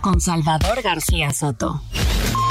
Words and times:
con 0.00 0.20
Salvador 0.20 0.82
García 0.82 1.32
Soto. 1.32 1.82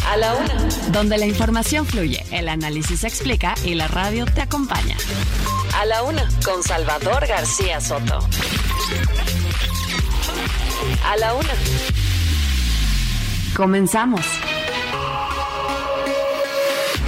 A 0.08 0.18
la 0.18 0.36
una. 0.36 0.56
Donde 0.92 1.18
la 1.18 1.26
información 1.26 1.86
fluye, 1.86 2.26
el 2.32 2.50
análisis 2.50 3.02
se 3.02 3.08
explica 3.08 3.56
y 3.64 3.76
la 3.76 3.88
radio 3.88 4.26
te 4.26 4.42
acompaña. 4.42 4.98
A 5.80 5.86
la 5.86 6.04
una 6.04 6.28
con 6.44 6.64
Salvador 6.64 7.28
García 7.28 7.82
Soto. 7.82 8.20
A 11.06 11.18
la 11.18 11.34
una. 11.34 11.54
Comenzamos. 13.56 14.26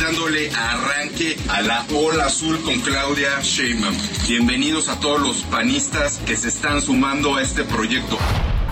dándole 0.01 0.51
arranque 0.51 1.37
a 1.47 1.61
la 1.61 1.85
ola 1.93 2.25
azul 2.25 2.59
con 2.63 2.79
Claudia 2.81 3.39
Sheinbaum. 3.41 3.95
Bienvenidos 4.27 4.89
a 4.89 4.99
todos 4.99 5.21
los 5.21 5.43
panistas 5.43 6.19
que 6.25 6.35
se 6.35 6.49
están 6.49 6.81
sumando 6.81 7.35
a 7.35 7.41
este 7.41 7.63
proyecto. 7.63 8.17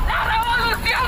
¡La 0.07 0.23
revolución 0.25 0.99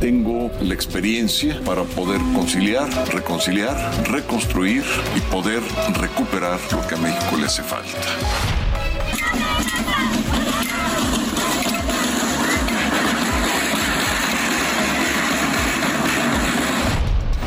Tengo 0.00 0.50
la 0.60 0.74
experiencia 0.74 1.60
para 1.64 1.82
poder 1.82 2.20
conciliar, 2.34 2.88
reconciliar, 3.12 3.76
reconstruir 4.08 4.84
y 5.16 5.20
poder 5.32 5.62
recuperar 5.94 6.60
lo 6.70 6.86
que 6.86 6.94
a 6.94 6.98
México 6.98 7.36
le 7.36 7.46
hace 7.46 7.62
falta. 7.62 7.98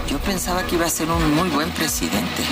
Yo 0.10 0.18
pensaba 0.20 0.64
que 0.64 0.76
iba 0.76 0.86
a 0.86 0.90
ser 0.90 1.10
un 1.10 1.34
muy 1.36 1.50
buen 1.50 1.70
presidente. 1.70 2.44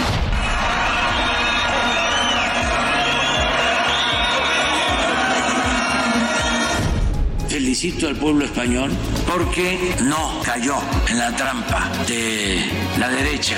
Felicito 7.50 8.08
al 8.08 8.16
pueblo 8.16 8.45
español 8.45 8.92
porque 9.26 9.95
no 10.03 10.42
cayó 10.44 10.76
en 11.08 11.17
la 11.17 11.36
trampa 11.36 11.92
de 12.08 12.59
la 13.00 13.09
derecha. 13.09 13.56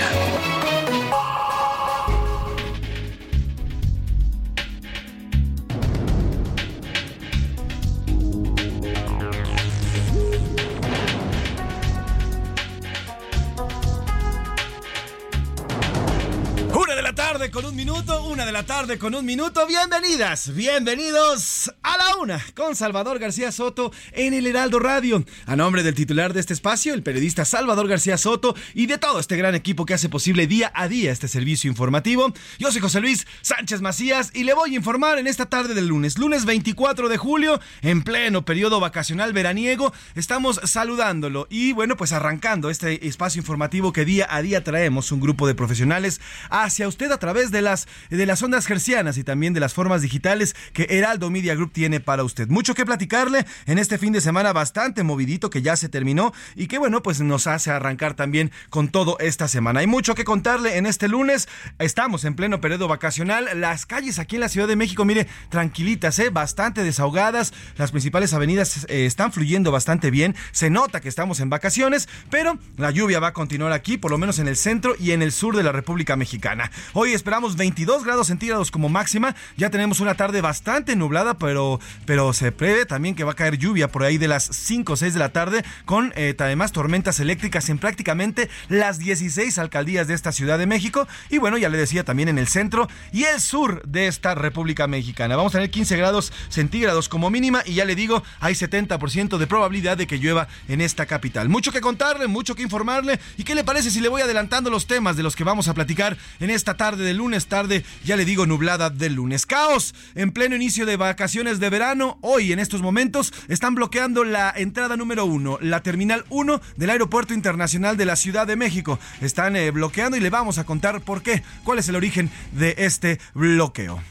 Tarde 17.19 17.51
con 17.51 17.65
un 17.65 17.75
minuto, 17.75 18.23
una 18.23 18.45
de 18.45 18.53
la 18.53 18.63
tarde 18.63 18.97
con 18.97 19.13
un 19.13 19.25
minuto. 19.25 19.67
Bienvenidas, 19.67 20.55
bienvenidos 20.55 21.69
a 21.83 21.97
la 21.97 22.15
una 22.15 22.41
con 22.55 22.77
Salvador 22.77 23.19
García 23.19 23.51
Soto 23.51 23.91
en 24.13 24.33
el 24.33 24.47
Heraldo 24.47 24.79
Radio. 24.79 25.25
A 25.45 25.57
nombre 25.57 25.83
del 25.83 25.95
titular 25.95 26.31
de 26.31 26.39
este 26.39 26.53
espacio, 26.53 26.93
el 26.93 27.03
periodista 27.03 27.43
Salvador 27.43 27.89
García 27.89 28.17
Soto 28.17 28.55
y 28.73 28.85
de 28.85 28.97
todo 28.97 29.19
este 29.19 29.35
gran 29.35 29.53
equipo 29.53 29.85
que 29.85 29.93
hace 29.93 30.07
posible 30.07 30.47
día 30.47 30.71
a 30.73 30.87
día 30.87 31.11
este 31.11 31.27
servicio 31.27 31.69
informativo. 31.69 32.31
Yo 32.57 32.71
soy 32.71 32.79
José 32.79 33.01
Luis 33.01 33.27
Sánchez 33.41 33.81
Macías 33.81 34.31
y 34.33 34.45
le 34.45 34.53
voy 34.53 34.71
a 34.71 34.77
informar 34.77 35.19
en 35.19 35.27
esta 35.27 35.47
tarde 35.47 35.73
del 35.73 35.87
lunes, 35.87 36.17
lunes 36.17 36.45
24 36.45 37.09
de 37.09 37.17
julio, 37.17 37.59
en 37.81 38.01
pleno 38.01 38.45
periodo 38.45 38.79
vacacional 38.79 39.33
veraniego. 39.33 39.91
Estamos 40.15 40.61
saludándolo 40.63 41.47
y 41.49 41.73
bueno, 41.73 41.97
pues 41.97 42.13
arrancando 42.13 42.69
este 42.69 43.05
espacio 43.05 43.41
informativo 43.41 43.91
que 43.91 44.05
día 44.05 44.25
a 44.29 44.41
día 44.41 44.63
traemos 44.63 45.11
un 45.11 45.19
grupo 45.19 45.47
de 45.47 45.55
profesionales 45.55 46.21
hacia 46.49 46.87
usted 46.87 47.08
a 47.13 47.19
través 47.19 47.51
de 47.51 47.61
las, 47.61 47.87
de 48.09 48.25
las 48.25 48.41
ondas 48.41 48.65
gercianas 48.65 49.17
y 49.17 49.23
también 49.23 49.53
de 49.53 49.59
las 49.59 49.73
formas 49.73 50.01
digitales 50.01 50.55
que 50.73 50.87
Heraldo 50.89 51.29
Media 51.29 51.55
Group 51.55 51.71
tiene 51.73 51.99
para 51.99 52.23
usted. 52.23 52.47
Mucho 52.47 52.73
que 52.73 52.85
platicarle 52.85 53.45
en 53.65 53.77
este 53.77 53.97
fin 53.97 54.13
de 54.13 54.21
semana 54.21 54.53
bastante 54.53 55.03
movidito 55.03 55.49
que 55.49 55.61
ya 55.61 55.75
se 55.75 55.89
terminó 55.89 56.33
y 56.55 56.67
que 56.67 56.77
bueno, 56.77 57.01
pues 57.01 57.21
nos 57.21 57.47
hace 57.47 57.71
arrancar 57.71 58.13
también 58.13 58.51
con 58.69 58.89
todo 58.89 59.17
esta 59.19 59.47
semana. 59.47 59.81
Hay 59.81 59.87
mucho 59.87 60.15
que 60.15 60.23
contarle 60.23 60.77
en 60.77 60.85
este 60.85 61.07
lunes. 61.07 61.47
Estamos 61.79 62.25
en 62.25 62.35
pleno 62.35 62.61
periodo 62.61 62.87
vacacional. 62.87 63.49
Las 63.55 63.85
calles 63.85 64.19
aquí 64.19 64.35
en 64.35 64.41
la 64.41 64.49
Ciudad 64.49 64.67
de 64.67 64.75
México, 64.75 65.05
mire, 65.05 65.27
tranquilitas, 65.49 66.19
¿eh? 66.19 66.29
bastante 66.29 66.83
desahogadas. 66.83 67.53
Las 67.77 67.91
principales 67.91 68.33
avenidas 68.33 68.85
eh, 68.89 69.05
están 69.05 69.31
fluyendo 69.31 69.71
bastante 69.71 70.11
bien. 70.11 70.35
Se 70.51 70.69
nota 70.69 71.01
que 71.01 71.09
estamos 71.09 71.39
en 71.39 71.49
vacaciones, 71.49 72.07
pero 72.29 72.57
la 72.77 72.91
lluvia 72.91 73.19
va 73.19 73.29
a 73.29 73.33
continuar 73.33 73.71
aquí, 73.71 73.97
por 73.97 74.11
lo 74.11 74.17
menos 74.17 74.39
en 74.39 74.47
el 74.47 74.55
centro 74.55 74.95
y 74.99 75.11
en 75.11 75.21
el 75.21 75.31
sur 75.31 75.55
de 75.55 75.63
la 75.63 75.71
República 75.71 76.15
Mexicana. 76.15 76.71
Hoy 77.01 77.13
esperamos 77.13 77.55
22 77.55 78.03
grados 78.03 78.27
centígrados 78.27 78.71
como 78.71 78.89
máxima. 78.89 79.33
Ya 79.55 79.69
tenemos 79.69 80.01
una 80.01 80.15
tarde 80.15 80.41
bastante 80.41 80.97
nublada, 80.97 81.37
pero, 81.37 81.79
pero 82.05 82.33
se 82.33 82.51
prevé 82.51 82.85
también 82.85 83.15
que 83.15 83.23
va 83.23 83.31
a 83.31 83.35
caer 83.35 83.57
lluvia 83.57 83.87
por 83.87 84.03
ahí 84.03 84.17
de 84.17 84.27
las 84.27 84.43
5 84.43 84.91
o 84.91 84.97
6 84.97 85.13
de 85.13 85.19
la 85.19 85.29
tarde, 85.29 85.63
con 85.85 86.11
eh, 86.17 86.35
además 86.37 86.73
tormentas 86.73 87.21
eléctricas 87.21 87.69
en 87.69 87.77
prácticamente 87.77 88.49
las 88.67 88.99
16 88.99 89.57
alcaldías 89.59 90.09
de 90.09 90.13
esta 90.13 90.33
Ciudad 90.33 90.59
de 90.59 90.67
México. 90.67 91.07
Y 91.29 91.37
bueno, 91.37 91.57
ya 91.57 91.69
le 91.69 91.77
decía 91.77 92.03
también 92.03 92.27
en 92.27 92.37
el 92.37 92.49
centro 92.49 92.89
y 93.13 93.23
el 93.23 93.39
sur 93.39 93.81
de 93.87 94.07
esta 94.07 94.35
República 94.35 94.85
Mexicana. 94.87 95.37
Vamos 95.37 95.55
a 95.55 95.59
tener 95.59 95.71
15 95.71 95.95
grados 95.95 96.33
centígrados 96.49 97.07
como 97.07 97.29
mínima 97.29 97.63
y 97.65 97.75
ya 97.75 97.85
le 97.85 97.95
digo, 97.95 98.23
hay 98.41 98.55
70% 98.55 99.37
de 99.37 99.47
probabilidad 99.47 99.95
de 99.95 100.05
que 100.05 100.19
llueva 100.19 100.49
en 100.67 100.81
esta 100.81 101.05
capital. 101.05 101.47
Mucho 101.47 101.71
que 101.71 101.79
contarle, 101.79 102.27
mucho 102.27 102.55
que 102.55 102.63
informarle. 102.63 103.21
¿Y 103.37 103.45
qué 103.45 103.55
le 103.55 103.63
parece 103.63 103.89
si 103.89 104.01
le 104.01 104.09
voy 104.09 104.21
adelantando 104.21 104.69
los 104.69 104.85
temas 104.85 105.15
de 105.15 105.23
los 105.23 105.37
que 105.37 105.45
vamos 105.45 105.69
a 105.69 105.73
platicar 105.73 106.17
en 106.41 106.49
esta 106.49 106.75
tarde 106.75 106.88
de 106.97 107.13
lunes, 107.13 107.47
tarde, 107.47 107.83
ya 108.03 108.15
le 108.15 108.25
digo, 108.25 108.45
nublada 108.45 108.89
del 108.89 109.13
lunes. 109.13 109.45
Caos 109.45 109.93
en 110.15 110.31
pleno 110.31 110.55
inicio 110.55 110.85
de 110.85 110.97
vacaciones 110.97 111.59
de 111.59 111.69
verano. 111.69 112.17
Hoy, 112.21 112.51
en 112.51 112.59
estos 112.59 112.81
momentos, 112.81 113.33
están 113.47 113.75
bloqueando 113.75 114.23
la 114.23 114.53
entrada 114.55 114.97
número 114.97 115.25
uno, 115.25 115.57
la 115.61 115.81
terminal 115.81 116.25
1 116.29 116.61
del 116.77 116.89
Aeropuerto 116.89 117.33
Internacional 117.33 117.97
de 117.97 118.05
la 118.05 118.15
Ciudad 118.15 118.47
de 118.47 118.55
México. 118.55 118.99
Están 119.21 119.55
eh, 119.55 119.71
bloqueando 119.71 120.17
y 120.17 120.19
le 120.19 120.29
vamos 120.29 120.57
a 120.57 120.65
contar 120.65 121.01
por 121.01 121.21
qué, 121.21 121.43
cuál 121.63 121.79
es 121.79 121.89
el 121.89 121.95
origen 121.95 122.29
de 122.51 122.75
este 122.77 123.19
bloqueo. 123.33 124.01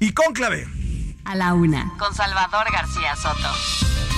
Y 0.00 0.12
conclave. 0.12 0.66
A 1.24 1.36
la 1.36 1.54
una. 1.54 1.92
Con 1.98 2.14
Salvador 2.14 2.66
García 2.72 3.14
Soto. 3.16 4.11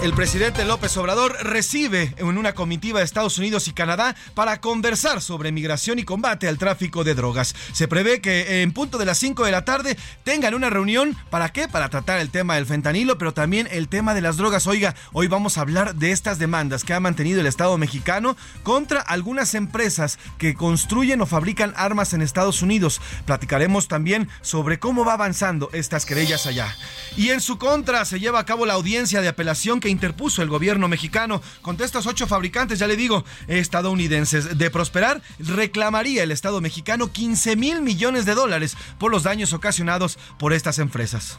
El 0.00 0.14
presidente 0.14 0.64
López 0.64 0.96
Obrador 0.96 1.36
recibe 1.42 2.14
en 2.18 2.38
una 2.38 2.54
comitiva 2.54 3.00
de 3.00 3.04
Estados 3.04 3.36
Unidos 3.36 3.66
y 3.66 3.72
Canadá 3.72 4.14
para 4.34 4.60
conversar 4.60 5.20
sobre 5.20 5.50
migración 5.50 5.98
y 5.98 6.04
combate 6.04 6.46
al 6.46 6.56
tráfico 6.56 7.02
de 7.02 7.16
drogas. 7.16 7.56
Se 7.72 7.88
prevé 7.88 8.20
que 8.20 8.62
en 8.62 8.70
punto 8.70 8.98
de 8.98 9.04
las 9.04 9.18
5 9.18 9.44
de 9.44 9.50
la 9.50 9.64
tarde 9.64 9.98
tengan 10.22 10.54
una 10.54 10.70
reunión. 10.70 11.16
¿Para 11.30 11.48
qué? 11.48 11.66
Para 11.66 11.88
tratar 11.88 12.20
el 12.20 12.30
tema 12.30 12.54
del 12.54 12.64
fentanilo, 12.66 13.18
pero 13.18 13.34
también 13.34 13.66
el 13.72 13.88
tema 13.88 14.14
de 14.14 14.20
las 14.20 14.36
drogas. 14.36 14.68
Oiga, 14.68 14.94
hoy 15.12 15.26
vamos 15.26 15.58
a 15.58 15.62
hablar 15.62 15.96
de 15.96 16.12
estas 16.12 16.38
demandas 16.38 16.84
que 16.84 16.94
ha 16.94 17.00
mantenido 17.00 17.40
el 17.40 17.46
Estado 17.46 17.76
mexicano 17.76 18.36
contra 18.62 19.00
algunas 19.00 19.54
empresas 19.54 20.20
que 20.38 20.54
construyen 20.54 21.22
o 21.22 21.26
fabrican 21.26 21.74
armas 21.76 22.12
en 22.12 22.22
Estados 22.22 22.62
Unidos. 22.62 23.00
Platicaremos 23.26 23.88
también 23.88 24.28
sobre 24.42 24.78
cómo 24.78 25.04
va 25.04 25.14
avanzando 25.14 25.70
estas 25.72 26.06
querellas 26.06 26.46
allá. 26.46 26.72
Y 27.16 27.30
en 27.30 27.40
su 27.40 27.58
contra 27.58 28.04
se 28.04 28.20
lleva 28.20 28.38
a 28.38 28.46
cabo 28.46 28.64
la 28.64 28.74
audiencia 28.74 29.20
de 29.20 29.26
apelación 29.26 29.80
que 29.80 29.87
interpuso 29.88 30.42
el 30.42 30.48
gobierno 30.48 30.88
mexicano 30.88 31.42
contra 31.62 31.86
estos 31.86 32.06
ocho 32.06 32.26
fabricantes, 32.26 32.78
ya 32.78 32.86
le 32.86 32.96
digo, 32.96 33.24
estadounidenses. 33.46 34.58
De 34.58 34.70
prosperar, 34.70 35.22
reclamaría 35.38 36.22
el 36.22 36.30
Estado 36.30 36.60
mexicano 36.60 37.12
15 37.12 37.56
mil 37.56 37.82
millones 37.82 38.24
de 38.24 38.34
dólares 38.34 38.76
por 38.98 39.10
los 39.10 39.22
daños 39.22 39.52
ocasionados 39.52 40.18
por 40.38 40.52
estas 40.52 40.78
empresas. 40.78 41.38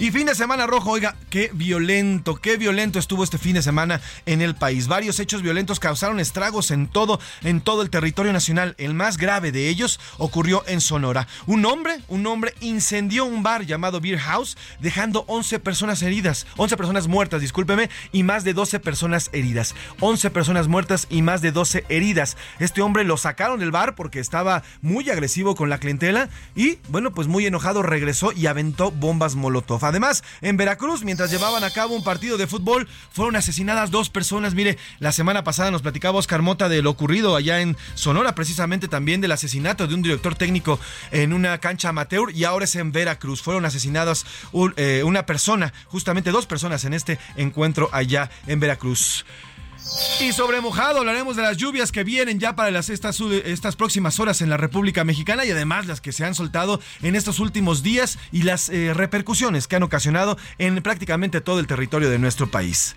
Y 0.00 0.10
fin 0.10 0.26
de 0.26 0.34
semana 0.34 0.66
rojo, 0.66 0.90
oiga, 0.90 1.14
qué 1.30 1.50
violento, 1.54 2.34
qué 2.34 2.56
violento 2.56 2.98
estuvo 2.98 3.22
este 3.22 3.38
fin 3.38 3.54
de 3.54 3.62
semana 3.62 4.00
en 4.26 4.42
el 4.42 4.56
país. 4.56 4.88
Varios 4.88 5.20
hechos 5.20 5.40
violentos 5.40 5.78
causaron 5.78 6.18
estragos 6.18 6.72
en 6.72 6.88
todo, 6.88 7.20
en 7.44 7.60
todo 7.60 7.80
el 7.80 7.90
territorio 7.90 8.32
nacional. 8.32 8.74
El 8.78 8.94
más 8.94 9.18
grave 9.18 9.52
de 9.52 9.68
ellos 9.68 10.00
ocurrió 10.18 10.64
en 10.66 10.80
Sonora. 10.80 11.28
Un 11.46 11.64
hombre, 11.64 12.00
un 12.08 12.26
hombre 12.26 12.54
incendió 12.60 13.24
un 13.24 13.44
bar 13.44 13.66
llamado 13.66 14.00
Beer 14.00 14.18
House, 14.18 14.56
dejando 14.80 15.24
11 15.28 15.60
personas 15.60 16.02
heridas, 16.02 16.48
11 16.56 16.76
personas 16.76 17.06
muertas, 17.06 17.40
discúlpeme, 17.40 17.88
y 18.10 18.24
más 18.24 18.42
de 18.42 18.52
12 18.52 18.80
personas 18.80 19.30
heridas. 19.32 19.76
11 20.00 20.30
personas 20.30 20.66
muertas 20.66 21.06
y 21.08 21.22
más 21.22 21.40
de 21.40 21.52
12 21.52 21.84
heridas. 21.88 22.36
Este 22.58 22.82
hombre 22.82 23.04
lo 23.04 23.16
sacaron 23.16 23.60
del 23.60 23.70
bar 23.70 23.94
porque 23.94 24.18
estaba 24.18 24.64
muy 24.82 25.08
agresivo 25.08 25.54
con 25.54 25.70
la 25.70 25.78
clientela 25.78 26.30
y, 26.56 26.78
bueno, 26.88 27.12
pues 27.12 27.28
muy 27.28 27.46
enojado 27.46 27.82
regresó 27.84 28.32
y 28.32 28.46
aventó 28.46 28.90
bombas 28.90 29.36
molotov. 29.36 29.83
Además, 29.86 30.24
en 30.40 30.56
Veracruz, 30.56 31.04
mientras 31.04 31.30
llevaban 31.30 31.64
a 31.64 31.70
cabo 31.70 31.94
un 31.94 32.04
partido 32.04 32.36
de 32.36 32.46
fútbol, 32.46 32.88
fueron 33.10 33.36
asesinadas 33.36 33.90
dos 33.90 34.10
personas. 34.10 34.54
Mire, 34.54 34.78
la 34.98 35.12
semana 35.12 35.44
pasada 35.44 35.70
nos 35.70 35.82
platicaba 35.82 36.18
Oscar 36.18 36.42
Mota 36.42 36.68
de 36.68 36.82
lo 36.82 36.90
ocurrido 36.90 37.36
allá 37.36 37.60
en 37.60 37.76
Sonora, 37.94 38.34
precisamente 38.34 38.88
también 38.88 39.20
del 39.20 39.32
asesinato 39.32 39.86
de 39.86 39.94
un 39.94 40.02
director 40.02 40.34
técnico 40.34 40.78
en 41.10 41.32
una 41.32 41.58
cancha 41.58 41.88
amateur 41.88 42.30
y 42.34 42.44
ahora 42.44 42.64
es 42.64 42.74
en 42.76 42.92
Veracruz. 42.92 43.42
Fueron 43.42 43.64
asesinadas 43.64 44.24
eh, 44.76 45.02
una 45.04 45.26
persona, 45.26 45.72
justamente 45.86 46.30
dos 46.30 46.46
personas 46.46 46.84
en 46.84 46.94
este 46.94 47.18
encuentro 47.36 47.88
allá 47.92 48.30
en 48.46 48.60
Veracruz. 48.60 49.24
Y 50.20 50.32
sobre 50.32 50.60
mojado 50.60 50.98
hablaremos 50.98 51.36
de 51.36 51.42
las 51.42 51.56
lluvias 51.56 51.92
que 51.92 52.04
vienen 52.04 52.38
ya 52.38 52.56
para 52.56 52.70
las, 52.70 52.88
estas, 52.88 53.20
estas 53.20 53.76
próximas 53.76 54.18
horas 54.18 54.40
en 54.40 54.48
la 54.48 54.56
República 54.56 55.04
Mexicana 55.04 55.44
y 55.44 55.50
además 55.50 55.86
las 55.86 56.00
que 56.00 56.12
se 56.12 56.24
han 56.24 56.34
soltado 56.34 56.80
en 57.02 57.14
estos 57.16 57.40
últimos 57.40 57.82
días 57.82 58.18
y 58.32 58.42
las 58.42 58.68
eh, 58.68 58.94
repercusiones 58.94 59.66
que 59.66 59.76
han 59.76 59.82
ocasionado 59.82 60.38
en 60.58 60.82
prácticamente 60.82 61.40
todo 61.40 61.60
el 61.60 61.66
territorio 61.66 62.10
de 62.10 62.18
nuestro 62.18 62.50
país. 62.50 62.96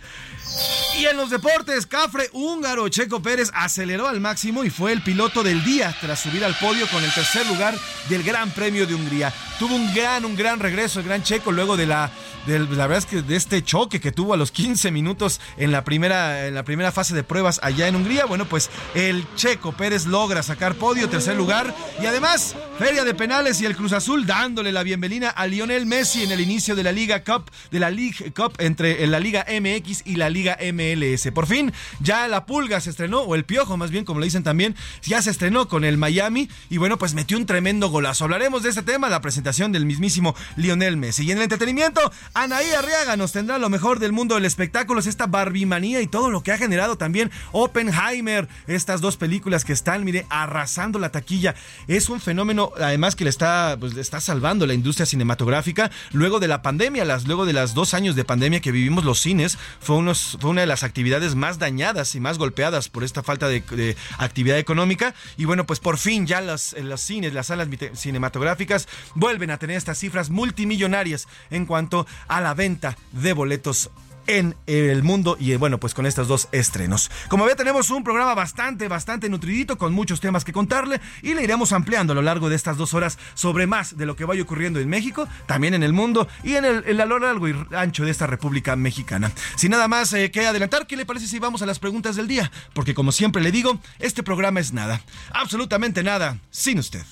Y 0.99 1.05
en 1.05 1.15
los 1.15 1.29
deportes, 1.29 1.85
Cafre 1.85 2.27
húngaro 2.33 2.89
Checo 2.89 3.21
Pérez 3.21 3.51
aceleró 3.53 4.07
al 4.07 4.19
máximo 4.19 4.63
y 4.63 4.71
fue 4.71 4.91
el 4.91 5.03
piloto 5.03 5.43
del 5.43 5.63
día 5.63 5.95
tras 6.01 6.19
subir 6.19 6.43
al 6.43 6.55
podio 6.55 6.87
con 6.87 7.03
el 7.03 7.13
tercer 7.13 7.45
lugar 7.45 7.75
del 8.09 8.23
Gran 8.23 8.49
Premio 8.49 8.87
de 8.87 8.95
Hungría. 8.95 9.31
Tuvo 9.59 9.75
un 9.75 9.93
gran, 9.93 10.25
un 10.25 10.35
gran 10.35 10.59
regreso 10.59 10.99
el 10.99 11.05
gran 11.05 11.21
Checo 11.21 11.51
luego 11.51 11.77
de 11.77 11.85
la, 11.85 12.09
de, 12.47 12.59
la 12.59 12.87
verdad 12.87 12.97
es 12.97 13.05
que 13.05 13.21
de 13.21 13.35
este 13.35 13.63
choque 13.63 13.99
que 13.99 14.11
tuvo 14.11 14.33
a 14.33 14.37
los 14.37 14.51
15 14.51 14.89
minutos 14.89 15.39
en 15.57 15.71
la 15.71 15.83
primera, 15.83 16.47
en 16.47 16.55
la 16.55 16.63
primera 16.63 16.91
fase 16.91 17.13
de 17.13 17.23
pruebas 17.23 17.59
allá 17.61 17.87
en 17.87 17.95
Hungría. 17.95 18.25
Bueno, 18.25 18.45
pues 18.45 18.71
el 18.95 19.23
Checo 19.35 19.73
Pérez 19.73 20.07
logra 20.07 20.41
sacar 20.41 20.73
podio, 20.75 21.09
tercer 21.09 21.35
lugar 21.35 21.75
y 22.01 22.07
además 22.07 22.55
Feria 22.79 23.03
de 23.03 23.13
Penales 23.13 23.61
y 23.61 23.65
el 23.65 23.75
Cruz 23.75 23.93
Azul 23.93 24.25
dándole 24.25 24.71
la 24.71 24.81
bienvenida 24.81 25.29
a 25.29 25.45
Lionel 25.45 25.85
Messi 25.85 26.23
en 26.23 26.31
el 26.31 26.39
inicio 26.39 26.75
de 26.75 26.83
la 26.83 26.91
Liga 26.91 27.23
Cup, 27.23 27.51
de 27.69 27.79
la 27.79 27.91
League 27.91 28.31
Cup 28.35 28.53
entre 28.57 29.05
la 29.05 29.19
Liga 29.19 29.45
MX 29.47 30.03
y 30.05 30.15
la 30.15 30.29
Liga 30.29 30.46
MLS. 30.55 31.31
Por 31.33 31.47
fin, 31.47 31.73
ya 31.99 32.27
la 32.27 32.45
pulga 32.45 32.79
se 32.79 32.91
estrenó, 32.91 33.21
o 33.21 33.33
el 33.35 33.45
piojo 33.45 33.75
más 33.75 33.89
bien, 33.89 34.05
como 34.05 34.19
le 34.19 34.25
dicen 34.25 34.43
también, 34.43 34.75
ya 35.01 35.21
se 35.21 35.31
estrenó 35.31 35.67
con 35.67 35.83
el 35.83 35.97
Miami 35.97 36.49
y 36.69 36.77
bueno, 36.77 36.97
pues 36.97 37.15
metió 37.15 37.37
un 37.37 37.45
tremendo 37.45 37.89
golazo. 37.89 38.25
Hablaremos 38.25 38.61
de 38.61 38.69
este 38.69 38.83
tema, 38.83 39.09
la 39.09 39.21
presentación 39.21 39.71
del 39.71 39.85
mismísimo 39.85 40.35
Lionel 40.55 40.97
Messi. 40.97 41.23
Y 41.25 41.31
en 41.31 41.37
el 41.37 41.45
entretenimiento, 41.45 42.11
Anaí 42.35 42.69
Arriaga 42.71 43.17
nos 43.17 43.31
tendrá 43.31 43.57
lo 43.57 43.69
mejor 43.69 43.99
del 43.99 44.11
mundo 44.11 44.35
del 44.35 44.45
espectáculo, 44.45 45.01
esta 45.07 45.27
barbimanía 45.27 46.01
y 46.01 46.07
todo 46.07 46.29
lo 46.29 46.43
que 46.43 46.51
ha 46.51 46.57
generado 46.57 46.97
también 46.97 47.31
Oppenheimer, 47.51 48.47
estas 48.67 49.01
dos 49.01 49.17
películas 49.17 49.65
que 49.65 49.73
están, 49.73 50.03
mire, 50.03 50.25
arrasando 50.29 50.99
la 50.99 51.11
taquilla. 51.11 51.55
Es 51.87 52.09
un 52.09 52.19
fenómeno, 52.19 52.71
además, 52.79 53.15
que 53.15 53.23
le 53.23 53.29
está, 53.29 53.77
pues, 53.79 53.93
le 53.93 54.01
está 54.01 54.19
salvando 54.19 54.65
la 54.65 54.73
industria 54.73 55.05
cinematográfica 55.05 55.91
luego 56.11 56.39
de 56.39 56.47
la 56.47 56.61
pandemia, 56.61 57.05
las, 57.05 57.27
luego 57.27 57.45
de 57.45 57.53
las 57.53 57.73
dos 57.73 57.93
años 57.93 58.15
de 58.15 58.25
pandemia 58.25 58.59
que 58.59 58.71
vivimos 58.71 59.05
los 59.05 59.19
cines, 59.19 59.57
fue, 59.79 59.97
unos, 59.97 60.36
fue 60.39 60.49
una 60.49 60.61
de 60.61 60.67
las 60.67 60.83
actividades 60.83 61.35
más 61.35 61.59
dañadas 61.59 62.15
y 62.15 62.19
más 62.19 62.37
golpeadas 62.37 62.89
por 62.89 63.03
esta 63.03 63.23
falta 63.23 63.47
de, 63.47 63.95
actividad 64.17 64.57
económica. 64.57 65.13
Y 65.37 65.45
bueno, 65.45 65.65
pues 65.65 65.79
por 65.79 65.97
fin 65.97 66.25
ya 66.27 66.41
las, 66.41 66.73
los 66.73 67.01
cines, 67.01 67.33
las 67.33 67.47
salas 67.47 67.67
cinematográficas 67.93 68.87
vuelven 69.15 69.51
a 69.51 69.57
tener 69.57 69.77
estas 69.77 69.97
cifras 69.97 70.29
multimillonarias 70.29 71.27
en 71.49 71.65
cuanto 71.65 72.07
a 72.27 72.41
la 72.41 72.53
venta 72.53 72.97
de 73.11 73.33
boletos 73.33 73.89
en 74.27 74.55
el 74.67 75.03
mundo 75.03 75.37
y 75.39 75.55
bueno, 75.55 75.79
pues 75.79 75.93
con 75.93 76.05
estos 76.05 76.27
dos 76.27 76.49
estrenos. 76.51 77.09
Como 77.29 77.45
ve, 77.45 77.55
tenemos 77.55 77.89
un 77.89 78.03
programa 78.03 78.35
bastante, 78.35 78.87
bastante 78.87 79.29
nutridito 79.29 79.77
con 79.77 79.93
muchos 79.93 80.19
temas 80.19 80.45
que 80.45 80.53
contarle 80.53 81.01
y 81.21 81.33
le 81.33 81.43
iremos 81.43 81.71
ampliando 81.71 82.13
a 82.13 82.15
lo 82.15 82.21
largo 82.21 82.49
de 82.49 82.55
estas 82.55 82.77
dos 82.77 82.93
horas 82.93 83.17
sobre 83.33 83.67
más 83.67 83.97
de 83.97 84.05
lo 84.05 84.15
que 84.15 84.25
vaya 84.25 84.41
ocurriendo 84.41 84.79
en 84.79 84.89
México, 84.89 85.27
también 85.45 85.73
en 85.73 85.83
el 85.83 85.93
mundo 85.93 86.27
y 86.43 86.55
en 86.55 86.65
el, 86.65 87.01
a 87.01 87.05
lo 87.05 87.19
largo 87.19 87.47
y 87.47 87.55
ancho 87.75 88.05
de 88.05 88.11
esta 88.11 88.27
República 88.27 88.75
Mexicana. 88.75 89.31
Sin 89.55 89.71
nada 89.71 89.87
más 89.87 90.13
eh, 90.13 90.31
que 90.31 90.45
adelantar, 90.45 90.87
¿qué 90.87 90.97
le 90.97 91.05
parece 91.05 91.27
si 91.27 91.39
vamos 91.39 91.61
a 91.61 91.65
las 91.65 91.79
preguntas 91.79 92.15
del 92.15 92.27
día? 92.27 92.51
Porque 92.73 92.93
como 92.93 93.11
siempre 93.11 93.41
le 93.41 93.51
digo, 93.51 93.79
este 93.99 94.23
programa 94.23 94.59
es 94.59 94.73
nada, 94.73 95.01
absolutamente 95.31 96.03
nada, 96.03 96.37
sin 96.51 96.79
usted. 96.79 97.03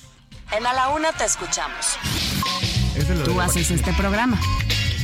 En 0.52 0.64
A 0.64 0.72
la 0.72 0.88
Una 0.90 1.12
te 1.12 1.24
escuchamos. 1.24 1.98
Tú 3.24 3.40
haces 3.40 3.70
este 3.70 3.92
programa. 3.94 4.38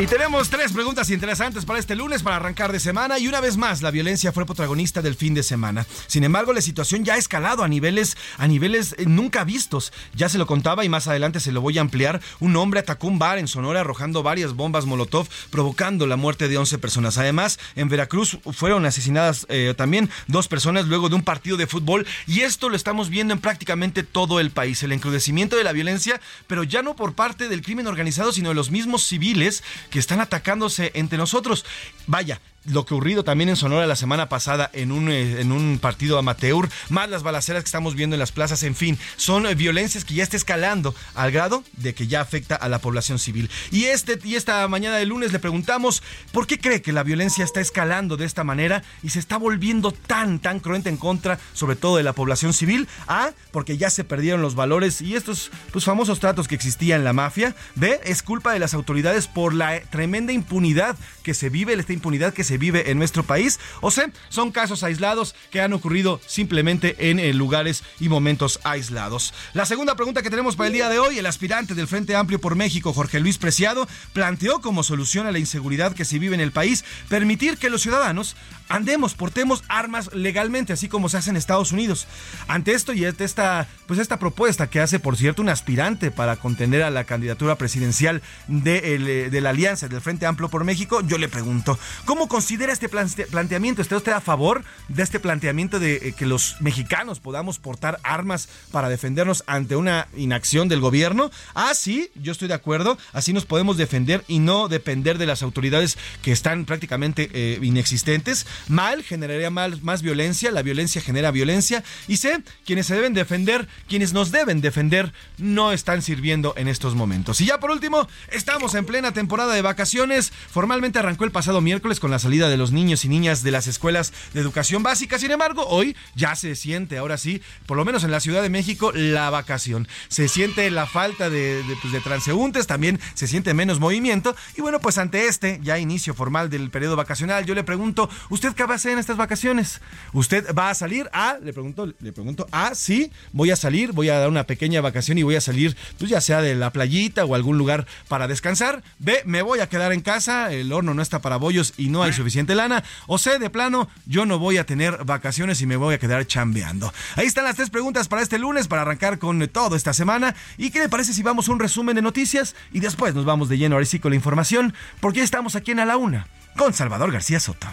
Y 0.00 0.06
tenemos 0.06 0.48
tres 0.48 0.72
preguntas 0.72 1.10
interesantes 1.10 1.66
para 1.66 1.78
este 1.78 1.94
lunes 1.94 2.22
para 2.22 2.36
arrancar 2.36 2.72
de 2.72 2.80
semana 2.80 3.18
y 3.18 3.28
una 3.28 3.42
vez 3.42 3.58
más 3.58 3.82
la 3.82 3.90
violencia 3.90 4.32
fue 4.32 4.46
protagonista 4.46 5.02
del 5.02 5.14
fin 5.14 5.34
de 5.34 5.42
semana. 5.42 5.84
Sin 6.06 6.24
embargo, 6.24 6.54
la 6.54 6.62
situación 6.62 7.04
ya 7.04 7.16
ha 7.16 7.18
escalado 7.18 7.64
a 7.64 7.68
niveles 7.68 8.16
a 8.38 8.48
niveles 8.48 8.94
eh, 8.96 9.04
nunca 9.04 9.44
vistos. 9.44 9.92
Ya 10.14 10.30
se 10.30 10.38
lo 10.38 10.46
contaba 10.46 10.86
y 10.86 10.88
más 10.88 11.06
adelante 11.06 11.38
se 11.38 11.52
lo 11.52 11.60
voy 11.60 11.76
a 11.76 11.82
ampliar. 11.82 12.22
Un 12.38 12.56
hombre 12.56 12.80
atacó 12.80 13.08
un 13.08 13.18
bar 13.18 13.36
en 13.36 13.46
Sonora 13.46 13.80
arrojando 13.80 14.22
varias 14.22 14.54
bombas 14.54 14.86
Molotov 14.86 15.28
provocando 15.50 16.06
la 16.06 16.16
muerte 16.16 16.48
de 16.48 16.56
11 16.56 16.78
personas. 16.78 17.18
Además, 17.18 17.58
en 17.76 17.90
Veracruz 17.90 18.38
fueron 18.54 18.86
asesinadas 18.86 19.44
eh, 19.50 19.74
también 19.76 20.08
dos 20.28 20.48
personas 20.48 20.86
luego 20.86 21.10
de 21.10 21.16
un 21.16 21.24
partido 21.24 21.58
de 21.58 21.66
fútbol 21.66 22.06
y 22.26 22.40
esto 22.40 22.70
lo 22.70 22.76
estamos 22.76 23.10
viendo 23.10 23.34
en 23.34 23.40
prácticamente 23.40 24.02
todo 24.02 24.40
el 24.40 24.50
país. 24.50 24.82
El 24.82 24.92
encrudecimiento 24.92 25.56
de 25.56 25.64
la 25.64 25.72
violencia, 25.72 26.22
pero 26.46 26.64
ya 26.64 26.80
no 26.80 26.96
por 26.96 27.12
parte 27.12 27.50
del 27.50 27.60
crimen 27.60 27.86
organizado, 27.86 28.32
sino 28.32 28.48
de 28.48 28.54
los 28.54 28.70
mismos 28.70 29.02
civiles 29.02 29.62
que 29.90 29.98
están 29.98 30.20
atacándose 30.20 30.92
entre 30.94 31.18
nosotros. 31.18 31.64
Vaya, 32.06 32.40
lo 32.64 32.84
que 32.84 32.94
ocurrido 32.94 33.24
también 33.24 33.48
en 33.48 33.56
Sonora 33.56 33.86
la 33.86 33.96
semana 33.96 34.28
pasada 34.28 34.68
en 34.74 34.92
un, 34.92 35.08
eh, 35.10 35.40
en 35.40 35.52
un 35.52 35.78
partido 35.78 36.18
amateur, 36.18 36.68
más 36.90 37.08
las 37.08 37.22
balaceras 37.22 37.62
que 37.62 37.68
estamos 37.68 37.94
viendo 37.94 38.14
en 38.14 38.20
las 38.20 38.32
plazas, 38.32 38.62
en 38.62 38.74
fin, 38.74 38.98
son 39.16 39.46
eh, 39.46 39.54
violencias 39.54 40.04
que 40.04 40.12
ya 40.12 40.22
está 40.22 40.36
escalando 40.36 40.94
al 41.14 41.30
grado 41.30 41.64
de 41.78 41.94
que 41.94 42.06
ya 42.06 42.20
afecta 42.20 42.56
a 42.56 42.68
la 42.68 42.78
población 42.78 43.18
civil. 43.18 43.50
Y, 43.70 43.84
este, 43.84 44.18
y 44.22 44.34
esta 44.34 44.68
mañana 44.68 44.96
de 44.96 45.06
lunes 45.06 45.32
le 45.32 45.38
preguntamos, 45.38 46.02
¿por 46.32 46.46
qué 46.46 46.58
cree 46.58 46.82
que 46.82 46.92
la 46.92 47.02
violencia 47.02 47.42
está 47.42 47.62
escalando 47.62 48.18
de 48.18 48.26
esta 48.26 48.44
manera 48.44 48.82
y 49.02 49.08
se 49.08 49.18
está 49.18 49.38
volviendo 49.38 49.92
tan, 49.92 50.38
tan 50.38 50.60
cruenta 50.60 50.90
en 50.90 50.98
contra, 50.98 51.38
sobre 51.54 51.76
todo 51.76 51.96
de 51.96 52.02
la 52.02 52.12
población 52.12 52.52
civil? 52.52 52.86
A, 53.08 53.30
porque 53.50 53.78
ya 53.78 53.88
se 53.88 54.04
perdieron 54.04 54.42
los 54.42 54.54
valores 54.54 55.00
y 55.00 55.16
estos 55.16 55.50
pues, 55.72 55.86
famosos 55.86 56.20
tratos 56.20 56.48
que 56.48 56.56
existían 56.56 57.00
en 57.00 57.04
la 57.04 57.14
mafia. 57.14 57.56
B, 57.76 57.98
es 58.04 58.22
culpa 58.22 58.52
de 58.52 58.58
las 58.58 58.74
autoridades 58.74 59.26
por 59.26 59.54
la 59.54 59.80
tremenda 59.80 60.34
impunidad 60.34 60.96
que 61.22 61.32
se 61.32 61.48
vive, 61.48 61.72
esta 61.72 61.92
impunidad 61.94 62.34
que 62.34 62.44
se 62.44 62.49
vive 62.58 62.90
en 62.90 62.98
nuestro 62.98 63.22
país. 63.22 63.58
O 63.80 63.90
sea, 63.90 64.10
son 64.28 64.52
casos 64.52 64.82
aislados 64.82 65.34
que 65.50 65.60
han 65.60 65.72
ocurrido 65.72 66.20
simplemente 66.26 67.10
en, 67.10 67.18
eh, 67.18 67.32
lugares 67.32 67.82
y 67.98 68.08
momentos 68.08 68.60
aislados. 68.64 69.34
La 69.54 69.66
segunda 69.66 69.94
pregunta 69.94 70.22
que 70.22 70.30
tenemos 70.30 70.56
para 70.56 70.68
el 70.68 70.72
día 70.72 70.88
de 70.88 70.98
hoy, 70.98 71.18
el 71.18 71.26
aspirante 71.26 71.74
del 71.74 71.88
Frente 71.88 72.16
Amplio 72.16 72.40
por 72.40 72.56
México, 72.56 72.92
Jorge 72.92 73.20
Luis 73.20 73.38
Preciado, 73.38 73.86
planteó 74.12 74.60
como 74.60 74.82
solución 74.82 75.26
a 75.26 75.32
la 75.32 75.38
inseguridad 75.38 75.94
que 75.94 76.04
se 76.04 76.18
vive 76.18 76.34
en 76.34 76.40
el 76.40 76.52
país 76.52 76.84
permitir 77.08 77.58
que 77.58 77.70
los 77.70 77.82
ciudadanos 77.82 78.36
andemos, 78.68 79.14
portemos 79.14 79.64
armas 79.68 80.10
legalmente, 80.14 80.72
así 80.72 80.88
como 80.88 81.08
se 81.08 81.16
hace 81.16 81.30
en 81.30 81.36
Estados 81.36 81.72
Unidos. 81.72 82.06
Ante 82.48 82.72
esto 82.72 82.92
y 82.92 83.04
esta, 83.04 83.68
pues 83.86 83.98
esta 83.98 84.18
propuesta 84.18 84.70
que 84.70 84.80
hace, 84.80 84.98
por 84.98 85.16
cierto, 85.16 85.42
un 85.42 85.48
aspirante 85.48 86.10
para 86.10 86.36
contender 86.36 86.82
a 86.82 86.90
la 86.90 87.04
candidatura 87.04 87.56
presidencial 87.56 88.22
de, 88.46 88.94
eh, 88.94 89.30
de 89.30 89.40
la 89.40 89.50
Alianza 89.50 89.88
del 89.88 90.00
Frente 90.00 90.26
Amplio 90.26 90.48
por 90.48 90.64
México, 90.64 91.00
yo 91.02 91.18
le 91.18 91.28
pregunto, 91.28 91.78
¿cómo 92.04 92.28
considera 92.40 92.72
este 92.72 92.88
planteamiento? 92.88 93.82
¿Está 93.82 93.98
usted 93.98 94.12
a 94.12 94.20
favor 94.22 94.64
de 94.88 95.02
este 95.02 95.20
planteamiento 95.20 95.78
de 95.78 95.96
eh, 95.96 96.14
que 96.16 96.24
los 96.24 96.56
mexicanos 96.62 97.20
podamos 97.20 97.58
portar 97.58 98.00
armas 98.02 98.48
para 98.72 98.88
defendernos 98.88 99.44
ante 99.46 99.76
una 99.76 100.08
inacción 100.16 100.66
del 100.66 100.80
gobierno? 100.80 101.30
Ah, 101.54 101.74
sí, 101.74 102.10
yo 102.14 102.32
estoy 102.32 102.48
de 102.48 102.54
acuerdo, 102.54 102.96
así 103.12 103.34
nos 103.34 103.44
podemos 103.44 103.76
defender 103.76 104.24
y 104.26 104.38
no 104.38 104.68
depender 104.68 105.18
de 105.18 105.26
las 105.26 105.42
autoridades 105.42 105.98
que 106.22 106.32
están 106.32 106.64
prácticamente 106.64 107.28
eh, 107.34 107.58
inexistentes 107.60 108.46
mal 108.68 109.02
generaría 109.02 109.50
más, 109.50 110.00
violencia, 110.00 110.50
la 110.50 110.62
violencia 110.62 111.02
genera 111.02 111.32
violencia 111.32 111.84
y 112.08 112.16
sé, 112.16 112.42
quienes 112.64 112.86
se 112.86 112.94
deben 112.94 113.12
defender, 113.12 113.68
quienes 113.86 114.14
nos 114.14 114.30
deben 114.30 114.62
defender, 114.62 115.12
no 115.36 115.72
están 115.72 116.00
sirviendo 116.00 116.54
en 116.56 116.68
estos 116.68 116.94
momentos. 116.94 117.42
Y 117.42 117.44
ya 117.44 117.60
por 117.60 117.70
último, 117.70 118.08
estamos 118.32 118.74
en 118.74 118.86
plena 118.86 119.12
temporada 119.12 119.52
de 119.52 119.60
vacaciones, 119.60 120.32
formalmente 120.50 121.00
arrancó 121.00 121.24
el 121.24 121.32
pasado 121.32 121.60
miércoles 121.60 122.00
con 122.00 122.10
las 122.10 122.24
salida 122.30 122.48
de 122.48 122.56
los 122.56 122.70
niños 122.70 123.04
y 123.04 123.08
niñas 123.08 123.42
de 123.42 123.50
las 123.50 123.66
escuelas 123.66 124.12
de 124.34 124.40
educación 124.40 124.84
básica. 124.84 125.18
Sin 125.18 125.32
embargo, 125.32 125.66
hoy 125.66 125.96
ya 126.14 126.36
se 126.36 126.54
siente, 126.54 126.96
ahora 126.96 127.18
sí, 127.18 127.42
por 127.66 127.76
lo 127.76 127.84
menos 127.84 128.04
en 128.04 128.12
la 128.12 128.20
Ciudad 128.20 128.40
de 128.40 128.48
México, 128.48 128.92
la 128.92 129.30
vacación. 129.30 129.88
Se 130.06 130.28
siente 130.28 130.70
la 130.70 130.86
falta 130.86 131.28
de, 131.28 131.60
pues, 131.80 131.92
de 131.92 131.98
transeúntes, 131.98 132.68
también 132.68 133.00
se 133.14 133.26
siente 133.26 133.52
menos 133.52 133.80
movimiento. 133.80 134.36
Y 134.56 134.60
bueno, 134.60 134.78
pues 134.78 134.96
ante 134.98 135.26
este 135.26 135.58
ya 135.60 135.80
inicio 135.80 136.14
formal 136.14 136.50
del 136.50 136.70
periodo 136.70 136.94
vacacional, 136.94 137.46
yo 137.46 137.56
le 137.56 137.64
pregunto, 137.64 138.08
¿usted 138.28 138.54
qué 138.54 138.62
va 138.62 138.74
a 138.74 138.76
hacer 138.76 138.92
en 138.92 139.00
estas 139.00 139.16
vacaciones? 139.16 139.80
¿Usted 140.12 140.54
va 140.54 140.70
a 140.70 140.74
salir? 140.76 141.10
A, 141.12 141.36
le 141.42 141.52
pregunto, 141.52 141.92
le 141.98 142.12
pregunto, 142.12 142.46
A, 142.52 142.76
sí, 142.76 143.10
voy 143.32 143.50
a 143.50 143.56
salir, 143.56 143.90
voy 143.90 144.08
a 144.08 144.20
dar 144.20 144.28
una 144.28 144.44
pequeña 144.44 144.80
vacación 144.80 145.18
y 145.18 145.24
voy 145.24 145.34
a 145.34 145.40
salir, 145.40 145.76
pues 145.98 146.12
ya 146.12 146.20
sea 146.20 146.42
de 146.42 146.54
la 146.54 146.70
playita 146.70 147.24
o 147.24 147.34
algún 147.34 147.58
lugar 147.58 147.88
para 148.06 148.28
descansar. 148.28 148.84
B, 149.00 149.20
me 149.24 149.42
voy 149.42 149.58
a 149.58 149.68
quedar 149.68 149.92
en 149.92 150.00
casa, 150.00 150.52
el 150.52 150.72
horno 150.72 150.94
no 150.94 151.02
está 151.02 151.20
para 151.20 151.38
bollos 151.38 151.74
y 151.76 151.88
no 151.88 152.04
hay 152.04 152.12
suficiente 152.20 152.54
lana. 152.54 152.84
O 153.06 153.18
C, 153.18 153.38
de 153.38 153.50
plano, 153.50 153.88
yo 154.06 154.26
no 154.26 154.38
voy 154.38 154.58
a 154.58 154.66
tener 154.66 155.04
vacaciones 155.04 155.60
y 155.60 155.66
me 155.66 155.76
voy 155.76 155.94
a 155.94 155.98
quedar 155.98 156.26
chambeando. 156.26 156.92
Ahí 157.16 157.26
están 157.26 157.44
las 157.44 157.56
tres 157.56 157.70
preguntas 157.70 158.08
para 158.08 158.22
este 158.22 158.38
lunes, 158.38 158.68
para 158.68 158.82
arrancar 158.82 159.18
con 159.18 159.46
todo 159.48 159.74
esta 159.74 159.92
semana. 159.92 160.34
¿Y 160.58 160.70
qué 160.70 160.80
le 160.80 160.88
parece 160.88 161.14
si 161.14 161.22
vamos 161.22 161.48
a 161.48 161.52
un 161.52 161.58
resumen 161.58 161.96
de 161.96 162.02
noticias 162.02 162.54
y 162.72 162.80
después 162.80 163.14
nos 163.14 163.24
vamos 163.24 163.48
de 163.48 163.58
lleno 163.58 163.76
ahora 163.76 163.86
sí 163.86 163.98
con 163.98 164.10
la 164.10 164.16
información? 164.16 164.74
Porque 165.00 165.22
estamos 165.22 165.56
aquí 165.56 165.72
en 165.72 165.80
A 165.80 165.84
la 165.86 165.96
Una 165.96 166.26
con 166.56 166.74
Salvador 166.74 167.12
García 167.12 167.40
Soto. 167.40 167.66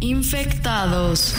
Infectados. 0.00 1.34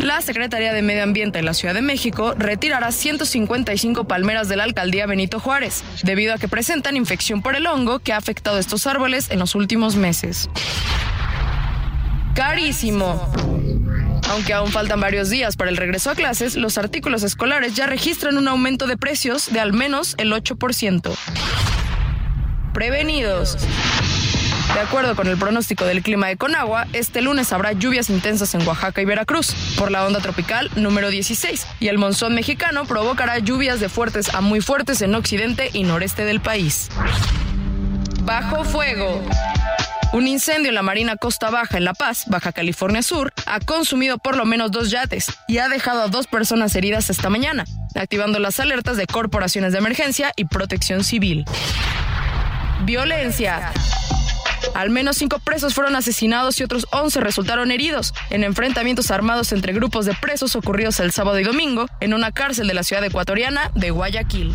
La 0.00 0.20
Secretaría 0.20 0.72
de 0.72 0.82
Medio 0.82 1.02
Ambiente 1.02 1.38
de 1.38 1.44
la 1.44 1.54
Ciudad 1.54 1.74
de 1.74 1.82
México 1.82 2.34
retirará 2.36 2.92
155 2.92 4.04
palmeras 4.04 4.48
de 4.48 4.56
la 4.56 4.64
alcaldía 4.64 5.06
Benito 5.06 5.40
Juárez, 5.40 5.82
debido 6.02 6.34
a 6.34 6.38
que 6.38 6.48
presentan 6.48 6.96
infección 6.96 7.42
por 7.42 7.56
el 7.56 7.66
hongo 7.66 7.98
que 7.98 8.12
ha 8.12 8.16
afectado 8.16 8.58
estos 8.58 8.86
árboles 8.86 9.30
en 9.30 9.38
los 9.38 9.54
últimos 9.54 9.96
meses. 9.96 10.48
Carísimo. 12.34 13.32
Aunque 14.28 14.52
aún 14.52 14.70
faltan 14.70 15.00
varios 15.00 15.30
días 15.30 15.56
para 15.56 15.70
el 15.70 15.76
regreso 15.76 16.10
a 16.10 16.14
clases, 16.14 16.56
los 16.56 16.78
artículos 16.78 17.22
escolares 17.22 17.74
ya 17.74 17.86
registran 17.86 18.36
un 18.36 18.48
aumento 18.48 18.86
de 18.86 18.96
precios 18.96 19.52
de 19.52 19.60
al 19.60 19.72
menos 19.72 20.14
el 20.18 20.32
8%. 20.32 21.16
Prevenidos. 22.74 23.56
De 24.74 24.80
acuerdo 24.80 25.16
con 25.16 25.26
el 25.26 25.36
pronóstico 25.36 25.84
del 25.84 26.02
clima 26.02 26.28
de 26.28 26.36
Conagua, 26.36 26.86
este 26.92 27.22
lunes 27.22 27.52
habrá 27.52 27.72
lluvias 27.72 28.10
intensas 28.10 28.54
en 28.54 28.66
Oaxaca 28.66 29.00
y 29.00 29.04
Veracruz 29.04 29.54
por 29.78 29.90
la 29.90 30.04
onda 30.04 30.20
tropical 30.20 30.70
número 30.76 31.10
16 31.10 31.66
y 31.80 31.88
el 31.88 31.98
monzón 31.98 32.34
mexicano 32.34 32.84
provocará 32.84 33.38
lluvias 33.38 33.80
de 33.80 33.88
fuertes 33.88 34.34
a 34.34 34.40
muy 34.40 34.60
fuertes 34.60 35.00
en 35.02 35.14
occidente 35.14 35.70
y 35.72 35.84
noreste 35.84 36.24
del 36.24 36.40
país. 36.40 36.88
Bajo 38.22 38.64
fuego. 38.64 39.22
Un 40.12 40.26
incendio 40.26 40.70
en 40.70 40.74
la 40.74 40.82
Marina 40.82 41.16
Costa 41.16 41.50
Baja 41.50 41.76
en 41.76 41.84
La 41.84 41.92
Paz, 41.92 42.24
Baja 42.26 42.52
California 42.52 43.02
Sur, 43.02 43.32
ha 43.44 43.60
consumido 43.60 44.18
por 44.18 44.36
lo 44.36 44.44
menos 44.44 44.70
dos 44.70 44.90
yates 44.90 45.26
y 45.46 45.58
ha 45.58 45.68
dejado 45.68 46.02
a 46.02 46.08
dos 46.08 46.26
personas 46.26 46.74
heridas 46.74 47.10
esta 47.10 47.28
mañana, 47.28 47.64
activando 47.94 48.38
las 48.38 48.58
alertas 48.60 48.96
de 48.96 49.06
corporaciones 49.06 49.72
de 49.72 49.78
emergencia 49.78 50.32
y 50.36 50.46
protección 50.46 51.04
civil. 51.04 51.44
Violencia. 52.84 53.72
Al 54.74 54.90
menos 54.90 55.16
cinco 55.16 55.38
presos 55.38 55.74
fueron 55.74 55.96
asesinados 55.96 56.60
y 56.60 56.64
otros 56.64 56.86
11 56.92 57.20
resultaron 57.20 57.70
heridos 57.70 58.12
en 58.30 58.44
enfrentamientos 58.44 59.10
armados 59.10 59.52
entre 59.52 59.72
grupos 59.72 60.06
de 60.06 60.14
presos 60.14 60.56
ocurridos 60.56 61.00
el 61.00 61.12
sábado 61.12 61.38
y 61.38 61.44
domingo 61.44 61.86
en 62.00 62.14
una 62.14 62.32
cárcel 62.32 62.68
de 62.68 62.74
la 62.74 62.82
ciudad 62.82 63.04
ecuatoriana 63.04 63.70
de 63.74 63.90
Guayaquil. 63.90 64.54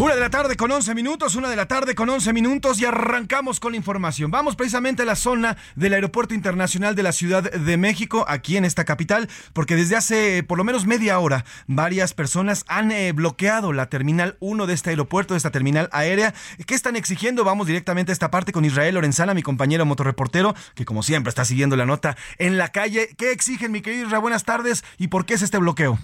Una 0.00 0.14
de 0.14 0.20
la 0.20 0.30
tarde 0.30 0.56
con 0.56 0.70
11 0.70 0.94
minutos, 0.94 1.34
una 1.34 1.50
de 1.50 1.56
la 1.56 1.66
tarde 1.66 1.96
con 1.96 2.08
11 2.08 2.32
minutos 2.32 2.80
y 2.80 2.84
arrancamos 2.84 3.58
con 3.58 3.72
la 3.72 3.78
información. 3.78 4.30
Vamos 4.30 4.54
precisamente 4.54 5.02
a 5.02 5.04
la 5.04 5.16
zona 5.16 5.56
del 5.74 5.92
Aeropuerto 5.92 6.34
Internacional 6.34 6.94
de 6.94 7.02
la 7.02 7.10
Ciudad 7.10 7.50
de 7.50 7.76
México, 7.76 8.24
aquí 8.28 8.56
en 8.56 8.64
esta 8.64 8.84
capital, 8.84 9.28
porque 9.54 9.74
desde 9.74 9.96
hace 9.96 10.44
por 10.44 10.56
lo 10.56 10.62
menos 10.62 10.86
media 10.86 11.18
hora 11.18 11.44
varias 11.66 12.14
personas 12.14 12.64
han 12.68 12.92
eh, 12.92 13.10
bloqueado 13.10 13.72
la 13.72 13.88
terminal 13.88 14.36
1 14.38 14.68
de 14.68 14.74
este 14.74 14.90
aeropuerto, 14.90 15.34
de 15.34 15.38
esta 15.38 15.50
terminal 15.50 15.88
aérea. 15.90 16.32
¿Qué 16.64 16.76
están 16.76 16.94
exigiendo? 16.94 17.42
Vamos 17.42 17.66
directamente 17.66 18.12
a 18.12 18.14
esta 18.14 18.30
parte 18.30 18.52
con 18.52 18.64
Israel 18.64 18.94
Lorenzana, 18.94 19.34
mi 19.34 19.42
compañero 19.42 19.84
motorreportero, 19.84 20.54
que 20.76 20.84
como 20.84 21.02
siempre 21.02 21.30
está 21.30 21.44
siguiendo 21.44 21.74
la 21.74 21.86
nota 21.86 22.16
en 22.38 22.56
la 22.56 22.68
calle. 22.68 23.16
¿Qué 23.18 23.32
exigen, 23.32 23.72
mi 23.72 23.80
querido 23.80 24.06
Israel? 24.06 24.22
Buenas 24.22 24.44
tardes 24.44 24.84
y 24.96 25.08
por 25.08 25.26
qué 25.26 25.34
es 25.34 25.42
este 25.42 25.58
bloqueo? 25.58 25.98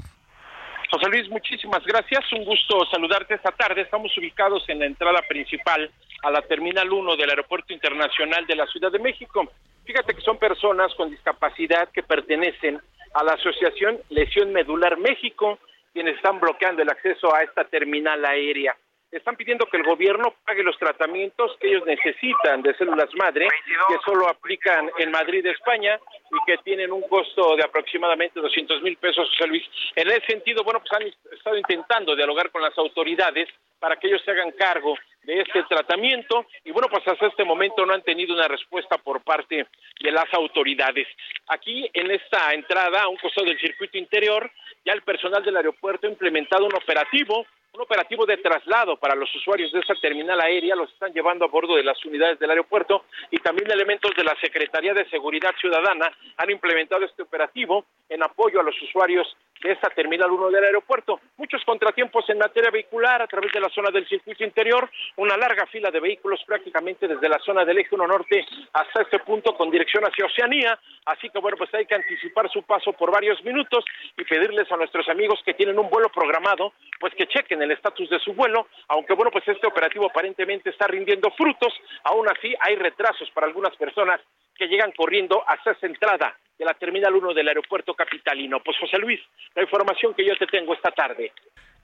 José 0.95 1.09
Luis, 1.09 1.29
muchísimas 1.29 1.85
gracias. 1.85 2.33
Un 2.33 2.45
gusto 2.45 2.87
saludarte 2.89 3.35
esta 3.35 3.51
tarde. 3.51 3.81
Estamos 3.81 4.17
ubicados 4.17 4.63
en 4.69 4.79
la 4.79 4.87
entrada 4.87 5.23
principal 5.29 5.91
a 6.23 6.31
la 6.31 6.41
Terminal 6.43 6.89
1 6.89 7.17
del 7.17 7.31
Aeropuerto 7.31 7.73
Internacional 7.73 8.47
de 8.47 8.55
la 8.55 8.65
Ciudad 8.69 8.93
de 8.93 9.01
México. 9.01 9.43
Fíjate 9.85 10.15
que 10.15 10.21
son 10.21 10.39
personas 10.39 10.95
con 10.95 11.11
discapacidad 11.11 11.89
que 11.89 12.05
pertenecen 12.05 12.81
a 13.13 13.25
la 13.25 13.33
Asociación 13.33 13.99
Lesión 14.11 14.53
Medular 14.53 14.97
México, 14.97 15.59
quienes 15.93 16.15
están 16.15 16.39
bloqueando 16.39 16.83
el 16.83 16.89
acceso 16.89 17.35
a 17.35 17.43
esta 17.43 17.65
terminal 17.65 18.25
aérea 18.25 18.77
están 19.14 19.37
pidiendo 19.37 19.66
que 19.66 19.76
el 19.76 19.85
gobierno 19.85 20.35
pague 20.44 20.62
los 20.62 20.76
tratamientos 20.78 21.56
que 21.61 21.68
ellos 21.68 21.87
necesitan 21.87 22.62
de 22.62 22.75
células 22.75 23.09
madre, 23.14 23.49
que 23.88 23.97
solo 24.04 24.28
aplican 24.28 24.90
en 24.99 25.11
Madrid, 25.11 25.47
España, 25.47 25.99
y 26.30 26.44
que 26.47 26.59
tienen 26.59 26.90
un 26.90 27.02
costo 27.02 27.56
de 27.56 27.62
aproximadamente 27.62 28.40
200 28.40 28.83
mil 28.83 28.97
pesos, 28.97 29.28
José 29.30 29.47
Luis. 29.47 29.64
En 29.94 30.09
ese 30.09 30.26
sentido, 30.26 30.64
bueno, 30.64 30.80
pues 30.80 30.92
han 30.92 31.35
estado 31.37 31.56
intentando 31.56 32.16
dialogar 32.16 32.50
con 32.50 32.62
las 32.62 32.76
autoridades 32.76 33.49
para 33.78 33.97
que 33.97 34.09
ellos 34.09 34.23
se 34.25 34.30
hagan 34.33 34.50
cargo 34.52 34.97
de 35.23 35.40
este 35.40 35.62
tratamiento 35.64 36.47
y 36.64 36.71
bueno, 36.71 36.88
pues 36.88 37.06
hasta 37.06 37.26
este 37.26 37.44
momento 37.44 37.85
no 37.87 37.94
han 37.94 38.02
tenido 38.02 38.35
una 38.35 38.49
respuesta 38.49 38.99
por 38.99 39.23
parte 39.23 39.66
de 40.00 40.11
las 40.11 40.33
autoridades. 40.33 41.06
Aquí 41.49 41.88
en 41.92 42.11
esta 42.11 42.52
entrada, 42.52 43.02
a 43.02 43.09
un 43.09 43.16
costado 43.16 43.47
del 43.47 43.61
circuito 43.61 43.97
interior, 43.97 44.50
ya 44.85 44.92
el 44.92 45.02
personal 45.02 45.42
del 45.42 45.56
aeropuerto 45.56 46.06
ha 46.06 46.11
implementado 46.11 46.66
un 46.66 46.75
operativo 46.75 47.47
un 47.75 47.81
operativo 47.83 48.25
de 48.25 48.37
traslado 48.37 48.97
para 48.97 49.16
los 49.16 49.35
usuarios 49.35 49.73
de 49.73 49.81
esta 49.81 49.95
terminal 49.97 50.40
aérea, 50.40 50.76
los 50.76 50.90
están 50.93 51.12
llevando 51.12 51.45
a 51.45 51.49
bordo 51.49 51.75
de 51.75 51.83
las 51.83 52.02
unidades 52.04 52.38
del 52.38 52.50
aeropuerto 52.50 53.04
y 53.31 53.38
también 53.38 53.71
elementos 53.71 54.12
de 54.16 54.23
la 54.23 54.37
Secretaría 54.40 54.95
de 54.95 55.09
Seguridad 55.11 55.50
Ciudadana 55.61 56.07
han 56.37 56.50
implementado 56.50 57.04
este 57.04 57.23
operativo 57.23 57.85
en 58.09 58.23
apoyo 58.23 58.61
a 58.61 58.62
los 58.62 58.81
usuarios 58.81 59.26
de 59.63 59.73
esta 59.73 59.89
terminal 59.91 60.31
1 60.31 60.51
del 60.51 60.65
aeropuerto. 60.65 61.21
Muchos 61.37 61.65
contratiempos 61.65 62.29
en 62.29 62.39
materia 62.39 62.71
vehicular 62.71 63.23
a 63.23 63.27
través 63.27 63.53
de 63.53 63.61
la 63.61 63.69
zona 63.71 63.91
del 63.91 64.07
circuito 64.07 64.45
interior, 64.45 64.91
una 65.17 65.37
larga 65.37 65.67
fila 65.67 65.91
de 65.91 66.01
vehículos 66.01 66.43
prácticamente 66.47 67.09
desde 67.09 67.29
la 67.29 67.39
zona 67.39 67.65
del 67.65 67.79
eje 67.79 67.95
1 67.95 68.07
norte 68.07 68.45
hasta 68.73 69.03
este 69.03 69.19
punto 69.21 69.55
con 69.55 69.71
dirección 69.71 70.05
hacia 70.05 70.27
Oceanía, 70.27 70.79
así 71.07 71.31
que 71.31 71.39
bueno, 71.39 71.57
pues 71.57 71.73
hay 71.75 71.87
que 71.87 71.95
anticipar 71.95 72.51
su 72.51 72.63
paso 72.63 72.93
por 72.93 73.11
varios 73.11 73.43
minutos 73.45 73.85
y 74.17 74.25
pedirles 74.25 74.71
a 74.71 74.77
nuestros 74.77 75.09
amigos 75.09 75.41
que 75.45 75.55
tienen 75.55 75.79
un 75.79 75.89
vuelo 75.89 76.09
programado, 76.11 76.73
pues 77.01 77.15
que 77.15 77.27
chequen 77.27 77.63
el 77.63 77.71
estatus 77.71 78.11
de 78.11 78.19
su 78.19 78.35
vuelo, 78.35 78.69
aunque 78.89 79.15
bueno, 79.15 79.31
pues 79.31 79.47
este 79.49 79.67
operativo 79.67 80.07
aparentemente 80.07 80.71
está 80.71 80.87
rindiendo 80.87 81.31
frutos, 81.31 81.73
aún 82.05 82.29
así 82.29 82.55
hay 82.61 82.77
retrasos 82.77 83.31
para 83.31 83.47
algunas 83.47 83.75
personas 83.77 84.21
que 84.57 84.67
llegan 84.67 84.93
corriendo 84.93 85.43
hasta 85.49 85.73
esa 85.73 85.87
entrada 85.87 86.37
de 86.59 86.65
la 86.65 86.75
Terminal 86.75 87.15
1 87.15 87.35
del 87.35 87.49
aeropuerto 87.49 87.95
capitalino. 87.95 88.61
Pues 88.63 88.77
José 88.79 88.99
Luis, 88.99 89.21
la 89.55 89.63
información 89.63 90.15
que 90.15 90.27
yo 90.27 90.37
te 90.37 90.47
tengo 90.47 90.75
esta 90.75 90.91
tarde. 90.91 91.33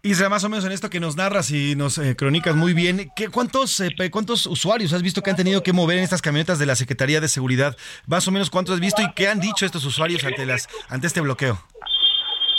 Isra, 0.03 0.31
más 0.31 0.45
o 0.45 0.49
menos 0.49 0.65
en 0.65 0.73
esto 0.73 0.89
que 0.89 0.99
nos 0.99 1.17
narras 1.17 1.50
y 1.50 1.77
nos 1.77 1.99
eh, 1.99 2.17
cronicas 2.17 2.57
muy 2.57 2.73
bien, 2.73 3.11
¿qué, 3.15 3.29
cuántos, 3.29 3.81
eh, 3.81 3.91
¿cuántos 4.11 4.47
usuarios 4.47 4.95
has 4.95 5.03
visto 5.03 5.21
que 5.21 5.29
han 5.29 5.37
tenido 5.37 5.62
que 5.62 5.75
mover 5.75 5.99
en 5.99 6.05
estas 6.05 6.23
camionetas 6.23 6.59
de 6.59 6.65
la 6.65 6.75
Secretaría 6.75 7.21
de 7.21 7.29
Seguridad? 7.29 7.77
Más 8.07 8.27
o 8.27 8.31
menos 8.31 8.49
cuántos 8.49 8.77
has 8.77 8.81
visto 8.81 9.03
y 9.03 9.12
qué 9.12 9.29
han 9.29 9.41
dicho 9.41 9.67
estos 9.67 9.85
usuarios 9.85 10.25
ante, 10.25 10.47
las, 10.47 10.69
ante 10.89 11.07
este 11.07 11.21
bloqueo. 11.21 11.59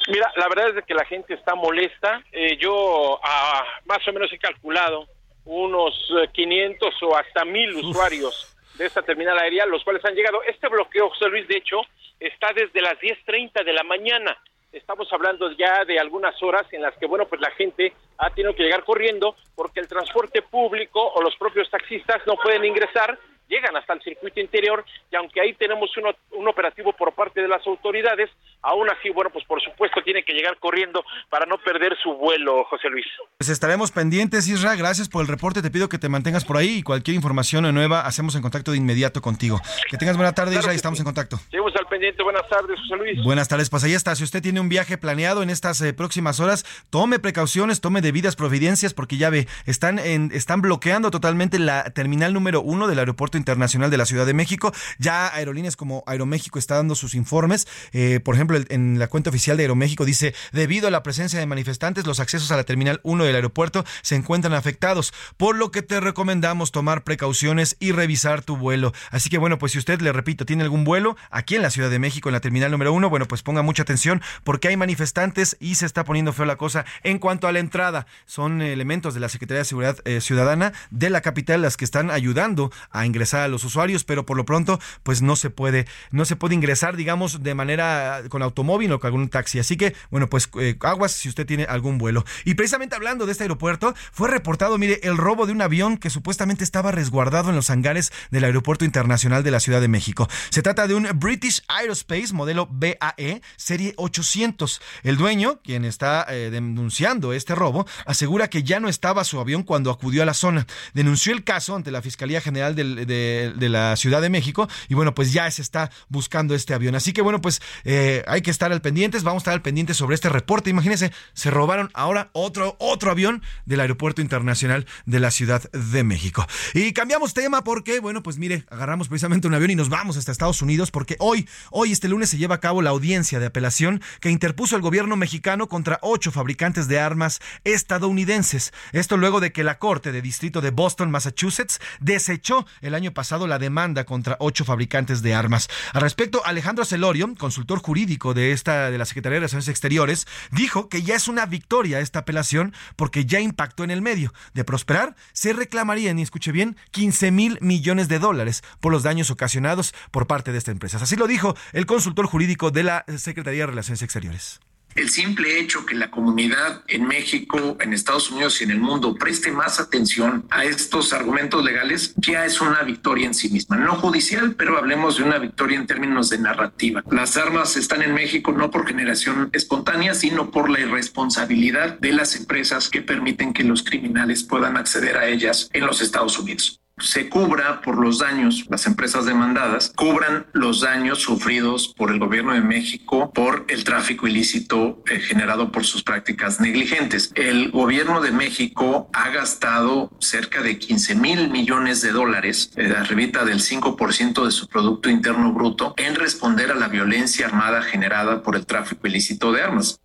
Mira, 0.09 0.31
la 0.35 0.47
verdad 0.49 0.77
es 0.77 0.85
que 0.85 0.93
la 0.93 1.05
gente 1.05 1.33
está 1.33 1.55
molesta. 1.55 2.21
Eh, 2.31 2.57
yo 2.61 3.19
ah, 3.23 3.63
más 3.85 4.07
o 4.07 4.13
menos 4.13 4.31
he 4.31 4.37
calculado 4.37 5.07
unos 5.45 5.95
500 6.33 6.93
o 7.01 7.17
hasta 7.17 7.43
1000 7.43 7.75
usuarios 7.77 8.50
de 8.81 8.87
esta 8.87 9.03
terminal 9.03 9.37
aérea, 9.37 9.65
los 9.67 9.83
cuales 9.83 10.03
han 10.05 10.15
llegado. 10.15 10.41
Este 10.43 10.67
bloqueo, 10.67 11.09
José 11.09 11.29
Luis, 11.29 11.47
de 11.47 11.57
hecho, 11.57 11.81
está 12.19 12.51
desde 12.53 12.81
las 12.81 12.97
10.30 12.99 13.63
de 13.63 13.73
la 13.73 13.83
mañana. 13.83 14.35
Estamos 14.71 15.11
hablando 15.13 15.51
ya 15.51 15.85
de 15.85 15.99
algunas 15.99 16.41
horas 16.41 16.65
en 16.71 16.81
las 16.81 16.97
que, 16.97 17.05
bueno, 17.05 17.27
pues 17.27 17.41
la 17.41 17.51
gente 17.51 17.93
ha 18.17 18.29
tenido 18.31 18.55
que 18.55 18.63
llegar 18.63 18.83
corriendo 18.83 19.35
porque 19.55 19.81
el 19.81 19.87
transporte 19.87 20.41
público 20.41 20.99
o 20.99 21.21
los 21.21 21.35
propios 21.35 21.69
taxistas 21.69 22.25
no 22.25 22.35
pueden 22.37 22.65
ingresar, 22.65 23.19
llegan 23.51 23.75
hasta 23.75 23.93
el 23.93 24.01
circuito 24.01 24.39
interior 24.39 24.83
y 25.11 25.15
aunque 25.17 25.41
ahí 25.41 25.53
tenemos 25.53 25.91
un 26.31 26.47
operativo 26.47 26.93
por 26.93 27.13
parte 27.13 27.41
de 27.41 27.49
las 27.49 27.65
autoridades, 27.67 28.29
Aún 28.63 28.87
así, 28.91 29.09
bueno, 29.09 29.31
pues 29.31 29.43
por 29.45 29.59
supuesto 29.61 30.01
tiene 30.03 30.23
que 30.23 30.33
llegar 30.33 30.57
corriendo 30.59 31.03
para 31.29 31.47
no 31.47 31.57
perder 31.57 31.97
su 32.01 32.13
vuelo, 32.13 32.63
José 32.65 32.89
Luis. 32.89 33.05
Pues 33.39 33.49
estaremos 33.49 33.91
pendientes, 33.91 34.47
Isra. 34.47 34.75
Gracias 34.75 35.09
por 35.09 35.23
el 35.23 35.27
reporte. 35.27 35.63
Te 35.63 35.71
pido 35.71 35.89
que 35.89 35.97
te 35.97 36.09
mantengas 36.09 36.45
por 36.45 36.57
ahí 36.57 36.77
y 36.77 36.83
cualquier 36.83 37.15
información 37.15 37.73
nueva 37.73 38.01
hacemos 38.01 38.35
en 38.35 38.43
contacto 38.43 38.71
de 38.71 38.77
inmediato 38.77 39.21
contigo. 39.21 39.59
Que 39.89 39.97
tengas 39.97 40.15
buena 40.15 40.33
tarde, 40.33 40.55
Isra, 40.55 40.73
y 40.73 40.75
estamos 40.75 40.99
en 40.99 41.05
contacto. 41.05 41.37
Seguimos 41.49 41.75
al 41.75 41.87
pendiente. 41.87 42.21
Buenas 42.21 42.47
tardes, 42.47 42.79
José 42.81 42.95
Luis. 42.97 43.23
Buenas 43.23 43.47
tardes. 43.47 43.69
Pues 43.71 43.83
ahí 43.83 43.93
está. 43.93 44.15
Si 44.15 44.23
usted 44.23 44.43
tiene 44.43 44.59
un 44.59 44.69
viaje 44.69 44.99
planeado 44.99 45.41
en 45.41 45.49
estas 45.49 45.81
eh, 45.81 45.93
próximas 45.93 46.39
horas, 46.39 46.63
tome 46.91 47.17
precauciones, 47.17 47.81
tome 47.81 48.01
debidas 48.01 48.35
providencias, 48.35 48.93
porque 48.93 49.17
ya 49.17 49.31
ve, 49.31 49.47
están, 49.65 49.97
en, 49.97 50.29
están 50.33 50.61
bloqueando 50.61 51.09
totalmente 51.09 51.57
la 51.57 51.85
terminal 51.85 52.33
número 52.33 52.61
uno 52.61 52.87
del 52.87 52.99
Aeropuerto 52.99 53.37
Internacional 53.41 53.89
de 53.89 53.97
la 53.97 54.05
Ciudad 54.05 54.25
de 54.25 54.33
México. 54.33 54.71
Ya 54.99 55.27
aerolíneas 55.33 55.75
como 55.75 56.03
Aeroméxico 56.07 56.59
está 56.59 56.75
dando 56.75 56.95
sus 56.95 57.15
informes. 57.15 57.67
Eh, 57.91 58.19
por 58.23 58.35
ejemplo, 58.35 58.59
en 58.69 58.99
la 58.99 59.07
cuenta 59.07 59.29
oficial 59.29 59.57
de 59.57 59.63
Aeroméxico 59.63 60.05
dice, 60.05 60.33
debido 60.51 60.87
a 60.87 60.91
la 60.91 61.03
presencia 61.03 61.39
de 61.39 61.45
manifestantes, 61.45 62.05
los 62.05 62.19
accesos 62.19 62.51
a 62.51 62.55
la 62.55 62.63
terminal 62.63 62.99
1 63.03 63.23
del 63.23 63.35
aeropuerto 63.35 63.83
se 64.01 64.15
encuentran 64.15 64.53
afectados, 64.53 65.13
por 65.37 65.55
lo 65.55 65.71
que 65.71 65.81
te 65.81 65.99
recomendamos 65.99 66.71
tomar 66.71 67.03
precauciones 67.03 67.75
y 67.79 67.91
revisar 67.91 68.43
tu 68.43 68.57
vuelo. 68.57 68.93
Así 69.09 69.29
que 69.29 69.37
bueno, 69.37 69.57
pues 69.57 69.71
si 69.71 69.79
usted, 69.79 70.01
le 70.01 70.11
repito, 70.11 70.45
tiene 70.45 70.63
algún 70.63 70.83
vuelo 70.83 71.17
aquí 71.29 71.55
en 71.55 71.61
la 71.61 71.71
Ciudad 71.71 71.89
de 71.89 71.99
México, 71.99 72.29
en 72.29 72.33
la 72.33 72.39
terminal 72.39 72.71
número 72.71 72.93
1, 72.93 73.09
bueno, 73.09 73.27
pues 73.27 73.43
ponga 73.43 73.61
mucha 73.61 73.83
atención 73.83 74.21
porque 74.43 74.67
hay 74.67 74.77
manifestantes 74.77 75.57
y 75.59 75.75
se 75.75 75.85
está 75.85 76.03
poniendo 76.03 76.33
feo 76.33 76.45
la 76.45 76.55
cosa 76.55 76.85
en 77.03 77.19
cuanto 77.19 77.47
a 77.47 77.51
la 77.51 77.59
entrada. 77.59 78.05
Son 78.25 78.61
elementos 78.61 79.13
de 79.13 79.19
la 79.19 79.29
Secretaría 79.29 79.59
de 79.59 79.65
Seguridad 79.65 79.97
eh, 80.05 80.21
Ciudadana 80.21 80.73
de 80.89 81.09
la 81.09 81.21
capital 81.21 81.61
las 81.61 81.77
que 81.77 81.85
están 81.85 82.11
ayudando 82.11 82.71
a 82.91 83.05
ingresar 83.05 83.30
a 83.33 83.47
los 83.47 83.63
usuarios, 83.63 84.03
pero 84.03 84.25
por 84.25 84.37
lo 84.37 84.45
pronto, 84.45 84.79
pues 85.03 85.21
no 85.21 85.35
se 85.35 85.49
puede, 85.49 85.87
no 86.11 86.25
se 86.25 86.35
puede 86.35 86.55
ingresar, 86.55 86.95
digamos, 86.95 87.43
de 87.43 87.55
manera 87.55 88.23
con 88.29 88.41
automóvil 88.41 88.91
o 88.91 88.99
con 88.99 89.07
algún 89.07 89.29
taxi. 89.29 89.59
Así 89.59 89.77
que, 89.77 89.95
bueno, 90.09 90.27
pues 90.27 90.49
eh, 90.59 90.77
aguas 90.81 91.11
si 91.11 91.29
usted 91.29 91.45
tiene 91.45 91.63
algún 91.65 91.97
vuelo. 91.97 92.25
Y 92.45 92.55
precisamente 92.55 92.95
hablando 92.95 93.25
de 93.25 93.31
este 93.31 93.43
aeropuerto, 93.43 93.93
fue 94.11 94.29
reportado, 94.29 94.77
mire, 94.77 94.99
el 95.03 95.17
robo 95.17 95.45
de 95.45 95.53
un 95.53 95.61
avión 95.61 95.97
que 95.97 96.09
supuestamente 96.09 96.63
estaba 96.63 96.91
resguardado 96.91 97.49
en 97.49 97.55
los 97.55 97.69
hangares 97.69 98.11
del 98.29 98.43
Aeropuerto 98.43 98.85
Internacional 98.85 99.43
de 99.43 99.51
la 99.51 99.59
Ciudad 99.59 99.81
de 99.81 99.87
México. 99.87 100.27
Se 100.49 100.61
trata 100.61 100.87
de 100.87 100.95
un 100.95 101.07
British 101.15 101.63
Aerospace 101.67 102.33
modelo 102.33 102.67
BAE, 102.71 103.41
serie 103.57 103.93
800. 103.97 104.81
El 105.03 105.17
dueño, 105.17 105.61
quien 105.63 105.85
está 105.85 106.25
eh, 106.29 106.49
denunciando 106.51 107.33
este 107.33 107.55
robo, 107.55 107.85
asegura 108.05 108.49
que 108.49 108.63
ya 108.63 108.79
no 108.79 108.89
estaba 108.89 109.23
su 109.23 109.39
avión 109.39 109.63
cuando 109.63 109.91
acudió 109.91 110.23
a 110.23 110.25
la 110.25 110.33
zona. 110.33 110.67
Denunció 110.93 111.33
el 111.33 111.43
caso 111.43 111.75
ante 111.75 111.91
la 111.91 112.01
Fiscalía 112.01 112.41
General 112.41 112.75
de, 113.11 113.69
la 113.69 113.95
Ciudad 113.95 114.21
de 114.21 114.29
México 114.29 114.67
y 114.89 114.95
bueno, 114.95 115.13
pues 115.13 115.31
ya 115.31 115.49
se 115.51 115.61
está 115.61 115.91
buscando 116.09 116.55
este 116.55 116.73
avión. 116.73 116.95
Así 116.95 117.13
que 117.13 117.21
bueno, 117.21 117.41
pues 117.41 117.61
eh, 117.83 118.23
hay 118.27 118.41
que 118.41 118.51
estar 118.51 118.71
al 118.71 118.81
pendientes, 118.81 119.23
vamos 119.23 119.41
a 119.41 119.43
estar 119.43 119.53
al 119.53 119.61
pendiente 119.61 119.93
sobre 119.93 120.15
este 120.15 120.29
reporte. 120.29 120.69
Imagínense, 120.69 121.11
se 121.33 121.51
robaron 121.51 121.89
ahora 121.93 122.29
otro, 122.33 122.75
otro 122.79 123.11
avión 123.11 123.41
del 123.65 123.79
Aeropuerto 123.79 124.21
Internacional 124.21 124.85
de 125.05 125.19
la 125.19 125.31
Ciudad 125.31 125.69
de 125.71 126.03
México. 126.03 126.45
Y 126.73 126.93
cambiamos 126.93 127.33
tema 127.33 127.63
porque, 127.63 127.99
bueno, 127.99 128.23
pues 128.23 128.37
mire, 128.37 128.65
agarramos 128.69 129.07
precisamente 129.07 129.47
un 129.47 129.53
avión 129.53 129.71
y 129.71 129.75
nos 129.75 129.89
vamos 129.89 130.17
hasta 130.17 130.31
Estados 130.31 130.61
Unidos 130.61 130.91
porque 130.91 131.15
hoy, 131.19 131.47
hoy 131.71 131.91
este 131.91 132.07
lunes 132.07 132.29
se 132.29 132.37
lleva 132.37 132.55
a 132.55 132.59
cabo 132.59 132.81
la 132.81 132.89
audiencia 132.91 133.39
de 133.39 133.47
apelación 133.47 134.01
que 134.19 134.29
interpuso 134.29 134.75
el 134.75 134.81
gobierno 134.81 135.15
mexicano 135.15 135.67
contra 135.67 135.99
ocho 136.01 136.31
fabricantes 136.31 136.87
de 136.87 136.99
armas 136.99 137.41
estadounidenses. 137.63 138.73
Esto 138.91 139.17
luego 139.17 139.39
de 139.39 139.51
que 139.51 139.63
la 139.63 139.79
Corte 139.79 140.11
de 140.11 140.21
Distrito 140.21 140.61
de 140.61 140.71
Boston, 140.71 141.11
Massachusetts, 141.11 141.79
desechó 141.99 142.65
el 142.81 142.93
año 142.93 143.00
pasado 143.09 143.47
la 143.47 143.57
demanda 143.57 144.05
contra 144.05 144.37
ocho 144.39 144.63
fabricantes 144.63 145.23
de 145.23 145.33
armas. 145.33 145.67
Al 145.93 146.01
respecto, 146.01 146.45
Alejandro 146.45 146.85
Celorio, 146.85 147.33
consultor 147.37 147.79
jurídico 147.79 148.35
de 148.35 148.51
esta 148.51 148.91
de 148.91 148.97
la 148.97 149.05
Secretaría 149.05 149.35
de 149.35 149.39
Relaciones 149.39 149.67
Exteriores, 149.67 150.27
dijo 150.51 150.89
que 150.89 151.01
ya 151.01 151.15
es 151.15 151.27
una 151.27 151.45
victoria 151.45 151.99
esta 151.99 152.19
apelación 152.19 152.73
porque 152.95 153.25
ya 153.25 153.39
impactó 153.39 153.83
en 153.83 153.91
el 153.91 154.01
medio. 154.01 154.33
De 154.53 154.63
prosperar, 154.63 155.15
se 155.33 155.53
reclamarían, 155.53 156.19
y 156.19 156.21
escuche 156.21 156.51
bien, 156.51 156.77
15 156.91 157.31
mil 157.31 157.57
millones 157.61 158.07
de 158.07 158.19
dólares 158.19 158.63
por 158.79 158.91
los 158.91 159.03
daños 159.03 159.31
ocasionados 159.31 159.93
por 160.11 160.27
parte 160.27 160.51
de 160.51 160.57
esta 160.57 160.71
empresa. 160.71 160.97
Así 161.01 161.15
lo 161.15 161.27
dijo 161.27 161.55
el 161.73 161.85
consultor 161.85 162.27
jurídico 162.27 162.71
de 162.71 162.83
la 162.83 163.05
Secretaría 163.17 163.61
de 163.61 163.67
Relaciones 163.67 164.01
Exteriores. 164.01 164.59
El 164.95 165.09
simple 165.09 165.59
hecho 165.59 165.85
que 165.85 165.95
la 165.95 166.11
comunidad 166.11 166.83
en 166.87 167.07
México, 167.07 167.77
en 167.79 167.93
Estados 167.93 168.29
Unidos 168.31 168.59
y 168.59 168.65
en 168.65 168.71
el 168.71 168.79
mundo 168.79 169.15
preste 169.15 169.51
más 169.51 169.79
atención 169.79 170.45
a 170.49 170.65
estos 170.65 171.13
argumentos 171.13 171.63
legales 171.63 172.13
ya 172.17 172.45
es 172.45 172.59
una 172.59 172.83
victoria 172.83 173.27
en 173.27 173.33
sí 173.33 173.49
misma. 173.49 173.77
No 173.77 173.95
judicial, 173.95 174.55
pero 174.55 174.77
hablemos 174.77 175.17
de 175.17 175.23
una 175.23 175.37
victoria 175.37 175.77
en 175.77 175.87
términos 175.87 176.29
de 176.29 176.39
narrativa. 176.39 177.03
Las 177.09 177.37
armas 177.37 177.77
están 177.77 178.01
en 178.01 178.13
México 178.13 178.51
no 178.51 178.69
por 178.69 178.85
generación 178.85 179.49
espontánea, 179.53 180.13
sino 180.13 180.51
por 180.51 180.69
la 180.69 180.81
irresponsabilidad 180.81 181.97
de 181.99 182.11
las 182.11 182.35
empresas 182.35 182.89
que 182.89 183.01
permiten 183.01 183.53
que 183.53 183.63
los 183.63 183.83
criminales 183.83 184.43
puedan 184.43 184.75
acceder 184.75 185.17
a 185.17 185.27
ellas 185.27 185.69
en 185.73 185.85
los 185.85 186.01
Estados 186.01 186.37
Unidos 186.37 186.80
se 187.01 187.29
cubra 187.29 187.81
por 187.81 187.97
los 187.97 188.19
daños, 188.19 188.65
las 188.69 188.85
empresas 188.87 189.25
demandadas 189.25 189.93
cubran 189.95 190.45
los 190.53 190.81
daños 190.81 191.19
sufridos 191.19 191.93
por 191.97 192.11
el 192.11 192.19
gobierno 192.19 192.53
de 192.53 192.61
México 192.61 193.31
por 193.33 193.65
el 193.67 193.83
tráfico 193.83 194.27
ilícito 194.27 195.03
eh, 195.09 195.19
generado 195.19 195.71
por 195.71 195.85
sus 195.85 196.03
prácticas 196.03 196.59
negligentes. 196.59 197.31
El 197.35 197.71
gobierno 197.71 198.21
de 198.21 198.31
México 198.31 199.09
ha 199.13 199.29
gastado 199.29 200.11
cerca 200.19 200.61
de 200.61 200.77
15 200.77 201.15
mil 201.15 201.49
millones 201.49 202.01
de 202.01 202.11
dólares, 202.11 202.71
eh, 202.75 202.93
arribita 202.97 203.45
del 203.45 203.59
5% 203.59 204.45
de 204.45 204.51
su 204.51 204.67
Producto 204.67 205.09
Interno 205.09 205.51
Bruto, 205.53 205.93
en 205.97 206.15
responder 206.15 206.71
a 206.71 206.75
la 206.75 206.87
violencia 206.87 207.45
armada 207.45 207.81
generada 207.81 208.41
por 208.41 208.55
el 208.55 208.65
tráfico 208.65 209.07
ilícito 209.07 209.51
de 209.51 209.61
armas. 209.61 209.99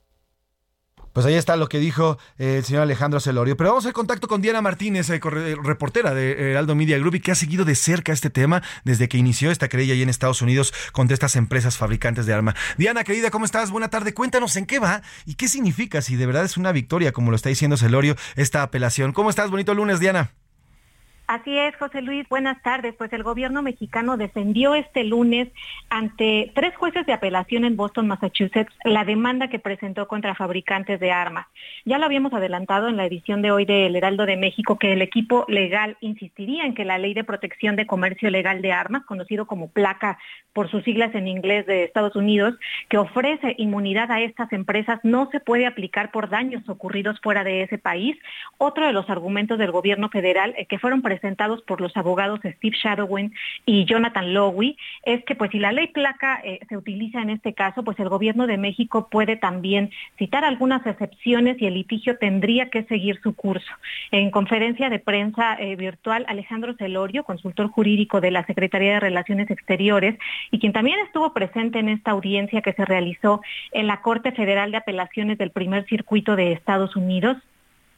Pues 1.17 1.25
ahí 1.25 1.33
está 1.33 1.57
lo 1.57 1.71
que 1.71 1.79
dijo 1.79 2.19
eh, 2.37 2.59
el 2.59 2.65
señor 2.67 2.83
Alejandro 2.83 3.21
Celorio. 3.21 3.57
Pero 3.57 3.71
vamos 3.71 3.87
al 3.87 3.95
contacto 3.95 4.29
con 4.29 4.43
Diana 4.43 4.61
Martínez, 4.61 5.09
eh, 5.09 5.19
reportera 5.63 6.13
de 6.13 6.51
Heraldo 6.51 6.75
Media 6.75 6.99
Group 6.99 7.15
y 7.15 7.21
que 7.21 7.33
ha 7.33 7.35
seguido 7.35 7.65
de 7.65 7.75
cerca 7.75 8.13
este 8.13 8.29
tema 8.29 8.63
desde 8.85 9.09
que 9.09 9.17
inició 9.17 9.51
esta 9.51 9.71
querella 9.71 9.95
ahí 9.95 10.03
en 10.03 10.11
Estados 10.11 10.43
Unidos 10.43 10.75
contra 10.93 11.15
estas 11.15 11.35
empresas 11.37 11.79
fabricantes 11.79 12.27
de 12.27 12.35
arma. 12.35 12.55
Diana, 12.77 13.03
querida, 13.03 13.31
¿cómo 13.31 13.47
estás? 13.47 13.71
Buena 13.71 13.89
tarde. 13.89 14.13
Cuéntanos 14.13 14.57
en 14.57 14.67
qué 14.67 14.79
va 14.79 15.01
y 15.25 15.37
qué 15.37 15.49
significa 15.49 16.03
si 16.03 16.17
de 16.17 16.27
verdad 16.27 16.45
es 16.45 16.59
una 16.59 16.71
victoria, 16.71 17.13
como 17.13 17.31
lo 17.31 17.37
está 17.37 17.49
diciendo 17.49 17.79
Celorio, 17.79 18.15
esta 18.35 18.63
apelación. 18.63 19.15
¿Cómo 19.15 19.31
estás? 19.31 19.51
Bonito 19.51 19.73
lunes, 19.73 20.01
Diana. 20.01 20.33
Así 21.27 21.59
es, 21.59 21.75
José 21.75 22.03
Luis. 22.03 22.29
Buenas 22.29 22.63
tardes. 22.63 22.95
Pues 22.95 23.13
el 23.13 23.25
gobierno 23.25 23.61
mexicano 23.61 24.17
defendió 24.17 24.77
este 24.77 25.03
lunes 25.03 25.49
ante 25.91 26.53
tres 26.55 26.77
jueces 26.77 27.05
de 27.05 27.13
apelación 27.13 27.65
en 27.65 27.77
Boston, 27.77 28.07
Massachusetts, 28.07 28.73
la 28.85 29.05
demanda 29.05 29.49
que 29.49 29.59
presentó 29.59 30.07
contra 30.07 30.37
fabricantes 30.37 31.01
de 31.01 31.11
armas. 31.11 31.49
Ya 31.85 31.99
lo 31.99 32.05
habíamos 32.05 32.33
adelantado 32.33 32.89
en 32.89 32.97
la 32.97 33.07
edición 33.07 33.43
de 33.43 33.51
hoy 33.51 33.65
de 33.65 33.87
El 33.87 33.97
Heraldo 33.97 34.25
de 34.25 34.37
México 34.37 34.79
que 34.79 34.93
el 34.93 35.03
equipo 35.03 35.45
legal 35.49 35.97
insistiría 36.01 36.65
en 36.65 36.75
que 36.75 36.85
la 36.85 36.97
Ley 36.97 37.13
de 37.13 37.25
Protección 37.25 37.75
de 37.75 37.89
Comercio 37.89 38.31
Legal 38.31 38.63
de 38.63 38.71
Armas, 38.71 39.05
conocido 39.05 39.47
como 39.47 39.69
placa 39.69 40.19
por 40.53 40.71
sus 40.71 40.85
siglas 40.85 41.13
en 41.17 41.27
inglés 41.27 41.67
de 41.67 41.83
Estados 41.83 42.15
Unidos, 42.15 42.55
que 42.89 42.99
ofrece 42.99 43.57
inmunidad 43.59 44.13
a 44.13 44.21
estas 44.21 44.53
empresas, 44.53 45.01
no 45.03 45.29
se 45.33 45.41
puede 45.41 45.67
aplicar 45.67 46.13
por 46.13 46.31
daños 46.31 46.69
ocurridos 46.69 47.19
fuera 47.21 47.43
de 47.43 47.63
ese 47.63 47.79
país. 47.79 48.17
Otro 48.59 48.87
de 48.87 48.93
los 48.93 49.11
argumentos 49.11 49.59
del 49.59 49.73
gobierno 49.73 50.09
federal 50.09 50.55
eh, 50.57 50.67
que 50.67 50.79
fueron 50.79 51.03
presentados 51.03 51.16
presentados 51.17 51.63
por 51.63 51.81
los 51.81 51.97
abogados 51.97 52.41
Steve 52.41 52.77
Shadowin 52.77 53.33
y 53.65 53.87
Jonathan 53.87 54.35
Lowy 54.35 54.77
es 55.03 55.25
que 55.25 55.35
pues 55.35 55.51
si 55.51 55.59
la 55.59 55.73
ley 55.73 55.89
placa 55.89 56.41
eh, 56.45 56.61
se 56.69 56.77
utiliza 56.77 57.23
en 57.23 57.31
este 57.31 57.55
caso, 57.55 57.83
pues 57.85 57.99
el 57.99 58.11
gobierno 58.11 58.47
de 58.47 58.59
México 58.59 59.09
puede 59.11 59.37
también 59.37 59.91
citar 60.19 60.45
algunas 60.45 60.87
excepciones 60.87 61.57
y 61.61 61.67
el 61.67 61.75
litigio 61.75 62.19
tendría 62.19 62.69
que 62.69 62.85
seguir 62.85 63.19
su 63.23 63.35
curso. 63.35 63.73
En 64.11 64.31
conferencia 64.31 64.91
de 64.91 64.99
prensa 64.99 65.57
eh, 65.59 65.75
virtual, 65.77 66.27
Alejandro 66.29 66.75
Celorio, 66.75 67.25
consultor 67.25 67.69
jurídico 67.69 68.21
de 68.21 68.31
la 68.31 68.45
Secretaría 68.45 68.95
de 68.95 69.01
Relaciones 69.01 69.51
Exteriores 69.51 70.19
y 70.51 70.59
quien 70.59 70.73
también 70.73 70.99
estuvo 71.01 71.33
presente 71.33 71.79
en 71.79 71.89
esta 71.89 72.11
audiencia 72.11 72.61
que 72.61 72.75
se 72.75 72.85
realizó 72.85 73.41
en 73.73 73.87
la 73.87 74.03
Corte 74.03 74.33
Federal 74.33 74.71
de 74.71 74.77
Apelaciones 74.77 75.39
del 75.39 75.51
Primer 75.51 75.87
Circuito 75.87 76.37
de 76.37 76.53
Estados 76.53 76.95
Unidos, 76.95 77.39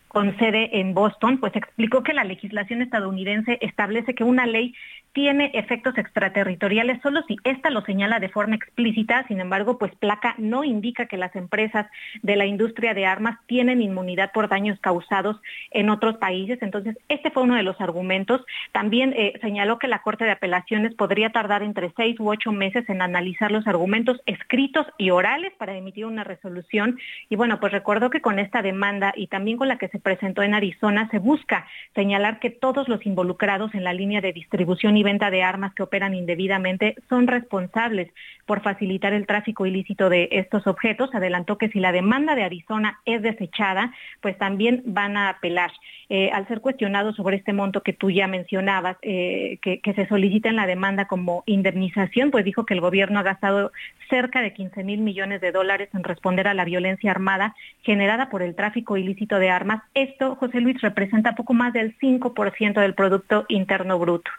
con 0.09 0.37
sede 0.38 0.81
en 0.81 0.94
Boston, 0.94 1.38
pues 1.38 1.55
explicó 1.55 2.03
que 2.03 2.14
la 2.14 2.25
legislación 2.25 2.83
estadounidense 2.83 3.59
establece 3.61 4.14
que 4.14 4.25
una 4.25 4.47
ley 4.47 4.75
tiene 5.18 5.50
efectos 5.54 5.98
extraterritoriales 5.98 7.02
solo 7.02 7.22
si 7.26 7.38
ésta 7.42 7.70
lo 7.70 7.81
señala 7.83 8.20
de 8.20 8.28
forma 8.28 8.54
explícita. 8.54 9.26
Sin 9.26 9.40
embargo, 9.40 9.76
pues 9.76 9.92
Placa 9.96 10.37
no 10.38 10.62
indica 10.62 11.07
que 11.07 11.16
las 11.16 11.35
empresas 11.35 11.88
de 12.22 12.37
la 12.37 12.46
industria 12.46 12.94
de 12.94 13.04
armas 13.04 13.37
tienen 13.46 13.83
inmunidad 13.83 14.31
por 14.31 14.48
daños 14.48 14.78
causados 14.78 15.40
en 15.72 15.90
otros 15.90 16.18
países. 16.18 16.62
Entonces, 16.62 16.96
este 17.09 17.33
fue 17.33 17.42
uno 17.42 17.57
de 17.57 17.64
los 17.64 17.81
argumentos. 17.81 18.42
También 18.70 19.12
eh, 19.16 19.33
señaló 19.40 19.81
que 19.81 19.88
la 19.88 20.02
Corte 20.02 20.24
de 20.24 20.31
Apelaciones 20.31 20.94
podría 20.94 21.31
tardar 21.31 21.64
entre 21.64 21.92
seis 21.96 22.14
u 22.20 22.31
ocho 22.31 22.52
meses 22.52 22.88
en 22.88 23.02
analizar 23.02 23.50
los 23.50 23.66
argumentos 23.66 24.20
escritos 24.24 24.87
y 24.98 25.11
orales 25.11 25.52
para 25.59 25.76
emitir 25.76 26.07
una 26.07 26.22
resolución. 26.22 26.96
Y 27.28 27.35
bueno, 27.35 27.59
pues 27.59 27.72
recuerdo 27.72 28.09
que 28.11 28.20
con 28.20 28.38
esta 28.38 28.62
demanda 28.62 29.12
y 29.16 29.26
también 29.26 29.57
con 29.57 29.66
la 29.66 29.78
que 29.78 29.88
se 29.88 29.98
presentó 29.98 30.44
en 30.44 30.54
Arizona, 30.54 31.09
se 31.11 31.18
busca 31.18 31.66
señalar 31.96 32.38
que 32.38 32.50
todos 32.50 32.88
los 32.88 33.04
involucrados 33.04 33.74
en 33.74 33.83
la 33.83 33.92
línea 33.92 34.20
de 34.20 34.33
distribución 34.33 34.96
y 34.96 35.08
venta 35.09 35.31
de 35.31 35.42
armas 35.42 35.73
que 35.75 35.83
operan 35.83 36.12
indebidamente 36.14 36.94
son 37.09 37.27
responsables 37.29 38.12
por 38.44 38.61
facilitar 38.61 39.14
el 39.14 39.27
tráfico 39.27 39.64
ilícito 39.64 40.11
de 40.11 40.29
estos 40.33 40.66
objetos. 40.66 41.14
Adelantó 41.14 41.57
que 41.57 41.71
si 41.71 41.81
la 41.81 41.92
demanda 41.92 42.35
de 42.35 42.44
Arizona 42.44 43.01
es 43.07 43.23
desechada, 43.23 43.92
pues 44.21 44.37
también 44.37 44.83
van 44.85 45.16
a 45.16 45.31
apelar. 45.31 45.71
Eh, 46.11 46.31
al 46.33 46.47
ser 46.49 46.61
cuestionado 46.61 47.12
sobre 47.12 47.37
este 47.37 47.53
monto 47.53 47.83
que 47.83 47.94
tú 47.94 48.11
ya 48.11 48.27
mencionabas, 48.27 48.97
eh, 49.03 49.59
que, 49.62 49.81
que, 49.81 49.94
se 49.94 50.07
solicita 50.07 50.49
en 50.51 50.57
la 50.57 50.66
demanda 50.66 51.07
como 51.07 51.42
indemnización, 51.47 52.31
pues 52.31 52.44
dijo 52.44 52.64
que 52.64 52.75
el 52.75 52.81
gobierno 52.81 53.18
ha 53.18 53.23
gastado 53.23 53.73
cerca 54.11 54.42
de 54.42 54.53
15 54.53 54.85
mil 54.85 55.01
millones 55.01 55.40
de 55.40 55.53
dólares 55.53 55.88
en 55.94 56.05
responder 56.05 56.49
a 56.49 56.55
la 56.55 56.64
violencia 56.64 57.11
armada 57.11 57.55
generada 57.83 58.29
por 58.29 58.42
el 58.42 58.55
tráfico 58.55 58.97
ilícito 58.97 59.38
de 59.38 59.51
armas. 59.51 59.83
Esto, 59.94 60.37
José 60.37 60.61
Luis, 60.61 60.81
representa 60.81 61.35
poco 61.35 61.55
más 61.55 61.73
del 61.73 61.97
5% 61.99 62.81
del 62.81 62.94
Producto 62.94 63.44
Interno 63.49 63.99
Bruto. 63.99 64.31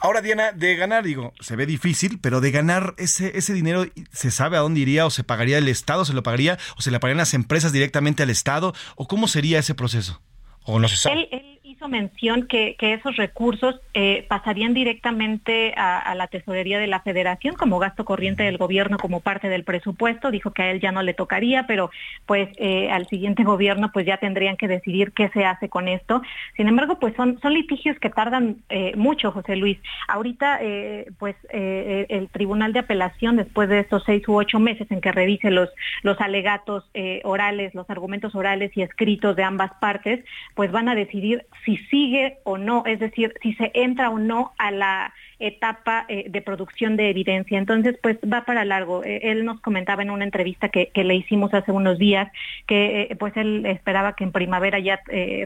Ahora, 0.00 0.20
Diana, 0.20 0.52
de 0.52 0.76
ganar, 0.76 1.04
digo, 1.04 1.32
se 1.40 1.56
ve 1.56 1.66
difícil, 1.66 2.18
pero 2.20 2.40
de 2.40 2.50
ganar 2.50 2.94
ese, 2.98 3.36
ese 3.36 3.52
dinero, 3.54 3.84
¿se 4.12 4.30
sabe 4.30 4.56
a 4.56 4.60
dónde 4.60 4.80
iría 4.80 5.06
o 5.06 5.10
se 5.10 5.24
pagaría 5.24 5.58
el 5.58 5.68
Estado, 5.68 6.04
se 6.04 6.12
lo 6.12 6.22
pagaría 6.22 6.58
o 6.76 6.82
se 6.82 6.90
le 6.90 7.00
pagarían 7.00 7.18
las 7.18 7.34
empresas 7.34 7.72
directamente 7.72 8.22
al 8.22 8.30
Estado? 8.30 8.74
¿O 8.96 9.08
cómo 9.08 9.28
sería 9.28 9.58
ese 9.58 9.74
proceso? 9.74 10.20
¿O 10.64 10.78
no 10.78 10.88
se 10.88 10.96
sabe? 10.96 11.51
Hizo 11.72 11.88
mención 11.88 12.46
que, 12.46 12.76
esos 12.78 13.16
recursos 13.16 13.80
eh, 13.94 14.26
pasarían 14.28 14.74
directamente 14.74 15.72
a, 15.76 16.14
la 16.14 16.26
tesorería 16.26 16.78
de 16.78 16.86
la 16.86 17.00
federación 17.00 17.54
como 17.54 17.78
gasto 17.78 18.04
corriente 18.04 18.42
del 18.42 18.58
gobierno 18.58 18.98
como 18.98 19.20
parte 19.20 19.48
del 19.48 19.64
presupuesto. 19.64 20.30
Dijo 20.30 20.52
que 20.52 20.62
a 20.62 20.70
él 20.70 20.80
ya 20.80 20.92
no 20.92 21.02
le 21.02 21.14
tocaría, 21.14 21.66
pero 21.66 21.90
pues 22.26 22.48
eh, 22.58 22.90
al 22.90 23.06
siguiente 23.08 23.44
gobierno 23.44 23.90
pues 23.92 24.04
ya 24.04 24.18
tendrían 24.18 24.56
que 24.56 24.68
decidir 24.68 25.12
qué 25.12 25.30
se 25.30 25.44
hace 25.44 25.68
con 25.68 25.88
esto. 25.88 26.22
Sin 26.56 26.68
embargo, 26.68 26.98
pues 26.98 27.14
son, 27.16 27.38
litigios 27.42 27.98
que 27.98 28.10
tardan 28.10 28.58
eh, 28.68 28.94
mucho, 28.96 29.32
José 29.32 29.56
Luis. 29.56 29.78
Ahorita 30.08 30.58
eh, 30.60 31.10
pues 31.18 31.36
el 31.52 32.28
Tribunal 32.28 32.72
de 32.72 32.80
Apelación, 32.80 33.36
después 33.36 33.68
de 33.68 33.80
estos 33.80 34.02
seis 34.04 34.26
u 34.28 34.34
ocho 34.34 34.58
meses 34.58 34.90
en 34.90 35.00
que 35.00 35.12
revise 35.12 35.50
los, 35.50 35.70
los 36.02 36.20
alegatos 36.20 36.84
orales, 37.24 37.74
los 37.74 37.88
argumentos 37.90 38.34
orales 38.34 38.70
y 38.76 38.82
escritos 38.82 39.36
de 39.36 39.44
ambas 39.44 39.72
partes, 39.80 40.24
pues 40.54 40.70
van 40.70 40.88
a 40.88 40.94
decidir 40.94 41.46
si 41.64 41.76
sigue 41.76 42.38
o 42.44 42.58
no, 42.58 42.84
es 42.86 42.98
decir, 42.98 43.34
si 43.42 43.54
se 43.54 43.70
entra 43.74 44.10
o 44.10 44.18
no 44.18 44.52
a 44.58 44.70
la 44.70 45.14
etapa 45.38 46.04
eh, 46.08 46.26
de 46.28 46.40
producción 46.40 46.96
de 46.96 47.10
evidencia. 47.10 47.58
Entonces, 47.58 47.98
pues 48.00 48.16
va 48.20 48.44
para 48.44 48.64
largo. 48.64 49.04
Eh, 49.04 49.30
él 49.30 49.44
nos 49.44 49.60
comentaba 49.60 50.02
en 50.02 50.10
una 50.10 50.24
entrevista 50.24 50.68
que, 50.68 50.90
le 50.94 51.14
hicimos 51.16 51.52
hace 51.52 51.72
unos 51.72 51.98
días 51.98 52.30
que 52.66 53.08
eh, 53.10 53.16
pues 53.16 53.36
él 53.36 53.66
esperaba 53.66 54.14
que 54.14 54.22
en 54.22 54.30
primavera 54.30 54.78
ya 54.78 55.00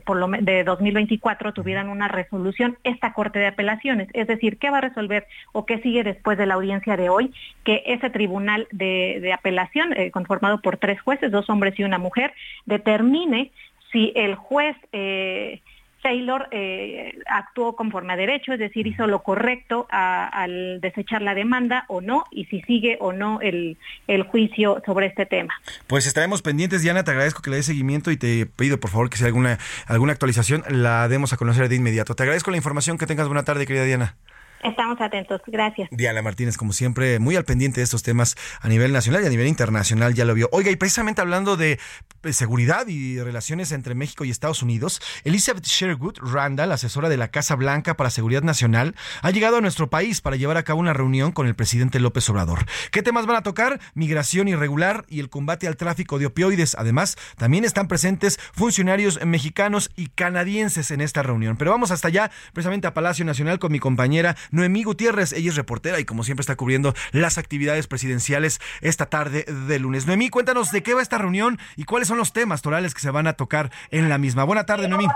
por 0.05 0.18
lo 0.18 0.29
de 0.29 0.64
2024 0.64 1.55
tuvieran 1.55 1.88
una 1.88 2.09
resolución 2.09 2.76
esta 2.85 3.14
Corte 3.14 3.38
de 3.38 3.46
Apelaciones. 3.46 4.09
Es 4.12 4.26
decir, 4.26 4.59
¿qué 4.59 4.68
va 4.70 4.79
a 4.79 4.83
resolver 4.83 5.26
o 5.52 5.64
qué 5.64 5.79
sigue 5.79 6.05
después 6.05 6.37
de 6.37 6.46
la 6.46 6.55
audiencia 6.55 6.96
de 6.96 7.09
hoy? 7.09 7.33
Que 7.64 7.83
ese 7.87 8.11
tribunal 8.11 8.68
de, 8.70 9.18
de 9.22 9.33
apelación, 9.33 9.94
conformado 10.12 10.61
por 10.61 10.76
tres 10.76 11.00
jueces, 11.00 11.31
dos 11.31 11.48
hombres 11.48 11.79
y 11.79 11.85
una 11.85 11.98
mujer, 11.98 12.35
determine 12.66 13.50
si 13.92 14.12
el 14.14 14.35
juez 14.35 14.76
eh, 14.92 15.61
Taylor 16.07 16.47
eh, 16.53 17.19
actuó 17.27 17.75
conforme 17.75 18.12
a 18.12 18.16
derecho, 18.16 18.53
es 18.53 18.61
decir, 18.61 18.87
hizo 18.87 19.09
lo 19.09 19.25
correcto 19.25 19.88
a, 19.90 20.29
al 20.29 20.81
desechar 20.81 21.21
la 21.21 21.35
demanda 21.35 21.85
o 21.88 22.01
no, 22.01 22.23
y 22.31 22.45
si 22.45 22.62
sigue 22.62 22.97
o 23.01 23.12
no 23.12 23.40
el, 23.40 23.77
juicio 24.31 24.81
sobre 24.87 25.07
este 25.07 25.27
tema. 25.27 25.53
Pues 25.88 26.07
estaremos 26.07 26.42
pendientes, 26.42 26.83
Diana, 26.83 27.03
te 27.03 27.11
agradezco 27.11 27.42
que 27.42 27.51
le 27.51 27.57
des 27.57 27.66
seguimiento 27.66 28.12
y 28.12 28.16
te 28.16 28.47
pido 28.47 28.79
por 28.79 28.90
favor 28.90 29.11
que 29.11 29.16
si 29.16 29.25
hay 29.25 29.31
alguna, 29.31 29.59
alguna 29.88 30.12
actualización 30.12 30.62
la 30.69 31.09
demos 31.09 31.33
a 31.33 31.38
conocer 31.38 31.69
de 31.69 31.75
inmediato. 31.75 32.14
Te 32.14 32.23
agradezco 32.23 32.53
la 32.53 32.57
información, 32.57 32.99
que 32.99 33.07
tengas 33.07 33.27
buena 33.27 33.42
tarde, 33.42 33.66
querida 33.66 33.83
Diana. 33.83 34.14
Estamos 34.66 35.00
atentos, 35.00 35.40
gracias. 35.46 35.88
Diana 35.92 36.22
Martínez, 36.22 36.57
como 36.57 36.72
siempre, 36.72 37.20
muy 37.20 37.37
al 37.37 37.44
pendiente 37.44 37.79
de 37.81 37.85
estos 37.85 38.02
temas 38.02 38.35
a 38.61 38.68
nivel 38.68 38.92
nacional 38.92 39.22
y 39.22 39.26
a 39.26 39.31
nivel 39.31 39.46
internacional, 39.46 40.12
ya 40.12 40.24
lo 40.24 40.35
vio. 40.35 40.48
Oiga, 40.50 40.72
y 40.72 40.76
precisamente 40.76 41.20
hablando 41.20 41.57
de 41.57 41.79
seguridad 42.33 42.88
y 42.88 43.20
relaciones 43.20 43.70
entre 43.70 43.94
México 43.94 44.24
y 44.24 44.31
Estados 44.31 44.64
Unidos, 44.64 45.00
Elizabeth 45.22 45.64
Sherwood 45.64 46.18
Randall, 46.20 46.72
asesora 46.72 47.09
de 47.09 47.16
la 47.16 47.29
Casa 47.29 47.55
Blanca 47.55 47.96
para 47.96 48.11
Seguridad 48.11 48.42
Nacional, 48.42 48.96
ha 49.22 49.31
llegado 49.31 49.59
a 49.59 49.61
nuestro 49.61 49.88
país 49.88 50.20
para 50.20 50.35
llevar 50.35 50.57
a 50.57 50.64
cabo 50.64 50.81
una 50.81 50.92
reunión 50.92 51.31
con 51.31 51.46
el 51.46 51.55
presidente 51.55 52.00
López 52.00 52.29
Obrador. 52.29 52.66
¿Qué 52.90 53.05
temas 53.05 53.26
van 53.26 53.37
a 53.37 53.42
tocar? 53.42 53.79
Migración 53.94 54.48
irregular 54.48 55.05
y 55.09 55.20
el 55.20 55.31
combate 55.31 55.68
al 55.68 55.76
tráfico 55.76 56.18
de 56.18 56.26
opioides. 56.26 56.74
Además, 56.76 57.16
también 57.37 57.64
están 57.64 57.87
presentes 57.87 58.40
funcionarios 58.52 59.24
mexicanos 59.24 59.92
y 59.94 60.09
canadienses 60.09 60.90
en 60.90 61.02
esta 61.02 61.22
reunión. 61.22 61.57
Pero 61.57 61.70
vamos 61.70 61.92
hasta 61.92 62.09
allá, 62.09 62.33
precisamente 62.52 62.88
a 62.88 62.94
Palacio 62.94 63.24
Nacional 63.24 63.61
con 63.61 63.70
mi 63.70 63.79
compañera 63.79 64.37
Noemí 64.57 64.83
Gutiérrez. 64.83 65.33
Ella 65.33 65.51
es 65.51 65.57
reportera 65.57 66.01
y 66.01 66.05
como 66.05 66.25
siempre 66.25 66.40
está 66.40 66.57
cubriendo 66.57 66.95
las 67.12 67.38
actividades 67.38 67.87
presidenciales 67.87 68.59
esta 68.81 69.07
tarde 69.07 69.45
de 69.45 69.79
lunes. 69.79 70.07
Noemí, 70.07 70.31
cuéntanos 70.31 70.73
de 70.73 70.83
qué 70.83 70.95
va 70.95 71.03
esta 71.03 71.19
reunión 71.19 71.59
y 71.77 71.85
cuáles 71.85 72.09
son 72.09 72.19
los 72.19 72.33
temas 72.33 72.62
torales 72.62 72.95
que 72.95 73.01
se 73.01 73.11
van 73.11 73.27
a 73.27 73.35
tocar 73.35 73.71
en 73.90 74.09
la 74.09 74.19
misma. 74.19 74.45
Buena 74.45 74.66
tarde, 74.66 74.88
Noemí. 74.88 75.07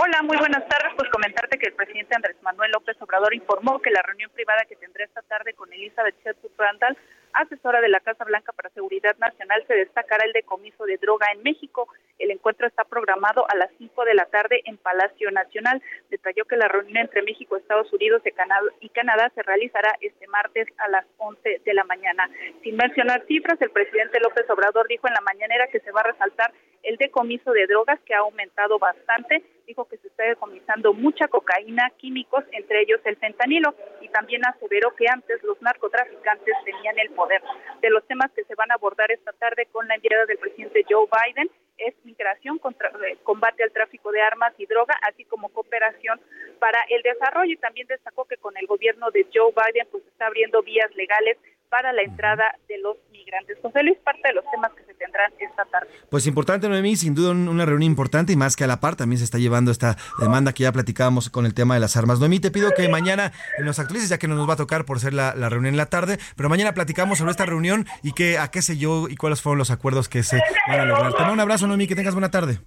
Hola, 0.00 0.22
muy 0.22 0.36
buenas 0.36 0.66
tardes. 0.68 0.92
Pues 0.96 1.08
comentarte 1.10 1.58
que 1.58 1.68
el 1.68 1.74
presidente 1.74 2.14
Andrés 2.14 2.36
Manuel 2.42 2.70
López 2.72 2.96
Obrador 3.00 3.34
informó 3.34 3.80
que 3.80 3.90
la 3.90 4.02
reunión 4.02 4.30
privada 4.34 4.64
que 4.68 4.76
tendrá 4.76 5.04
esta 5.04 5.22
tarde 5.22 5.54
con 5.54 5.72
Elizabeth 5.72 6.14
Sherwood 6.24 6.52
Randall, 6.56 6.96
asesora 7.42 7.80
de 7.80 7.88
la 7.88 8.00
Casa 8.00 8.24
Blanca 8.24 8.52
para 8.52 8.70
Seguridad 8.70 9.16
Nacional, 9.18 9.64
se 9.66 9.74
destacará 9.74 10.24
el 10.24 10.32
decomiso 10.32 10.84
de 10.84 10.96
droga 10.96 11.26
en 11.32 11.42
México. 11.42 11.88
El 12.18 12.30
encuentro 12.30 12.66
está 12.66 12.84
programado 12.84 13.46
a 13.48 13.56
las 13.56 13.70
5 13.78 14.04
de 14.04 14.14
la 14.14 14.26
tarde 14.26 14.60
en 14.64 14.76
Palacio 14.76 15.30
Nacional. 15.30 15.80
Detalló 16.10 16.44
que 16.44 16.56
la 16.56 16.68
reunión 16.68 16.98
entre 16.98 17.22
México, 17.22 17.56
Estados 17.56 17.92
Unidos 17.92 18.22
y 18.80 18.88
Canadá 18.88 19.30
se 19.34 19.42
realizará 19.42 19.94
este 20.00 20.26
martes 20.26 20.66
a 20.78 20.88
las 20.88 21.06
11 21.18 21.62
de 21.64 21.74
la 21.74 21.84
mañana. 21.84 22.28
Sin 22.62 22.76
mencionar 22.76 23.24
cifras, 23.26 23.60
el 23.62 23.70
presidente 23.70 24.20
López 24.20 24.48
Obrador 24.50 24.88
dijo 24.88 25.06
en 25.06 25.14
la 25.14 25.20
mañanera 25.20 25.68
que 25.68 25.80
se 25.80 25.92
va 25.92 26.00
a 26.00 26.10
resaltar 26.10 26.52
el 26.82 26.96
decomiso 26.96 27.52
de 27.52 27.66
drogas 27.66 28.00
que 28.00 28.14
ha 28.14 28.18
aumentado 28.18 28.78
bastante. 28.78 29.42
Dijo 29.66 29.84
que 29.86 29.98
se 29.98 30.08
está 30.08 30.24
decomisando 30.24 30.94
mucha 30.94 31.28
cocaína, 31.28 31.90
químicos, 31.98 32.44
entre 32.52 32.82
ellos 32.82 33.00
el 33.04 33.16
fentanilo, 33.16 33.74
y 34.00 34.08
también 34.08 34.42
aseveró 34.46 34.94
que 34.96 35.06
antes 35.08 35.42
los 35.42 35.60
narcotraficantes 35.60 36.54
tenían 36.64 36.98
el 36.98 37.10
poder. 37.10 37.42
De 37.82 37.90
los 37.90 38.06
temas 38.06 38.32
que 38.32 38.44
se 38.44 38.54
van 38.54 38.70
a 38.70 38.74
abordar 38.74 39.10
esta 39.10 39.32
tarde 39.32 39.66
con 39.70 39.86
la 39.86 39.96
enviada 39.96 40.24
del 40.26 40.38
presidente 40.38 40.84
Joe 40.88 41.06
Biden 41.06 41.50
es 41.78 41.94
migración, 42.04 42.58
contra, 42.58 42.88
eh, 42.88 43.16
combate 43.22 43.62
al 43.62 43.72
tráfico 43.72 44.10
de 44.10 44.20
armas 44.20 44.52
y 44.58 44.66
droga, 44.66 44.98
así 45.08 45.24
como 45.24 45.48
cooperación 45.50 46.20
para 46.58 46.80
el 46.88 47.02
desarrollo. 47.02 47.52
Y 47.52 47.56
también 47.56 47.86
destacó 47.86 48.24
que 48.24 48.36
con 48.36 48.56
el 48.56 48.66
gobierno 48.66 49.10
de 49.10 49.26
Joe 49.32 49.52
Biden 49.52 49.86
pues 49.90 50.04
está 50.06 50.26
abriendo 50.26 50.62
vías 50.62 50.94
legales 50.96 51.38
para 51.70 51.92
la 51.92 52.02
entrada 52.02 52.44
de 52.68 52.78
los 52.78 52.96
migrantes. 53.12 53.58
José 53.62 53.82
Luis, 53.82 53.98
parte 54.04 54.28
de 54.28 54.34
los 54.34 54.44
temas 54.50 54.70
que 54.72 54.84
se 54.84 54.94
tendrán 54.94 55.30
esta 55.38 55.64
tarde. 55.66 55.88
Pues 56.10 56.26
importante, 56.26 56.68
Noemí, 56.68 56.96
sin 56.96 57.14
duda 57.14 57.32
una 57.32 57.66
reunión 57.66 57.90
importante 57.90 58.32
y 58.32 58.36
más 58.36 58.56
que 58.56 58.64
a 58.64 58.66
la 58.66 58.80
par 58.80 58.96
también 58.96 59.18
se 59.18 59.24
está 59.24 59.38
llevando 59.38 59.70
esta 59.70 59.96
demanda 60.18 60.52
que 60.52 60.64
ya 60.64 60.72
platicábamos 60.72 61.30
con 61.30 61.46
el 61.46 61.54
tema 61.54 61.74
de 61.74 61.80
las 61.80 61.96
armas. 61.96 62.20
Noemí, 62.20 62.40
te 62.40 62.50
pido 62.50 62.72
que 62.72 62.88
mañana 62.88 63.32
nos 63.60 63.78
actualices, 63.78 64.08
ya 64.08 64.18
que 64.18 64.28
no 64.28 64.34
nos 64.34 64.48
va 64.48 64.54
a 64.54 64.56
tocar 64.56 64.84
por 64.84 65.00
ser 65.00 65.14
la, 65.14 65.34
la, 65.34 65.48
reunión 65.48 65.74
en 65.74 65.78
la 65.78 65.86
tarde, 65.86 66.18
pero 66.36 66.48
mañana 66.48 66.74
platicamos 66.74 67.18
sobre 67.18 67.32
esta 67.32 67.46
reunión 67.46 67.86
y 68.02 68.12
que, 68.12 68.38
a 68.38 68.48
qué 68.50 68.62
sé 68.62 68.76
yo 68.78 69.08
y 69.08 69.16
cuáles 69.16 69.42
fueron 69.42 69.58
los 69.58 69.70
acuerdos 69.70 70.08
que 70.08 70.22
se 70.22 70.40
van 70.66 70.80
a 70.80 70.84
lograr. 70.84 71.12
Te 71.12 71.18
mando 71.18 71.34
un 71.34 71.40
abrazo, 71.40 71.66
Noemí, 71.66 71.86
que 71.86 71.96
tengas 71.96 72.14
buena 72.14 72.30
tarde. 72.30 72.58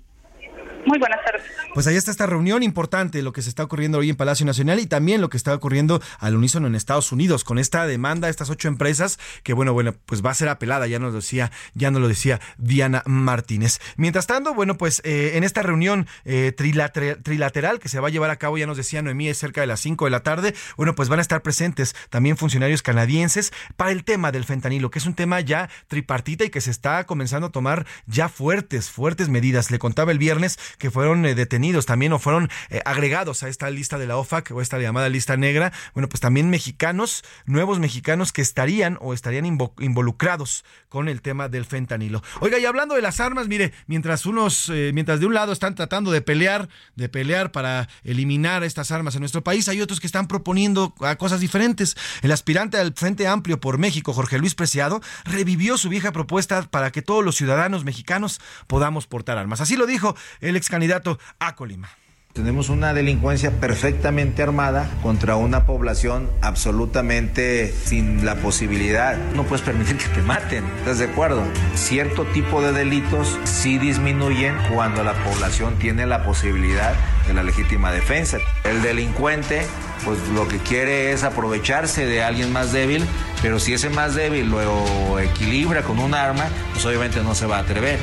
Muy 0.92 1.00
buenas 1.00 1.24
tardes. 1.24 1.44
Pues 1.74 1.88
ahí 1.88 1.96
está 1.96 2.12
esta 2.12 2.26
reunión 2.26 2.64
importante, 2.64 3.22
lo 3.22 3.32
que 3.32 3.42
se 3.42 3.48
está 3.48 3.64
ocurriendo 3.64 4.00
hoy 4.00 4.10
en 4.10 4.18
Palacio 4.18 4.46
Nacional 4.46 4.78
y 4.82 4.88
también 4.88 5.22
lo 5.22 5.30
que 5.30 5.38
está 5.38 5.56
ocurriendo 5.56 6.02
al 6.20 6.36
unísono 6.36 6.68
en 6.68 6.76
Estados 6.76 7.14
Unidos 7.14 7.46
con 7.46 7.60
esta 7.60 7.88
demanda 7.88 8.28
de 8.28 8.32
estas 8.32 8.50
ocho 8.50 8.68
empresas 8.68 9.18
que 9.44 9.54
bueno, 9.54 9.72
bueno, 9.72 9.96
pues 10.06 10.22
va 10.22 10.32
a 10.32 10.34
ser 10.34 10.50
apelada, 10.50 10.88
ya 10.88 11.00
nos 11.00 11.14
lo 11.14 11.20
decía, 11.22 11.50
ya 11.76 11.92
nos 11.92 12.02
lo 12.02 12.10
decía 12.10 12.42
Diana 12.58 13.04
Martínez. 13.06 13.80
Mientras 13.96 14.28
tanto, 14.28 14.54
bueno, 14.54 14.76
pues 14.76 15.02
eh, 15.06 15.32
en 15.36 15.46
esta 15.46 15.62
reunión 15.62 16.08
eh, 16.26 16.52
trilateral, 16.52 17.80
que 17.80 17.88
se 17.88 18.02
va 18.02 18.10
a 18.10 18.12
llevar 18.12 18.30
a 18.30 18.36
cabo, 18.36 18.58
ya 18.58 18.68
nos 18.68 18.76
decía 18.76 19.02
Noemí, 19.02 19.30
es 19.30 19.38
cerca 19.38 19.62
de 19.62 19.68
las 19.68 19.80
5 19.80 20.04
de 20.04 20.12
la 20.12 20.24
tarde, 20.24 20.54
bueno, 20.76 20.94
pues 20.94 21.08
van 21.08 21.20
a 21.20 21.22
estar 21.22 21.42
presentes 21.42 21.96
también 22.10 22.36
funcionarios 22.36 22.82
canadienses 22.82 23.54
para 23.78 23.92
el 23.92 24.04
tema 24.04 24.34
del 24.34 24.44
fentanilo, 24.44 24.92
que 24.92 25.00
es 25.00 25.06
un 25.06 25.14
tema 25.14 25.40
ya 25.40 25.70
tripartita 25.88 26.44
y 26.44 26.50
que 26.50 26.60
se 26.60 26.72
está 26.72 27.06
comenzando 27.06 27.48
a 27.48 27.52
tomar 27.52 27.86
ya 28.08 28.28
fuertes, 28.28 28.90
fuertes 28.90 29.30
medidas. 29.30 29.72
Le 29.72 29.80
contaba 29.80 30.12
el 30.12 30.18
viernes 30.18 30.60
que 30.82 30.92
fueron 30.92 31.26
eh, 31.26 31.36
detenidos 31.36 31.86
también 31.86 32.12
o 32.12 32.20
fueron 32.20 32.50
eh, 32.70 32.82
agregados 32.84 33.44
a 33.44 33.48
esta 33.48 33.70
lista 33.70 33.98
de 33.98 34.08
la 34.08 34.18
OFAC 34.18 34.52
o 34.52 34.62
esta 34.62 34.80
llamada 34.80 35.08
lista 35.10 35.38
negra, 35.38 35.72
bueno, 35.94 36.10
pues 36.10 36.20
también 36.20 36.50
mexicanos, 36.50 37.24
nuevos 37.46 37.80
mexicanos 37.80 38.34
que 38.34 38.42
estarían 38.42 38.98
o 39.00 39.14
estarían 39.14 39.46
involucrados 39.46 40.66
con 40.90 41.08
el 41.08 41.22
tema 41.22 41.48
del 41.48 41.66
fentanilo. 41.66 42.24
Oiga, 42.40 42.58
y 42.58 42.66
hablando 42.66 42.96
de 42.96 43.02
las 43.02 43.20
armas, 43.20 43.48
mire, 43.48 43.74
mientras 43.86 44.26
unos, 44.26 44.70
eh, 44.70 44.92
mientras 44.94 45.20
de 45.20 45.28
un 45.28 45.36
lado 45.36 45.54
están 45.54 45.76
tratando 45.76 46.12
de 46.12 46.22
pelear, 46.22 46.68
de 46.96 47.08
pelear 47.08 47.52
para 47.52 47.88
eliminar 48.04 48.64
estas 48.64 48.92
armas 48.92 49.14
en 49.14 49.22
nuestro 49.22 49.44
país, 49.44 49.70
hay 49.70 49.82
otros 49.82 50.00
que 50.00 50.08
están 50.08 50.28
proponiendo 50.28 50.96
cosas 51.20 51.40
diferentes. 51.40 51.96
El 52.24 52.32
aspirante 52.32 52.78
al 52.78 52.94
Frente 52.96 53.28
Amplio 53.28 53.60
por 53.60 53.78
México, 53.78 54.14
Jorge 54.14 54.40
Luis 54.40 54.56
Preciado, 54.56 55.00
revivió 55.26 55.78
su 55.78 55.90
vieja 55.90 56.12
propuesta 56.12 56.64
para 56.64 56.92
que 56.92 57.04
todos 57.04 57.24
los 57.24 57.36
ciudadanos 57.36 57.86
mexicanos 57.86 58.42
podamos 58.66 59.06
portar 59.06 59.38
armas. 59.38 59.62
Así 59.62 59.76
lo 59.76 59.86
dijo 59.86 60.16
el 60.40 60.56
ex 60.56 60.71
candidato 60.72 61.20
a 61.40 61.56
Colima. 61.56 61.90
Tenemos 62.34 62.70
una 62.70 62.94
delincuencia 62.94 63.52
perfectamente 63.52 64.42
armada 64.42 64.90
contra 65.04 65.36
una 65.36 65.66
población 65.66 66.32
absolutamente 66.42 67.74
sin 67.84 68.24
la 68.24 68.36
posibilidad. 68.36 69.18
No 69.36 69.44
puedes 69.44 69.66
permitir 69.66 69.98
que 69.98 70.08
te 70.08 70.22
maten, 70.22 70.64
¿estás 70.78 71.00
de 71.00 71.06
acuerdo? 71.06 71.44
Cierto 71.76 72.24
tipo 72.28 72.62
de 72.62 72.72
delitos 72.72 73.38
sí 73.44 73.78
disminuyen 73.78 74.56
cuando 74.74 75.04
la 75.04 75.12
población 75.26 75.78
tiene 75.78 76.06
la 76.06 76.24
posibilidad 76.24 76.94
de 77.28 77.34
la 77.34 77.44
legítima 77.44 77.92
defensa. 77.92 78.38
El 78.64 78.82
delincuente 78.82 79.68
pues 80.06 80.18
lo 80.30 80.48
que 80.48 80.58
quiere 80.58 81.12
es 81.12 81.24
aprovecharse 81.24 82.06
de 82.06 82.24
alguien 82.24 82.52
más 82.54 82.72
débil, 82.72 83.06
pero 83.42 83.60
si 83.60 83.74
ese 83.74 83.90
más 83.90 84.16
débil 84.16 84.50
lo 84.50 85.20
equilibra 85.20 85.84
con 85.84 86.00
un 86.00 86.14
arma, 86.14 86.46
pues 86.72 86.86
obviamente 86.86 87.22
no 87.22 87.36
se 87.36 87.46
va 87.46 87.58
a 87.58 87.60
atrever. 87.60 88.00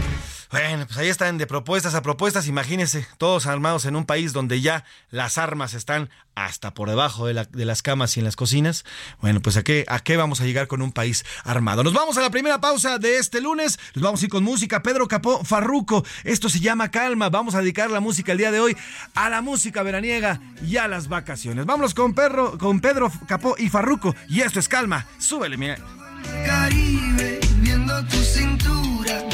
Bueno, 0.50 0.87
pues 0.87 0.98
ahí 0.98 1.08
están 1.08 1.37
de 1.37 1.46
propuestas 1.46 1.94
a 1.94 2.00
propuestas. 2.00 2.46
Imagínense, 2.46 3.06
todos 3.18 3.46
armados 3.46 3.84
en 3.84 3.96
un 3.96 4.06
país 4.06 4.32
donde 4.32 4.62
ya 4.62 4.84
las 5.11 5.37
armas 5.37 5.74
están 5.74 6.08
hasta 6.34 6.72
por 6.72 6.88
debajo 6.88 7.26
de, 7.26 7.34
las 7.34 7.82
camas 7.82 8.16
y 8.16 8.20
en 8.20 8.24
las 8.24 8.37
cocinas. 8.37 8.84
Bueno, 9.20 9.40
pues 9.42 9.58
¿a 9.58 9.62
qué, 9.62 9.84
¿a 9.88 10.00
qué 10.00 10.16
vamos 10.16 10.40
a 10.40 10.44
llegar 10.44 10.66
con 10.66 10.80
un 10.80 10.92
país 10.92 11.24
armado? 11.44 11.84
Nos 11.84 11.92
vamos 11.92 12.16
a 12.16 12.22
la 12.22 12.30
primera 12.30 12.61
pausa 12.61 12.98
de 12.98 13.18
este 13.18 13.42
lunes. 13.42 13.78
Nos 13.94 14.02
vamos 14.02 14.22
a 14.22 14.24
ir 14.24 14.30
con 14.30 14.42
música. 14.42 14.82
Pedro 14.82 15.06
Capó 15.06 15.44
Farruco. 15.44 16.02
Esto 16.24 16.48
se 16.48 16.61
llama 16.61 16.90
Calma. 16.90 17.28
Vamos 17.28 17.54
a 17.54 17.61
dedicar 17.61 17.90
la 17.90 18.00
música 18.00 18.32
el 18.32 18.38
día 18.38 18.50
de 18.50 18.61
hoy 18.61 18.76
a 19.14 19.28
la 19.28 19.42
música 19.42 19.82
veraniega 19.82 20.40
y 20.66 20.78
a 20.78 20.88
las 20.88 21.08
vacaciones. 21.08 21.66
Vámonos 21.66 21.92
con, 21.92 22.14
Perro, 22.14 22.56
con 22.56 22.80
Pedro 22.80 23.12
Capó 23.26 23.54
y 23.58 23.68
Farruco. 23.68 24.14
Y 24.28 24.40
esto 24.40 24.61
es 24.61 24.68
Calma. 24.68 25.06
Súbele, 25.18 25.58
mira. 25.58 25.76
Caribe, 26.46 27.38
viendo 27.61 28.04
tu 28.06 28.16
cintura 28.16 29.27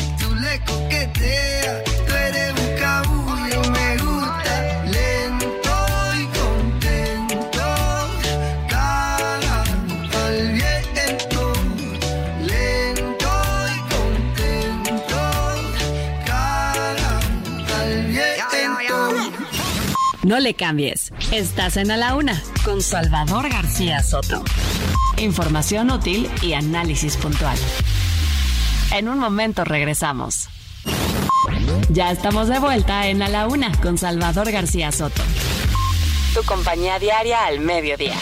No 20.25 20.41
le 20.41 20.55
cambies, 20.55 21.13
estás 21.33 21.77
en 21.77 21.91
A 21.91 21.97
la 21.97 22.17
Una 22.17 22.43
con 22.65 22.81
Salvador 22.81 23.51
García 23.51 24.03
Soto. 24.03 24.43
Información 25.19 25.91
útil 25.91 26.29
y 26.43 26.55
análisis 26.55 27.17
puntual. 27.19 27.57
En 28.95 29.09
un 29.09 29.19
momento 29.19 29.65
regresamos. 29.65 30.49
Ya 31.89 32.13
estamos 32.13 32.47
de 32.47 32.61
vuelta 32.61 33.09
en 33.09 33.23
A 33.23 33.29
la 33.29 33.49
Una 33.49 33.73
con 33.81 33.99
Salvador 33.99 34.53
García 34.53 34.93
Soto. 34.93 35.21
Tu 36.33 36.45
compañía 36.45 37.01
diaria 37.01 37.45
al 37.45 37.59
mediodía. 37.59 38.15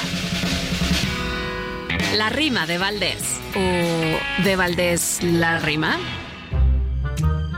La 2.16 2.30
rima 2.30 2.66
de 2.66 2.78
Valdés. 2.78 3.38
¿O 3.54 4.42
de 4.44 4.56
Valdés 4.56 5.18
la 5.22 5.58
rima? 5.58 5.98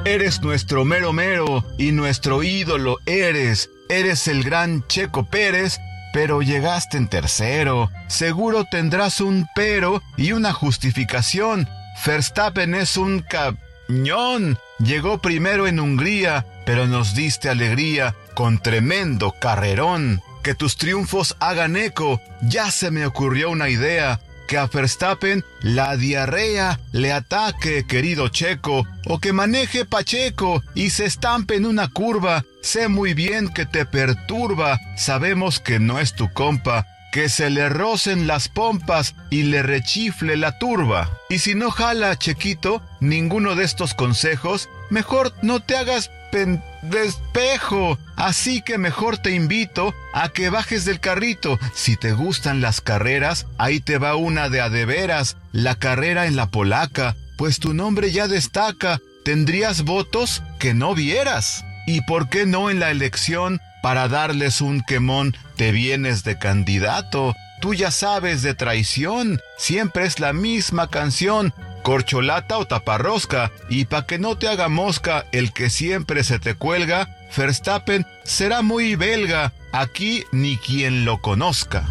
Eres 0.05 0.42
nuestro 0.42 0.85
mero 0.85 1.12
mero 1.12 1.64
y 1.79 1.92
nuestro 1.92 2.42
ídolo 2.42 2.96
eres. 3.07 3.70
Eres 3.88 4.27
el 4.27 4.42
gran 4.42 4.85
Checo 4.88 5.24
Pérez, 5.27 5.79
pero 6.12 6.42
llegaste 6.42 6.96
en 6.96 7.07
tercero. 7.07 7.92
Seguro 8.09 8.64
tendrás 8.68 9.20
un 9.20 9.46
pero 9.55 10.03
y 10.16 10.33
una 10.33 10.53
justificación 10.53 11.68
Verstappen 12.07 12.74
es 12.74 12.96
un 12.96 13.20
cañón. 13.20 14.59
Llegó 14.78 15.18
primero 15.18 15.66
en 15.66 15.80
Hungría, 15.80 16.44
pero 16.66 16.87
nos 16.87 17.14
diste 17.14 17.48
alegría 17.48 18.14
con 18.35 18.59
tremendo 18.59 19.35
carrerón. 19.40 20.20
Que 20.42 20.54
tus 20.54 20.76
triunfos 20.76 21.37
hagan 21.40 21.76
eco. 21.76 22.20
Ya 22.42 22.70
se 22.70 22.90
me 22.90 23.07
ocurrió 23.07 23.50
una 23.50 23.68
idea. 23.68 24.20
Que 24.46 24.59
a 24.59 24.66
Verstappen 24.66 25.42
la 25.62 25.96
diarrea 25.96 26.78
le 26.92 27.12
ataque, 27.12 27.87
querido 27.87 28.28
Checo, 28.28 28.87
o 29.07 29.18
que 29.18 29.33
maneje 29.33 29.87
Pacheco 29.87 30.62
y 30.74 30.90
se 30.90 31.07
estampe 31.07 31.57
en 31.57 31.64
una 31.64 31.88
curva. 31.88 32.44
Sé 32.61 32.88
muy 32.88 33.14
bien 33.14 33.48
que 33.48 33.64
te 33.64 33.87
perturba. 33.87 34.78
Sabemos 34.98 35.61
que 35.61 35.78
no 35.78 35.98
es 35.98 36.14
tu 36.14 36.30
compa, 36.30 36.87
que 37.14 37.29
se 37.29 37.48
le 37.48 37.68
rocen 37.68 38.27
las 38.27 38.48
pompas 38.48 39.14
y 39.31 39.44
le 39.44 39.62
rechifle 39.62 40.37
la 40.37 40.59
turba. 40.59 41.09
Y 41.31 41.38
si 41.38 41.55
no 41.55 41.70
jala, 41.70 42.18
Chequito, 42.18 42.83
ninguno 42.98 43.55
de 43.55 43.62
estos 43.62 43.94
consejos, 43.94 44.68
mejor 44.90 45.33
no 45.40 45.61
te 45.61 45.77
hagas 45.77 46.11
despejo. 46.83 48.00
Así 48.16 48.62
que 48.62 48.79
mejor 48.79 49.18
te 49.18 49.31
invito 49.31 49.94
a 50.12 50.29
que 50.31 50.50
bajes 50.50 50.85
del 50.85 50.98
carrito. 50.98 51.61
Si 51.72 51.96
te 51.96 52.11
gustan 52.14 52.61
las 52.61 52.81
carreras, 52.81 53.46
ahí 53.59 53.79
te 53.79 53.98
va 53.98 54.16
una 54.16 54.48
de 54.48 54.61
a 54.61 54.68
de 54.68 54.85
veras, 54.85 55.37
la 55.53 55.77
carrera 55.77 56.27
en 56.27 56.35
la 56.35 56.46
polaca, 56.46 57.14
pues 57.38 57.61
tu 57.61 57.74
nombre 57.74 58.11
ya 58.11 58.27
destaca. 58.27 59.00
Tendrías 59.24 59.83
votos 59.83 60.42
que 60.59 60.74
no 60.74 60.96
vieras. 60.96 61.64
¿Y 61.87 62.00
por 62.00 62.29
qué 62.29 62.44
no 62.44 62.70
en 62.70 62.81
la 62.81 62.90
elección 62.90 63.61
para 63.85 64.09
darles 64.09 64.62
un 64.62 64.81
quemón 64.81 65.37
te 65.57 65.73
vienes 65.73 66.25
de 66.25 66.38
candidato. 66.38 67.35
Tú 67.61 67.75
ya 67.75 67.90
sabes 67.90 68.43
de 68.43 68.55
traición, 68.55 69.40
siempre 69.57 70.05
es 70.05 70.21
la 70.21 70.33
misma 70.33 70.88
canción, 70.88 71.55
corcholata 71.83 72.59
o 72.59 72.67
taparrosca, 72.67 73.51
y 73.71 73.87
pa' 73.87 74.07
que 74.07 74.19
no 74.19 74.37
te 74.37 74.49
haga 74.49 74.69
mosca 74.69 75.25
el 75.33 75.53
que 75.53 75.71
siempre 75.71 76.25
se 76.25 76.38
te 76.38 76.55
cuelga, 76.55 77.17
Verstappen 77.37 78.07
será 78.25 78.62
muy 78.62 78.97
belga, 78.97 79.53
aquí 79.73 80.25
ni 80.33 80.57
quien 80.57 81.05
lo 81.05 81.21
conozca. 81.21 81.87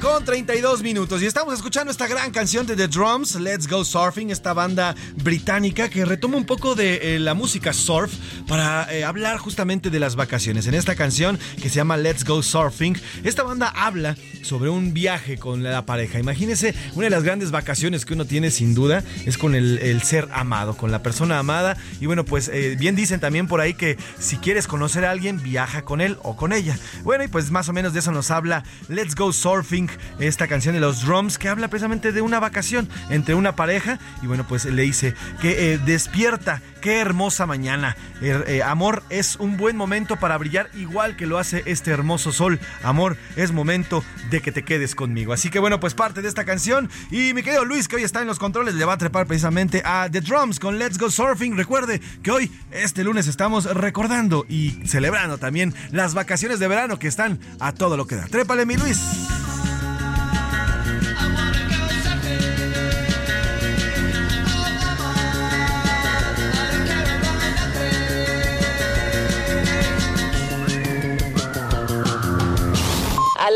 Con 0.00 0.24
32 0.24 0.80
minutos 0.82 1.22
y 1.22 1.26
estamos 1.26 1.54
escuchando 1.54 1.90
esta 1.90 2.06
gran 2.06 2.30
canción 2.30 2.66
de 2.66 2.76
The 2.76 2.86
Drums, 2.86 3.34
Let's 3.34 3.66
Go 3.66 3.84
Surfing, 3.84 4.30
esta 4.30 4.52
banda 4.52 4.94
británica 5.16 5.88
que 5.88 6.04
retoma 6.04 6.36
un 6.36 6.46
poco 6.46 6.76
de 6.76 7.16
eh, 7.16 7.18
la 7.18 7.34
música 7.34 7.72
surf 7.72 8.12
para 8.46 8.92
eh, 8.94 9.04
hablar 9.04 9.38
justamente 9.38 9.90
de 9.90 9.98
las 9.98 10.14
vacaciones. 10.14 10.68
En 10.68 10.74
esta 10.74 10.94
canción 10.94 11.38
que 11.60 11.68
se 11.68 11.76
llama 11.76 11.96
Let's 11.96 12.24
Go 12.24 12.42
Surfing, 12.42 12.96
esta 13.24 13.42
banda 13.42 13.72
habla 13.74 14.16
sobre 14.42 14.70
un 14.70 14.92
viaje 14.94 15.36
con 15.36 15.62
la 15.62 15.84
pareja. 15.84 16.18
Imagínese, 16.18 16.74
una 16.94 17.04
de 17.04 17.10
las 17.10 17.24
grandes 17.24 17.50
vacaciones 17.50 18.04
que 18.04 18.14
uno 18.14 18.24
tiene 18.24 18.50
sin 18.50 18.74
duda 18.74 19.02
es 19.26 19.36
con 19.36 19.54
el, 19.54 20.02
ser 20.02 20.28
amado, 20.32 20.76
con 20.76 20.92
la 20.92 21.02
persona 21.02 21.38
amada. 21.38 21.76
Y 22.00 22.06
bueno, 22.06 22.24
pues 22.24 22.48
eh, 22.48 22.76
bien 22.78 22.94
dicen 22.94 23.20
también 23.20 23.48
por 23.48 23.60
ahí 23.60 23.74
que 23.74 23.96
si 24.18 24.36
quieres 24.36 24.66
conocer 24.66 25.04
a 25.04 25.10
alguien, 25.10 25.42
viaja 25.42 25.82
con 25.82 26.00
él 26.00 26.18
o 26.22 26.36
con 26.36 26.52
ella. 26.52 26.78
Bueno, 27.02 27.24
y 27.24 27.28
pues 27.28 27.50
más 27.50 27.68
o 27.68 27.72
menos 27.72 27.92
de 27.92 27.98
eso 27.98 28.12
nos 28.12 28.30
habla 28.30 28.64
Let's 28.88 29.14
Go 29.14 29.32
Surfing, 29.32 29.71
esta 30.18 30.48
canción 30.48 30.74
de 30.74 30.80
los 30.80 31.06
drums 31.06 31.38
que 31.38 31.48
habla 31.48 31.68
precisamente 31.68 32.12
de 32.12 32.20
una 32.20 32.40
vacación 32.40 32.88
entre 33.08 33.34
una 33.34 33.56
pareja 33.56 33.98
y 34.22 34.26
bueno, 34.26 34.46
pues 34.46 34.66
le 34.66 34.82
dice 34.82 35.14
que 35.40 35.72
eh, 35.72 35.78
despierta, 35.78 36.60
qué 36.82 36.98
hermosa 36.98 37.46
mañana. 37.46 37.96
Er, 38.20 38.44
eh, 38.48 38.62
amor 38.62 39.02
es 39.08 39.36
un 39.36 39.56
buen 39.56 39.76
momento 39.76 40.16
para 40.16 40.36
brillar 40.36 40.68
igual 40.74 41.16
que 41.16 41.26
lo 41.26 41.38
hace 41.38 41.62
este 41.64 41.90
hermoso 41.90 42.32
sol. 42.32 42.60
Amor 42.82 43.16
es 43.36 43.52
momento 43.52 44.04
de 44.30 44.42
que 44.42 44.52
te 44.52 44.62
quedes 44.62 44.94
conmigo. 44.94 45.32
Así 45.32 45.48
que 45.48 45.58
bueno, 45.58 45.80
pues 45.80 45.94
parte 45.94 46.20
de 46.20 46.28
esta 46.28 46.44
canción 46.44 46.90
y 47.10 47.32
mi 47.32 47.42
querido 47.42 47.64
Luis 47.64 47.88
que 47.88 47.96
hoy 47.96 48.02
está 48.02 48.20
en 48.20 48.26
los 48.26 48.38
controles 48.38 48.74
le 48.74 48.84
va 48.84 48.94
a 48.94 48.98
trepar 48.98 49.26
precisamente 49.26 49.82
a 49.86 50.08
The 50.10 50.20
Drums 50.20 50.60
con 50.60 50.78
Let's 50.78 50.98
Go 50.98 51.10
Surfing. 51.10 51.56
Recuerde 51.56 52.02
que 52.22 52.30
hoy, 52.30 52.52
este 52.72 53.04
lunes, 53.04 53.26
estamos 53.26 53.64
recordando 53.64 54.44
y 54.50 54.72
celebrando 54.86 55.38
también 55.38 55.74
las 55.92 56.12
vacaciones 56.12 56.58
de 56.58 56.68
verano 56.68 56.98
que 56.98 57.08
están 57.08 57.40
a 57.58 57.72
todo 57.72 57.96
lo 57.96 58.06
que 58.06 58.16
da. 58.16 58.26
Trépale 58.26 58.66
mi 58.66 58.76
Luis. 58.76 59.00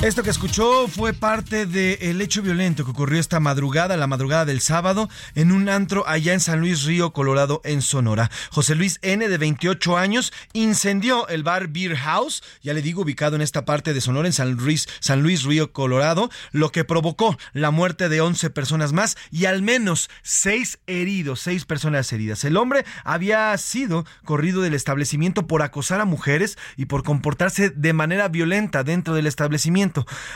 Esto 0.00 0.22
que 0.22 0.30
escuchó 0.30 0.86
fue 0.86 1.12
parte 1.12 1.66
del 1.66 2.20
hecho 2.20 2.40
violento 2.40 2.84
que 2.84 2.92
ocurrió 2.92 3.18
esta 3.18 3.40
madrugada, 3.40 3.96
la 3.96 4.06
madrugada 4.06 4.44
del 4.44 4.60
sábado, 4.60 5.08
en 5.34 5.50
un 5.50 5.68
antro 5.68 6.06
allá 6.06 6.34
en 6.34 6.38
San 6.38 6.60
Luis 6.60 6.84
Río, 6.84 7.12
Colorado, 7.12 7.60
en 7.64 7.82
Sonora. 7.82 8.30
José 8.52 8.76
Luis 8.76 9.00
N., 9.02 9.28
de 9.28 9.38
28 9.38 9.98
años, 9.98 10.32
incendió 10.52 11.26
el 11.26 11.42
bar 11.42 11.66
Beer 11.66 11.96
House, 11.96 12.44
ya 12.62 12.74
le 12.74 12.82
digo, 12.82 13.02
ubicado 13.02 13.34
en 13.34 13.42
esta 13.42 13.64
parte 13.64 13.92
de 13.92 14.00
Sonora, 14.00 14.28
en 14.28 14.32
San 14.32 14.52
Luis, 14.52 14.88
San 15.00 15.24
Luis 15.24 15.42
Río, 15.42 15.72
Colorado, 15.72 16.30
lo 16.52 16.70
que 16.70 16.84
provocó 16.84 17.36
la 17.52 17.72
muerte 17.72 18.08
de 18.08 18.20
11 18.20 18.50
personas 18.50 18.92
más 18.92 19.16
y 19.32 19.46
al 19.46 19.62
menos 19.62 20.10
6 20.22 20.78
heridos, 20.86 21.40
6 21.40 21.64
personas 21.64 22.12
heridas. 22.12 22.44
El 22.44 22.56
hombre 22.56 22.84
había 23.02 23.58
sido 23.58 24.06
corrido 24.24 24.62
del 24.62 24.74
establecimiento 24.74 25.48
por 25.48 25.62
acosar 25.62 26.00
a 26.00 26.04
mujeres 26.04 26.56
y 26.76 26.84
por 26.84 27.02
comportarse 27.02 27.70
de 27.70 27.92
manera 27.92 28.28
violenta 28.28 28.84
dentro 28.84 29.12
del 29.14 29.26
establecimiento. 29.26 29.87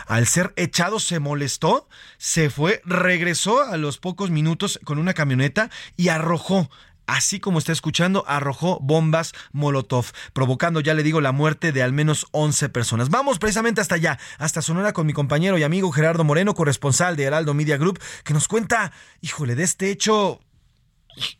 Al 0.06 0.26
ser 0.26 0.52
echado 0.56 1.00
se 1.00 1.18
molestó, 1.18 1.88
se 2.18 2.50
fue, 2.50 2.82
regresó 2.84 3.62
a 3.62 3.76
los 3.76 3.98
pocos 3.98 4.30
minutos 4.30 4.80
con 4.84 4.98
una 4.98 5.14
camioneta 5.14 5.70
y 5.96 6.08
arrojó 6.08 6.68
así 7.06 7.40
como 7.40 7.58
está 7.58 7.72
escuchando, 7.72 8.24
arrojó 8.26 8.78
bombas 8.80 9.32
Molotov, 9.52 10.06
provocando, 10.32 10.80
ya 10.80 10.94
le 10.94 11.02
digo, 11.02 11.20
la 11.20 11.32
muerte 11.32 11.72
de 11.72 11.82
al 11.82 11.92
menos 11.92 12.26
11 12.30 12.68
personas. 12.70 13.10
Vamos 13.10 13.38
precisamente 13.38 13.80
hasta 13.80 13.96
allá, 13.96 14.18
hasta 14.38 14.62
Sonora 14.62 14.92
con 14.92 15.06
mi 15.06 15.12
compañero 15.12 15.58
y 15.58 15.62
amigo 15.62 15.92
Gerardo 15.92 16.24
Moreno, 16.24 16.54
corresponsal 16.54 17.16
de 17.16 17.24
Heraldo 17.24 17.54
Media 17.54 17.76
Group, 17.76 18.00
que 18.24 18.34
nos 18.34 18.48
cuenta, 18.48 18.92
híjole, 19.20 19.54
de 19.54 19.64
este 19.64 19.90
hecho, 19.90 20.40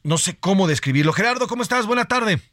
no 0.03 0.19
sé 0.19 0.37
cómo 0.37 0.67
describirlo. 0.67 1.13
Gerardo, 1.13 1.47
¿cómo 1.47 1.63
estás? 1.63 1.87
Buena 1.87 2.05
tarde. 2.07 2.52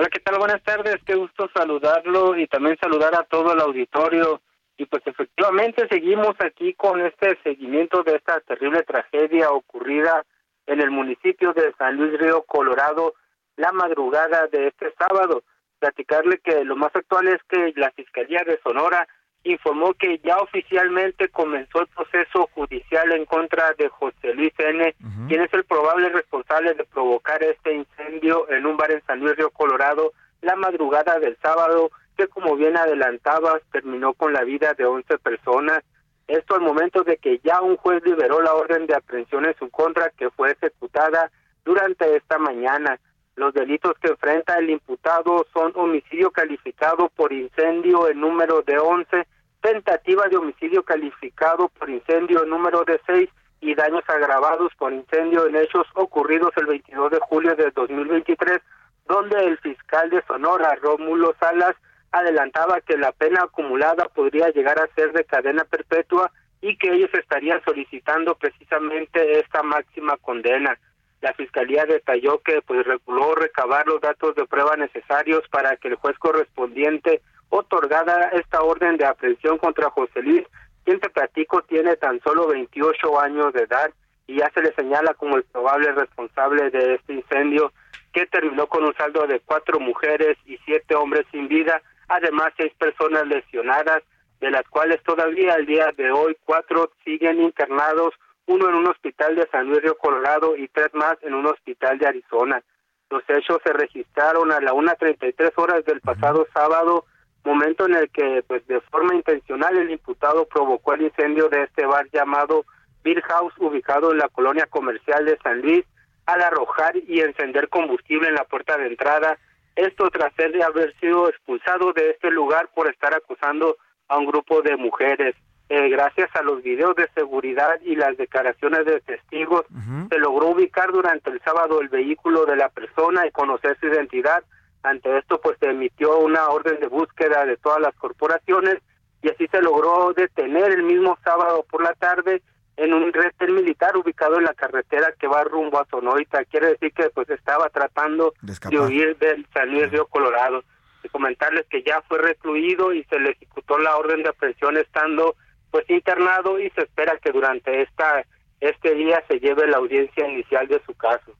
Hola, 0.00 0.08
¿qué 0.08 0.20
tal? 0.20 0.38
Buenas 0.38 0.62
tardes, 0.62 0.96
qué 1.04 1.14
gusto 1.14 1.50
saludarlo 1.54 2.34
y 2.34 2.46
también 2.46 2.78
saludar 2.80 3.14
a 3.14 3.24
todo 3.24 3.52
el 3.52 3.60
auditorio. 3.60 4.40
Y 4.78 4.86
pues 4.86 5.02
efectivamente 5.04 5.86
seguimos 5.90 6.34
aquí 6.38 6.72
con 6.72 7.02
este 7.02 7.38
seguimiento 7.42 8.02
de 8.02 8.14
esta 8.14 8.40
terrible 8.40 8.82
tragedia 8.84 9.50
ocurrida 9.50 10.24
en 10.64 10.80
el 10.80 10.90
municipio 10.90 11.52
de 11.52 11.74
San 11.76 11.98
Luis 11.98 12.18
Río, 12.18 12.44
Colorado, 12.44 13.12
la 13.56 13.72
madrugada 13.72 14.46
de 14.46 14.68
este 14.68 14.90
sábado. 14.98 15.42
Platicarle 15.78 16.38
que 16.38 16.64
lo 16.64 16.76
más 16.76 16.96
actual 16.96 17.28
es 17.28 17.42
que 17.46 17.74
la 17.76 17.90
Fiscalía 17.90 18.40
de 18.46 18.58
Sonora 18.62 19.06
informó 19.44 19.94
que 19.94 20.18
ya 20.18 20.36
oficialmente 20.38 21.28
comenzó 21.28 21.80
el 21.80 21.86
proceso 21.88 22.48
judicial 22.54 23.12
en 23.12 23.24
contra 23.24 23.72
de 23.78 23.88
José 23.88 24.34
Luis 24.34 24.52
N., 24.58 24.94
quien 25.28 25.42
es 25.42 25.52
el 25.54 25.64
probable 25.64 26.10
responsable 26.10 26.74
de 26.74 26.84
provocar 26.84 27.42
este 27.42 27.74
incendio 27.74 28.50
en 28.50 28.66
un 28.66 28.76
bar 28.76 28.90
en 28.90 29.02
San 29.06 29.20
Luis 29.20 29.36
Río 29.36 29.50
Colorado 29.50 30.12
la 30.42 30.56
madrugada 30.56 31.18
del 31.18 31.36
sábado, 31.42 31.90
que 32.16 32.26
como 32.28 32.56
bien 32.56 32.76
adelantabas, 32.76 33.62
terminó 33.72 34.14
con 34.14 34.32
la 34.32 34.42
vida 34.42 34.74
de 34.74 34.84
11 34.84 35.18
personas. 35.18 35.82
Esto 36.26 36.54
al 36.54 36.60
momento 36.60 37.02
de 37.02 37.16
que 37.16 37.40
ya 37.42 37.60
un 37.60 37.76
juez 37.76 38.02
liberó 38.04 38.40
la 38.40 38.54
orden 38.54 38.86
de 38.86 38.94
aprehensión 38.94 39.46
en 39.46 39.56
su 39.56 39.68
contra 39.70 40.10
que 40.10 40.30
fue 40.30 40.52
ejecutada 40.52 41.30
durante 41.64 42.16
esta 42.16 42.38
mañana. 42.38 42.98
Los 43.40 43.54
delitos 43.54 43.94
que 44.02 44.08
enfrenta 44.08 44.58
el 44.58 44.68
imputado 44.68 45.46
son 45.54 45.72
homicidio 45.74 46.30
calificado 46.30 47.08
por 47.08 47.32
incendio 47.32 48.06
en 48.06 48.20
número 48.20 48.60
de 48.60 48.78
11, 48.78 49.26
tentativa 49.62 50.28
de 50.28 50.36
homicidio 50.36 50.82
calificado 50.82 51.70
por 51.70 51.88
incendio 51.88 52.42
en 52.42 52.50
número 52.50 52.84
de 52.84 53.00
6 53.06 53.30
y 53.62 53.74
daños 53.74 54.04
agravados 54.08 54.74
por 54.74 54.92
incendio 54.92 55.46
en 55.46 55.56
hechos 55.56 55.86
ocurridos 55.94 56.50
el 56.58 56.66
22 56.66 57.12
de 57.12 57.18
julio 57.20 57.56
de 57.56 57.70
2023, 57.70 58.60
donde 59.08 59.42
el 59.42 59.56
fiscal 59.60 60.10
de 60.10 60.22
Sonora, 60.26 60.74
Rómulo 60.74 61.34
Salas, 61.40 61.74
adelantaba 62.12 62.82
que 62.82 62.98
la 62.98 63.12
pena 63.12 63.44
acumulada 63.44 64.04
podría 64.14 64.50
llegar 64.50 64.78
a 64.78 64.94
ser 64.94 65.12
de 65.12 65.24
cadena 65.24 65.64
perpetua 65.64 66.30
y 66.60 66.76
que 66.76 66.92
ellos 66.92 67.08
estarían 67.14 67.64
solicitando 67.64 68.34
precisamente 68.34 69.38
esta 69.38 69.62
máxima 69.62 70.18
condena. 70.18 70.78
La 71.20 71.34
fiscalía 71.34 71.84
detalló 71.84 72.38
que 72.38 72.62
pues 72.62 72.86
reguló 72.86 73.34
recabar 73.34 73.86
los 73.86 74.00
datos 74.00 74.34
de 74.34 74.46
prueba 74.46 74.76
necesarios 74.76 75.42
para 75.50 75.76
que 75.76 75.88
el 75.88 75.96
juez 75.96 76.16
correspondiente 76.18 77.20
otorgara 77.50 78.30
esta 78.30 78.62
orden 78.62 78.96
de 78.96 79.04
aprehensión 79.04 79.58
contra 79.58 79.90
José 79.90 80.22
Luis, 80.22 80.44
quien 80.84 80.98
te 81.00 81.10
platico 81.10 81.62
tiene 81.62 81.96
tan 81.96 82.20
solo 82.22 82.48
28 82.48 83.20
años 83.20 83.52
de 83.52 83.64
edad 83.64 83.90
y 84.26 84.36
ya 84.36 84.50
se 84.54 84.62
le 84.62 84.72
señala 84.74 85.12
como 85.14 85.36
el 85.36 85.44
probable 85.44 85.92
responsable 85.92 86.70
de 86.70 86.94
este 86.94 87.12
incendio 87.14 87.72
que 88.12 88.26
terminó 88.26 88.66
con 88.66 88.84
un 88.84 88.94
saldo 88.94 89.26
de 89.26 89.40
cuatro 89.40 89.78
mujeres 89.78 90.36
y 90.46 90.56
siete 90.64 90.94
hombres 90.94 91.26
sin 91.30 91.48
vida, 91.48 91.82
además 92.08 92.52
seis 92.56 92.72
personas 92.78 93.26
lesionadas, 93.26 94.02
de 94.40 94.50
las 94.50 94.62
cuales 94.68 95.02
todavía 95.02 95.54
al 95.54 95.66
día 95.66 95.92
de 95.96 96.10
hoy 96.10 96.36
cuatro 96.44 96.90
siguen 97.04 97.40
internados 97.42 98.14
uno 98.50 98.68
en 98.68 98.74
un 98.74 98.88
hospital 98.88 99.36
de 99.36 99.46
San 99.52 99.68
Luis 99.68 99.80
Río 99.80 99.96
Colorado 99.96 100.56
y 100.56 100.66
tres 100.68 100.92
más 100.92 101.16
en 101.22 101.34
un 101.34 101.46
hospital 101.46 101.98
de 101.98 102.08
Arizona. 102.08 102.60
Los 103.08 103.22
hechos 103.28 103.58
se 103.64 103.72
registraron 103.72 104.50
a 104.50 104.60
la 104.60 104.72
1.33 104.72 105.52
horas 105.56 105.84
del 105.84 106.00
pasado 106.00 106.46
sábado, 106.52 107.04
momento 107.44 107.86
en 107.86 107.94
el 107.94 108.10
que, 108.10 108.42
pues, 108.48 108.66
de 108.66 108.80
forma 108.82 109.14
intencional, 109.14 109.76
el 109.76 109.92
imputado 109.92 110.46
provocó 110.46 110.94
el 110.94 111.02
incendio 111.02 111.48
de 111.48 111.62
este 111.62 111.86
bar 111.86 112.08
llamado 112.12 112.64
Beer 113.04 113.22
House, 113.22 113.54
ubicado 113.58 114.10
en 114.10 114.18
la 114.18 114.28
colonia 114.28 114.66
comercial 114.66 115.24
de 115.24 115.38
San 115.44 115.60
Luis, 115.60 115.84
al 116.26 116.42
arrojar 116.42 116.96
y 116.96 117.20
encender 117.20 117.68
combustible 117.68 118.28
en 118.28 118.34
la 118.34 118.44
puerta 118.44 118.76
de 118.76 118.88
entrada. 118.88 119.38
Esto 119.76 120.10
tras 120.10 120.32
haber 120.66 120.92
sido 120.98 121.28
expulsado 121.28 121.92
de 121.92 122.10
este 122.10 122.30
lugar 122.32 122.68
por 122.74 122.90
estar 122.90 123.14
acusando 123.14 123.76
a 124.08 124.18
un 124.18 124.26
grupo 124.26 124.60
de 124.62 124.76
mujeres. 124.76 125.36
Eh, 125.72 125.88
gracias 125.88 126.28
a 126.34 126.42
los 126.42 126.64
videos 126.64 126.96
de 126.96 127.08
seguridad 127.14 127.80
y 127.84 127.94
las 127.94 128.16
declaraciones 128.16 128.84
de 128.86 129.00
testigos, 129.02 129.64
se 130.10 130.18
logró 130.18 130.48
ubicar 130.48 130.90
durante 130.90 131.30
el 131.30 131.40
sábado 131.42 131.80
el 131.80 131.88
vehículo 131.88 132.44
de 132.44 132.56
la 132.56 132.70
persona 132.70 133.24
y 133.24 133.30
conocer 133.30 133.78
su 133.78 133.86
identidad. 133.86 134.42
Ante 134.82 135.16
esto, 135.16 135.40
pues 135.40 135.56
se 135.60 135.70
emitió 135.70 136.18
una 136.18 136.48
orden 136.48 136.80
de 136.80 136.88
búsqueda 136.88 137.46
de 137.46 137.56
todas 137.56 137.80
las 137.80 137.94
corporaciones 137.94 138.78
y 139.22 139.28
así 139.28 139.46
se 139.46 139.62
logró 139.62 140.12
detener 140.12 140.72
el 140.72 140.82
mismo 140.82 141.16
sábado 141.22 141.64
por 141.70 141.84
la 141.84 141.92
tarde 141.92 142.42
en 142.76 142.92
un 142.92 143.12
retén 143.12 143.54
militar 143.54 143.96
ubicado 143.96 144.38
en 144.38 144.44
la 144.44 144.54
carretera 144.54 145.14
que 145.20 145.28
va 145.28 145.44
rumbo 145.44 145.78
a 145.78 145.86
Sonoita. 145.86 146.44
Quiere 146.46 146.70
decir 146.70 146.92
que 146.92 147.10
pues 147.10 147.30
estaba 147.30 147.68
tratando 147.68 148.34
de, 148.42 148.80
huir 148.80 149.16
del 149.18 149.46
San 149.54 149.70
Luis 149.70 149.88
Río 149.92 150.06
Colorado. 150.06 150.64
Y 151.04 151.08
comentarles 151.10 151.64
que 151.70 151.84
ya 151.84 152.02
fue 152.08 152.18
recluido 152.18 152.92
y 152.92 153.04
se 153.04 153.20
le 153.20 153.30
ejecutó 153.30 153.78
la 153.78 153.96
orden 153.96 154.24
de 154.24 154.30
aprehensión 154.30 154.76
estando 154.76 155.36
pues 155.70 155.88
internado 155.88 156.58
y 156.60 156.70
se 156.70 156.82
espera 156.82 157.18
que 157.22 157.32
durante 157.32 157.82
esta 157.82 158.24
este 158.60 158.94
día 158.94 159.22
se 159.26 159.38
lleve 159.38 159.66
la 159.66 159.78
audiencia 159.78 160.28
inicial 160.28 160.68
de 160.68 160.82
su 160.84 160.94
caso. 160.94 161.32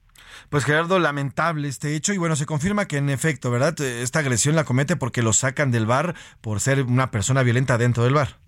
Pues 0.49 0.65
Gerardo, 0.65 0.97
lamentable 0.99 1.67
este 1.67 1.95
hecho 1.95 2.13
y 2.13 2.17
bueno, 2.17 2.35
se 2.35 2.45
confirma 2.45 2.87
que 2.87 2.97
en 2.97 3.09
efecto, 3.09 3.51
¿verdad? 3.51 3.79
Esta 3.79 4.19
agresión 4.19 4.55
la 4.55 4.63
comete 4.63 4.95
porque 4.95 5.21
lo 5.21 5.33
sacan 5.33 5.71
del 5.71 5.85
bar 5.85 6.15
por 6.41 6.59
ser 6.59 6.81
una 6.83 7.11
persona 7.11 7.43
violenta 7.43 7.77
dentro 7.77 8.03
del 8.03 8.13
bar. 8.13 8.39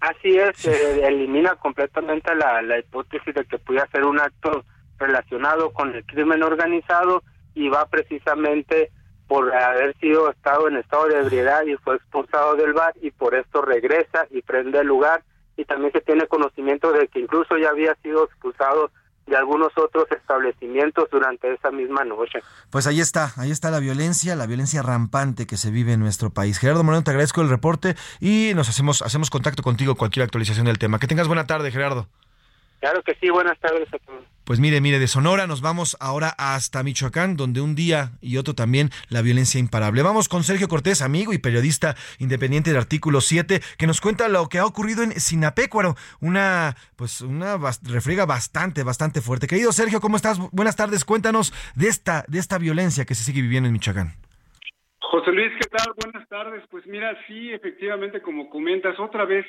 Así 0.00 0.36
es, 0.36 0.64
elimina 0.64 1.56
completamente 1.56 2.34
la, 2.34 2.62
la 2.62 2.78
hipótesis 2.78 3.34
de 3.34 3.44
que 3.44 3.58
pudiera 3.58 3.88
ser 3.90 4.04
un 4.04 4.20
acto 4.20 4.64
relacionado 4.96 5.72
con 5.72 5.94
el 5.94 6.04
crimen 6.04 6.42
organizado 6.42 7.22
y 7.54 7.68
va 7.68 7.86
precisamente 7.86 8.92
por 9.28 9.54
haber 9.54 9.94
sido 9.98 10.30
estado 10.30 10.68
en 10.68 10.78
estado 10.78 11.06
de 11.06 11.20
ebriedad 11.20 11.62
y 11.66 11.76
fue 11.76 11.96
expulsado 11.96 12.56
del 12.56 12.72
bar 12.72 12.94
y 13.00 13.10
por 13.10 13.34
esto 13.34 13.62
regresa 13.62 14.26
y 14.30 14.42
prende 14.42 14.80
el 14.80 14.86
lugar 14.86 15.22
y 15.56 15.64
también 15.64 15.92
se 15.92 16.00
tiene 16.00 16.26
conocimiento 16.26 16.92
de 16.92 17.08
que 17.08 17.20
incluso 17.20 17.58
ya 17.58 17.68
había 17.68 17.94
sido 17.96 18.24
expulsado 18.24 18.90
de 19.26 19.36
algunos 19.36 19.76
otros 19.76 20.06
establecimientos 20.10 21.10
durante 21.10 21.52
esa 21.52 21.70
misma 21.70 22.04
noche. 22.04 22.40
Pues 22.70 22.86
ahí 22.86 23.00
está, 23.00 23.32
ahí 23.36 23.50
está 23.50 23.70
la 23.70 23.80
violencia, 23.80 24.34
la 24.34 24.46
violencia 24.46 24.82
rampante 24.82 25.46
que 25.46 25.58
se 25.58 25.70
vive 25.70 25.92
en 25.92 26.00
nuestro 26.00 26.30
país. 26.30 26.58
Gerardo 26.58 26.82
Moreno, 26.82 27.04
te 27.04 27.10
agradezco 27.10 27.42
el 27.42 27.50
reporte 27.50 27.94
y 28.20 28.52
nos 28.54 28.70
hacemos 28.70 29.02
hacemos 29.02 29.28
contacto 29.28 29.62
contigo 29.62 29.96
cualquier 29.96 30.24
actualización 30.24 30.64
del 30.64 30.78
tema. 30.78 30.98
Que 30.98 31.06
tengas 31.06 31.28
buena 31.28 31.46
tarde, 31.46 31.70
Gerardo. 31.70 32.08
Claro 32.80 33.02
que 33.02 33.14
sí, 33.16 33.28
buenas 33.28 33.58
tardes 33.58 33.92
a 33.92 33.98
todos. 33.98 34.24
Pues 34.48 34.60
mire, 34.60 34.80
mire, 34.80 34.98
de 34.98 35.08
Sonora 35.08 35.46
nos 35.46 35.60
vamos 35.60 35.94
ahora 36.00 36.30
hasta 36.38 36.82
Michoacán, 36.82 37.36
donde 37.36 37.60
un 37.60 37.74
día 37.74 38.12
y 38.22 38.38
otro 38.38 38.54
también 38.54 38.88
la 39.10 39.20
violencia 39.20 39.60
imparable. 39.60 40.00
Vamos 40.00 40.26
con 40.26 40.42
Sergio 40.42 40.68
Cortés, 40.68 41.02
amigo 41.02 41.34
y 41.34 41.38
periodista 41.38 41.96
independiente 42.18 42.70
del 42.70 42.78
artículo 42.78 43.20
7, 43.20 43.60
que 43.76 43.86
nos 43.86 44.00
cuenta 44.00 44.26
lo 44.30 44.48
que 44.48 44.56
ha 44.56 44.64
ocurrido 44.64 45.02
en 45.02 45.12
Sinapecuaro, 45.12 45.96
una 46.22 46.76
pues 46.96 47.20
una 47.20 47.58
refriega 47.82 48.24
bastante, 48.24 48.84
bastante 48.84 49.20
fuerte. 49.20 49.48
Querido 49.48 49.70
Sergio, 49.70 50.00
¿cómo 50.00 50.16
estás? 50.16 50.38
Buenas 50.50 50.76
tardes, 50.76 51.04
cuéntanos 51.04 51.52
de 51.76 51.88
esta, 51.88 52.24
de 52.26 52.38
esta 52.38 52.56
violencia 52.56 53.04
que 53.04 53.14
se 53.14 53.24
sigue 53.24 53.42
viviendo 53.42 53.66
en 53.66 53.74
Michoacán. 53.74 54.14
José 54.98 55.30
Luis, 55.30 55.52
¿qué 55.60 55.68
tal? 55.68 55.92
Buenas 56.02 56.26
tardes. 56.26 56.64
Pues 56.70 56.86
mira, 56.86 57.14
sí, 57.26 57.52
efectivamente, 57.52 58.22
como 58.22 58.48
comentas, 58.48 58.98
otra 58.98 59.26
vez 59.26 59.44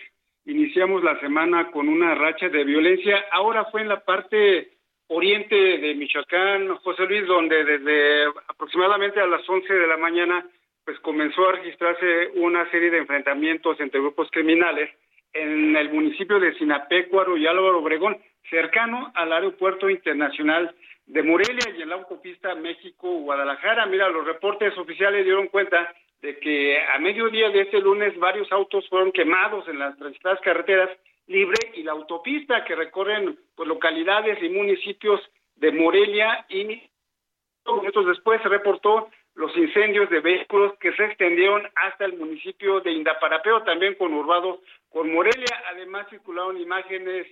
iniciamos 0.46 1.06
la 1.06 1.18
semana 1.22 1.72
con 1.72 1.88
una 1.88 2.16
racha 2.16 2.50
de 2.50 2.66
violencia. 2.66 3.16
Ahora 3.32 3.64
fue 3.72 3.84
en 3.84 3.88
la 3.88 4.04
parte 4.04 4.79
oriente 5.10 5.56
de 5.56 5.96
Michoacán, 5.96 6.76
José 6.78 7.06
Luis, 7.06 7.26
donde 7.28 7.64
desde 7.64 8.26
aproximadamente 8.48 9.20
a 9.20 9.28
las 9.28 9.48
11 9.48 9.74
de 9.74 9.88
la 9.88 9.98
mañana 9.98 10.46
pues 10.86 11.00
comenzó 11.02 11.48
a 11.48 11.52
registrarse 11.54 12.32
una 12.36 12.70
serie 12.72 12.90
de 12.90 13.00
enfrentamientos 13.00 13.80
entre 13.80 14.00
grupos 14.00 14.30
criminales 14.32 14.90
en 15.34 15.76
el 15.76 15.92
municipio 15.92 16.40
de 16.40 16.54
Sinapecuaro 16.56 17.38
y 17.38 17.46
Álvaro 17.46 17.80
Obregón, 17.80 18.18
cercano 18.50 19.12
al 19.14 19.32
aeropuerto 19.32 19.90
internacional 19.90 20.74
de 21.06 21.24
Morelia 21.24 21.76
y 21.78 21.82
en 21.82 21.90
la 21.90 21.96
autopista 21.96 22.56
México-Guadalajara. 22.56 23.86
Mira, 23.86 24.10
los 24.10 24.26
reportes 24.26 24.76
oficiales 24.78 25.26
dieron 25.26 25.48
cuenta 25.48 25.94
de 26.22 26.40
que 26.40 26.82
a 26.82 27.00
mediodía 27.00 27.50
de 27.50 27.62
este 27.62 27.80
lunes 27.80 28.18
varios 28.18 28.52
autos 28.52 28.88
fueron 28.90 29.12
quemados 29.12 29.68
en 29.68 29.80
las 29.80 29.98
transitadas 29.98 30.40
carreteras 30.42 30.90
libre 31.30 31.72
y 31.76 31.84
la 31.84 31.94
autopista 31.94 32.66
que 32.66 32.76
recorren 32.76 33.40
pues, 33.56 33.70
localidades 33.70 34.42
y 34.44 34.50
municipios 34.50 35.22
de 35.56 35.72
Morelia 35.72 36.46
y 36.50 36.90
minutos 37.78 38.08
después 38.08 38.42
se 38.42 38.50
reportó 38.50 39.10
los 39.36 39.56
incendios 39.56 40.10
de 40.10 40.22
vehículos 40.22 40.74
que 40.80 40.92
se 40.94 41.06
extendieron 41.06 41.70
hasta 41.76 42.06
el 42.06 42.18
municipio 42.18 42.82
de 42.82 42.92
Indaparapeo, 42.92 43.62
también 43.64 43.94
conurbado 43.94 44.62
con 44.90 45.14
Morelia. 45.14 45.64
Además 45.70 46.08
circularon 46.10 46.58
imágenes 46.58 47.28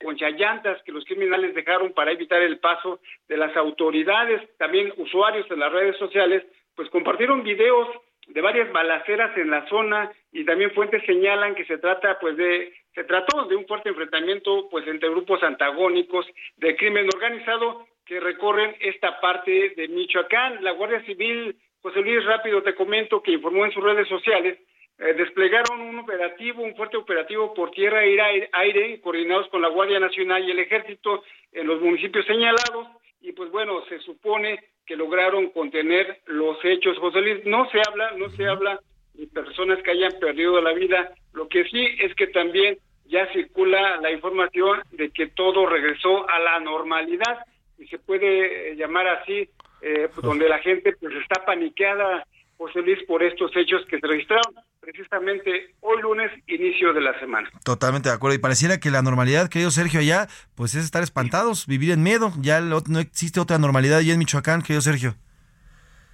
con 0.00 0.14
llantas 0.14 0.80
que 0.84 0.92
los 0.92 1.04
criminales 1.04 1.54
dejaron 1.54 1.92
para 1.92 2.12
evitar 2.12 2.40
el 2.40 2.60
paso 2.60 3.00
de 3.28 3.36
las 3.36 3.54
autoridades. 3.56 4.48
También 4.58 4.92
usuarios 4.96 5.48
de 5.48 5.56
las 5.56 5.72
redes 5.72 5.96
sociales 5.98 6.44
pues 6.76 6.88
compartieron 6.90 7.42
videos 7.42 7.88
de 8.26 8.40
varias 8.40 8.70
balaceras 8.72 9.36
en 9.36 9.50
la 9.50 9.66
zona 9.68 10.10
y 10.32 10.44
también 10.44 10.72
fuentes 10.72 11.02
señalan 11.06 11.54
que 11.54 11.64
se 11.64 11.78
trata 11.78 12.18
pues 12.18 12.36
de 12.36 12.72
se 12.94 13.04
trató 13.04 13.44
de 13.44 13.56
un 13.56 13.66
fuerte 13.66 13.90
enfrentamiento 13.90 14.68
pues 14.70 14.86
entre 14.86 15.10
grupos 15.10 15.42
antagónicos 15.42 16.26
de 16.56 16.76
crimen 16.76 17.08
organizado 17.14 17.86
que 18.04 18.20
recorren 18.20 18.74
esta 18.80 19.20
parte 19.20 19.74
de 19.76 19.88
Michoacán. 19.88 20.62
La 20.62 20.70
Guardia 20.70 21.04
Civil, 21.04 21.56
José 21.82 22.00
Luis 22.00 22.24
Rápido 22.24 22.62
te 22.62 22.74
comento 22.74 23.22
que 23.22 23.32
informó 23.32 23.64
en 23.64 23.72
sus 23.72 23.84
redes 23.84 24.08
sociales 24.08 24.58
eh, 24.98 25.12
desplegaron 25.12 25.80
un 25.80 25.98
operativo, 25.98 26.62
un 26.62 26.74
fuerte 26.74 26.96
operativo 26.96 27.52
por 27.52 27.70
tierra 27.70 27.98
aire, 27.98 28.48
aire, 28.52 29.00
coordinados 29.02 29.46
con 29.48 29.60
la 29.60 29.68
Guardia 29.68 30.00
Nacional 30.00 30.42
y 30.42 30.52
el 30.52 30.58
Ejército 30.58 31.22
en 31.52 31.66
los 31.66 31.82
municipios 31.82 32.24
señalados, 32.24 32.88
y 33.20 33.32
pues 33.32 33.50
bueno, 33.50 33.84
se 33.90 33.98
supone 33.98 34.58
que 34.86 34.96
lograron 34.96 35.50
contener 35.50 36.20
los 36.26 36.56
hechos. 36.64 36.98
José 36.98 37.20
Luis, 37.20 37.44
no 37.44 37.68
se 37.70 37.80
habla, 37.86 38.12
no 38.12 38.30
se 38.30 38.46
habla 38.46 38.80
de 39.14 39.26
personas 39.26 39.82
que 39.82 39.90
hayan 39.90 40.12
perdido 40.20 40.60
la 40.60 40.72
vida, 40.72 41.12
lo 41.32 41.48
que 41.48 41.64
sí 41.64 41.86
es 42.00 42.14
que 42.14 42.28
también 42.28 42.78
ya 43.06 43.26
circula 43.32 44.00
la 44.00 44.10
información 44.10 44.80
de 44.92 45.10
que 45.10 45.28
todo 45.28 45.66
regresó 45.66 46.28
a 46.28 46.38
la 46.38 46.60
normalidad, 46.60 47.38
y 47.78 47.86
se 47.88 47.98
puede 47.98 48.74
llamar 48.76 49.06
así, 49.08 49.48
eh, 49.82 50.08
donde 50.22 50.48
la 50.48 50.58
gente 50.58 50.94
pues 50.98 51.14
está 51.16 51.44
paniqueada, 51.44 52.26
José 52.56 52.80
Luis, 52.80 52.98
por 53.06 53.22
estos 53.22 53.50
hechos 53.56 53.84
que 53.88 53.98
se 54.00 54.06
registraron 54.06 54.54
precisamente 54.80 55.74
hoy 55.80 56.00
lunes, 56.00 56.30
inicio 56.46 56.92
de 56.92 57.00
la 57.00 57.18
semana. 57.18 57.50
Totalmente 57.64 58.08
de 58.08 58.14
acuerdo. 58.14 58.36
Y 58.36 58.40
pareciera 58.40 58.78
que 58.78 58.90
la 58.90 59.02
normalidad, 59.02 59.48
querido 59.48 59.70
Sergio, 59.70 60.00
allá, 60.00 60.28
pues 60.54 60.74
es 60.74 60.84
estar 60.84 61.02
espantados, 61.02 61.66
vivir 61.66 61.90
en 61.90 62.02
miedo. 62.02 62.32
Ya 62.40 62.60
no 62.60 62.98
existe 62.98 63.40
otra 63.40 63.58
normalidad 63.58 63.98
allá 63.98 64.12
en 64.12 64.18
Michoacán, 64.20 64.62
querido 64.62 64.80
Sergio. 64.80 65.14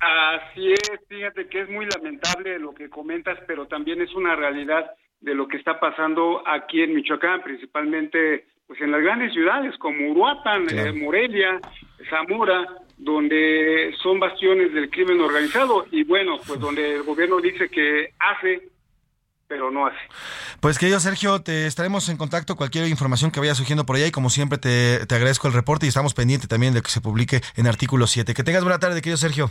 Así 0.01 0.73
es, 0.73 0.91
fíjate 1.09 1.47
que 1.47 1.61
es 1.61 1.71
muy 1.71 1.87
lamentable 1.87 2.59
lo 2.59 2.75
que 2.75 2.91
comentas, 2.91 3.39
pero 3.47 3.67
también 3.67 4.01
es 4.01 4.13
una 4.15 4.35
realidad 4.35 4.91
de 5.21 5.35
lo 5.35 5.47
que 5.47 5.57
está 5.57 5.79
pasando 5.79 6.43
aquí 6.45 6.83
en 6.83 6.95
Michoacán, 6.95 7.43
principalmente 7.43 8.47
pues 8.67 8.81
en 8.81 8.91
las 8.91 9.01
grandes 9.01 9.33
ciudades 9.33 9.77
como 9.79 10.11
Uruapan, 10.11 10.67
eh, 10.71 10.93
Morelia, 10.93 11.61
Zamora, 12.11 12.65
donde 12.99 13.95
son 14.03 14.21
bastiones 14.21 14.73
del 14.73 14.91
crimen 14.91 15.21
organizado 15.21 15.87
y 15.91 16.05
bueno, 16.05 16.39
pues 16.47 16.61
donde 16.61 16.97
el 16.97 17.03
gobierno 17.03 17.41
dice 17.41 17.69
que 17.69 18.15
hace, 18.19 18.69
pero 19.49 19.71
no 19.71 19.87
hace. 19.87 19.99
Pues 20.61 20.79
querido 20.79 21.01
Sergio, 21.01 21.41
te 21.43 21.67
estaremos 21.67 22.09
en 22.09 22.17
contacto 22.17 22.57
cualquier 22.57 22.87
información 22.89 23.31
que 23.31 23.41
vaya 23.41 23.55
surgiendo 23.55 23.85
por 23.85 23.97
allá 23.97 24.07
y 24.07 24.13
como 24.13 24.31
siempre 24.31 24.59
te, 24.59 25.05
te 25.07 25.15
agradezco 25.15 25.49
el 25.49 25.55
reporte 25.55 25.87
y 25.87 25.89
estamos 25.89 26.15
pendientes 26.15 26.49
también 26.49 26.75
de 26.75 26.83
que 26.83 26.91
se 26.91 27.01
publique 27.01 27.41
en 27.57 27.67
artículo 27.67 28.07
7. 28.07 28.35
Que 28.35 28.45
tengas 28.45 28.63
buena 28.63 28.79
tarde, 28.79 29.01
querido 29.01 29.17
Sergio. 29.17 29.51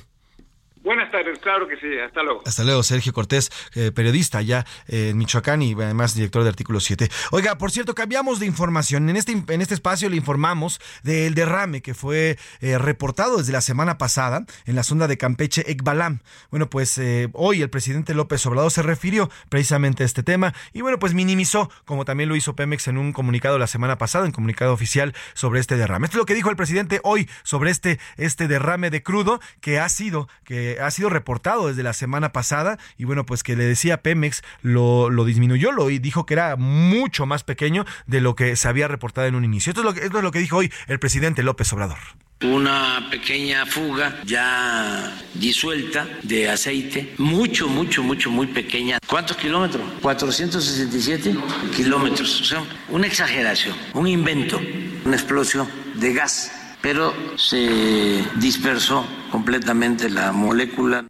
Buenas 0.84 1.12
tardes, 1.12 1.38
claro 1.38 1.68
que 1.68 1.78
sí, 1.78 2.00
hasta 2.04 2.24
luego. 2.24 2.42
Hasta 2.44 2.64
luego, 2.64 2.82
Sergio 2.82 3.14
Cortés, 3.14 3.52
eh, 3.76 3.92
periodista 3.92 4.42
ya 4.42 4.66
en 4.88 5.16
Michoacán 5.16 5.62
y 5.62 5.74
además 5.74 6.16
director 6.16 6.42
de 6.42 6.50
Artículo 6.50 6.80
7. 6.80 7.08
Oiga, 7.30 7.60
por 7.60 7.70
cierto, 7.70 7.94
cambiamos 7.94 8.40
de 8.40 8.48
información. 8.48 9.08
En 9.08 9.16
este, 9.16 9.32
en 9.32 9.62
este 9.62 9.76
espacio 9.76 10.10
le 10.10 10.16
informamos 10.16 10.80
del 11.04 11.36
derrame 11.36 11.84
que 11.84 11.94
fue 11.94 12.40
eh, 12.62 12.80
reportado 12.80 13.38
desde 13.38 13.54
la 13.54 13.62
semana 13.62 14.00
pasada 14.00 14.44
en 14.66 14.76
la 14.76 14.82
sonda 14.82 15.08
de 15.08 15.20
Campeche 15.20 15.70
Ekbalam. 15.70 16.22
Bueno, 16.50 16.68
pues 16.68 16.98
eh, 16.98 17.30
hoy 17.34 17.62
el 17.62 17.70
presidente 17.70 18.16
López 18.16 18.44
Obrador 18.48 18.72
se 18.72 18.82
refirió 18.82 19.30
precisamente 19.50 20.02
a 20.02 20.08
este 20.08 20.24
tema 20.24 20.56
y 20.74 20.82
bueno, 20.82 20.98
pues 20.98 21.14
minimizó, 21.14 21.70
como 21.86 22.06
también 22.06 22.28
lo 22.28 22.36
hizo 22.36 22.56
Pemex 22.56 22.88
en 22.88 22.98
un 22.98 23.14
comunicado 23.14 23.60
la 23.60 23.68
semana 23.68 24.00
pasada, 24.00 24.26
en 24.26 24.32
comunicado 24.32 24.74
oficial 24.74 25.14
sobre 25.36 25.60
este 25.60 25.78
derrame. 25.78 26.06
Esto 26.06 26.18
es 26.18 26.22
lo 26.22 26.26
que 26.26 26.34
dijo 26.34 26.50
el 26.50 26.56
presidente 26.56 27.02
hoy 27.04 27.30
sobre 27.44 27.70
este, 27.70 28.00
este 28.18 28.48
derrame 28.48 28.90
de 28.90 29.04
crudo 29.04 29.40
que 29.60 29.78
ha 29.78 29.88
sido, 29.88 30.28
que 30.44 30.71
ha 30.80 30.92
sido 30.92 31.10
reportado 31.10 31.68
desde 31.68 31.84
la 31.84 31.94
semana 31.94 32.32
pasada 32.32 32.78
y 32.98 33.06
bueno, 33.06 33.26
pues 33.26 33.44
que 33.44 33.56
le 33.56 33.64
decía 33.64 34.02
Pemex 34.02 34.44
lo, 34.62 35.10
lo 35.10 35.26
disminuyó 35.26 35.72
lo, 35.72 35.90
y 35.90 36.00
dijo 36.00 36.26
que 36.26 36.34
era 36.34 36.56
mucho 36.56 37.26
más 37.26 37.44
pequeño 37.44 37.86
de 38.08 38.22
lo 38.22 38.36
que 38.36 38.56
se 38.56 38.68
había 38.68 38.88
reportado 38.88 39.28
en 39.28 39.36
un 39.36 39.46
inicio. 39.46 39.72
Esto 39.72 39.82
es 39.82 39.86
lo 39.86 39.94
que, 39.94 40.06
esto 40.06 40.18
es 40.18 40.24
lo 40.24 40.32
que 40.32 40.40
dijo 40.40 40.58
hoy 40.58 40.72
el 40.88 41.00
presidente 41.00 41.44
López 41.44 41.72
Obrador 41.74 42.00
una 42.44 43.08
pequeña 43.12 43.66
fuga 43.66 44.20
ya 44.26 45.16
disuelta 45.36 46.08
de 46.24 46.50
aceite, 46.50 47.14
mucho, 47.18 47.68
mucho, 47.68 48.02
mucho, 48.04 48.32
muy 48.32 48.48
pequeña. 48.48 49.00
¿Cuántos 49.06 49.38
kilómetros? 49.38 49.84
467 50.02 51.36
kilómetros. 51.76 52.42
O 52.42 52.44
sea, 52.44 52.64
una 52.90 53.08
exageración, 53.08 53.76
un 53.94 54.08
invento, 54.08 54.60
una 55.06 55.16
explosión 55.16 55.68
de 55.96 56.14
gas 56.14 56.52
pero 56.82 57.14
se 57.38 58.24
dispersó 58.36 59.06
completamente 59.32 60.10
la 60.10 60.32
molécula. 60.32 61.06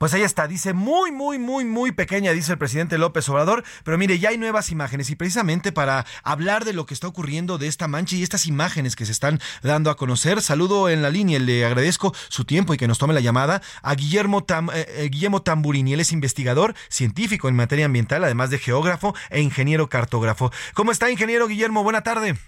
Pues 0.00 0.14
ahí 0.14 0.22
está, 0.22 0.48
dice 0.48 0.72
muy, 0.72 1.12
muy, 1.12 1.38
muy, 1.38 1.66
muy 1.66 1.92
pequeña, 1.92 2.32
dice 2.32 2.52
el 2.52 2.58
presidente 2.58 2.96
López 2.96 3.28
Obrador, 3.28 3.64
pero 3.84 3.98
mire, 3.98 4.18
ya 4.18 4.30
hay 4.30 4.38
nuevas 4.38 4.70
imágenes 4.70 5.10
y 5.10 5.14
precisamente 5.14 5.72
para 5.72 6.06
hablar 6.22 6.64
de 6.64 6.72
lo 6.72 6.86
que 6.86 6.94
está 6.94 7.06
ocurriendo 7.06 7.58
de 7.58 7.66
esta 7.66 7.86
mancha 7.86 8.16
y 8.16 8.22
estas 8.22 8.46
imágenes 8.46 8.96
que 8.96 9.04
se 9.04 9.12
están 9.12 9.40
dando 9.62 9.90
a 9.90 9.98
conocer, 9.98 10.40
saludo 10.40 10.88
en 10.88 11.02
la 11.02 11.10
línea, 11.10 11.38
le 11.38 11.66
agradezco 11.66 12.14
su 12.30 12.46
tiempo 12.46 12.72
y 12.72 12.78
que 12.78 12.88
nos 12.88 12.96
tome 12.96 13.12
la 13.12 13.20
llamada 13.20 13.60
a 13.82 13.94
Guillermo, 13.94 14.46
eh, 14.72 14.86
eh, 14.88 15.08
Guillermo 15.12 15.42
Tamburini, 15.42 15.92
él 15.92 16.00
es 16.00 16.12
investigador 16.12 16.74
científico 16.88 17.50
en 17.50 17.56
materia 17.56 17.84
ambiental, 17.84 18.24
además 18.24 18.48
de 18.48 18.58
geógrafo 18.58 19.14
e 19.28 19.42
ingeniero 19.42 19.90
cartógrafo. 19.90 20.50
¿Cómo 20.72 20.92
está, 20.92 21.10
ingeniero 21.10 21.46
Guillermo? 21.46 21.82
Buena 21.82 22.02
tarde. 22.02 22.38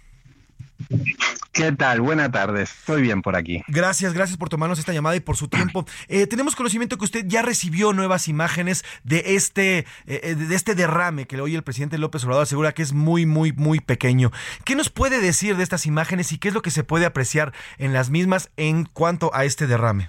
¿Qué 1.53 1.71
tal? 1.73 2.01
Buenas 2.01 2.33
tardes. 2.33 2.71
Estoy 2.71 3.03
bien 3.03 3.21
por 3.21 3.37
aquí. 3.37 3.63
Gracias, 3.69 4.15
gracias 4.15 4.39
por 4.39 4.49
tomarnos 4.49 4.79
esta 4.79 4.95
llamada 4.95 5.17
y 5.17 5.21
por 5.21 5.37
su 5.37 5.49
tiempo. 5.49 5.85
Eh, 6.09 6.27
tenemos 6.27 6.57
conocimiento 6.57 6.99
que 6.99 7.05
usted 7.05 7.25
ya 7.27 7.43
recibió 7.43 7.93
nuevas 7.93 8.29
imágenes 8.29 8.85
de 9.05 9.23
este, 9.37 9.79
eh, 9.79 9.85
eh, 10.07 10.35
de 10.35 10.55
este 10.55 10.75
derrame 10.75 11.27
que 11.27 11.41
hoy 11.41 11.55
el 11.55 11.63
presidente 11.63 11.97
López 11.97 12.25
Obrador 12.25 12.43
asegura 12.43 12.73
que 12.73 12.83
es 12.83 12.93
muy, 12.93 13.25
muy, 13.25 13.53
muy 13.53 13.81
pequeño. 13.81 14.31
¿Qué 14.65 14.75
nos 14.75 14.91
puede 14.91 15.21
decir 15.21 15.57
de 15.57 15.63
estas 15.63 15.87
imágenes 15.87 16.33
y 16.33 16.39
qué 16.39 16.49
es 16.49 16.55
lo 16.55 16.63
que 16.63 16.71
se 16.71 16.85
puede 16.85 17.07
apreciar 17.07 17.53
en 17.79 17.93
las 17.93 18.11
mismas 18.11 18.51
en 18.57 18.85
cuanto 18.85 19.35
a 19.35 19.45
este 19.45 19.67
derrame? 19.67 20.09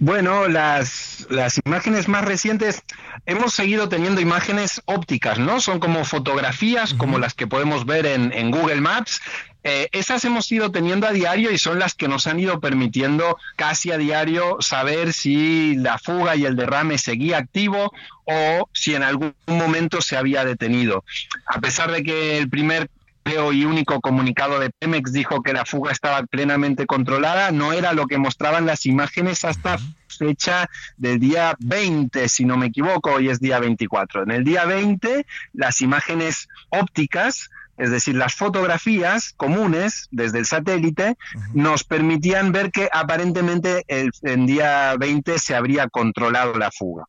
Bueno, 0.00 0.46
las, 0.46 1.26
las 1.28 1.60
imágenes 1.64 2.06
más 2.06 2.24
recientes, 2.24 2.84
hemos 3.26 3.52
seguido 3.52 3.88
teniendo 3.88 4.20
imágenes 4.20 4.80
ópticas, 4.84 5.38
¿no? 5.40 5.60
Son 5.60 5.80
como 5.80 6.04
fotografías, 6.04 6.94
como 6.94 7.18
las 7.18 7.34
que 7.34 7.48
podemos 7.48 7.84
ver 7.84 8.06
en, 8.06 8.32
en 8.32 8.52
Google 8.52 8.80
Maps. 8.80 9.20
Eh, 9.64 9.88
esas 9.90 10.24
hemos 10.24 10.50
ido 10.52 10.70
teniendo 10.70 11.08
a 11.08 11.12
diario 11.12 11.50
y 11.50 11.58
son 11.58 11.80
las 11.80 11.94
que 11.94 12.06
nos 12.06 12.28
han 12.28 12.38
ido 12.38 12.60
permitiendo 12.60 13.36
casi 13.56 13.90
a 13.90 13.98
diario 13.98 14.58
saber 14.60 15.12
si 15.12 15.74
la 15.74 15.98
fuga 15.98 16.36
y 16.36 16.44
el 16.44 16.54
derrame 16.54 16.96
seguía 16.96 17.38
activo 17.38 17.92
o 18.24 18.68
si 18.72 18.94
en 18.94 19.02
algún 19.02 19.34
momento 19.46 20.00
se 20.00 20.16
había 20.16 20.44
detenido. 20.44 21.04
A 21.44 21.60
pesar 21.60 21.90
de 21.90 22.04
que 22.04 22.38
el 22.38 22.48
primer 22.48 22.88
y 23.28 23.64
único 23.64 24.00
comunicado 24.00 24.58
de 24.58 24.70
Pemex 24.70 25.12
dijo 25.12 25.42
que 25.42 25.52
la 25.52 25.66
fuga 25.66 25.92
estaba 25.92 26.22
plenamente 26.24 26.86
controlada, 26.86 27.50
no 27.50 27.72
era 27.72 27.92
lo 27.92 28.06
que 28.06 28.16
mostraban 28.16 28.64
las 28.66 28.86
imágenes 28.86 29.44
hasta 29.44 29.78
fecha 30.08 30.68
del 30.96 31.18
día 31.20 31.54
20, 31.60 32.28
si 32.28 32.44
no 32.44 32.56
me 32.56 32.66
equivoco, 32.66 33.12
hoy 33.12 33.28
es 33.28 33.38
día 33.38 33.58
24. 33.58 34.22
En 34.22 34.30
el 34.30 34.44
día 34.44 34.64
20, 34.64 35.26
las 35.52 35.80
imágenes 35.80 36.48
ópticas 36.70 37.50
es 37.76 37.92
decir, 37.92 38.16
las 38.16 38.34
fotografías 38.34 39.34
comunes 39.36 40.08
desde 40.10 40.40
el 40.40 40.46
satélite 40.46 41.16
nos 41.54 41.84
permitían 41.84 42.50
ver 42.50 42.72
que 42.72 42.88
aparentemente 42.92 43.84
el, 43.86 44.10
en 44.22 44.46
día 44.46 44.96
20 44.98 45.38
se 45.38 45.54
habría 45.54 45.88
controlado 45.88 46.54
la 46.54 46.72
fuga. 46.72 47.04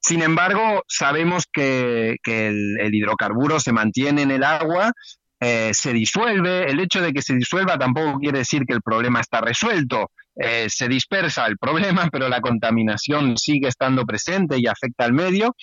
Sin 0.00 0.22
embargo, 0.22 0.84
sabemos 0.88 1.44
que, 1.52 2.16
el, 2.24 2.94
hidrocarburo 2.94 3.60
se 3.60 3.72
mantiene 3.72 4.22
en 4.22 4.30
el 4.30 4.44
agua, 4.44 4.92
eh, 5.40 5.70
se 5.72 5.92
disuelve. 5.92 6.70
El 6.70 6.80
hecho 6.80 7.00
de 7.00 7.12
que 7.12 7.22
se 7.22 7.34
disuelva 7.34 7.78
tampoco 7.78 8.18
quiere 8.18 8.38
decir 8.38 8.64
que 8.66 8.74
el 8.74 8.82
problema 8.82 9.20
está 9.20 9.40
resuelto. 9.40 10.10
Eh, 10.36 10.66
se 10.68 10.88
dispersa 10.88 11.46
el 11.46 11.58
problema, 11.58 12.08
pero 12.12 12.28
la 12.28 12.40
contaminación 12.40 13.36
sigue 13.36 13.68
estando 13.68 14.04
presente 14.04 14.56
y 14.58 14.66
afecta 14.66 15.04
al 15.04 15.12
medio. 15.12 15.54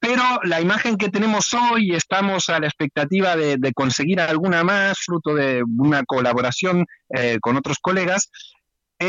Pero 0.00 0.22
la 0.42 0.60
imagen 0.60 0.96
que 0.96 1.10
tenemos 1.10 1.54
hoy, 1.54 1.94
estamos 1.94 2.48
a 2.48 2.58
la 2.58 2.66
expectativa 2.66 3.36
de, 3.36 3.72
conseguir 3.72 4.20
alguna 4.20 4.64
más, 4.64 4.98
fruto 4.98 5.32
de 5.32 5.62
una 5.78 6.02
colaboración 6.04 6.86
eh, 7.10 7.38
con 7.40 7.56
otros 7.56 7.78
colegas, 7.80 8.28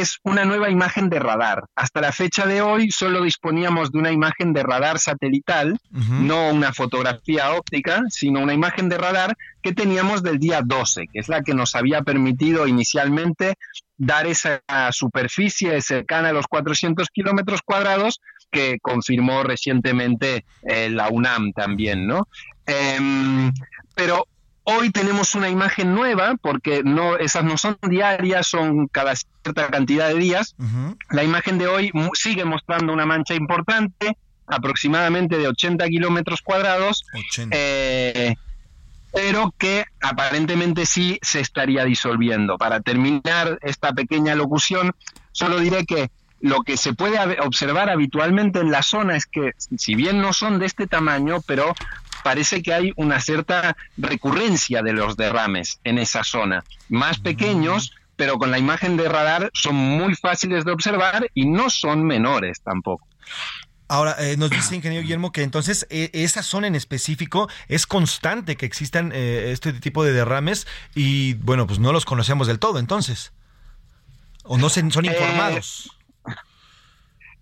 es 0.01 0.19
una 0.23 0.45
nueva 0.45 0.69
imagen 0.69 1.09
de 1.09 1.19
radar. 1.19 1.65
Hasta 1.75 2.01
la 2.01 2.11
fecha 2.11 2.45
de 2.45 2.61
hoy 2.61 2.89
solo 2.91 3.23
disponíamos 3.23 3.91
de 3.91 3.99
una 3.99 4.11
imagen 4.11 4.53
de 4.53 4.63
radar 4.63 4.99
satelital, 4.99 5.77
no 5.91 6.49
una 6.49 6.73
fotografía 6.73 7.51
óptica, 7.51 8.01
sino 8.09 8.41
una 8.41 8.53
imagen 8.53 8.89
de 8.89 8.97
radar 8.97 9.35
que 9.61 9.73
teníamos 9.73 10.23
del 10.23 10.39
día 10.39 10.61
12, 10.63 11.07
que 11.11 11.19
es 11.19 11.29
la 11.29 11.41
que 11.41 11.53
nos 11.53 11.75
había 11.75 12.01
permitido 12.01 12.67
inicialmente 12.67 13.55
dar 13.97 14.25
esa 14.25 14.61
superficie 14.91 15.79
cercana 15.81 16.29
a 16.29 16.33
los 16.33 16.47
400 16.47 17.07
kilómetros 17.09 17.61
cuadrados 17.63 18.19
que 18.51 18.77
confirmó 18.81 19.43
recientemente 19.43 20.45
eh, 20.63 20.89
la 20.89 21.09
UNAM 21.09 21.53
también, 21.53 22.07
¿no? 22.07 22.27
Em, 22.65 23.51
pero 23.95 24.25
hoy 24.63 24.91
tenemos 24.91 25.35
una 25.35 25.49
imagen 25.49 25.93
nueva, 25.93 26.35
porque 26.41 26.83
no, 26.83 27.17
esas 27.17 27.43
no 27.43 27.57
son 27.57 27.77
diarias, 27.81 28.47
son 28.47 28.87
cada 28.87 29.13
cierta 29.15 29.67
cantidad 29.69 30.09
de 30.09 30.15
días. 30.15 30.55
La 31.09 31.23
imagen 31.23 31.57
de 31.57 31.67
hoy 31.67 31.91
sigue 32.13 32.45
mostrando 32.45 32.93
una 32.93 33.05
mancha 33.05 33.35
importante, 33.35 34.17
aproximadamente 34.47 35.37
de 35.37 35.47
80 35.47 35.87
kilómetros 35.87 36.41
cuadrados, 36.41 37.05
eh, 37.51 38.35
pero 39.13 39.53
que 39.57 39.85
aparentemente 40.01 40.85
sí 40.85 41.19
se 41.21 41.39
estaría 41.39 41.85
disolviendo. 41.85 42.57
Para 42.57 42.81
terminar 42.81 43.59
esta 43.61 43.93
pequeña 43.93 44.35
locución, 44.35 44.93
solo 45.31 45.59
diré 45.59 45.85
que 45.85 46.09
lo 46.43 46.63
que 46.63 46.75
se 46.75 46.93
puede 46.93 47.39
observar 47.39 47.89
habitualmente 47.89 48.59
en 48.59 48.69
la 48.69 48.83
zona 48.83 49.15
es 49.15 49.25
que, 49.25 49.51
si 49.77 49.95
bien 49.95 50.19
no 50.19 50.33
son 50.33 50.59
de 50.59 50.65
este 50.65 50.87
tamaño, 50.87 51.41
pero 51.45 51.73
parece 52.23 52.61
que 52.61 52.73
hay 52.73 52.93
una 52.95 53.19
cierta 53.19 53.75
recurrencia 53.97 54.81
de 54.81 54.93
los 54.93 55.17
derrames 55.17 55.79
en 55.83 55.97
esa 55.97 56.23
zona. 56.23 56.63
Más 56.89 57.19
pequeños, 57.19 57.93
pero 58.15 58.37
con 58.37 58.51
la 58.51 58.59
imagen 58.59 58.97
de 58.97 59.09
radar 59.09 59.49
son 59.53 59.75
muy 59.75 60.15
fáciles 60.15 60.65
de 60.65 60.71
observar 60.71 61.29
y 61.33 61.45
no 61.45 61.69
son 61.69 62.03
menores 62.03 62.61
tampoco. 62.61 63.07
Ahora, 63.87 64.15
eh, 64.17 64.37
nos 64.37 64.49
dice 64.49 64.75
ingeniero 64.75 65.03
Guillermo 65.03 65.31
que 65.31 65.43
entonces 65.43 65.85
e, 65.89 66.09
esa 66.13 66.41
zona 66.41 66.67
en 66.67 66.75
específico 66.75 67.49
es 67.67 67.85
constante 67.85 68.55
que 68.55 68.65
existan 68.65 69.11
eh, 69.13 69.51
este 69.51 69.73
tipo 69.73 70.03
de 70.03 70.13
derrames 70.13 70.65
y 70.95 71.35
bueno, 71.35 71.67
pues 71.67 71.79
no 71.79 71.91
los 71.91 72.05
conocemos 72.05 72.47
del 72.47 72.59
todo 72.59 72.79
entonces. 72.79 73.33
O 74.45 74.57
no 74.57 74.69
se, 74.69 74.89
son 74.89 75.05
eh, 75.05 75.09
informados. 75.09 75.91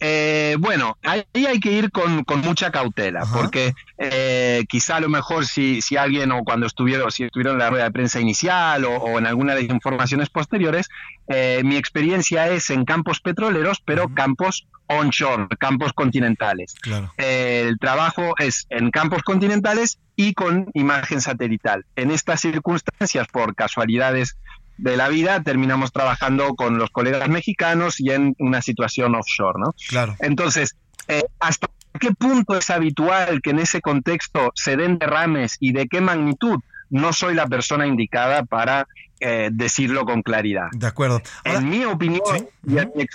Eh, 0.04 0.56
bueno, 0.60 0.98
ahí 1.04 1.24
hay 1.46 1.60
que 1.60 1.72
ir 1.72 1.92
con, 1.92 2.26
mucha 2.44 2.72
cautela, 2.72 3.24
porque 3.32 3.76
eh, 4.00 4.66
quizá 4.68 4.96
a 4.96 5.00
lo 5.00 5.10
mejor 5.10 5.46
si, 5.46 5.80
si 5.84 5.96
alguien 5.96 6.32
o 6.32 6.44
cuando 6.44 6.66
estuvieron, 6.66 7.12
si 7.12 7.26
estuvieron 7.26 7.54
en 7.54 7.60
la 7.60 7.70
rueda 7.70 7.84
de 7.84 7.92
prensa 7.92 8.20
inicial 8.20 8.84
o, 8.86 9.20
en 9.20 9.28
alguna 9.28 9.54
de 9.54 9.62
las 9.62 9.72
informaciones 9.72 10.30
posteriores, 10.30 10.90
eh, 11.28 11.62
mi 11.64 11.76
experiencia 11.76 12.50
es 12.50 12.72
en 12.72 12.84
campos 12.84 13.20
petroleros, 13.22 13.80
pero 13.86 14.10
campos 14.12 14.68
onshore, 14.88 15.48
campos 15.60 15.94
continentales. 15.94 16.74
el 17.18 17.78
trabajo 17.78 18.34
es 18.40 18.66
en 18.72 18.90
campos 18.90 19.22
continentales 19.22 20.00
y 20.16 20.34
con 20.34 20.72
imagen 20.74 21.22
satelital. 21.22 21.86
En 21.96 22.10
estas 22.10 22.42
circunstancias, 22.42 23.28
por 23.32 23.54
casualidades 23.54 24.36
de 24.82 24.98
la 24.98 25.10
vida 25.10 25.44
terminamos 25.44 25.92
trabajando 25.92 26.56
con 26.56 26.80
los 26.80 26.90
colegas 26.90 27.30
mexicanos 27.30 28.00
y 28.00 28.10
en 28.10 28.36
una 28.40 28.62
situación 28.62 29.14
offshore, 29.16 29.60
¿no? 29.60 29.76
Claro. 29.88 30.16
Entonces, 30.20 30.76
eh, 31.08 31.24
¿hasta 31.40 31.68
qué 32.00 32.12
punto 32.12 32.58
es 32.58 32.70
habitual 32.72 33.42
que 33.44 33.52
en 33.52 33.60
ese 33.60 33.80
contexto 33.80 34.52
se 34.56 34.76
den 34.76 34.98
derrames 34.98 35.58
y 35.60 35.72
de 35.72 35.88
qué 35.88 36.02
magnitud? 36.02 36.60
No 36.90 37.14
soy 37.14 37.36
la 37.36 37.46
persona 37.48 37.86
indicada 37.86 38.44
para 38.44 38.88
eh, 39.20 39.50
decirlo 39.52 40.04
con 40.04 40.24
claridad. 40.24 40.68
De 40.72 40.88
acuerdo. 40.88 41.22
en 41.44 41.70
mi 41.70 41.86
opinión, 41.86 42.50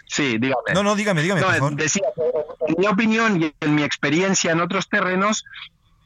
¿Sí? 0.06 0.38
dígame. 0.38 0.72
No, 0.72 0.84
no, 0.84 0.94
dígame, 0.94 1.20
dígame. 1.20 1.42
en 1.42 2.74
mi 2.78 2.86
opinión 2.86 3.42
y 3.42 3.52
en 3.60 3.74
mi 3.74 3.82
experiencia 3.82 4.52
en 4.52 4.60
otros 4.60 4.88
terrenos, 4.88 5.44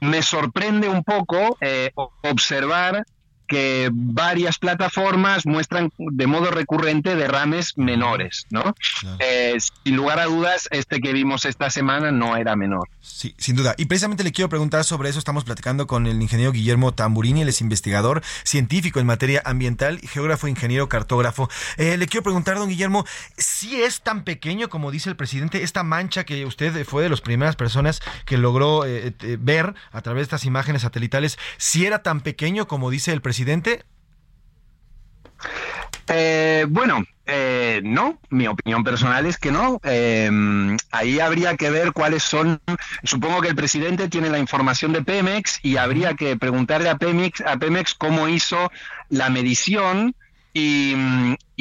me 0.00 0.22
sorprende 0.22 0.88
un 0.88 1.04
poco 1.04 1.58
eh, 1.60 1.92
observar 2.22 3.04
que 3.50 3.90
varias 3.92 4.58
plataformas 4.58 5.44
muestran 5.44 5.90
de 5.98 6.26
modo 6.28 6.52
recurrente 6.52 7.16
derrames 7.16 7.76
menores, 7.76 8.46
¿no? 8.50 8.76
Eh, 9.18 9.58
sin 9.82 9.96
lugar 9.96 10.20
a 10.20 10.26
dudas, 10.26 10.68
este 10.70 11.00
que 11.00 11.12
vimos 11.12 11.44
esta 11.44 11.68
semana 11.68 12.12
no 12.12 12.36
era 12.36 12.54
menor. 12.54 12.88
Sí, 13.00 13.34
sin 13.38 13.56
duda. 13.56 13.74
Y 13.76 13.86
precisamente 13.86 14.22
le 14.22 14.30
quiero 14.30 14.48
preguntar 14.48 14.84
sobre 14.84 15.08
eso. 15.08 15.18
Estamos 15.18 15.42
platicando 15.42 15.88
con 15.88 16.06
el 16.06 16.22
ingeniero 16.22 16.52
Guillermo 16.52 16.94
Tamburini, 16.94 17.42
él 17.42 17.48
es 17.48 17.60
investigador 17.60 18.22
científico 18.44 19.00
en 19.00 19.06
materia 19.06 19.42
ambiental, 19.44 19.98
geógrafo, 19.98 20.46
ingeniero, 20.46 20.88
cartógrafo. 20.88 21.50
Eh, 21.76 21.96
le 21.96 22.06
quiero 22.06 22.22
preguntar, 22.22 22.56
don 22.56 22.68
Guillermo, 22.68 23.04
si 23.36 23.82
es 23.82 24.00
tan 24.02 24.22
pequeño 24.22 24.68
como 24.68 24.92
dice 24.92 25.10
el 25.10 25.16
presidente, 25.16 25.64
esta 25.64 25.82
mancha 25.82 26.22
que 26.22 26.46
usted 26.46 26.86
fue 26.86 27.02
de 27.02 27.08
las 27.08 27.20
primeras 27.20 27.56
personas 27.56 28.00
que 28.26 28.38
logró 28.38 28.86
eh, 28.86 29.12
ver 29.40 29.74
a 29.90 30.02
través 30.02 30.20
de 30.20 30.24
estas 30.24 30.44
imágenes 30.44 30.82
satelitales, 30.82 31.36
si 31.56 31.84
era 31.84 32.04
tan 32.04 32.20
pequeño 32.20 32.68
como 32.68 32.90
dice 32.90 33.12
el 33.12 33.20
presidente 33.20 33.39
eh, 36.08 36.66
bueno, 36.68 37.04
eh, 37.26 37.80
no, 37.84 38.18
mi 38.30 38.48
opinión 38.48 38.82
personal 38.82 39.26
es 39.26 39.38
que 39.38 39.52
no. 39.52 39.80
Eh, 39.84 40.28
ahí 40.90 41.20
habría 41.20 41.56
que 41.56 41.70
ver 41.70 41.92
cuáles 41.92 42.24
son. 42.24 42.60
Supongo 43.04 43.40
que 43.40 43.48
el 43.48 43.54
presidente 43.54 44.08
tiene 44.08 44.30
la 44.30 44.38
información 44.38 44.92
de 44.92 45.02
Pemex 45.02 45.60
y 45.62 45.76
habría 45.76 46.14
que 46.14 46.36
preguntarle 46.36 46.88
a 46.88 46.98
Pemex, 46.98 47.40
a 47.42 47.56
Pemex 47.58 47.94
cómo 47.94 48.28
hizo 48.28 48.72
la 49.08 49.30
medición 49.30 50.16
y, 50.52 50.96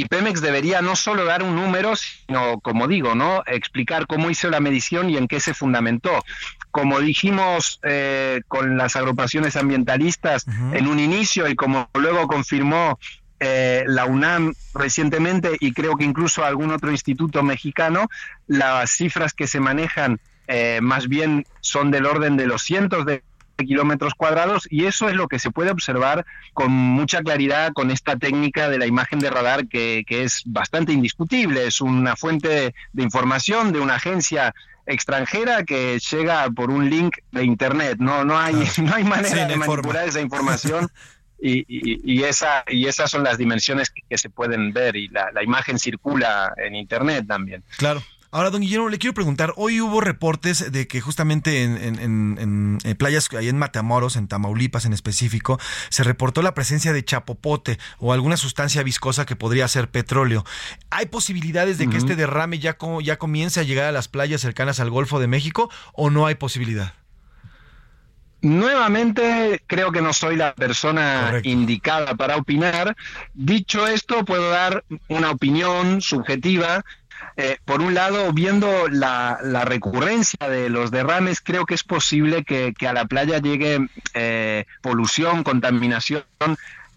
Pemex 0.05 0.41
debería 0.41 0.81
no 0.81 0.95
solo 0.95 1.25
dar 1.25 1.43
un 1.43 1.55
número, 1.55 1.95
sino, 1.95 2.59
como 2.59 2.87
digo, 2.87 3.15
no 3.15 3.43
explicar 3.45 4.07
cómo 4.07 4.29
hizo 4.29 4.49
la 4.49 4.59
medición 4.59 5.09
y 5.09 5.17
en 5.17 5.27
qué 5.27 5.39
se 5.39 5.53
fundamentó. 5.53 6.23
Como 6.71 6.99
dijimos 6.99 7.79
eh, 7.83 8.41
con 8.47 8.77
las 8.77 8.95
agrupaciones 8.95 9.55
ambientalistas 9.55 10.45
en 10.73 10.87
un 10.87 10.99
inicio 10.99 11.47
y 11.47 11.55
como 11.55 11.89
luego 11.95 12.27
confirmó 12.27 12.99
eh, 13.39 13.83
la 13.87 14.05
UNAM 14.05 14.53
recientemente 14.73 15.55
y 15.59 15.71
creo 15.71 15.95
que 15.95 16.03
incluso 16.03 16.43
algún 16.43 16.71
otro 16.71 16.91
instituto 16.91 17.41
mexicano, 17.41 18.07
las 18.47 18.91
cifras 18.91 19.33
que 19.33 19.47
se 19.47 19.59
manejan 19.59 20.19
eh, 20.47 20.79
más 20.81 21.07
bien 21.07 21.45
son 21.61 21.89
del 21.91 22.05
orden 22.05 22.35
de 22.35 22.47
los 22.47 22.63
cientos 22.63 23.05
de 23.05 23.23
kilómetros 23.63 24.13
cuadrados 24.13 24.67
y 24.69 24.85
eso 24.85 25.09
es 25.09 25.15
lo 25.15 25.27
que 25.27 25.39
se 25.39 25.51
puede 25.51 25.71
observar 25.71 26.25
con 26.53 26.71
mucha 26.71 27.21
claridad 27.21 27.73
con 27.73 27.91
esta 27.91 28.15
técnica 28.17 28.69
de 28.69 28.77
la 28.77 28.85
imagen 28.85 29.19
de 29.19 29.29
radar 29.29 29.67
que, 29.67 30.05
es 30.09 30.43
bastante 30.45 30.91
indiscutible. 30.91 31.67
Es 31.67 31.81
una 31.81 32.15
fuente 32.15 32.73
de, 32.93 33.03
información 33.03 33.71
de 33.71 33.79
una 33.79 33.95
agencia 33.95 34.53
extranjera 34.85 35.63
que 35.63 35.99
llega 35.99 36.49
por 36.49 36.71
un 36.71 36.89
link 36.89 37.17
de 37.31 37.43
internet. 37.43 37.97
No, 37.99 38.25
no 38.25 38.37
hay, 38.37 38.55
no 38.83 38.93
hay 38.93 39.03
manera 39.03 39.45
de 39.45 39.55
manipular 39.55 40.07
esa 40.07 40.21
información. 40.21 40.89
Y, 41.41 41.63
y, 41.69 42.23
esa, 42.23 42.65
y 42.67 42.87
esas 42.87 43.09
son 43.09 43.23
las 43.23 43.37
dimensiones 43.37 43.89
que, 43.89 44.17
se 44.17 44.29
pueden 44.29 44.73
ver 44.73 44.97
y 44.97 45.07
la, 45.07 45.31
la 45.31 45.41
imagen 45.41 45.79
circula 45.79 46.53
en 46.57 46.75
internet 46.75 47.23
también. 47.25 47.63
Claro. 47.77 48.03
Ahora, 48.31 48.51
don 48.51 48.61
Guillermo, 48.61 48.89
le 48.89 48.99
quiero 48.99 49.15
preguntar, 49.15 49.53
hoy 49.55 49.81
hubo 49.81 50.01
reportes 50.01 50.71
de 50.71 50.87
que 50.87 51.01
justamente 51.01 51.63
en, 51.63 52.77
playas, 52.99 53.27
ahí 53.33 53.49
en 53.49 53.57
Matamoros, 53.57 54.15
en 54.17 54.27
Tamaulipas 54.27 54.85
en 54.85 54.93
específico, 54.93 55.59
se 55.89 56.03
reportó 56.03 56.43
la 56.43 56.53
presencia 56.53 56.93
de 56.93 57.03
chapopote 57.03 57.79
o 57.97 58.13
alguna 58.13 58.37
sustancia 58.37 58.83
viscosa 58.83 59.25
que 59.25 59.35
podría 59.35 59.67
ser 59.67 59.89
petróleo. 59.89 60.45
¿Hay 60.91 61.07
posibilidades 61.07 61.79
de 61.79 61.89
que 61.89 61.97
este 61.97 62.15
derrame 62.15 62.59
ya, 62.59 62.77
ya 63.01 63.17
comience 63.17 63.61
a 63.61 63.63
llegar 63.63 63.85
a 63.85 63.91
las 63.91 64.07
playas 64.07 64.41
cercanas 64.41 64.79
al 64.79 64.91
Golfo 64.91 65.19
de 65.19 65.25
México 65.25 65.71
o 65.93 66.11
no 66.11 66.27
hay 66.27 66.35
posibilidad? 66.35 66.93
Nuevamente, 68.41 69.61
creo 69.65 69.91
que 69.91 70.01
no 70.01 70.13
soy 70.13 70.37
la 70.37 70.53
persona 70.53 71.41
indicada 71.43 72.15
para 72.15 72.37
opinar. 72.37 72.95
Dicho 73.33 73.85
esto, 73.87 74.23
puedo 74.23 74.49
dar 74.51 74.85
una 75.09 75.31
opinión 75.31 76.01
subjetiva 76.01 76.85
Eh, 77.41 77.57
por 77.63 77.81
un 77.81 77.93
lado, 77.93 78.33
viendo 78.33 78.89
la, 78.89 79.39
la, 79.41 79.63
recurrencia 79.63 80.49
de 80.49 80.67
los 80.67 80.91
derrames, 80.91 81.39
creo 81.39 81.65
que 81.65 81.73
es 81.73 81.85
posible 81.85 82.43
que, 82.43 82.73
que 82.77 82.85
a 82.85 82.91
la 82.91 83.05
playa 83.05 83.37
llegue 83.37 83.87
eh, 84.13 84.65
polución, 84.81 85.43
contaminación 85.43 86.25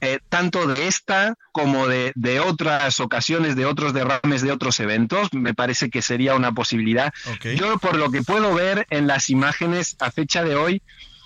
eh, 0.00 0.18
tanto 0.28 0.66
de 0.66 0.88
esta 0.88 1.36
como 1.52 1.86
de, 1.86 2.10
de, 2.16 2.40
otras 2.40 2.98
ocasiones, 2.98 3.54
de 3.54 3.66
otros 3.66 3.94
derrames, 3.94 4.42
de 4.42 4.50
otros 4.50 4.80
eventos. 4.80 5.32
Me 5.32 5.54
parece 5.54 5.90
que 5.90 6.02
sería 6.02 6.34
una 6.34 6.50
posibilidad. 6.50 7.14
Yo, 7.54 7.78
por 7.78 7.96
lo 7.96 8.10
que 8.10 8.22
puedo 8.22 8.52
ver 8.52 8.84
en 8.90 9.06
las 9.06 9.30
imágenes 9.30 9.94
a 10.00 10.10
fecha 10.10 10.42
de 10.42 10.56
hoy, 10.56 10.82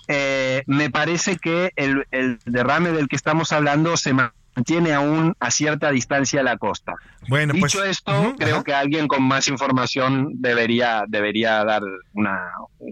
eh, 0.07 0.61
me 0.67 0.91
parece 0.91 1.37
que 1.37 1.71
el, 1.75 2.05
el, 2.11 2.37
derrame 2.45 2.91
del 2.91 3.07
que 3.07 3.15
estamos 3.15 3.51
hablando 3.51 3.97
se 3.97 4.13
mantiene 4.57 4.93
aún 4.93 5.35
a 5.39 5.51
cierta 5.51 5.91
distancia 5.91 6.41
la 6.41 6.57
costa. 6.57 6.95
Bueno, 7.29 7.53
Dicho 7.53 7.77
pues, 7.79 7.91
esto, 7.91 8.11
uh 8.11 8.25
-huh, 8.25 8.35
creo 8.37 8.63
que 8.63 8.73
alguien 8.73 9.07
con 9.07 9.21
más 9.21 9.47
información 9.47 10.29
debería, 10.35 11.03
debería 11.07 11.63
dar 11.63 11.83
una, 12.13 12.39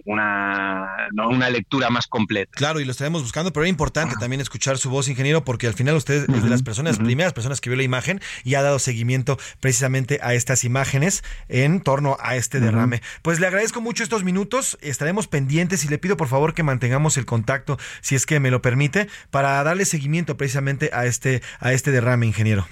una, 0.06 1.08
no, 1.14 1.30
una 1.30 1.50
lectura 1.50 1.90
más 1.90 2.06
completa. 2.06 2.52
Claro, 2.54 2.80
y 2.80 2.86
lo 2.86 2.92
estaremos 2.92 3.24
buscando, 3.24 3.52
pero 3.52 3.64
era 3.64 3.70
importante 3.70 4.16
también 4.20 4.42
escuchar 4.42 4.78
su 4.78 4.90
voz, 4.90 5.08
ingeniero, 5.08 5.44
porque 5.44 5.68
al 5.68 5.74
final 5.74 5.96
usted 5.96 6.30
es 6.30 6.44
de 6.44 6.50
las 6.50 6.62
personas, 6.62 7.00
primeras 7.00 7.34
personas 7.34 7.62
que 7.62 7.70
vio 7.70 7.78
la 7.78 7.84
imagen 7.84 8.20
y 8.44 8.56
ha 8.56 8.62
dado 8.62 8.78
seguimiento 8.78 9.38
precisamente 9.60 10.20
a 10.22 10.34
estas 10.34 10.64
imágenes 10.64 11.24
en 11.48 11.82
torno 11.82 12.18
a 12.20 12.36
este 12.36 12.60
derrame. 12.60 13.02
Pues 13.24 13.40
le 13.40 13.48
agradezco 13.48 13.82
mucho 13.82 14.04
estos 14.04 14.24
minutos, 14.24 14.78
estaremos 14.82 15.28
pendientes 15.28 15.84
y 15.86 15.88
le 15.88 15.98
pido 15.98 16.18
por 16.18 16.28
favor 16.28 16.54
que 16.54 16.62
mantengamos 16.62 17.18
el 17.18 17.26
contacto, 17.26 17.80
si 18.02 18.16
es 18.16 18.26
que 18.26 18.40
me 18.40 18.52
lo 18.52 18.62
permite, 18.62 19.08
para 19.32 19.64
darle 19.64 19.86
seguimiento 19.86 20.38
precisamente 20.38 20.92
a 20.94 21.06
este, 21.06 21.42
a 21.60 21.74
este 21.74 21.92
derrame, 21.92 22.26
ingeniero. 22.26 22.68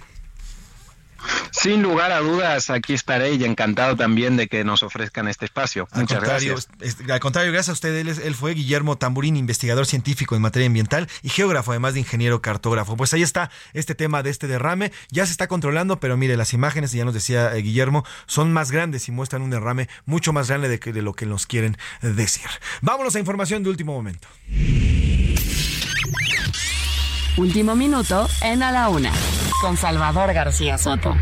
Sin 1.52 1.82
lugar 1.82 2.12
a 2.12 2.20
dudas, 2.20 2.70
aquí 2.70 2.94
estaré 2.94 3.32
y 3.36 3.46
encantado 3.46 3.96
también 3.96 4.36
de 4.36 4.50
que 4.50 4.66
nos 4.66 4.84
ofrezcan 4.84 5.30
este 5.30 5.46
espacio. 5.46 5.88
Al 5.92 6.02
Muchas 6.02 6.22
gracias. 6.22 6.68
al 7.10 7.20
contrario, 7.22 7.54
gracias 7.54 7.70
a 7.70 7.74
usted. 7.74 7.96
Él, 7.96 8.36
fue 8.36 8.54
Guillermo 8.54 8.98
Tamburín, 8.98 9.38
investigador 9.38 9.86
científico 9.86 10.36
en 10.36 10.42
materia 10.42 10.66
ambiental 10.68 11.08
y 11.22 11.30
geógrafo, 11.30 11.72
además 11.72 11.94
de 11.94 12.02
ingeniero 12.02 12.42
cartógrafo. 12.42 12.98
Pues 12.98 13.14
ahí 13.14 13.22
está 13.22 13.50
este 13.72 13.96
tema 13.96 14.22
de 14.22 14.32
este 14.32 14.48
derrame. 14.48 14.92
Ya 15.12 15.26
se 15.26 15.32
está 15.32 15.48
controlando, 15.48 16.02
pero 16.02 16.18
mire, 16.18 16.36
las 16.36 16.52
imágenes, 16.52 16.92
ya 16.92 17.06
nos 17.06 17.14
decía 17.14 17.56
eh, 17.56 17.62
Guillermo, 17.62 18.04
son 18.26 18.52
más 18.52 18.72
grandes 18.72 19.08
y 19.08 19.12
muestran 19.14 19.44
un 19.44 19.50
derrame 19.52 19.88
mucho 20.06 20.34
más 20.34 20.50
grande 20.50 20.68
de, 20.68 20.80
que- 20.80 20.92
de 20.92 21.04
lo 21.04 21.14
que 21.14 21.26
nos 21.26 21.48
quieren 21.48 21.78
decir. 22.02 22.48
Vámonos 22.82 23.16
a 23.16 23.20
información 23.20 23.64
de 23.64 23.70
último 23.70 23.94
momento. 23.94 24.28
Último 27.36 27.76
minuto 27.76 28.30
en 28.44 28.62
A 28.62 28.72
la 28.72 28.90
Una, 28.90 29.12
con 29.60 29.76
Salvador 29.76 30.32
García 30.34 30.78
Soto. 30.78 31.18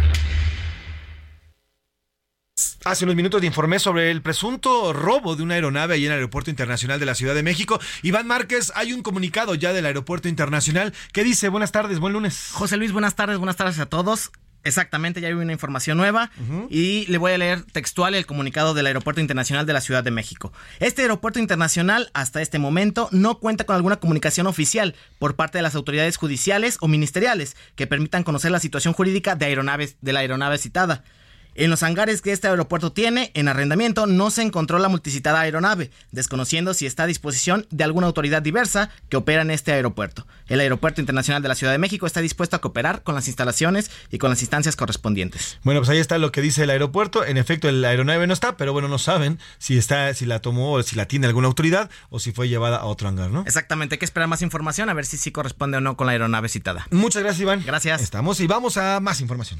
Hace 2.84 3.06
unos 3.06 3.16
minutos 3.16 3.40
le 3.40 3.48
informé 3.48 3.80
sobre 3.80 4.12
el 4.12 4.22
presunto 4.22 4.92
robo 4.92 5.38
de 5.38 5.44
una 5.44 5.54
aeronave 5.54 5.94
ahí 5.94 6.06
en 6.06 6.12
el 6.12 6.18
Aeropuerto 6.18 6.50
Internacional 6.50 7.00
de 7.00 7.06
la 7.06 7.16
Ciudad 7.16 7.34
de 7.34 7.44
México. 7.44 7.80
Iván 8.02 8.28
Márquez, 8.28 8.74
hay 8.76 8.92
un 8.92 9.04
comunicado 9.04 9.56
ya 9.56 9.72
del 9.72 9.86
Aeropuerto 9.86 10.28
Internacional 10.28 10.94
que 11.14 11.24
dice, 11.24 11.48
buenas 11.48 11.72
tardes, 11.72 12.00
buen 12.00 12.12
lunes. 12.12 12.50
José 12.52 12.76
Luis, 12.76 12.92
buenas 12.92 13.16
tardes, 13.16 13.38
buenas 13.38 13.56
tardes 13.56 13.80
a 13.80 13.86
todos. 13.86 14.32
Exactamente, 14.64 15.22
ya 15.22 15.28
hay 15.28 15.34
una 15.34 15.54
información 15.54 15.98
nueva 15.98 16.30
y 16.70 17.06
le 17.08 17.18
voy 17.18 17.32
a 17.32 17.38
leer 17.38 17.64
textual 17.64 18.14
el 18.14 18.28
comunicado 18.28 18.74
del 18.74 18.86
Aeropuerto 18.86 19.20
Internacional 19.20 19.66
de 19.66 19.74
la 19.74 19.82
Ciudad 19.82 20.04
de 20.04 20.12
México. 20.12 20.54
Este 20.80 21.02
aeropuerto 21.02 21.40
internacional 21.40 22.12
hasta 22.14 22.42
este 22.42 22.60
momento 22.60 23.10
no 23.12 23.40
cuenta 23.40 23.64
con 23.64 23.76
alguna 23.76 23.96
comunicación 23.96 24.46
oficial 24.46 24.96
por 25.18 25.36
parte 25.36 25.58
de 25.58 25.64
las 25.64 25.74
autoridades 25.74 26.18
judiciales 26.18 26.78
o 26.82 26.88
ministeriales 26.88 27.56
que 27.76 27.88
permitan 27.88 28.24
conocer 28.24 28.52
la 28.52 28.60
situación 28.60 28.94
jurídica 28.94 29.36
de 29.36 29.46
aeronaves 29.46 29.98
de 30.02 30.14
la 30.14 30.20
aeronave 30.20 30.60
citada. 30.60 31.04
En 31.54 31.70
los 31.70 31.84
hangares 31.84 32.22
que 32.22 32.32
este 32.32 32.48
aeropuerto 32.48 32.94
tiene 32.94 33.32
en 33.34 33.50
arrendamiento 33.50 34.06
no 34.06 34.32
se 34.32 34.42
encontró 34.42 34.80
la 34.80 34.88
multicitada 34.88 35.42
aeronave, 35.42 35.92
desconociendo 36.12 36.74
si 36.74 36.86
está 36.86 37.04
a 37.04 37.08
disposición 37.08 37.68
de 37.72 37.84
alguna 37.84 38.08
autoridad 38.08 38.42
diversa 38.42 38.90
que 39.10 39.18
opera 39.18 39.42
en 39.42 39.52
este 39.52 39.74
aeropuerto. 39.74 40.26
El 40.48 40.62
Aeropuerto 40.62 41.02
Internacional 41.02 41.42
de 41.42 41.50
la 41.50 41.56
Ciudad 41.56 41.74
de 41.74 41.78
México 41.78 42.06
está 42.06 42.22
dispuesto 42.22 42.56
a 42.56 42.60
cooperar 42.60 43.04
con 43.04 43.16
las 43.16 43.28
instalaciones 43.28 43.92
y 44.12 44.18
con 44.18 44.30
las 44.30 44.42
instancias 44.42 44.78
correspondientes. 44.78 45.60
Bueno, 45.64 45.82
pues 45.82 45.90
ahí 45.90 45.98
está 45.98 46.18
lo 46.18 46.32
que 46.32 46.42
dice 46.42 46.64
el 46.64 46.70
aeropuerto. 46.70 47.26
En 47.26 47.38
efecto, 47.38 47.68
el 47.68 47.84
aeronave 47.84 48.28
no 48.28 48.34
está, 48.34 48.56
pero 48.56 48.72
bueno, 48.72 48.88
no 48.88 48.98
saben 48.98 49.38
si 49.60 49.78
está, 49.78 50.14
si 50.14 50.26
la 50.26 50.40
tomó 50.40 50.74
o 50.74 50.84
si 50.84 50.96
la 50.96 51.06
tiene 51.06 51.28
alguna 51.28 51.48
autoridad 51.48 51.90
o 52.10 52.20
si 52.20 52.32
fue 52.32 52.48
llevada 52.48 52.78
a 52.78 52.86
otro 52.86 53.10
hangar, 53.10 53.30
¿no? 53.30 53.44
Exactamente, 53.46 53.96
hay 53.96 54.00
que 54.00 54.06
esperar 54.06 54.30
más 54.30 54.42
información 54.42 54.90
a 54.90 54.94
ver 54.94 55.06
si 55.06 55.18
sí 55.18 55.32
corresponde 55.32 55.78
o 55.78 55.82
no 55.82 55.98
con 55.98 56.08
la 56.08 56.14
aeronave 56.14 56.48
citada. 56.48 56.88
Muchas 56.92 57.24
gracias, 57.24 57.42
Iván. 57.42 57.64
Gracias. 57.66 58.02
Estamos 58.02 58.40
y 58.40 58.48
vamos 58.48 58.78
a 58.78 59.00
más 59.02 59.20
información. 59.20 59.60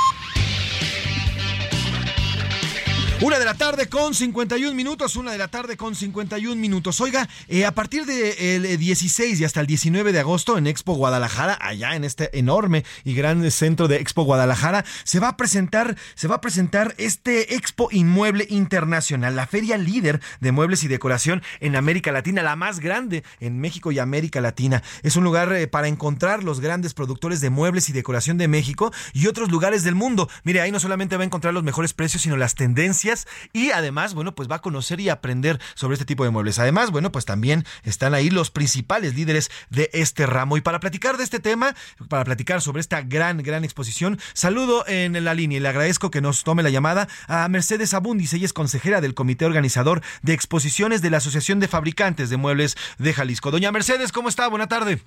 Una 3.23 3.37
de 3.37 3.45
la 3.45 3.53
tarde 3.53 3.87
con 3.87 4.15
51 4.15 4.73
minutos, 4.73 5.15
una 5.15 5.31
de 5.31 5.37
la 5.37 5.47
tarde 5.47 5.77
con 5.77 5.93
51 5.93 6.59
minutos. 6.59 6.99
Oiga, 7.01 7.29
eh, 7.49 7.67
a 7.67 7.75
partir 7.75 8.07
del 8.07 8.79
16 8.79 9.39
y 9.39 9.45
hasta 9.45 9.61
el 9.61 9.67
19 9.67 10.11
de 10.11 10.19
agosto 10.19 10.57
en 10.57 10.65
Expo 10.65 10.95
Guadalajara, 10.95 11.55
allá 11.61 11.95
en 11.95 12.03
este 12.03 12.35
enorme 12.39 12.83
y 13.03 13.13
gran 13.13 13.51
centro 13.51 13.87
de 13.87 13.97
Expo 13.97 14.23
Guadalajara, 14.23 14.85
se 15.03 15.19
va 15.19 15.27
a 15.27 15.37
presentar, 15.37 15.97
se 16.15 16.27
va 16.27 16.37
a 16.37 16.41
presentar 16.41 16.95
este 16.97 17.53
Expo 17.53 17.89
Inmueble 17.91 18.47
Internacional, 18.49 19.35
la 19.35 19.45
feria 19.45 19.77
líder 19.77 20.19
de 20.39 20.51
muebles 20.51 20.83
y 20.83 20.87
decoración 20.87 21.43
en 21.59 21.75
América 21.75 22.11
Latina, 22.11 22.41
la 22.41 22.55
más 22.55 22.79
grande 22.79 23.23
en 23.39 23.59
México 23.59 23.91
y 23.91 23.99
América 23.99 24.41
Latina. 24.41 24.81
Es 25.03 25.15
un 25.15 25.23
lugar 25.23 25.53
eh, 25.53 25.67
para 25.67 25.87
encontrar 25.87 26.43
los 26.43 26.59
grandes 26.59 26.95
productores 26.95 27.39
de 27.39 27.51
muebles 27.51 27.87
y 27.87 27.93
decoración 27.93 28.39
de 28.39 28.47
México 28.47 28.91
y 29.13 29.27
otros 29.27 29.51
lugares 29.51 29.83
del 29.83 29.93
mundo. 29.93 30.27
Mire, 30.43 30.61
ahí 30.61 30.71
no 30.71 30.79
solamente 30.79 31.17
va 31.17 31.21
a 31.21 31.27
encontrar 31.27 31.53
los 31.53 31.63
mejores 31.63 31.93
precios, 31.93 32.23
sino 32.23 32.35
las 32.35 32.55
tendencias 32.55 33.10
y 33.53 33.71
además, 33.71 34.13
bueno, 34.13 34.35
pues 34.35 34.49
va 34.49 34.57
a 34.57 34.61
conocer 34.61 34.99
y 34.99 35.09
aprender 35.09 35.59
sobre 35.75 35.93
este 35.93 36.05
tipo 36.05 36.23
de 36.23 36.29
muebles. 36.29 36.59
Además, 36.59 36.91
bueno, 36.91 37.11
pues 37.11 37.25
también 37.25 37.65
están 37.83 38.13
ahí 38.13 38.29
los 38.29 38.51
principales 38.51 39.15
líderes 39.15 39.51
de 39.69 39.89
este 39.93 40.25
ramo. 40.25 40.57
Y 40.57 40.61
para 40.61 40.79
platicar 40.79 41.17
de 41.17 41.23
este 41.23 41.39
tema, 41.39 41.75
para 42.09 42.23
platicar 42.23 42.61
sobre 42.61 42.81
esta 42.81 43.01
gran, 43.01 43.37
gran 43.43 43.63
exposición, 43.63 44.19
saludo 44.33 44.85
en 44.87 45.23
la 45.23 45.33
línea 45.33 45.57
y 45.57 45.61
le 45.61 45.69
agradezco 45.69 46.11
que 46.11 46.21
nos 46.21 46.43
tome 46.43 46.63
la 46.63 46.69
llamada 46.69 47.07
a 47.27 47.47
Mercedes 47.47 47.93
Abundis. 47.93 48.33
Ella 48.33 48.45
es 48.45 48.53
consejera 48.53 49.01
del 49.01 49.13
comité 49.13 49.45
organizador 49.45 50.01
de 50.21 50.33
exposiciones 50.33 51.01
de 51.01 51.09
la 51.09 51.17
Asociación 51.17 51.59
de 51.59 51.67
Fabricantes 51.67 52.29
de 52.29 52.37
Muebles 52.37 52.77
de 52.97 53.13
Jalisco. 53.13 53.51
Doña 53.51 53.71
Mercedes, 53.71 54.11
¿cómo 54.11 54.29
está? 54.29 54.47
Buena 54.47 54.67
tarde. 54.67 55.01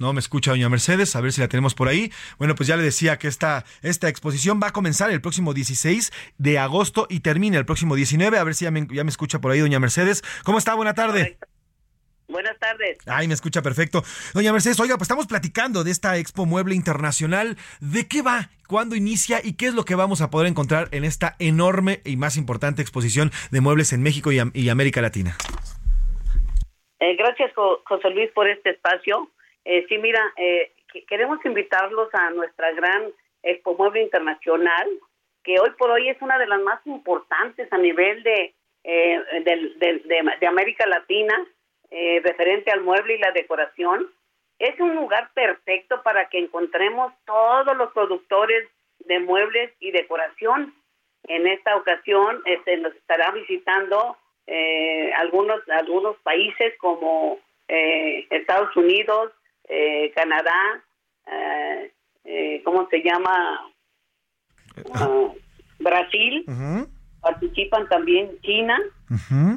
No 0.00 0.14
me 0.14 0.20
escucha 0.20 0.50
doña 0.52 0.70
Mercedes, 0.70 1.14
a 1.14 1.20
ver 1.20 1.30
si 1.30 1.42
la 1.42 1.48
tenemos 1.48 1.74
por 1.74 1.86
ahí. 1.86 2.10
Bueno, 2.38 2.54
pues 2.54 2.66
ya 2.66 2.76
le 2.78 2.82
decía 2.82 3.18
que 3.18 3.28
esta, 3.28 3.66
esta 3.82 4.08
exposición 4.08 4.58
va 4.60 4.68
a 4.68 4.72
comenzar 4.72 5.10
el 5.10 5.20
próximo 5.20 5.52
16 5.52 6.10
de 6.38 6.58
agosto 6.58 7.06
y 7.10 7.20
termina 7.20 7.58
el 7.58 7.66
próximo 7.66 7.94
19. 7.94 8.38
A 8.38 8.44
ver 8.44 8.54
si 8.54 8.64
ya 8.64 8.70
me, 8.70 8.86
ya 8.90 9.04
me 9.04 9.10
escucha 9.10 9.42
por 9.42 9.52
ahí 9.52 9.60
doña 9.60 9.78
Mercedes. 9.78 10.22
¿Cómo 10.42 10.56
está? 10.56 10.72
Buena 10.74 10.94
tarde. 10.94 11.36
Buenas 12.28 12.58
tardes. 12.58 12.96
Ay, 13.06 13.28
me 13.28 13.34
escucha 13.34 13.60
perfecto. 13.60 14.02
Doña 14.32 14.52
Mercedes, 14.54 14.80
oiga, 14.80 14.96
pues 14.96 15.04
estamos 15.06 15.26
platicando 15.26 15.84
de 15.84 15.90
esta 15.90 16.16
Expo 16.16 16.46
Mueble 16.46 16.74
Internacional. 16.74 17.58
¿De 17.80 18.08
qué 18.08 18.22
va? 18.22 18.48
¿Cuándo 18.68 18.96
inicia? 18.96 19.40
¿Y 19.44 19.52
qué 19.54 19.66
es 19.66 19.74
lo 19.74 19.84
que 19.84 19.96
vamos 19.96 20.22
a 20.22 20.30
poder 20.30 20.46
encontrar 20.48 20.88
en 20.92 21.04
esta 21.04 21.36
enorme 21.40 22.00
y 22.06 22.16
más 22.16 22.38
importante 22.38 22.80
exposición 22.80 23.32
de 23.50 23.60
muebles 23.60 23.92
en 23.92 24.02
México 24.02 24.32
y, 24.32 24.38
Am- 24.38 24.52
y 24.54 24.70
América 24.70 25.02
Latina? 25.02 25.36
Eh, 27.00 27.16
gracias, 27.16 27.52
Jo- 27.54 27.82
José 27.86 28.08
Luis, 28.10 28.30
por 28.34 28.48
este 28.48 28.70
espacio. 28.70 29.28
Eh, 29.64 29.84
sí, 29.88 29.98
mira, 29.98 30.22
eh, 30.36 30.72
que- 30.92 31.04
queremos 31.04 31.44
invitarlos 31.44 32.08
a 32.14 32.30
nuestra 32.30 32.72
gran 32.72 33.12
Expo 33.42 33.74
Mueble 33.74 34.02
Internacional, 34.02 34.88
que 35.44 35.58
hoy 35.58 35.70
por 35.78 35.90
hoy 35.90 36.08
es 36.08 36.20
una 36.20 36.38
de 36.38 36.46
las 36.46 36.60
más 36.60 36.80
importantes 36.86 37.72
a 37.72 37.78
nivel 37.78 38.22
de, 38.22 38.54
eh, 38.84 39.20
del- 39.44 39.78
de, 39.78 40.22
de 40.40 40.46
América 40.46 40.86
Latina, 40.86 41.46
eh, 41.90 42.20
referente 42.22 42.70
al 42.70 42.82
mueble 42.82 43.14
y 43.14 43.18
la 43.18 43.32
decoración. 43.32 44.10
Es 44.58 44.78
un 44.78 44.94
lugar 44.94 45.30
perfecto 45.34 46.02
para 46.02 46.28
que 46.28 46.38
encontremos 46.38 47.12
todos 47.24 47.76
los 47.76 47.90
productores 47.92 48.68
de 49.00 49.18
muebles 49.20 49.72
y 49.80 49.90
decoración. 49.90 50.74
En 51.24 51.46
esta 51.46 51.76
ocasión 51.76 52.42
este, 52.44 52.76
nos 52.76 52.94
estará 52.94 53.30
visitando 53.32 54.16
eh, 54.46 55.12
algunos 55.14 55.60
algunos 55.68 56.16
países 56.18 56.76
como 56.78 57.38
eh, 57.68 58.26
Estados 58.30 58.74
Unidos, 58.76 59.32
eh, 59.70 60.12
Canadá, 60.14 60.82
eh, 61.26 61.92
eh, 62.24 62.62
¿cómo 62.64 62.88
se 62.90 63.02
llama? 63.02 63.60
Ah, 64.94 65.28
Brasil, 65.78 66.44
participan 67.20 67.88
también 67.88 68.30
China 68.42 68.78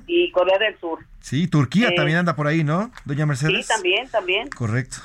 y 0.07 0.31
Corea 0.31 0.57
del 0.59 0.79
Sur. 0.79 0.99
Sí, 1.19 1.49
Turquía 1.49 1.89
Eh, 1.89 1.95
también 1.95 2.19
anda 2.19 2.35
por 2.35 2.47
ahí, 2.47 2.63
¿no? 2.63 2.91
Doña 3.05 3.25
Mercedes. 3.25 3.65
Sí, 3.65 3.73
también, 3.73 4.09
también. 4.09 4.49
Correcto. 4.49 4.97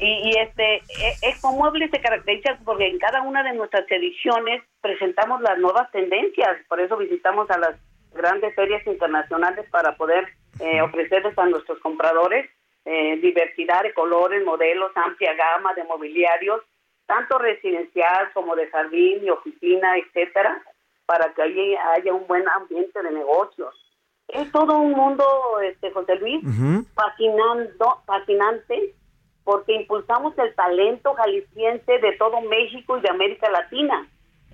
Y, 0.00 0.30
y 0.30 0.38
este 0.38 0.76
e- 0.76 1.18
Expo 1.28 1.52
Mueble 1.52 1.88
se 1.90 2.00
caracteriza 2.00 2.58
porque 2.64 2.88
en 2.88 2.98
cada 2.98 3.22
una 3.22 3.42
de 3.42 3.52
nuestras 3.54 3.88
ediciones 3.90 4.62
presentamos 4.80 5.40
las 5.42 5.58
nuevas 5.58 5.90
tendencias, 5.92 6.56
por 6.68 6.80
eso 6.80 6.96
visitamos 6.96 7.48
a 7.50 7.58
las 7.58 7.76
grandes 8.12 8.54
ferias 8.56 8.84
internacionales 8.86 9.64
para 9.70 9.96
poder 9.96 10.26
eh, 10.60 10.80
ofrecerles 10.82 11.38
a 11.38 11.46
nuestros 11.46 11.78
compradores 11.80 12.50
eh, 12.84 13.16
diversidad 13.18 13.82
de 13.82 13.94
colores, 13.94 14.44
modelos, 14.44 14.92
amplia 14.94 15.34
gama 15.34 15.74
de 15.74 15.84
mobiliarios, 15.84 16.60
tanto 17.06 17.38
residencial 17.38 18.32
como 18.32 18.56
de 18.56 18.68
jardín 18.68 19.24
y 19.24 19.30
oficina, 19.30 19.96
etcétera, 19.98 20.62
para 21.06 21.32
que 21.34 21.42
allí 21.42 21.76
haya 21.76 22.12
un 22.12 22.26
buen 22.26 22.48
ambiente 22.48 23.02
de 23.02 23.10
negocios. 23.10 23.74
Es 24.28 24.50
todo 24.50 24.78
un 24.78 24.92
mundo, 24.92 25.24
este 25.62 25.90
José 25.90 26.16
Luis, 26.16 26.40
fascinando, 26.94 28.02
fascinante, 28.06 28.94
porque 29.44 29.74
impulsamos 29.74 30.38
el 30.38 30.54
talento 30.54 31.14
jalisciense 31.14 31.98
de 31.98 32.12
todo 32.12 32.40
México 32.42 32.96
y 32.96 33.00
de 33.02 33.10
América 33.10 33.50
Latina 33.50 34.06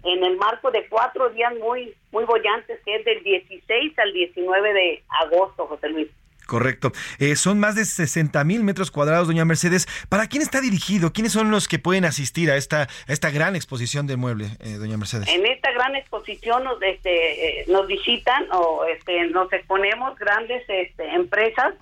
en 0.05 0.25
el 0.25 0.37
marco 0.37 0.71
de 0.71 0.89
cuatro 0.89 1.29
días 1.31 1.53
muy 1.59 1.95
muy 2.13 2.25
bollantes, 2.25 2.81
que 2.85 2.97
es 2.97 3.05
del 3.05 3.23
16 3.23 3.99
al 3.99 4.13
19 4.13 4.73
de 4.73 5.05
agosto, 5.21 5.67
José 5.67 5.89
Luis. 5.91 6.09
Correcto. 6.49 6.93
Eh, 7.21 7.37
son 7.37 7.61
más 7.61 7.75
de 7.77 7.85
60 7.85 8.43
mil 8.45 8.65
metros 8.65 8.91
cuadrados, 8.91 9.27
doña 9.27 9.45
Mercedes. 9.45 9.87
¿Para 10.09 10.29
quién 10.29 10.41
está 10.41 10.63
dirigido? 10.63 11.13
¿Quiénes 11.13 11.33
son 11.35 11.51
los 11.51 11.69
que 11.69 11.79
pueden 11.79 12.07
asistir 12.07 12.51
a 12.51 12.57
esta, 12.57 12.89
esta 13.07 13.31
gran 13.31 13.55
exposición 13.55 14.07
de 14.07 14.17
mueble, 14.17 14.47
eh, 14.65 14.79
doña 14.79 14.97
Mercedes? 14.97 15.29
En 15.29 15.45
esta 15.45 15.71
gran 15.73 15.95
exposición 15.95 16.65
nos, 16.65 16.81
este, 16.81 17.61
eh, 17.61 17.65
nos 17.69 17.87
visitan 17.87 18.49
o 18.51 18.87
este, 18.87 19.27
nos 19.27 19.53
exponemos 19.53 20.19
grandes 20.19 20.65
este, 20.69 21.05
empresas 21.11 21.75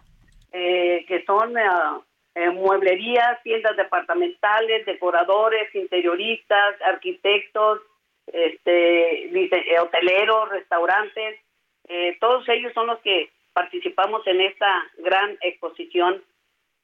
que 0.50 1.22
son 1.26 1.52
mueblerías, 2.54 3.42
tiendas 3.42 3.76
departamentales, 3.76 4.86
decoradores, 4.86 5.72
interioristas, 5.74 6.80
arquitectos, 6.80 7.80
este, 8.32 9.30
hoteleros, 9.78 10.48
restaurantes. 10.48 11.38
todos 12.18 12.48
ellos 12.48 12.72
son 12.72 12.86
los 12.86 12.98
que 13.00 13.30
participamos 13.56 14.20
en 14.26 14.42
esta 14.42 14.66
gran 14.98 15.38
exposición 15.40 16.22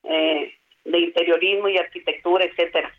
eh, 0.05 0.55
de 0.87 0.99
interiorismo 0.99 1.69
y 1.69 1.77
arquitectura, 1.77 2.47
etcétera. 2.47 2.91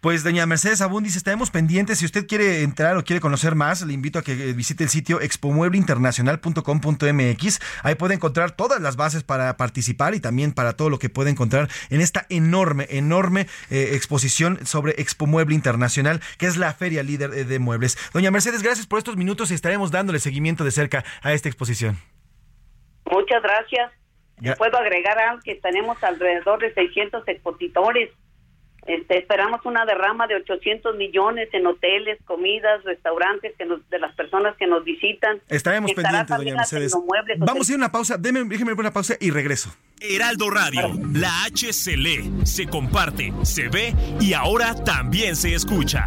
Pues 0.00 0.24
doña 0.24 0.44
Mercedes 0.44 0.82
Abundis, 0.82 1.14
estaremos 1.14 1.52
pendientes. 1.52 2.00
Si 2.00 2.04
usted 2.04 2.26
quiere 2.26 2.64
entrar 2.64 2.96
o 2.96 3.04
quiere 3.04 3.20
conocer 3.20 3.54
más, 3.54 3.86
le 3.86 3.92
invito 3.92 4.18
a 4.18 4.22
que 4.22 4.34
visite 4.54 4.82
el 4.82 4.90
sitio 4.90 5.20
expomuebleinternacional.com.mx. 5.20 7.60
Ahí 7.84 7.94
puede 7.94 8.14
encontrar 8.14 8.56
todas 8.56 8.82
las 8.82 8.96
bases 8.96 9.22
para 9.22 9.56
participar 9.56 10.16
y 10.16 10.20
también 10.20 10.52
para 10.52 10.72
todo 10.72 10.90
lo 10.90 10.98
que 10.98 11.08
puede 11.08 11.30
encontrar 11.30 11.68
en 11.90 12.00
esta 12.00 12.26
enorme, 12.28 12.88
enorme 12.90 13.46
eh, 13.70 13.90
exposición 13.92 14.66
sobre 14.66 15.00
Expo 15.00 15.26
Mueble 15.26 15.54
Internacional, 15.54 16.18
que 16.38 16.46
es 16.46 16.56
la 16.56 16.74
feria 16.74 17.04
líder 17.04 17.46
de 17.46 17.58
muebles. 17.60 17.96
Doña 18.12 18.32
Mercedes, 18.32 18.64
gracias 18.64 18.88
por 18.88 18.98
estos 18.98 19.16
minutos 19.16 19.52
y 19.52 19.54
estaremos 19.54 19.92
dándole 19.92 20.18
seguimiento 20.18 20.64
de 20.64 20.72
cerca 20.72 21.04
a 21.22 21.32
esta 21.32 21.48
exposición. 21.48 21.98
Muchas 23.12 23.42
gracias. 23.42 23.92
Puedo 24.58 24.78
agregar 24.78 25.38
que 25.44 25.54
tenemos 25.56 26.02
alrededor 26.02 26.60
de 26.60 26.74
600 26.74 27.26
expositores. 27.28 28.10
Este, 28.86 29.18
esperamos 29.18 29.64
una 29.64 29.84
derrama 29.84 30.26
de 30.26 30.34
800 30.34 30.96
millones 30.96 31.48
en 31.52 31.64
hoteles, 31.68 32.18
comidas, 32.24 32.82
restaurantes 32.82 33.54
que 33.56 33.64
de 33.64 33.98
las 34.00 34.12
personas 34.16 34.56
que 34.56 34.66
nos 34.66 34.82
visitan. 34.82 35.40
Estaremos 35.48 35.92
pendientes, 35.92 36.36
doña 36.36 36.56
Mercedes. 36.56 36.92
Vamos 37.38 37.68
a 37.68 37.72
ir 37.72 37.76
a 37.76 37.78
una 37.78 37.92
pausa. 37.92 38.16
Déjeme, 38.16 38.48
déjeme 38.48 38.72
una 38.72 38.92
pausa 38.92 39.14
y 39.20 39.30
regreso. 39.30 39.72
Heraldo 40.00 40.50
Radio, 40.50 40.90
la 41.12 41.44
H 41.44 41.72
se 41.72 41.96
lee, 41.96 42.28
se 42.44 42.66
comparte, 42.66 43.32
se 43.42 43.68
ve 43.68 43.94
y 44.20 44.32
ahora 44.32 44.74
también 44.74 45.36
se 45.36 45.54
escucha. 45.54 46.06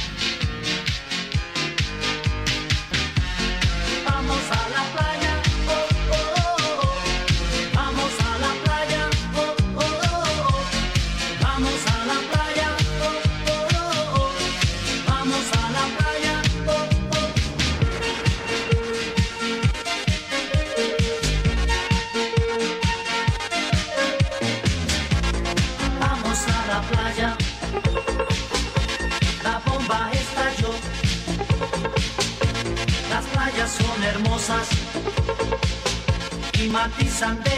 Matizan 37.21 37.43
de. 37.43 37.51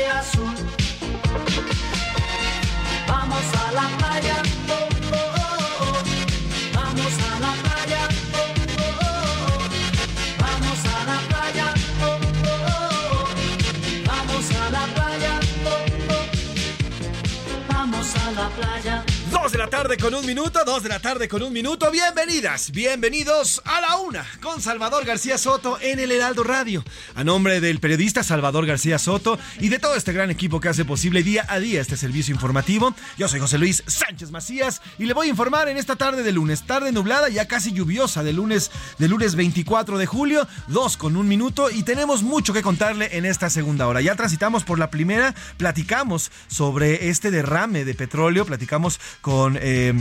Vamos 3.08 3.44
a 3.56 3.72
la 3.72 3.98
playa, 3.98 4.42
oh, 4.70 4.90
oh, 5.12 5.18
oh, 5.80 6.04
vamos 6.74 7.14
a 7.14 7.40
la 7.40 7.54
playa, 7.64 8.08
vamos 10.40 10.86
a 10.86 11.06
la 11.06 11.20
playa, 11.30 11.74
vamos 14.06 14.52
a 14.52 14.70
la 14.70 14.86
playa, 14.94 15.40
vamos 17.68 18.16
a 18.16 18.32
la 18.32 18.50
playa. 18.50 19.06
Dos 19.32 19.52
de 19.52 19.58
la 19.58 19.70
tarde 19.70 19.98
con 19.98 20.14
un 20.14 20.26
minuto, 20.26 20.64
dos 20.66 20.84
de 20.84 20.90
la 20.90 21.00
tarde 21.00 21.28
con 21.28 21.42
un 21.44 21.52
minuto. 21.52 21.92
Bienvenidas, 21.92 22.72
bienvenidos 22.72 23.62
a 23.66 23.82
la 23.82 23.98
una 23.98 24.26
con 24.42 24.62
Salvador 24.62 25.06
García 25.06 25.38
Soto 25.38 25.78
en 25.82 26.00
el 26.00 26.12
Heraldo 26.12 26.44
Radio. 26.44 26.84
A 27.16 27.24
nombre 27.24 27.60
del 27.60 27.80
periodista 27.80 28.24
Salvador 28.24 28.66
García 28.66 28.98
Soto 28.98 29.38
y 29.60 29.70
de 29.70 29.80
todo 29.80 29.96
este 29.96 30.14
gran 30.14 30.32
equipo 30.32 30.60
que 30.60 30.70
hace 30.70 30.86
posible 30.86 31.22
día 31.22 31.46
a 31.50 31.60
día 31.60 31.82
este 31.82 31.98
servicio 31.98 32.34
informativo, 32.34 32.96
yo 33.18 33.28
soy 33.28 33.40
José 33.40 33.58
Luis 33.58 33.84
Sánchez 33.86 34.32
Macías 34.32 34.82
y 34.98 35.06
le 35.06 35.14
voy 35.14 35.28
a 35.28 35.32
informar 35.32 35.68
en 35.68 35.78
esta 35.78 35.96
tarde 35.96 36.24
de 36.24 36.32
lunes, 36.32 36.66
tarde 36.66 36.92
nublada, 36.92 37.30
ya 37.30 37.48
casi 37.48 37.74
lluviosa 37.74 38.24
de 38.24 38.34
lunes, 38.34 38.72
de 38.98 39.08
lunes 39.08 39.36
24 39.36 39.98
de 39.98 40.06
julio, 40.06 40.48
dos 40.68 40.98
con 40.98 41.18
un 41.18 41.28
minuto 41.28 41.70
y 41.70 41.84
tenemos 41.84 42.24
mucho 42.24 42.54
que 42.54 42.62
contarle 42.62 43.18
en 43.18 43.26
esta 43.26 43.50
segunda 43.50 43.88
hora. 43.88 44.02
Ya 44.02 44.16
transitamos 44.16 44.64
por 44.64 44.80
la 44.80 44.90
primera, 44.90 45.36
platicamos 45.58 46.32
sobre 46.48 47.10
este 47.10 47.30
derrame 47.30 47.86
de 47.86 47.94
petróleo, 47.94 48.46
platicamos 48.46 49.00
con 49.22 49.34
con 49.34 49.58
eh, 49.60 49.94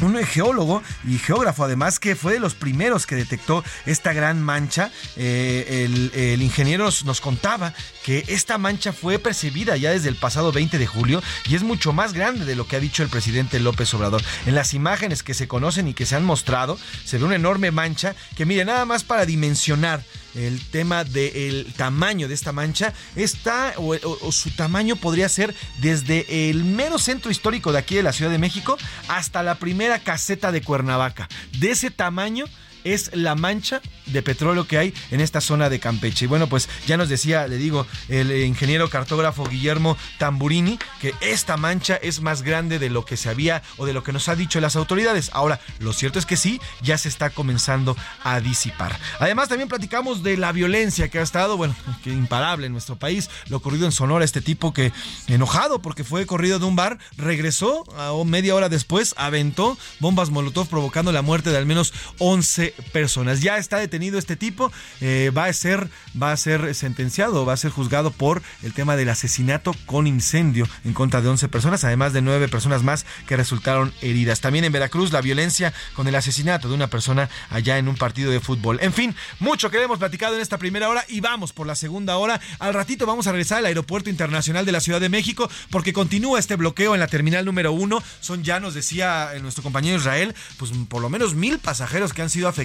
un 0.00 0.22
geólogo 0.24 0.82
y 1.06 1.18
geógrafo 1.18 1.64
además 1.64 1.98
que 1.98 2.16
fue 2.16 2.34
de 2.34 2.40
los 2.40 2.54
primeros 2.54 3.06
que 3.06 3.14
detectó 3.14 3.64
esta 3.86 4.12
gran 4.12 4.42
mancha. 4.42 4.90
Eh, 5.16 5.88
el, 6.14 6.42
ingeniero 6.42 6.88
nos 7.04 7.20
contaba 7.20 7.72
que 8.04 8.24
esta 8.28 8.58
mancha 8.58 8.92
fue 8.92 9.18
percibida 9.18 9.76
ya 9.76 9.90
desde 9.90 10.08
el 10.08 10.16
pasado 10.16 10.52
20 10.52 10.78
de 10.78 10.86
julio 10.86 11.22
y 11.48 11.54
es 11.54 11.62
mucho 11.62 11.92
más 11.92 12.12
grande 12.12 12.44
de 12.44 12.56
lo 12.56 12.66
que 12.66 12.76
ha 12.76 12.80
dicho 12.80 13.02
el 13.02 13.08
presidente 13.08 13.60
López 13.60 13.92
Obrador. 13.94 14.22
En 14.46 14.54
las 14.54 14.74
imágenes 14.74 15.22
que 15.22 15.34
se 15.34 15.48
conocen 15.48 15.88
y 15.88 15.94
que 15.94 16.06
se 16.06 16.16
han 16.16 16.24
mostrado 16.24 16.78
se 17.04 17.18
ve 17.18 17.24
una 17.24 17.36
enorme 17.36 17.70
mancha 17.70 18.14
que 18.36 18.46
mire 18.46 18.64
nada 18.64 18.84
más 18.84 19.04
para 19.04 19.26
dimensionar 19.26 20.02
el 20.34 20.60
tema 20.70 21.04
del 21.04 21.72
tamaño 21.76 22.28
de 22.28 22.34
esta 22.34 22.52
mancha 22.52 22.92
está 23.16 23.74
o, 23.76 24.32
su 24.32 24.50
tamaño 24.50 24.96
podría 24.96 25.28
ser 25.28 25.54
desde 25.78 26.50
el 26.50 26.64
mero 26.64 26.98
centro 26.98 27.30
histórico 27.30 27.72
de 27.72 27.78
aquí 27.78 27.94
de 27.94 28.02
la 28.02 28.12
Ciudad 28.12 28.30
de 28.30 28.38
México 28.38 28.76
hasta 29.08 29.42
la 29.42 29.56
primera 29.56 29.98
caseta 29.98 30.52
de 30.52 30.62
Cuernavaca. 30.62 31.28
De 31.58 31.70
ese 31.70 31.90
tamaño 31.90 32.46
es 32.84 33.10
la 33.14 33.34
mancha 33.34 33.80
de 34.06 34.22
petróleo 34.22 34.66
que 34.66 34.78
hay 34.78 34.94
en 35.10 35.20
esta 35.20 35.40
zona 35.40 35.68
de 35.68 35.80
Campeche. 35.80 36.26
Y 36.26 36.28
bueno, 36.28 36.48
pues 36.48 36.68
ya 36.86 36.96
nos 36.96 37.08
decía, 37.08 37.46
le 37.46 37.56
digo, 37.56 37.86
el 38.08 38.30
ingeniero 38.44 38.90
cartógrafo 38.90 39.44
Guillermo 39.44 39.96
Tamburini, 40.18 40.78
que 41.00 41.14
esta 41.20 41.56
mancha 41.56 41.96
es 41.96 42.20
más 42.20 42.42
grande 42.42 42.78
de 42.78 42.90
lo 42.90 43.04
que 43.04 43.16
se 43.16 43.30
había 43.30 43.62
o 43.76 43.86
de 43.86 43.92
lo 43.92 44.02
que 44.04 44.12
nos 44.12 44.28
ha 44.28 44.36
dicho 44.36 44.60
las 44.60 44.76
autoridades. 44.76 45.30
Ahora, 45.32 45.60
lo 45.78 45.92
cierto 45.92 46.18
es 46.18 46.26
que 46.26 46.36
sí, 46.36 46.60
ya 46.82 46.98
se 46.98 47.08
está 47.08 47.30
comenzando 47.30 47.96
a 48.22 48.40
disipar. 48.40 48.98
Además, 49.18 49.48
también 49.48 49.68
platicamos 49.68 50.22
de 50.22 50.36
la 50.36 50.52
violencia 50.52 51.08
que 51.08 51.18
ha 51.18 51.22
estado, 51.22 51.56
bueno, 51.56 51.74
que 52.04 52.10
imparable 52.10 52.66
en 52.66 52.72
nuestro 52.72 52.96
país, 52.96 53.30
lo 53.48 53.56
ocurrido 53.56 53.86
en 53.86 53.92
Sonora, 53.92 54.24
este 54.24 54.40
tipo 54.40 54.72
que 54.72 54.92
enojado 55.26 55.80
porque 55.80 56.04
fue 56.04 56.26
corrido 56.26 56.58
de 56.58 56.66
un 56.66 56.76
bar, 56.76 56.98
regresó 57.16 57.84
a 57.98 58.12
media 58.24 58.54
hora 58.54 58.68
después, 58.68 59.14
aventó 59.16 59.78
bombas 60.00 60.30
Molotov 60.30 60.68
provocando 60.68 61.12
la 61.12 61.22
muerte 61.22 61.50
de 61.50 61.58
al 61.58 61.66
menos 61.66 61.92
11 62.18 62.73
personas. 62.92 63.40
Ya 63.40 63.58
está 63.58 63.78
detenido 63.78 64.18
este 64.18 64.36
tipo, 64.36 64.72
eh, 65.00 65.30
va 65.36 65.44
a 65.44 65.52
ser 65.52 65.88
va 66.20 66.32
a 66.32 66.36
ser 66.36 66.74
sentenciado, 66.74 67.44
va 67.44 67.52
a 67.52 67.56
ser 67.56 67.70
juzgado 67.70 68.10
por 68.10 68.42
el 68.62 68.72
tema 68.72 68.96
del 68.96 69.08
asesinato 69.08 69.74
con 69.86 70.06
incendio 70.06 70.66
en 70.84 70.92
contra 70.92 71.20
de 71.20 71.28
11 71.28 71.48
personas, 71.48 71.84
además 71.84 72.12
de 72.12 72.22
nueve 72.22 72.48
personas 72.48 72.82
más 72.82 73.06
que 73.26 73.36
resultaron 73.36 73.92
heridas. 74.00 74.40
También 74.40 74.64
en 74.64 74.72
Veracruz 74.72 75.12
la 75.12 75.20
violencia 75.20 75.72
con 75.94 76.08
el 76.08 76.14
asesinato 76.14 76.68
de 76.68 76.74
una 76.74 76.88
persona 76.88 77.28
allá 77.50 77.78
en 77.78 77.88
un 77.88 77.96
partido 77.96 78.30
de 78.30 78.40
fútbol. 78.40 78.78
En 78.80 78.92
fin, 78.92 79.14
mucho 79.38 79.70
que 79.70 79.82
hemos 79.82 79.98
platicado 79.98 80.34
en 80.36 80.40
esta 80.40 80.58
primera 80.58 80.88
hora 80.88 81.04
y 81.08 81.20
vamos 81.20 81.52
por 81.52 81.66
la 81.66 81.74
segunda 81.74 82.16
hora. 82.16 82.40
Al 82.58 82.74
ratito 82.74 83.06
vamos 83.06 83.26
a 83.26 83.32
regresar 83.32 83.58
al 83.58 83.66
Aeropuerto 83.66 84.10
Internacional 84.10 84.64
de 84.64 84.72
la 84.72 84.80
Ciudad 84.80 85.00
de 85.00 85.08
México 85.08 85.50
porque 85.70 85.92
continúa 85.92 86.38
este 86.38 86.56
bloqueo 86.56 86.94
en 86.94 87.00
la 87.00 87.06
terminal 87.06 87.44
número 87.44 87.72
uno. 87.72 88.02
Son 88.20 88.42
ya, 88.42 88.60
nos 88.60 88.74
decía 88.74 89.34
eh, 89.34 89.40
nuestro 89.40 89.62
compañero 89.62 89.96
Israel, 89.96 90.34
pues 90.58 90.72
por 90.88 91.02
lo 91.02 91.10
menos 91.10 91.34
mil 91.34 91.58
pasajeros 91.58 92.12
que 92.12 92.22
han 92.22 92.30
sido 92.30 92.48
afectados 92.48 92.63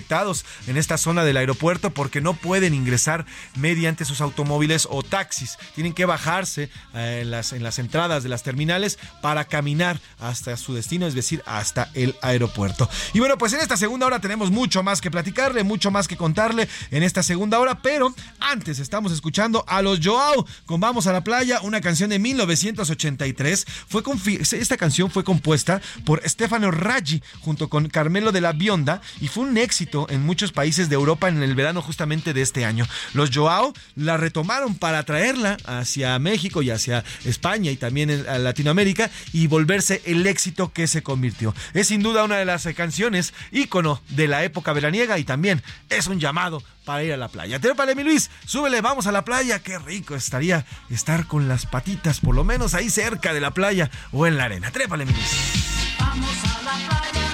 en 0.67 0.77
esta 0.77 0.97
zona 0.97 1.23
del 1.23 1.37
aeropuerto 1.37 1.91
porque 1.91 2.21
no 2.21 2.33
pueden 2.33 2.73
ingresar 2.73 3.25
mediante 3.55 4.05
sus 4.05 4.21
automóviles 4.21 4.87
o 4.89 5.03
taxis. 5.03 5.57
Tienen 5.75 5.93
que 5.93 6.05
bajarse 6.05 6.69
eh, 6.93 7.19
en, 7.21 7.31
las, 7.31 7.53
en 7.53 7.63
las 7.63 7.79
entradas 7.79 8.23
de 8.23 8.29
las 8.29 8.43
terminales 8.43 8.99
para 9.21 9.45
caminar 9.45 9.99
hasta 10.19 10.55
su 10.57 10.73
destino, 10.73 11.07
es 11.07 11.15
decir, 11.15 11.43
hasta 11.45 11.89
el 11.93 12.15
aeropuerto. 12.21 12.89
Y 13.13 13.19
bueno, 13.19 13.37
pues 13.37 13.53
en 13.53 13.61
esta 13.61 13.77
segunda 13.77 14.05
hora 14.05 14.19
tenemos 14.19 14.51
mucho 14.51 14.83
más 14.83 15.01
que 15.01 15.11
platicarle, 15.11 15.63
mucho 15.63 15.91
más 15.91 16.07
que 16.07 16.17
contarle 16.17 16.67
en 16.91 17.03
esta 17.03 17.23
segunda 17.23 17.59
hora, 17.59 17.81
pero 17.81 18.13
antes 18.39 18.79
estamos 18.79 19.11
escuchando 19.11 19.63
a 19.67 19.81
los 19.81 19.99
Joao 20.03 20.45
con 20.65 20.79
Vamos 20.79 21.07
a 21.07 21.13
la 21.13 21.23
playa, 21.23 21.59
una 21.61 21.81
canción 21.81 22.09
de 22.09 22.19
1983. 22.19 23.65
Fue 23.87 24.03
esta 24.51 24.77
canción 24.77 25.09
fue 25.11 25.23
compuesta 25.23 25.81
por 26.05 26.27
Stefano 26.27 26.71
Raggi 26.71 27.21
junto 27.41 27.69
con 27.69 27.89
Carmelo 27.89 28.31
de 28.31 28.41
la 28.41 28.53
Bionda 28.53 29.01
y 29.19 29.27
fue 29.27 29.43
un 29.43 29.57
éxito 29.57 29.88
en 30.09 30.25
muchos 30.25 30.51
países 30.51 30.89
de 30.89 30.95
Europa 30.95 31.27
en 31.29 31.41
el 31.41 31.55
verano 31.55 31.81
justamente 31.81 32.33
de 32.33 32.41
este 32.41 32.65
año. 32.65 32.85
Los 33.13 33.31
Joao 33.33 33.73
la 33.95 34.17
retomaron 34.17 34.75
para 34.75 35.03
traerla 35.03 35.57
hacia 35.65 36.17
México 36.19 36.61
y 36.61 36.69
hacia 36.69 37.03
España 37.25 37.71
y 37.71 37.77
también 37.77 38.09
en 38.09 38.43
Latinoamérica 38.43 39.09
y 39.33 39.47
volverse 39.47 40.01
el 40.05 40.25
éxito 40.27 40.71
que 40.71 40.87
se 40.87 41.03
convirtió. 41.03 41.53
Es 41.73 41.87
sin 41.87 42.03
duda 42.03 42.23
una 42.23 42.37
de 42.37 42.45
las 42.45 42.67
canciones 42.75 43.33
ícono 43.51 44.01
de 44.09 44.27
la 44.27 44.43
época 44.43 44.73
veraniega 44.73 45.17
y 45.17 45.23
también 45.23 45.61
es 45.89 46.07
un 46.07 46.19
llamado 46.19 46.61
para 46.85 47.03
ir 47.03 47.13
a 47.13 47.17
la 47.17 47.27
playa. 47.27 47.59
Trépale, 47.59 47.95
mi 47.95 48.03
Luis, 48.03 48.29
súbele, 48.45 48.81
vamos 48.81 49.07
a 49.07 49.11
la 49.11 49.23
playa. 49.23 49.59
Qué 49.59 49.77
rico 49.79 50.15
estaría 50.15 50.65
estar 50.89 51.27
con 51.27 51.47
las 51.47 51.65
patitas, 51.65 52.19
por 52.19 52.35
lo 52.35 52.43
menos 52.43 52.73
ahí 52.73 52.89
cerca 52.89 53.33
de 53.33 53.41
la 53.41 53.51
playa 53.51 53.89
o 54.11 54.27
en 54.27 54.37
la 54.37 54.45
arena. 54.45 54.71
Trépale, 54.71 55.05
mi 55.05 55.13
Luis. 55.13 55.95
Vamos 55.99 56.35
a 56.43 56.63
la 56.63 56.89
playa. 56.89 57.28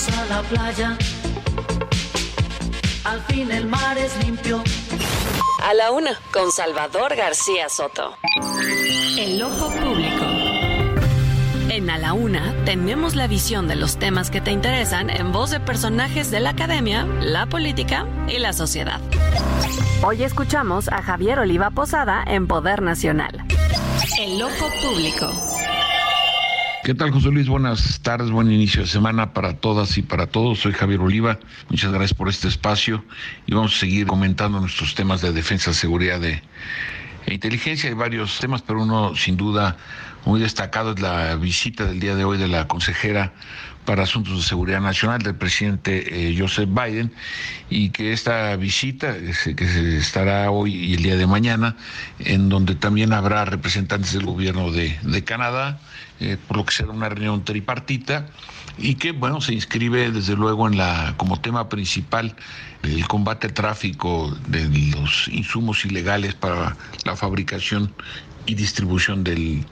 Vamos 0.00 0.18
a 0.18 0.26
la 0.26 0.42
playa. 0.42 0.98
Al 3.04 3.20
fin 3.22 3.50
el 3.50 3.66
mar 3.66 3.98
es 3.98 4.16
limpio. 4.24 4.62
A 5.62 5.74
la 5.74 5.90
una, 5.90 6.18
con 6.32 6.50
Salvador 6.52 7.16
García 7.16 7.68
Soto. 7.68 8.16
El 9.18 9.42
ojo 9.42 9.68
público. 9.68 10.24
En 11.68 11.90
A 11.90 11.98
la 11.98 12.14
Una 12.14 12.54
tenemos 12.64 13.14
la 13.14 13.26
visión 13.26 13.68
de 13.68 13.76
los 13.76 13.98
temas 13.98 14.30
que 14.30 14.40
te 14.40 14.52
interesan 14.52 15.10
en 15.10 15.32
voz 15.32 15.50
de 15.50 15.60
personajes 15.60 16.30
de 16.30 16.40
la 16.40 16.50
academia, 16.50 17.04
la 17.20 17.46
política 17.46 18.06
y 18.26 18.38
la 18.38 18.52
sociedad. 18.54 19.00
Hoy 20.02 20.22
escuchamos 20.22 20.88
a 20.88 21.02
Javier 21.02 21.40
Oliva 21.40 21.70
Posada 21.70 22.24
en 22.26 22.46
Poder 22.46 22.80
Nacional. 22.80 23.44
El 24.18 24.42
ojo 24.42 24.70
público. 24.82 25.30
¿Qué 26.90 26.96
tal, 26.96 27.12
José 27.12 27.28
Luis? 27.28 27.46
Buenas 27.46 28.00
tardes, 28.00 28.32
buen 28.32 28.50
inicio 28.50 28.80
de 28.82 28.88
semana 28.88 29.32
para 29.32 29.54
todas 29.54 29.96
y 29.96 30.02
para 30.02 30.26
todos. 30.26 30.58
Soy 30.58 30.72
Javier 30.72 30.98
Oliva. 30.98 31.38
Muchas 31.68 31.92
gracias 31.92 32.14
por 32.14 32.28
este 32.28 32.48
espacio 32.48 33.04
y 33.46 33.54
vamos 33.54 33.76
a 33.76 33.78
seguir 33.78 34.08
comentando 34.08 34.58
nuestros 34.58 34.96
temas 34.96 35.20
de 35.20 35.30
defensa, 35.30 35.72
seguridad 35.72 36.18
de, 36.18 36.42
e 37.26 37.34
inteligencia. 37.34 37.90
Hay 37.90 37.94
varios 37.94 38.40
temas, 38.40 38.62
pero 38.62 38.82
uno 38.82 39.14
sin 39.14 39.36
duda 39.36 39.76
muy 40.24 40.40
destacado 40.40 40.90
es 40.94 41.00
la 41.00 41.36
visita 41.36 41.84
del 41.84 42.00
día 42.00 42.16
de 42.16 42.24
hoy 42.24 42.38
de 42.38 42.48
la 42.48 42.66
consejera 42.66 43.34
para 43.84 44.02
Asuntos 44.02 44.38
de 44.38 44.42
Seguridad 44.42 44.80
Nacional 44.80 45.22
del 45.22 45.36
presidente 45.36 46.30
eh, 46.30 46.36
Joseph 46.36 46.68
Biden 46.70 47.12
y 47.68 47.90
que 47.90 48.12
esta 48.12 48.56
visita 48.56 49.14
que 49.14 49.68
se 49.68 49.96
estará 49.96 50.50
hoy 50.50 50.74
y 50.74 50.94
el 50.94 51.04
día 51.04 51.14
de 51.14 51.28
mañana, 51.28 51.76
en 52.18 52.48
donde 52.48 52.74
también 52.74 53.12
habrá 53.12 53.44
representantes 53.44 54.12
del 54.12 54.26
gobierno 54.26 54.72
de 54.72 55.24
Canadá, 55.24 55.78
eh, 56.20 56.36
por 56.46 56.58
lo 56.58 56.64
que 56.64 56.72
será 56.72 56.90
una 56.90 57.08
reunión 57.08 57.44
tripartita 57.44 58.28
y 58.78 58.94
que 58.96 59.12
bueno 59.12 59.40
se 59.40 59.54
inscribe 59.54 60.10
desde 60.10 60.36
luego 60.36 60.68
en 60.68 60.76
la 60.76 61.14
como 61.16 61.40
tema 61.40 61.68
principal 61.68 62.34
el 62.82 63.06
combate 63.08 63.46
al 63.48 63.54
tráfico 63.54 64.36
de 64.46 64.68
los 64.94 65.28
insumos 65.28 65.84
ilegales 65.84 66.34
para 66.34 66.76
la 67.04 67.16
fabricación 67.16 67.92
y 68.46 68.54
distribución 68.54 69.24
del, 69.24 69.64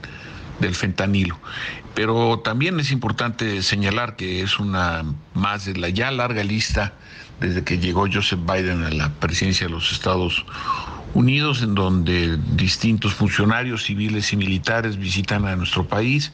del 0.59 0.75
fentanilo. 0.75 1.39
Pero 1.95 2.39
también 2.39 2.79
es 2.79 2.91
importante 2.91 3.61
señalar 3.63 4.15
que 4.15 4.41
es 4.41 4.59
una 4.59 5.03
más 5.33 5.65
de 5.65 5.75
la 5.75 5.89
ya 5.89 6.11
larga 6.11 6.43
lista 6.43 6.93
desde 7.39 7.63
que 7.63 7.77
llegó 7.77 8.07
Joseph 8.11 8.41
Biden 8.45 8.83
a 8.83 8.91
la 8.91 9.09
presidencia 9.13 9.67
de 9.67 9.73
los 9.73 9.91
Estados 9.91 10.39
Unidos, 10.39 10.98
en 11.61 11.75
donde 11.75 12.37
distintos 12.55 13.13
funcionarios 13.13 13.83
civiles 13.83 14.31
y 14.33 14.37
militares 14.37 14.97
visitan 14.97 15.45
a 15.45 15.55
nuestro 15.55 15.87
país, 15.87 16.31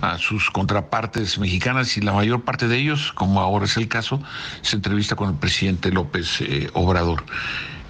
a 0.00 0.18
sus 0.18 0.50
contrapartes 0.50 1.38
mexicanas 1.38 1.96
y 1.96 2.00
la 2.00 2.12
mayor 2.12 2.42
parte 2.42 2.68
de 2.68 2.78
ellos, 2.78 3.12
como 3.12 3.40
ahora 3.40 3.66
es 3.66 3.76
el 3.76 3.88
caso, 3.88 4.20
se 4.62 4.76
entrevista 4.76 5.16
con 5.16 5.30
el 5.30 5.36
presidente 5.36 5.90
López 5.90 6.40
eh, 6.40 6.68
Obrador. 6.72 7.24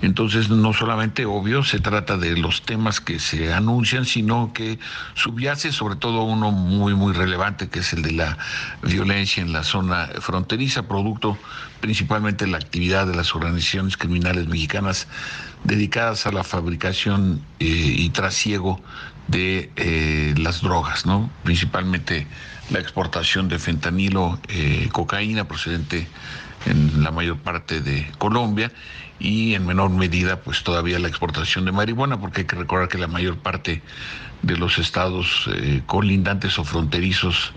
Entonces, 0.02 0.50
no 0.50 0.74
solamente 0.74 1.24
obvio, 1.24 1.64
se 1.64 1.80
trata 1.80 2.18
de 2.18 2.36
los 2.36 2.62
temas 2.62 3.00
que 3.00 3.18
se 3.18 3.54
anuncian, 3.54 4.04
sino 4.04 4.52
que 4.52 4.78
subyace 5.14 5.72
sobre 5.72 5.96
todo 5.96 6.22
uno 6.24 6.52
muy, 6.52 6.94
muy 6.94 7.14
relevante, 7.14 7.68
que 7.70 7.78
es 7.78 7.94
el 7.94 8.02
de 8.02 8.12
la 8.12 8.36
violencia 8.82 9.42
en 9.42 9.54
la 9.54 9.62
zona 9.62 10.10
fronteriza, 10.20 10.86
producto 10.86 11.38
principalmente 11.80 12.44
de 12.44 12.50
la 12.50 12.58
actividad 12.58 13.06
de 13.06 13.16
las 13.16 13.34
organizaciones 13.34 13.96
criminales 13.96 14.48
mexicanas 14.48 15.08
dedicadas 15.66 16.26
a 16.26 16.32
la 16.32 16.44
fabricación 16.44 17.42
eh, 17.58 17.64
y 17.66 18.10
trasiego 18.10 18.80
de 19.28 19.70
eh, 19.76 20.34
las 20.38 20.62
drogas, 20.62 21.06
¿no? 21.06 21.30
Principalmente 21.42 22.26
la 22.70 22.78
exportación 22.78 23.48
de 23.48 23.58
fentanilo, 23.58 24.38
eh, 24.48 24.88
cocaína 24.92 25.46
procedente 25.48 26.06
en 26.66 27.02
la 27.02 27.10
mayor 27.10 27.38
parte 27.38 27.80
de 27.80 28.10
Colombia 28.18 28.72
y 29.18 29.54
en 29.54 29.66
menor 29.66 29.90
medida 29.90 30.40
pues 30.40 30.62
todavía 30.62 30.98
la 30.98 31.08
exportación 31.08 31.64
de 31.64 31.72
marihuana 31.72 32.20
porque 32.20 32.42
hay 32.42 32.46
que 32.46 32.56
recordar 32.56 32.88
que 32.88 32.98
la 32.98 33.06
mayor 33.06 33.36
parte 33.38 33.82
de 34.42 34.56
los 34.56 34.78
estados 34.78 35.48
eh, 35.54 35.82
colindantes 35.86 36.58
o 36.58 36.64
fronterizos 36.64 37.52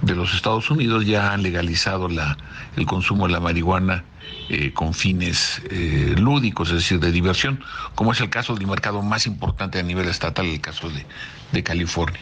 de 0.00 0.14
los 0.14 0.34
Estados 0.34 0.70
Unidos 0.70 1.06
ya 1.06 1.32
han 1.32 1.42
legalizado 1.42 2.08
la, 2.08 2.36
el 2.76 2.86
consumo 2.86 3.26
de 3.26 3.32
la 3.34 3.40
marihuana 3.40 4.04
eh, 4.52 4.74
con 4.74 4.92
fines 4.92 5.62
eh, 5.70 6.14
lúdicos, 6.18 6.68
es 6.68 6.74
decir, 6.74 7.00
de 7.00 7.10
diversión, 7.10 7.64
como 7.94 8.12
es 8.12 8.20
el 8.20 8.28
caso 8.28 8.54
del 8.54 8.66
mercado 8.66 9.00
más 9.00 9.26
importante 9.26 9.78
a 9.78 9.82
nivel 9.82 10.06
estatal, 10.08 10.44
el 10.44 10.60
caso 10.60 10.90
de, 10.90 11.06
de 11.52 11.62
California. 11.62 12.20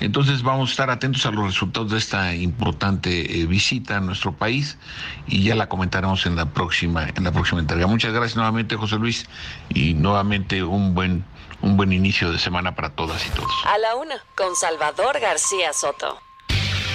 Entonces 0.00 0.42
vamos 0.42 0.70
a 0.70 0.72
estar 0.72 0.88
atentos 0.88 1.26
a 1.26 1.30
los 1.30 1.44
resultados 1.44 1.90
de 1.90 1.98
esta 1.98 2.34
importante 2.34 3.40
eh, 3.40 3.44
visita 3.44 3.98
a 3.98 4.00
nuestro 4.00 4.32
país 4.32 4.78
y 5.26 5.42
ya 5.42 5.54
la 5.54 5.68
comentaremos 5.68 6.24
en 6.24 6.36
la 6.36 6.46
próxima, 6.46 7.06
en 7.14 7.22
la 7.22 7.32
próxima 7.32 7.60
entrega. 7.60 7.86
Muchas 7.86 8.14
gracias 8.14 8.36
nuevamente, 8.36 8.74
José 8.74 8.96
Luis, 8.96 9.26
y 9.68 9.92
nuevamente 9.92 10.62
un 10.62 10.94
buen, 10.94 11.22
un 11.60 11.76
buen 11.76 11.92
inicio 11.92 12.32
de 12.32 12.38
semana 12.38 12.74
para 12.74 12.88
todas 12.88 13.26
y 13.26 13.30
todos. 13.30 13.52
A 13.66 13.76
la 13.76 13.94
una, 13.94 14.16
con 14.34 14.56
Salvador 14.56 15.20
García 15.20 15.74
Soto. 15.74 16.27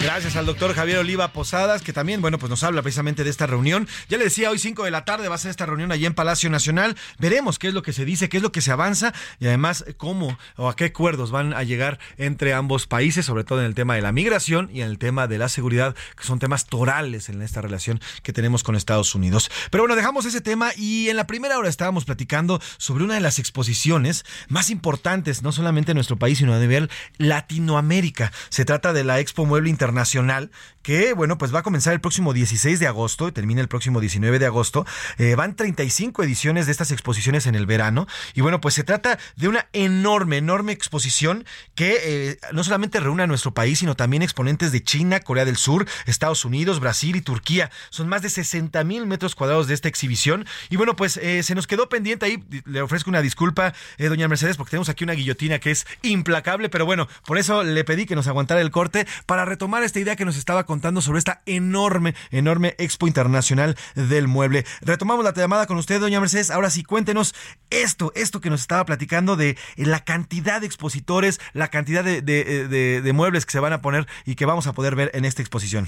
Gracias 0.04 0.36
al 0.36 0.46
doctor 0.46 0.74
Javier 0.76 0.98
Oliva 0.98 1.30
Posadas, 1.30 1.82
que 1.82 1.94
también, 1.94 2.20
bueno, 2.22 2.38
pues 2.38 2.50
nos 2.50 2.62
habla 2.64 2.82
precisamente 2.82 3.24
de 3.24 3.30
esta 3.30 3.48
reunión. 3.48 3.88
Ya 4.10 4.18
le 4.18 4.26
decía, 4.26 4.52
hoy 4.52 4.60
5 4.60 4.84
de 4.84 4.92
la 4.92 5.06
tarde 5.06 5.30
va 5.30 5.36
a 5.36 5.38
ser 5.38 5.50
esta 5.50 5.66
reunión 5.66 5.94
allí 5.94 6.06
en 6.06 6.14
Palacio 6.14 6.50
Nacional. 6.50 6.98
Veremos 7.20 7.58
qué 7.58 7.70
es 7.70 7.74
lo 7.74 7.84
que 7.84 7.94
se 7.94 8.04
dice, 8.04 8.28
qué 8.28 8.36
es 8.36 8.44
lo 8.44 8.52
que 8.52 8.60
se 8.60 8.74
avanza 8.74 9.14
y 9.40 9.48
además 9.48 9.86
cómo 9.96 10.38
o 10.58 10.68
a 10.68 10.76
qué 10.76 10.86
acuerdos 10.86 11.32
van 11.32 11.54
a 11.54 11.64
llegar 11.64 12.00
entre 12.18 12.54
ambos 12.54 12.86
países, 12.86 13.26
sobre 13.26 13.46
todo 13.46 13.62
en 13.62 13.66
el 13.66 13.76
tema 13.76 13.96
de 13.96 14.02
la 14.02 14.12
migración 14.12 14.70
y 14.74 14.82
en 14.82 14.90
el 14.90 14.98
tema 14.98 15.28
de 15.28 15.38
la 15.38 15.48
seguridad, 15.48 15.96
que 16.18 16.26
son 16.26 16.38
temas 16.38 16.66
torales 16.66 17.30
en 17.30 17.42
esta 17.42 17.62
relación 17.62 18.02
que 18.24 18.34
tenemos 18.34 18.64
con 18.64 18.76
Estados 18.76 19.16
Unidos. 19.16 19.50
Pero 19.72 19.84
bueno, 19.84 19.96
dejamos 19.96 20.26
ese 20.26 20.42
tema 20.42 20.72
y 20.76 21.08
en 21.08 21.16
la 21.16 21.28
primera 21.28 21.58
hora 21.58 21.70
estábamos 21.70 22.04
platicando 22.04 22.62
sobre 22.78 23.06
una 23.06 23.14
de 23.14 23.22
las 23.22 23.40
exposiciones 23.40 24.26
más 24.50 24.70
importantes, 24.70 25.44
no 25.44 25.54
solamente 25.54 25.92
en 25.92 25.96
nuestro 25.96 26.20
país, 26.20 26.40
sino 26.40 26.54
a 26.54 26.60
nivel 26.60 26.90
Latinoamérica. 27.20 28.34
Se 28.50 28.66
trata 28.66 28.92
de 28.92 29.06
la 29.06 29.22
Expo 29.22 29.46
Mueble 29.46 29.70
Internacional 29.70 29.93
Internacional 29.94 30.50
que, 30.82 31.14
bueno, 31.14 31.38
pues 31.38 31.56
va 31.56 31.60
a 31.60 31.64
comenzar 31.64 31.94
el 31.94 32.02
próximo 32.02 32.34
16 32.34 32.80
de 32.80 32.88
agosto 32.88 33.30
y 33.30 33.32
termina 33.32 33.62
el 33.62 33.70
próximo 33.70 34.02
19 34.02 34.38
de 34.38 34.46
agosto. 34.46 34.86
Eh, 35.18 35.36
van 35.36 35.56
35 35.56 36.24
ediciones 36.24 36.66
de 36.66 36.74
estas 36.74 36.92
exposiciones 36.92 37.48
en 37.48 37.56
el 37.56 37.66
verano 37.66 38.06
y 38.34 38.42
bueno, 38.42 38.60
pues 38.60 38.74
se 38.74 38.84
trata 38.84 39.18
de 39.38 39.48
una 39.48 39.68
enorme, 39.72 40.38
enorme 40.38 40.74
exposición 40.74 41.46
que 41.74 41.98
eh, 42.04 42.40
no 42.52 42.64
solamente 42.66 43.00
reúne 43.00 43.24
a 43.24 43.28
nuestro 43.28 43.54
país, 43.54 43.80
sino 43.80 43.96
también 43.96 44.24
exponentes 44.24 44.74
de 44.74 44.84
China, 44.84 45.22
Corea 45.22 45.46
del 45.46 45.56
Sur, 45.56 45.88
Estados 46.06 46.44
Unidos, 46.44 46.82
Brasil 46.82 47.16
y 47.16 47.22
Turquía. 47.22 47.72
Son 47.90 48.10
más 48.10 48.22
de 48.22 48.30
60 48.30 48.84
mil 48.84 49.06
metros 49.06 49.36
cuadrados 49.36 49.68
de 49.68 49.76
esta 49.76 49.88
exhibición 49.88 50.46
y 50.70 50.76
bueno, 50.76 50.98
pues 50.98 51.16
eh, 51.18 51.44
se 51.44 51.56
nos 51.56 51.66
quedó 51.66 51.88
pendiente 51.88 52.26
ahí. 52.26 52.44
Le 52.66 52.82
ofrezco 52.82 53.10
una 53.10 53.22
disculpa, 53.22 53.74
doña 53.98 54.28
Mercedes, 54.28 54.58
porque 54.58 54.72
tenemos 54.72 54.90
aquí 54.90 55.06
una 55.06 55.14
guillotina 55.14 55.60
que 55.60 55.72
es 55.72 55.88
implacable, 56.02 56.68
pero 56.68 56.86
bueno, 56.86 57.08
por 57.26 57.38
eso 57.38 57.64
le 57.64 57.86
pedí 57.86 58.06
que 58.06 58.16
nos 58.16 58.28
aguantara 58.28 58.60
el 58.60 58.72
corte 58.72 59.08
para 59.26 59.46
retomar 59.46 59.83
esta 59.86 60.00
idea 60.00 60.16
que 60.16 60.26
nos 60.26 60.38
estaba 60.38 60.66
contando 60.66 61.02
sobre 61.02 61.20
esta 61.20 61.42
enorme, 61.46 62.16
enorme 62.32 62.76
Expo 62.78 63.08
Internacional 63.08 63.76
del 63.96 64.28
Mueble. 64.28 64.66
Retomamos 64.82 65.24
la 65.24 65.34
llamada 65.34 65.68
con 65.68 65.78
usted, 65.78 66.00
doña 66.00 66.20
Mercedes. 66.20 66.52
Ahora 66.52 66.70
sí, 66.70 66.84
cuéntenos 66.84 67.36
esto, 67.70 68.12
esto 68.16 68.42
que 68.42 68.50
nos 68.50 68.62
estaba 68.62 68.86
platicando 68.86 69.36
de 69.36 69.58
la 69.76 70.04
cantidad 70.04 70.62
de 70.62 70.68
expositores, 70.68 71.40
la 71.54 71.70
cantidad 71.70 72.04
de, 72.04 72.22
de, 72.22 73.02
de, 73.02 73.14
muebles 73.14 73.46
que 73.46 73.52
se 73.52 73.60
van 73.60 73.74
a 73.74 73.82
poner 73.82 74.08
y 74.26 74.36
que 74.36 74.46
vamos 74.46 74.68
a 74.68 74.74
poder 74.74 74.96
ver 74.96 75.12
en 75.14 75.26
esta 75.26 75.42
exposición. 75.42 75.88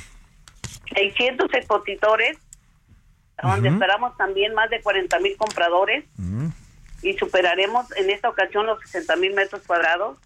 600 0.94 1.54
expositores, 1.54 2.38
donde 3.42 3.70
esperamos 3.70 4.16
también 4.18 4.54
más 4.54 4.70
de 4.70 4.82
40 4.82 5.20
mil 5.20 5.36
compradores 5.38 6.06
y 7.02 7.14
superaremos 7.14 7.86
en 7.98 8.10
esta 8.10 8.30
ocasión 8.30 8.66
los 8.66 8.80
60 8.82 9.16
mil 9.18 9.34
metros 9.34 9.62
cuadrados. 9.66 10.18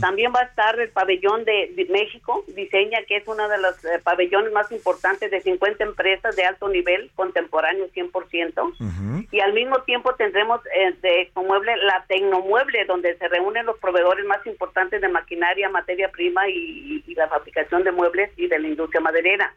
También 0.00 0.32
va 0.34 0.40
a 0.40 0.44
estar 0.44 0.78
el 0.78 0.90
pabellón 0.90 1.44
de, 1.44 1.86
México, 1.90 2.44
diseña 2.48 3.02
que 3.08 3.16
es 3.16 3.26
uno 3.26 3.48
de 3.48 3.58
los 3.58 3.84
eh, 3.84 3.98
pabellones 4.02 4.52
más 4.52 4.70
importantes 4.70 5.30
de 5.30 5.40
50 5.40 5.82
empresas 5.82 6.36
de 6.36 6.44
alto 6.44 6.68
nivel, 6.68 7.10
contemporáneo 7.16 7.88
100%. 7.90 9.28
Y 9.30 9.40
al 9.40 9.54
mismo 9.54 9.82
tiempo 9.82 10.14
tendremos 10.14 10.60
eh, 10.74 10.94
de 11.00 11.22
Expomueble 11.22 11.76
la 11.78 12.04
Tecnomueble, 12.06 12.84
donde 12.84 13.16
se 13.16 13.28
reúnen 13.28 13.66
los 13.66 13.78
proveedores 13.78 14.24
más 14.26 14.46
importantes 14.46 15.00
de 15.00 15.08
maquinaria, 15.08 15.68
materia 15.68 16.10
prima 16.10 16.48
y, 16.48 17.02
la 17.16 17.28
fabricación 17.28 17.84
de 17.84 17.92
muebles 17.92 18.30
y 18.36 18.48
de 18.48 18.58
la 18.58 18.68
industria 18.68 19.00
maderera. 19.00 19.54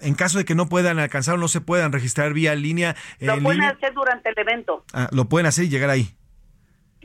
en 0.00 0.14
caso 0.14 0.36
de 0.38 0.44
que 0.44 0.54
no 0.54 0.68
puedan 0.68 0.98
alcanzar 0.98 1.36
o 1.36 1.38
no 1.38 1.48
se 1.48 1.62
puedan 1.62 1.92
registrar 1.92 2.34
vía 2.34 2.54
línea. 2.54 2.94
Lo 3.20 3.40
pueden 3.40 3.62
hacer 3.62 3.94
durante 3.94 4.28
el 4.28 4.38
evento. 4.38 4.84
Ah, 4.92 5.08
lo 5.12 5.26
pueden 5.26 5.46
hacer 5.46 5.64
y 5.64 5.68
llegar 5.68 5.90
ahí. 5.90 6.14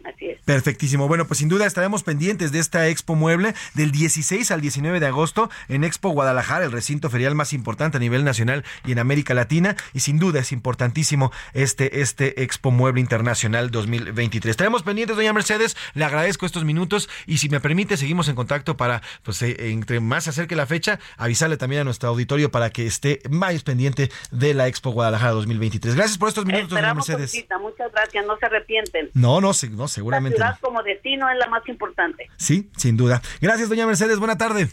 Así 0.05 0.27
es. 0.27 0.41
Perfectísimo. 0.43 1.07
Bueno, 1.07 1.27
pues 1.27 1.39
sin 1.39 1.49
duda 1.49 1.65
estaremos 1.65 2.03
pendientes 2.03 2.51
de 2.51 2.59
esta 2.59 2.87
Expo 2.87 3.15
Mueble 3.15 3.53
del 3.73 3.91
16 3.91 4.51
al 4.51 4.61
19 4.61 4.99
de 4.99 5.05
agosto 5.05 5.49
en 5.67 5.83
Expo 5.83 6.09
Guadalajara, 6.09 6.65
el 6.65 6.71
recinto 6.71 7.09
ferial 7.09 7.35
más 7.35 7.53
importante 7.53 7.97
a 7.97 7.99
nivel 7.99 8.23
nacional 8.23 8.63
y 8.85 8.91
en 8.91 8.99
América 8.99 9.33
Latina. 9.33 9.75
Y 9.93 9.99
sin 9.99 10.19
duda 10.19 10.39
es 10.39 10.51
importantísimo 10.51 11.31
este, 11.53 12.01
este 12.01 12.43
Expo 12.43 12.71
Mueble 12.71 13.01
Internacional 13.01 13.71
2023. 13.71 14.51
Estaremos 14.51 14.83
pendientes, 14.83 15.17
doña 15.17 15.33
Mercedes. 15.33 15.77
Le 15.93 16.05
agradezco 16.05 16.45
estos 16.45 16.63
minutos 16.63 17.09
y 17.25 17.37
si 17.37 17.49
me 17.49 17.59
permite, 17.59 17.97
seguimos 17.97 18.27
en 18.27 18.35
contacto 18.35 18.77
para, 18.77 19.01
pues, 19.23 19.41
eh, 19.41 19.55
entre 19.71 19.99
más 19.99 20.23
se 20.23 20.31
acerque 20.31 20.55
la 20.55 20.65
fecha, 20.65 20.99
avisarle 21.17 21.57
también 21.57 21.81
a 21.81 21.83
nuestro 21.83 22.09
auditorio 22.09 22.51
para 22.51 22.69
que 22.69 22.85
esté 22.85 23.21
más 23.29 23.49
pendiente 23.63 24.11
de 24.31 24.53
la 24.53 24.67
Expo 24.67 24.91
Guadalajara 24.91 25.31
2023. 25.31 25.95
Gracias 25.95 26.17
por 26.17 26.29
estos 26.29 26.45
minutos, 26.45 26.69
doña 26.69 26.93
Mercedes. 26.93 27.45
Muchas 27.61 27.91
gracias. 27.91 28.25
No 28.25 28.37
se 28.37 28.45
arrepienten. 28.45 29.09
No, 29.13 29.41
no, 29.41 29.51
no 29.71 29.87
seguramente. 29.89 30.39
La 30.39 30.53
ciudad 30.53 30.59
como 30.61 30.83
destino 30.83 31.29
es 31.29 31.37
la 31.37 31.47
más 31.47 31.67
importante. 31.67 32.29
Sí, 32.37 32.69
sin 32.77 32.97
duda. 32.97 33.21
Gracias, 33.41 33.69
doña 33.69 33.85
Mercedes. 33.85 34.19
Buena 34.19 34.37
tarde. 34.37 34.69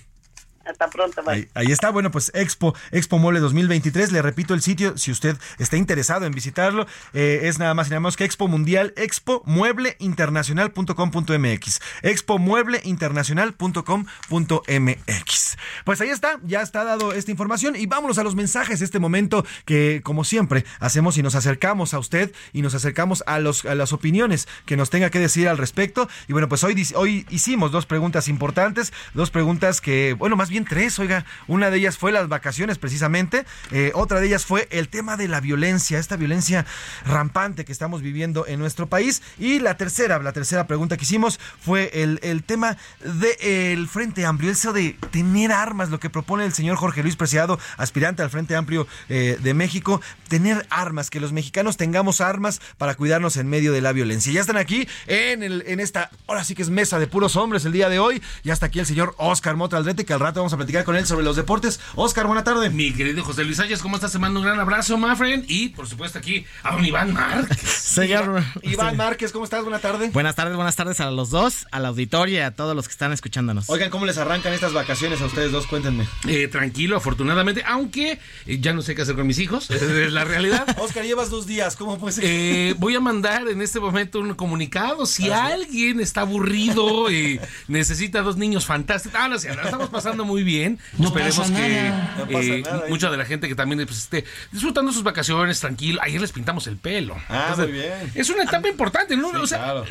Hasta 0.67 0.91
pronto, 0.91 1.23
ahí, 1.55 1.71
está, 1.71 1.91
bueno, 1.91 2.11
pues 2.11 2.33
Expo, 2.35 2.75
Expo 2.91 3.19
Mueble 3.19 3.39
2023. 3.41 4.11
Le 4.11 4.21
repito 4.21 4.53
el 4.53 4.62
sitio, 4.62 4.99
si 4.99 5.12
usted 5.12 5.37
está 5.59 5.77
interesado 5.77 6.27
en 6.27 6.33
visitarlo, 6.33 6.87
eh, 7.12 7.43
es 7.45 7.59
nada 7.59 7.75
más 7.75 7.87
y 7.87 7.91
nada 7.91 8.01
menos 8.01 8.17
que 8.17 8.25
Expo 8.25 8.49
Mundial, 8.49 8.93
Expo 8.97 9.43
Mueble 9.47 9.97
Internacional.com.mx. 10.01 11.81
Expo 12.03 12.39
Mueble 12.39 12.81
Internacional.com.mx. 12.85 15.57
Pues 15.85 16.01
ahí 16.01 16.09
está, 16.09 16.41
ya 16.43 16.62
está 16.62 16.83
dado 16.85 17.12
esta 17.12 17.31
información 17.31 17.77
y 17.77 17.87
vámonos 17.87 18.19
a 18.19 18.25
los 18.25 18.35
mensajes, 18.35 18.83
este 18.83 18.99
momento 18.99 19.47
que, 19.64 20.01
como 20.03 20.25
siempre, 20.25 20.64
hacemos 20.81 21.17
y 21.17 21.23
nos 21.23 21.37
acercamos 21.37 21.95
a 21.95 22.01
usted 22.01 22.33
y 22.53 22.62
nos 22.62 22.75
acercamos 22.75 23.23
a, 23.27 23.39
los, 23.39 23.64
a 23.64 23.75
las 23.75 23.93
opiniones 23.93 24.49
que 24.64 24.77
nos 24.77 24.91
tenga 24.91 25.11
que 25.11 25.21
decir 25.21 25.49
al 25.49 25.59
respecto. 25.59 26.09
Y 26.27 26.33
bueno, 26.33 26.49
pues 26.49 26.64
hoy, 26.64 26.87
hoy 26.95 27.27
hicimos 27.31 27.71
dos 27.71 27.87
preguntas 27.87 28.29
importantes, 28.29 28.93
dos 29.14 29.31
preguntas 29.31 29.81
que, 29.81 30.14
bueno, 30.14 30.37
más 30.37 30.51
bien 30.51 30.56
tres, 30.65 30.99
oiga. 30.99 31.25
Una 31.47 31.71
de 31.71 31.79
ellas 31.79 31.99
fue 31.99 32.13
las 32.13 32.29
vacaciones 32.29 32.79
precisamente, 32.79 33.45
eh, 33.71 33.93
otra 33.95 34.21
de 34.21 34.27
ellas 34.27 34.45
fue 34.45 34.69
el 34.71 34.89
tema 34.89 35.17
de 35.17 35.29
la 35.29 35.41
violencia, 35.41 35.99
esta 35.99 36.17
violencia 36.17 36.67
rampante 37.05 37.65
que 37.65 37.73
estamos 37.73 38.03
viviendo 38.03 38.47
en 38.47 38.59
nuestro 38.59 38.87
país. 38.87 39.23
Y 39.39 39.59
la 39.59 39.77
tercera, 39.77 40.19
la 40.19 40.33
tercera 40.33 40.67
pregunta 40.67 40.97
que 40.97 41.05
hicimos 41.05 41.39
fue 41.61 41.91
el, 41.93 42.19
el 42.23 42.43
tema 42.43 42.77
del 43.05 43.89
Frente 43.89 44.25
Amplio, 44.25 44.51
eso 44.51 44.73
de 44.73 44.97
tener 45.11 45.53
armas, 45.53 45.91
lo 45.91 46.01
que 46.01 46.11
propone 46.11 46.45
el 46.45 46.53
señor 46.53 46.77
Jorge 46.77 47.03
Luis 47.03 47.17
Preciado, 47.17 47.59
aspirante 47.77 48.23
al 48.23 48.31
Frente 48.31 48.57
Amplio 48.57 48.87
eh, 49.09 49.39
de 49.41 49.55
México, 49.55 50.01
tener 50.29 50.67
armas, 50.71 51.11
que 51.11 51.21
los 51.21 51.33
mexicanos 51.33 51.77
tengamos 51.77 52.21
armas 52.21 52.61
para 52.79 52.95
cuidarnos 52.95 53.37
en 53.37 53.49
medio 53.49 53.73
de 53.73 53.81
la 53.81 53.93
violencia. 53.93 54.33
Ya 54.33 54.41
están 54.41 54.57
aquí 54.57 54.89
en, 55.07 55.43
el, 55.43 55.65
en 55.67 55.81
esta, 55.81 56.11
ahora 56.27 56.45
sí 56.45 56.55
que 56.55 56.63
es 56.63 56.71
mesa 56.71 56.99
de 56.99 57.07
puros 57.07 57.37
hombres 57.37 57.65
el 57.65 57.73
día 57.73 57.89
de 57.89 57.99
hoy. 57.99 58.23
Ya 58.45 58.53
está 58.53 58.67
aquí 58.67 58.79
el 58.79 58.87
señor 58.87 59.15
Oscar 59.19 59.57
Mota 59.57 59.77
Aldrete, 59.77 60.05
que 60.05 60.13
al 60.13 60.21
rato 60.21 60.41
vamos 60.47 60.53
a 60.53 60.59
platicar 60.59 60.85
con 60.85 60.95
él 60.95 61.05
sobre 61.05 61.25
los 61.25 61.35
deportes. 61.35 61.81
Oscar, 61.97 62.29
buena 62.29 62.45
tarde. 62.45 62.71
Mi 62.71 62.93
querido 62.93 63.25
José 63.25 63.43
Luis 63.43 63.57
Sánchez, 63.57 63.83
¿cómo 63.83 63.97
estás? 63.97 64.13
Te 64.13 64.21
mando 64.21 64.39
un 64.39 64.47
gran 64.47 64.61
abrazo, 64.61 64.97
my 64.97 65.17
friend. 65.17 65.45
Y 65.49 65.71
por 65.71 65.89
supuesto 65.89 66.21
aquí 66.21 66.47
a 66.63 66.77
un 66.77 66.85
Iván 66.85 67.13
Márquez. 67.13 67.59
Señor. 67.69 68.45
Iván 68.63 68.97
Márquez, 68.97 69.33
¿cómo 69.33 69.45
estás? 69.45 69.65
Buena 69.65 69.81
tarde. 69.81 70.11
Buenas 70.13 70.37
tardes, 70.37 70.55
buenas 70.55 70.77
tardes 70.77 71.01
a 71.01 71.11
los 71.11 71.31
dos, 71.31 71.67
al 71.73 71.85
auditorio 71.85 72.37
y 72.37 72.43
a 72.43 72.55
todos 72.55 72.77
los 72.77 72.87
que 72.87 72.93
están 72.93 73.13
escuchándonos. 73.13 73.69
Oigan, 73.69 73.91
¿cómo 73.91 74.07
les 74.07 74.19
arrancan 74.19 74.53
estas 74.53 74.73
vacaciones 74.73 75.21
a 75.21 75.27
ustedes 75.27 75.51
dos? 75.51 75.67
Cuéntenme. 75.67 76.07
Eh, 76.29 76.47
tranquilo, 76.47 76.97
afortunadamente, 76.97 77.65
aunque 77.67 78.21
eh, 78.47 78.61
ya 78.61 78.73
no 78.73 78.83
sé 78.83 78.95
qué 78.95 79.03
hacer 79.03 79.17
con 79.17 79.27
mis 79.27 79.41
hijos, 79.41 79.69
es 79.73 80.13
la 80.13 80.23
realidad. 80.23 80.65
Oscar, 80.79 81.05
llevas 81.05 81.29
dos 81.29 81.49
días, 81.49 81.75
¿cómo 81.75 81.99
puede 81.99 82.13
ser? 82.13 82.25
Eh, 82.25 82.75
voy 82.79 82.95
a 82.95 83.01
mandar 83.01 83.49
en 83.49 83.63
este 83.63 83.81
momento 83.81 84.21
un 84.21 84.35
comunicado. 84.35 85.07
Si 85.07 85.29
alguien 85.29 85.99
está 85.99 86.21
aburrido 86.21 87.11
y 87.11 87.41
necesita 87.67 88.23
dos 88.23 88.37
niños 88.37 88.65
fantásticos, 88.65 89.19
ah, 89.21 89.27
no, 89.27 89.35
la 89.35 89.63
estamos 89.63 89.89
pasando 89.89 90.25
muy 90.25 90.36
bien. 90.43 90.78
No 90.99 91.09
Esperemos 91.09 91.37
pasa 91.39 91.55
que 91.55 91.68
nada. 91.68 92.14
No 92.18 92.26
pasa 92.26 92.39
eh, 92.41 92.62
nada, 92.64 92.78
¿eh? 92.87 92.89
mucha 92.91 93.11
de 93.11 93.16
la 93.16 93.24
gente 93.24 93.49
que 93.49 93.55
también 93.55 93.84
pues, 93.87 93.99
esté 93.99 94.24
disfrutando 94.53 94.93
sus 94.93 95.03
vacaciones, 95.03 95.61
tranquilo. 95.61 96.01
Ayer 96.03 96.20
les 96.20 96.32
pintamos 96.32 96.66
el 96.66 96.76
pelo. 96.76 97.16
Ah, 97.28 97.49
Entonces, 97.51 97.68
muy 97.68 97.78
bien. 97.78 98.12
Es 98.14 98.30
una 98.30 98.45
etapa 98.45 98.68
importante, 98.68 99.16
¿no? 99.16 99.30
Sí, 99.30 99.37
o 99.37 99.47
sea, 99.47 99.59
claro. 99.59 99.84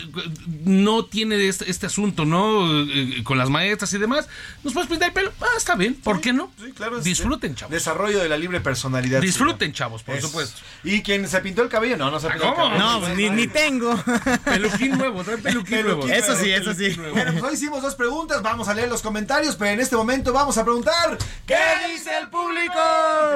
no 0.64 1.06
tiene 1.06 1.48
este, 1.48 1.70
este 1.70 1.86
asunto, 1.86 2.26
¿no? 2.26 2.84
Eh, 2.84 3.22
con 3.24 3.38
las 3.38 3.50
maestras 3.50 3.92
y 3.94 3.98
demás. 3.98 4.28
¿Nos 4.64 4.74
puedes 4.74 4.90
pintar 4.90 5.10
el 5.10 5.14
pelo? 5.14 5.32
Ah, 5.42 5.46
está 5.58 5.76
bien. 5.76 5.96
¿Por 5.96 6.22
qué 6.22 6.34
no? 6.34 6.52
Sí, 6.64 6.72
claro. 6.72 7.00
Disfruten, 7.02 7.52
de- 7.52 7.58
chavos. 7.60 7.72
Desarrollo 7.72 8.20
de 8.20 8.30
la 8.30 8.38
libre 8.38 8.62
personalidad. 8.62 9.22
Disfruten, 9.22 9.74
chavos, 9.74 10.04
por 10.04 10.20
supuesto. 10.22 10.60
¿Y 10.84 11.02
quien 11.02 11.28
se 11.28 11.40
pintó 11.42 11.62
el 11.64 11.70
cabello? 11.70 11.98
No, 11.98 12.12
no 12.12 12.20
se 12.20 12.30
pintó 12.30 12.54
¿cómo? 12.54 12.66
el 12.74 12.80
cabello. 12.80 12.92
No, 12.92 13.00
pues, 13.02 13.16
ni, 13.16 13.30
ni 13.30 13.48
tengo. 13.48 13.96
Peluquín 14.46 14.98
nuevo, 14.98 15.24
trae 15.24 15.38
peluquín 15.38 15.82
nuevo. 15.84 16.08
Eso 16.08 16.36
sí, 16.36 16.52
eso 16.52 16.74
sí. 16.74 16.96
Bueno, 17.14 17.32
pues 17.32 17.44
hoy 17.44 17.54
hicimos 17.56 17.82
dos 17.82 17.96
preguntas, 17.96 18.42
vamos 18.42 18.68
a 18.68 18.74
leer 18.74 18.90
los 18.90 19.02
comentarios, 19.02 19.56
pero 19.56 19.72
en 19.72 19.80
este 19.80 19.96
momento 19.96 20.34
vamos 20.36 20.58
a 20.58 20.64
preguntar 20.64 21.18
¿Qué 21.46 21.58
dice 21.92 22.12
el 22.22 22.28
público? 22.30 22.74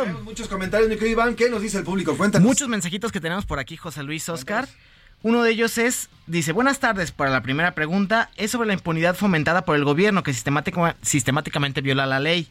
Tenemos 0.04 0.24
muchos 0.24 0.47
comentarios, 0.47 0.89
mi 0.89 0.95
querido 0.95 1.12
Iván, 1.14 1.36
¿qué 1.36 1.50
nos 1.50 1.62
dice 1.62 1.78
el 1.78 1.84
público? 1.84 2.16
Cuéntanos. 2.16 2.45
Muchos 2.47 2.68
mensajitos 2.68 3.12
que 3.12 3.20
tenemos 3.22 3.45
por 3.45 3.60
aquí, 3.60 3.78
José 3.78 4.04
Luis 4.04 4.28
Oscar. 4.30 4.68
Uno 5.22 5.43
de 5.43 5.52
ellos 5.52 5.78
es, 5.78 6.10
dice, 6.28 6.52
buenas 6.54 6.80
tardes, 6.80 7.12
para 7.12 7.30
la 7.30 7.41
primera 7.41 7.76
pregunta, 7.76 8.30
es 8.38 8.52
sobre 8.52 8.68
la 8.68 8.74
impunidad 8.74 9.16
fomentada 9.16 9.66
por 9.66 9.76
el 9.76 9.84
gobierno 9.84 10.24
que 10.24 10.32
sistemática- 10.34 10.95
sistemáticamente 11.02 11.82
viola 11.82 12.06
la 12.06 12.20
ley. 12.20 12.47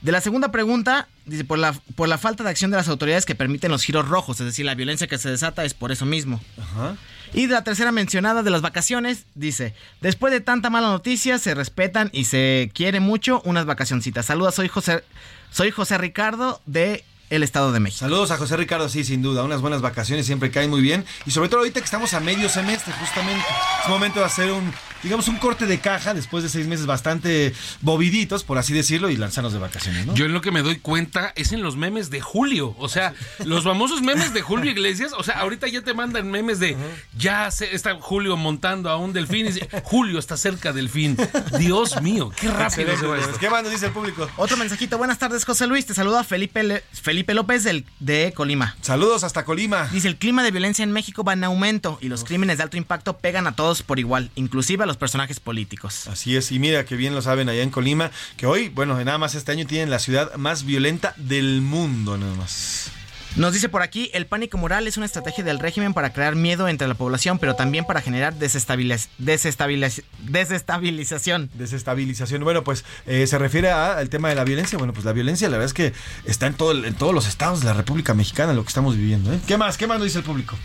De 0.00 0.12
la 0.12 0.20
segunda 0.20 0.50
pregunta, 0.50 1.08
dice, 1.26 1.44
por 1.44 1.58
la, 1.58 1.72
por 1.94 2.08
la 2.08 2.18
falta 2.18 2.42
de 2.44 2.50
acción 2.50 2.70
de 2.70 2.76
las 2.78 2.88
autoridades 2.88 3.24
que 3.26 3.34
permiten 3.34 3.70
los 3.70 3.82
giros 3.84 4.08
rojos, 4.08 4.40
es 4.40 4.46
decir, 4.46 4.64
la 4.66 4.74
violencia 4.74 5.06
que 5.06 5.18
se 5.18 5.30
desata 5.30 5.64
es 5.64 5.74
por 5.74 5.92
eso 5.92 6.04
mismo. 6.06 6.40
Ajá. 6.60 6.96
Y 7.34 7.48
la 7.48 7.64
tercera 7.64 7.90
mencionada 7.90 8.44
de 8.44 8.50
las 8.50 8.62
vacaciones, 8.62 9.26
dice, 9.34 9.74
después 10.00 10.32
de 10.32 10.40
tanta 10.40 10.70
mala 10.70 10.88
noticia, 10.88 11.38
se 11.38 11.52
respetan 11.54 12.08
y 12.12 12.26
se 12.26 12.70
quiere 12.72 13.00
mucho 13.00 13.42
unas 13.44 13.66
vacacioncitas. 13.66 14.26
Saludos, 14.26 14.54
soy 14.54 14.68
José, 14.68 15.02
soy 15.50 15.72
José 15.72 15.98
Ricardo 15.98 16.62
de 16.64 17.04
el 17.30 17.42
Estado 17.42 17.72
de 17.72 17.80
México. 17.80 17.98
Saludos 17.98 18.30
a 18.30 18.36
José 18.36 18.56
Ricardo, 18.56 18.88
sí, 18.88 19.02
sin 19.02 19.20
duda. 19.20 19.42
Unas 19.42 19.60
buenas 19.60 19.82
vacaciones 19.82 20.26
siempre 20.26 20.52
caen 20.52 20.70
muy 20.70 20.80
bien. 20.80 21.04
Y 21.26 21.32
sobre 21.32 21.48
todo 21.48 21.60
ahorita 21.60 21.80
que 21.80 21.84
estamos 21.84 22.14
a 22.14 22.20
medio 22.20 22.48
semestre, 22.48 22.92
justamente. 23.00 23.44
Es 23.82 23.88
momento 23.88 24.20
de 24.20 24.26
hacer 24.26 24.52
un, 24.52 24.72
digamos, 25.04 25.28
un 25.28 25.36
corte 25.36 25.66
de 25.66 25.78
caja 25.78 26.14
después 26.14 26.42
de 26.42 26.48
seis 26.50 26.66
meses 26.66 26.86
bastante 26.86 27.54
boviditos, 27.82 28.42
por 28.42 28.58
así 28.58 28.72
decirlo, 28.72 29.10
y 29.10 29.16
lanzarnos 29.16 29.52
de 29.52 29.58
vacaciones, 29.60 30.06
¿no? 30.06 30.14
Yo 30.14 30.24
en 30.24 30.32
lo 30.32 30.40
que 30.40 30.50
me 30.50 30.62
doy 30.62 30.78
cuenta 30.78 31.32
es 31.36 31.52
en 31.52 31.62
los 31.62 31.76
memes 31.76 32.10
de 32.10 32.20
Julio. 32.20 32.74
O 32.78 32.88
sea, 32.88 33.14
los 33.44 33.64
famosos 33.64 34.02
memes 34.02 34.34
de 34.34 34.42
Julio 34.42 34.70
Iglesias. 34.72 35.12
O 35.16 35.22
sea, 35.22 35.40
ahorita 35.40 35.68
ya 35.68 35.82
te 35.82 35.94
mandan 35.94 36.30
memes 36.30 36.58
de 36.58 36.76
ya 37.16 37.50
se, 37.50 37.74
está 37.74 37.94
Julio 38.00 38.36
montando 38.36 38.90
a 38.90 38.96
un 38.96 39.12
delfín 39.12 39.46
y 39.46 39.52
dice, 39.52 39.68
Julio 39.84 40.18
está 40.18 40.36
cerca 40.36 40.72
del 40.72 40.88
fin. 40.88 41.16
Dios 41.58 42.00
mío, 42.02 42.30
qué 42.40 42.48
rápido 42.50 42.96
se 42.96 43.06
va 43.06 43.18
esto. 43.18 43.38
¿Qué 43.38 43.50
más 43.50 43.62
nos 43.62 43.72
dice 43.72 43.86
el 43.86 43.92
público? 43.92 44.28
Otro 44.36 44.56
mensajito. 44.56 44.98
Buenas 44.98 45.18
tardes, 45.18 45.44
José 45.44 45.66
Luis. 45.66 45.86
Te 45.86 45.94
saluda 45.94 46.24
Felipe, 46.24 46.62
Le- 46.62 46.82
Felipe 46.92 47.34
López 47.34 47.64
del, 47.64 47.84
de 48.00 48.32
Colima. 48.34 48.76
Saludos 48.80 49.24
hasta 49.24 49.44
Colima. 49.44 49.88
Dice, 49.88 50.08
el 50.08 50.16
clima 50.16 50.42
de 50.42 50.50
violencia 50.50 50.82
en 50.82 50.92
México 50.92 51.24
va 51.24 51.34
en 51.34 51.44
aumento 51.44 51.98
y 52.00 52.08
los 52.08 52.24
crímenes 52.24 52.56
de 52.58 52.62
alto 52.64 52.76
impacto 52.76 53.18
pegan 53.18 53.46
a 53.46 53.54
todos 53.54 53.82
por 53.82 53.98
igual, 53.98 54.30
inclusive 54.34 54.82
a 54.84 54.86
los 54.86 54.93
personajes 54.96 55.40
políticos. 55.40 56.08
Así 56.08 56.36
es, 56.36 56.52
y 56.52 56.58
mira 56.58 56.84
que 56.84 56.96
bien 56.96 57.14
lo 57.14 57.22
saben 57.22 57.48
allá 57.48 57.62
en 57.62 57.70
Colima, 57.70 58.10
que 58.36 58.46
hoy, 58.46 58.68
bueno, 58.68 59.02
nada 59.04 59.18
más 59.18 59.34
este 59.34 59.52
año 59.52 59.66
tienen 59.66 59.90
la 59.90 59.98
ciudad 59.98 60.34
más 60.36 60.64
violenta 60.64 61.14
del 61.16 61.60
mundo, 61.60 62.16
nada 62.16 62.34
más. 62.34 62.90
Nos 63.36 63.52
dice 63.52 63.68
por 63.68 63.82
aquí, 63.82 64.10
el 64.14 64.26
pánico 64.26 64.58
moral 64.58 64.86
es 64.86 64.96
una 64.96 65.06
estrategia 65.06 65.42
del 65.42 65.58
régimen 65.58 65.92
para 65.92 66.12
crear 66.12 66.36
miedo 66.36 66.68
entre 66.68 66.86
la 66.86 66.94
población, 66.94 67.40
pero 67.40 67.56
también 67.56 67.84
para 67.84 68.00
generar 68.00 68.34
desestabiliz- 68.34 69.08
desestabiliz- 69.20 70.04
desestabilización. 70.20 71.50
Desestabilización. 71.54 72.44
Bueno, 72.44 72.62
pues 72.62 72.84
eh, 73.06 73.26
se 73.26 73.36
refiere 73.38 73.70
al 73.72 74.08
tema 74.08 74.28
de 74.28 74.36
la 74.36 74.44
violencia. 74.44 74.78
Bueno, 74.78 74.92
pues 74.92 75.04
la 75.04 75.12
violencia, 75.12 75.48
la 75.48 75.58
verdad 75.58 75.66
es 75.66 75.74
que 75.74 75.92
está 76.24 76.46
en, 76.46 76.54
todo, 76.54 76.84
en 76.84 76.94
todos 76.94 77.12
los 77.12 77.26
estados 77.26 77.60
de 77.60 77.66
la 77.66 77.72
República 77.72 78.14
Mexicana, 78.14 78.52
lo 78.52 78.62
que 78.62 78.68
estamos 78.68 78.96
viviendo. 78.96 79.32
¿eh? 79.32 79.40
¿Qué 79.48 79.56
más? 79.58 79.76
¿Qué 79.78 79.88
más 79.88 79.98
nos 79.98 80.04
dice 80.06 80.18
el 80.18 80.24
público? 80.24 80.56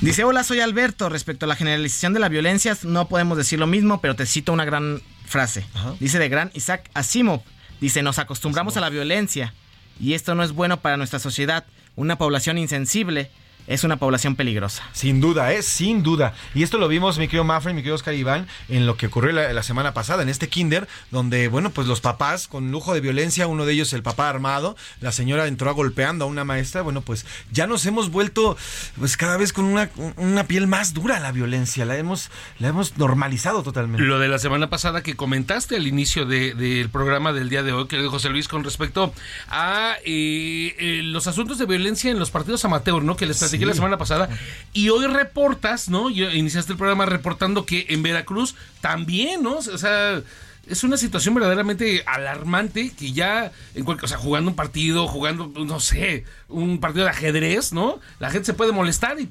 Dice, 0.00 0.24
hola, 0.24 0.44
soy 0.44 0.60
Alberto. 0.60 1.10
Respecto 1.10 1.44
a 1.44 1.48
la 1.48 1.56
generalización 1.56 2.14
de 2.14 2.20
la 2.20 2.30
violencia, 2.30 2.74
no 2.84 3.06
podemos 3.06 3.36
decir 3.36 3.58
lo 3.58 3.66
mismo, 3.66 4.00
pero 4.00 4.16
te 4.16 4.24
cito 4.24 4.52
una 4.52 4.64
gran 4.64 5.02
frase. 5.26 5.66
Dice 6.00 6.18
de 6.18 6.30
gran 6.30 6.50
Isaac 6.54 6.90
Asimov. 6.94 7.42
Dice, 7.82 8.02
nos 8.02 8.18
acostumbramos 8.18 8.78
a 8.78 8.80
la 8.80 8.88
violencia 8.88 9.52
y 10.00 10.14
esto 10.14 10.34
no 10.34 10.42
es 10.42 10.52
bueno 10.52 10.80
para 10.80 10.96
nuestra 10.96 11.18
sociedad. 11.18 11.66
Una 11.96 12.16
población 12.18 12.58
insensible 12.58 13.30
es 13.66 13.84
una 13.84 13.96
población 13.96 14.36
peligrosa. 14.36 14.82
Sin 14.92 15.20
duda, 15.20 15.52
¿eh? 15.52 15.62
Sin 15.62 16.02
duda. 16.02 16.34
Y 16.54 16.62
esto 16.62 16.78
lo 16.78 16.88
vimos, 16.88 17.18
mi 17.18 17.26
querido 17.28 17.44
Mafre, 17.44 17.72
mi 17.72 17.80
querido 17.80 17.94
Oscar 17.96 18.14
Iván, 18.14 18.46
en 18.68 18.86
lo 18.86 18.96
que 18.96 19.06
ocurrió 19.06 19.32
la, 19.32 19.52
la 19.52 19.62
semana 19.62 19.94
pasada, 19.94 20.22
en 20.22 20.28
este 20.28 20.48
kinder, 20.48 20.86
donde, 21.10 21.48
bueno, 21.48 21.70
pues 21.70 21.86
los 21.86 22.00
papás, 22.00 22.46
con 22.48 22.70
lujo 22.70 22.94
de 22.94 23.00
violencia, 23.00 23.46
uno 23.46 23.64
de 23.66 23.72
ellos 23.72 23.92
el 23.92 24.02
papá 24.02 24.28
armado, 24.28 24.76
la 25.00 25.12
señora 25.12 25.46
entró 25.46 25.74
golpeando 25.74 26.24
a 26.24 26.28
una 26.28 26.44
maestra, 26.44 26.82
bueno, 26.82 27.00
pues 27.00 27.24
ya 27.50 27.66
nos 27.66 27.86
hemos 27.86 28.10
vuelto, 28.10 28.56
pues 28.98 29.16
cada 29.16 29.36
vez 29.36 29.52
con 29.52 29.64
una, 29.64 29.90
una 30.16 30.44
piel 30.44 30.66
más 30.66 30.92
dura 30.94 31.16
a 31.16 31.20
la 31.20 31.32
violencia, 31.32 31.84
la 31.84 31.96
hemos, 31.96 32.30
la 32.58 32.68
hemos 32.68 32.96
normalizado 32.98 33.62
totalmente. 33.62 34.04
Lo 34.04 34.18
de 34.18 34.28
la 34.28 34.38
semana 34.38 34.68
pasada 34.70 35.02
que 35.02 35.16
comentaste 35.16 35.76
al 35.76 35.86
inicio 35.86 36.26
de- 36.26 36.54
del 36.54 36.90
programa 36.90 37.32
del 37.32 37.48
día 37.48 37.62
de 37.62 37.72
hoy, 37.72 37.86
querido 37.88 38.10
José 38.10 38.28
Luis, 38.28 38.48
con 38.48 38.62
respecto 38.64 39.12
a 39.48 39.94
eh, 40.04 40.74
eh, 40.78 41.00
los 41.02 41.26
asuntos 41.26 41.58
de 41.58 41.66
violencia 41.66 42.10
en 42.10 42.18
los 42.18 42.30
partidos 42.30 42.64
amateur, 42.64 43.02
¿no? 43.02 43.16
Que 43.16 43.26
les 43.26 43.42
platiqué 43.56 43.64
Sí. 43.64 43.68
la 43.68 43.74
semana 43.74 43.98
pasada. 43.98 44.28
Y 44.72 44.88
hoy 44.90 45.06
reportas, 45.06 45.88
¿no? 45.88 46.10
Yo 46.10 46.30
iniciaste 46.30 46.72
el 46.72 46.78
programa 46.78 47.06
reportando 47.06 47.64
que 47.66 47.86
en 47.88 48.02
Veracruz 48.02 48.54
también, 48.80 49.42
¿no? 49.42 49.56
O 49.58 49.78
sea. 49.78 50.22
Es 50.66 50.82
una 50.82 50.96
situación 50.96 51.34
verdaderamente 51.34 52.04
alarmante 52.06 52.90
que 52.98 53.12
ya, 53.12 53.52
en 53.74 53.84
cualquier, 53.84 54.06
o 54.06 54.08
sea, 54.08 54.16
jugando 54.16 54.48
un 54.48 54.56
partido, 54.56 55.06
jugando, 55.06 55.52
no 55.62 55.78
sé, 55.78 56.24
un 56.48 56.80
partido 56.80 57.04
de 57.04 57.10
ajedrez, 57.10 57.74
¿no? 57.74 58.00
La 58.18 58.30
gente 58.30 58.46
se 58.46 58.54
puede 58.54 58.72
molestar 58.72 59.20
y, 59.20 59.28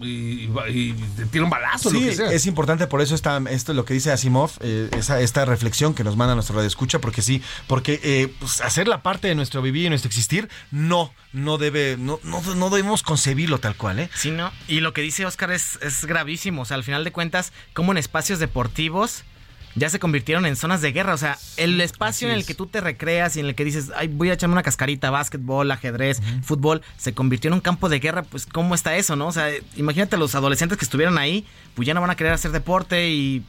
y, 0.00 0.48
y 0.68 0.92
te 1.16 1.26
tira 1.26 1.44
un 1.44 1.50
balazo, 1.50 1.90
lo 1.90 1.98
Sí, 1.98 2.06
que 2.06 2.14
sea. 2.14 2.32
es 2.32 2.46
importante 2.46 2.86
por 2.86 3.00
eso 3.00 3.14
está 3.14 3.40
esto 3.50 3.72
es 3.72 3.76
lo 3.76 3.84
que 3.84 3.94
dice 3.94 4.10
Asimov, 4.12 4.50
eh, 4.60 4.88
esa, 4.96 5.20
esta 5.20 5.44
reflexión 5.44 5.94
que 5.94 6.04
nos 6.04 6.16
manda 6.16 6.34
nuestro 6.34 6.56
radio 6.56 6.66
escucha, 6.66 7.00
porque 7.00 7.22
sí, 7.22 7.42
porque 7.66 8.00
eh, 8.02 8.32
pues, 8.38 8.60
hacer 8.60 8.88
la 8.88 9.02
parte 9.02 9.28
de 9.28 9.34
nuestro 9.34 9.62
vivir 9.62 9.86
y 9.86 9.88
nuestro 9.90 10.08
existir, 10.08 10.48
no, 10.70 11.12
no 11.32 11.58
debe, 11.58 11.96
no, 11.98 12.18
no, 12.22 12.40
no 12.54 12.70
debemos 12.70 13.02
concebirlo 13.02 13.58
tal 13.58 13.76
cual, 13.76 13.98
¿eh? 14.00 14.10
Sí, 14.14 14.30
¿no? 14.30 14.50
Y 14.68 14.80
lo 14.80 14.92
que 14.92 15.02
dice 15.02 15.26
Oscar 15.26 15.50
es, 15.52 15.78
es 15.82 16.04
gravísimo. 16.04 16.62
O 16.62 16.64
sea, 16.64 16.76
al 16.76 16.84
final 16.84 17.04
de 17.04 17.12
cuentas, 17.12 17.52
como 17.74 17.92
en 17.92 17.98
espacios 17.98 18.38
deportivos 18.38 19.24
ya 19.74 19.88
se 19.88 19.98
convirtieron 19.98 20.46
en 20.46 20.56
zonas 20.56 20.80
de 20.82 20.92
guerra. 20.92 21.14
O 21.14 21.18
sea, 21.18 21.38
el 21.56 21.80
espacio 21.80 22.28
en 22.28 22.34
el 22.34 22.44
que 22.44 22.54
tú 22.54 22.66
te 22.66 22.80
recreas 22.80 23.36
y 23.36 23.40
en 23.40 23.46
el 23.46 23.54
que 23.54 23.64
dices, 23.64 23.90
ay, 23.96 24.08
voy 24.08 24.30
a 24.30 24.34
echarme 24.34 24.54
una 24.54 24.62
cascarita, 24.62 25.10
básquetbol, 25.10 25.70
ajedrez, 25.70 26.20
fútbol, 26.42 26.82
se 26.96 27.14
convirtió 27.14 27.48
en 27.48 27.54
un 27.54 27.60
campo 27.60 27.88
de 27.88 28.00
guerra. 28.00 28.22
Pues, 28.22 28.46
¿cómo 28.46 28.74
está 28.74 28.96
eso, 28.96 29.16
no? 29.16 29.28
O 29.28 29.32
sea, 29.32 29.50
imagínate 29.76 30.16
los 30.16 30.34
adolescentes 30.34 30.78
que 30.78 30.84
estuvieran 30.84 31.18
ahí, 31.18 31.46
pues 31.74 31.86
ya 31.86 31.94
no 31.94 32.00
van 32.00 32.10
a 32.10 32.16
querer 32.16 32.32
hacer 32.32 32.52
deporte 32.52 33.10
y. 33.10 33.42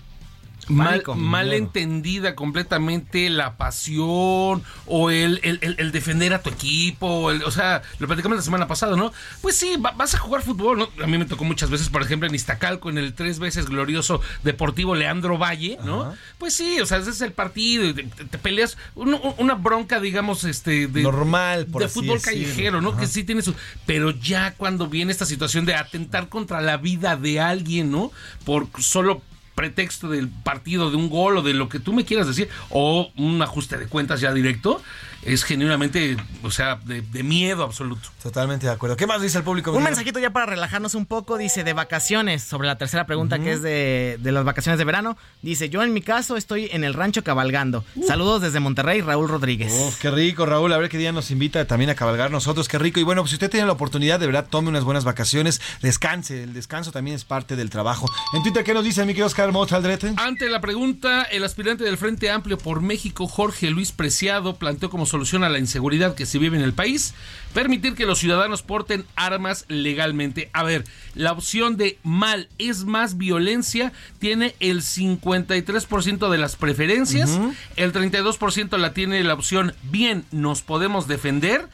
mal, 0.71 1.53
entendida 1.53 2.35
completamente 2.35 3.29
la 3.29 3.57
pasión 3.57 4.63
o 4.85 5.09
el, 5.11 5.39
el- 5.43 5.59
el- 5.61 5.75
el 5.79 5.91
defender 5.91 6.33
a 6.33 6.41
tu 6.41 6.49
equipo. 6.49 7.31
el- 7.31 7.43
o 7.43 7.51
sea, 7.51 7.81
lo 7.99 8.07
platicamos 8.07 8.37
la 8.37 8.41
semana 8.43 8.67
pasada, 8.67 8.95
¿no? 8.95 9.11
Pues 9.41 9.55
sí, 9.57 9.75
va- 9.77 9.91
vas 9.91 10.13
a 10.15 10.17
jugar 10.19 10.41
fútbol, 10.41 10.79
¿no? 10.79 10.89
A 11.03 11.07
mí 11.07 11.17
me 11.17 11.25
tocó 11.25 11.43
muchas 11.43 11.69
veces, 11.69 11.89
por 11.89 12.01
ejemplo, 12.01 12.27
en 12.27 12.35
Iztacalco, 12.35 12.89
en 12.89 12.97
el 12.97 13.13
tres 13.13 13.39
veces 13.39 13.67
glorioso 13.67 14.21
Deportivo 14.43 14.95
Leandro 14.95 15.37
Valle, 15.37 15.77
¿no? 15.83 16.13
Pues 16.37 16.53
sí, 16.53 16.79
o 16.79 16.85
sea, 16.85 16.97
ese 16.97 17.09
es 17.11 17.21
el 17.21 17.31
partido, 17.33 17.93
te, 17.93 18.03
te 18.03 18.37
peleas 18.37 18.77
un- 18.95 19.13
un- 19.13 19.33
una 19.37 19.53
bronca, 19.55 19.99
digamos, 19.99 20.43
este... 20.43 20.87
De, 20.87 21.01
Normal, 21.03 21.65
por 21.67 21.81
De 21.81 21.85
así 21.85 21.93
fútbol 21.99 22.17
decirlo. 22.19 22.43
callejero, 22.45 22.81
¿no? 22.81 22.89
Ajá. 22.89 22.99
Que 23.01 23.07
sí 23.07 23.23
tiene 23.23 23.41
su... 23.41 23.53
Pero 23.85 24.11
ya 24.11 24.53
cuando 24.55 24.87
viene 24.87 25.11
esta 25.11 25.25
situación 25.25 25.65
de 25.65 25.75
atentar 25.75 26.29
contra 26.29 26.61
la 26.61 26.77
vida 26.77 27.15
de 27.15 27.39
alguien, 27.39 27.91
¿no? 27.91 28.11
Por 28.45 28.67
solo 28.79 29.21
pretexto 29.61 30.09
del 30.09 30.27
partido, 30.27 30.89
de 30.89 30.97
un 30.97 31.07
gol 31.07 31.37
o 31.37 31.43
de 31.43 31.53
lo 31.53 31.69
que 31.69 31.79
tú 31.79 31.93
me 31.93 32.03
quieras 32.03 32.25
decir, 32.25 32.49
o 32.71 33.11
un 33.15 33.39
ajuste 33.43 33.77
de 33.77 33.85
cuentas 33.85 34.19
ya 34.19 34.33
directo, 34.33 34.81
es 35.23 35.43
genuinamente, 35.43 36.17
o 36.43 36.51
sea, 36.51 36.75
de, 36.83 37.01
de 37.01 37.23
miedo 37.23 37.63
absoluto. 37.63 38.09
Totalmente 38.21 38.65
de 38.67 38.71
acuerdo. 38.71 38.97
¿Qué 38.97 39.07
más 39.07 39.21
dice 39.21 39.37
el 39.37 39.43
público? 39.43 39.71
Un 39.71 39.83
mensajito 39.83 40.19
ya 40.19 40.31
para 40.31 40.45
relajarnos 40.45 40.95
un 40.95 41.05
poco, 41.05 41.37
dice 41.37 41.63
de 41.63 41.73
vacaciones, 41.73 42.43
sobre 42.43 42.67
la 42.67 42.77
tercera 42.77 43.05
pregunta 43.05 43.39
que 43.39 43.53
es 43.53 43.61
de, 43.61 44.17
de 44.21 44.31
las 44.31 44.43
vacaciones 44.43 44.77
de 44.77 44.85
verano. 44.85 45.17
Dice, 45.41 45.69
yo 45.69 45.83
en 45.83 45.93
mi 45.93 46.01
caso 46.01 46.37
estoy 46.37 46.69
en 46.71 46.83
el 46.83 46.93
rancho 46.93 47.23
cabalgando. 47.23 47.83
Saludos 48.05 48.41
desde 48.41 48.59
Monterrey, 48.59 49.01
Raúl 49.01 49.29
Rodríguez. 49.29 49.71
Uf, 49.73 49.99
qué 49.99 50.11
rico, 50.11 50.45
Raúl. 50.45 50.73
A 50.73 50.77
ver 50.77 50.89
qué 50.89 50.97
día 50.97 51.11
nos 51.11 51.31
invita 51.31 51.65
también 51.65 51.89
a 51.89 51.95
cabalgar 51.95 52.31
nosotros. 52.31 52.67
Qué 52.67 52.77
rico. 52.77 52.99
Y 52.99 53.03
bueno, 53.03 53.21
pues 53.21 53.31
si 53.31 53.35
usted 53.35 53.49
tiene 53.49 53.65
la 53.65 53.73
oportunidad, 53.73 54.19
de 54.19 54.25
verdad, 54.25 54.47
tome 54.49 54.69
unas 54.69 54.83
buenas 54.83 55.03
vacaciones, 55.03 55.61
descanse. 55.81 56.43
El 56.43 56.53
descanso 56.53 56.91
también 56.91 57.15
es 57.15 57.25
parte 57.25 57.55
del 57.55 57.69
trabajo. 57.69 58.07
En 58.33 58.43
Twitter, 58.43 58.63
¿qué 58.63 58.73
nos 58.73 58.83
dice 58.83 59.01
mi 59.05 59.13
querido 59.13 59.27
Oscar 59.27 59.51
Mota 59.51 59.75
Aldrete? 59.75 60.13
Ante 60.17 60.49
la 60.49 60.61
pregunta, 60.61 61.23
el 61.23 61.43
aspirante 61.43 61.83
del 61.83 61.97
Frente 61.97 62.29
Amplio 62.29 62.57
por 62.57 62.81
México, 62.81 63.27
Jorge 63.27 63.69
Luis 63.69 63.91
Preciado, 63.91 64.55
planteó 64.55 64.89
como 64.89 65.05
solución 65.11 65.43
a 65.43 65.49
la 65.49 65.59
inseguridad 65.59 66.15
que 66.15 66.25
se 66.25 66.39
vive 66.39 66.57
en 66.57 66.63
el 66.63 66.73
país 66.73 67.13
permitir 67.53 67.95
que 67.95 68.05
los 68.05 68.19
ciudadanos 68.19 68.61
porten 68.61 69.05
armas 69.15 69.65
legalmente. 69.67 70.49
A 70.53 70.63
ver, 70.63 70.85
la 71.15 71.33
opción 71.33 71.75
de 71.77 71.99
mal 72.03 72.47
es 72.57 72.85
más 72.85 73.17
violencia 73.17 73.91
tiene 74.19 74.55
el 74.59 74.81
53% 74.81 76.29
de 76.29 76.37
las 76.37 76.55
preferencias, 76.55 77.39
el 77.75 77.91
32% 77.93 78.77
la 78.77 78.93
tiene 78.93 79.23
la 79.23 79.33
opción 79.33 79.73
bien, 79.83 80.25
nos 80.31 80.61
podemos 80.61 81.07
defender 81.07 81.67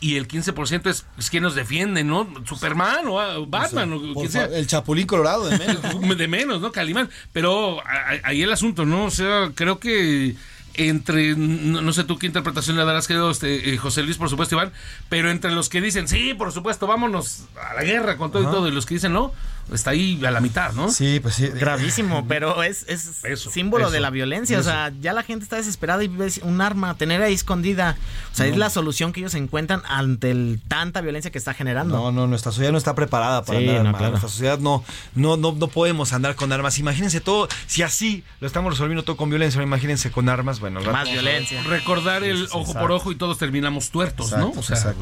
y 0.00 0.16
el 0.16 0.28
15% 0.28 0.90
es, 0.90 1.06
es 1.18 1.30
que 1.30 1.40
nos 1.40 1.54
defiende, 1.54 2.04
¿no? 2.04 2.28
Superman 2.44 3.06
o 3.06 3.18
ah, 3.20 3.36
Batman 3.46 3.92
o, 3.94 4.14
quien 4.14 4.30
sea. 4.30 4.48
fa- 4.48 4.54
el 4.56 4.66
Chapulín 4.66 5.06
Colorado 5.06 5.46
de 5.48 5.58
menos. 5.58 5.82
de 6.18 6.28
menos, 6.28 6.60
¿no? 6.60 6.70
Calimán. 6.70 7.08
Pero 7.32 7.78
ahí 8.22 8.42
el 8.42 8.52
asunto, 8.52 8.84
¿no? 8.84 9.06
O 9.06 9.10
sea, 9.10 9.50
creo 9.54 9.78
que 9.78 10.36
entre, 10.74 11.36
no, 11.36 11.80
no 11.80 11.92
sé 11.92 12.04
tú 12.04 12.18
qué 12.18 12.26
interpretación 12.26 12.76
le 12.76 12.84
darás, 12.84 13.06
querido 13.06 13.30
este, 13.30 13.72
eh, 13.72 13.76
José 13.76 14.02
Luis, 14.02 14.16
por 14.16 14.28
supuesto, 14.28 14.56
Iván, 14.56 14.72
pero 15.08 15.30
entre 15.30 15.52
los 15.52 15.68
que 15.68 15.80
dicen, 15.80 16.08
sí, 16.08 16.34
por 16.34 16.52
supuesto, 16.52 16.86
vámonos 16.86 17.44
a 17.70 17.74
la 17.74 17.84
guerra 17.84 18.16
con 18.16 18.30
todo 18.30 18.42
y 18.42 18.46
todo, 18.46 18.68
y 18.68 18.72
los 18.72 18.86
que 18.86 18.94
dicen, 18.94 19.12
no, 19.12 19.32
está 19.72 19.90
ahí 19.90 20.22
a 20.24 20.30
la 20.30 20.40
mitad, 20.40 20.72
¿no? 20.72 20.90
Sí, 20.90 21.20
pues 21.20 21.34
sí. 21.36 21.48
Gravísimo, 21.48 22.24
pero 22.28 22.62
es, 22.62 22.84
es 22.88 23.22
símbolo 23.50 23.84
eso, 23.84 23.92
de 23.92 24.00
la 24.00 24.10
violencia. 24.10 24.58
eso. 24.58 24.68
O 24.68 24.72
sea, 24.72 24.92
ya 25.00 25.12
la 25.12 25.22
gente 25.22 25.44
está 25.44 25.56
desesperada 25.56 26.02
y 26.04 26.08
ves 26.08 26.40
un 26.42 26.60
arma, 26.60 26.94
tener 26.96 27.22
ahí 27.22 27.34
escondida. 27.34 27.96
O 28.32 28.36
sea, 28.36 28.46
es 28.46 28.56
la 28.56 28.70
solución 28.70 29.12
que 29.12 29.20
ellos 29.20 29.34
encuentran 29.34 29.82
ante 29.86 30.30
el, 30.30 30.60
tanta 30.68 31.00
violencia 31.00 31.30
que 31.30 31.38
está 31.38 31.54
generando. 31.54 31.96
No, 31.96 32.12
no, 32.12 32.26
nuestra 32.26 32.52
sociedad 32.52 32.72
no 32.72 32.78
está 32.78 32.94
preparada 32.94 33.44
para 33.44 33.58
Sí, 33.58 33.64
andar 33.68 33.74
no, 33.82 33.88
armada. 33.88 33.98
claro. 33.98 34.10
Nuestra 34.12 34.28
sociedad 34.30 34.58
no, 34.58 34.84
no, 35.14 35.36
no, 35.36 35.52
no 35.52 35.68
podemos 35.68 36.12
andar 36.12 36.34
con 36.34 36.52
armas. 36.52 36.78
Imagínense 36.78 37.20
todo, 37.20 37.48
si 37.66 37.82
así 37.82 38.24
lo 38.40 38.46
estamos 38.46 38.72
resolviendo 38.72 39.02
todo 39.04 39.16
con 39.16 39.30
violencia, 39.30 39.62
imagínense 39.62 40.10
con 40.10 40.28
armas, 40.28 40.60
bueno, 40.60 40.80
rato 40.80 40.92
Más 40.92 41.10
violencia. 41.10 41.62
Recordar 41.64 42.22
el 42.24 42.48
ojo 42.52 42.74
por 42.74 42.92
ojo 42.92 43.12
y 43.12 43.16
todos 43.16 43.38
terminamos 43.38 43.90
tuertos, 43.90 44.26
Exacto, 44.32 44.52
¿no? 44.54 44.60
O 44.60 44.62
sea, 44.62 44.94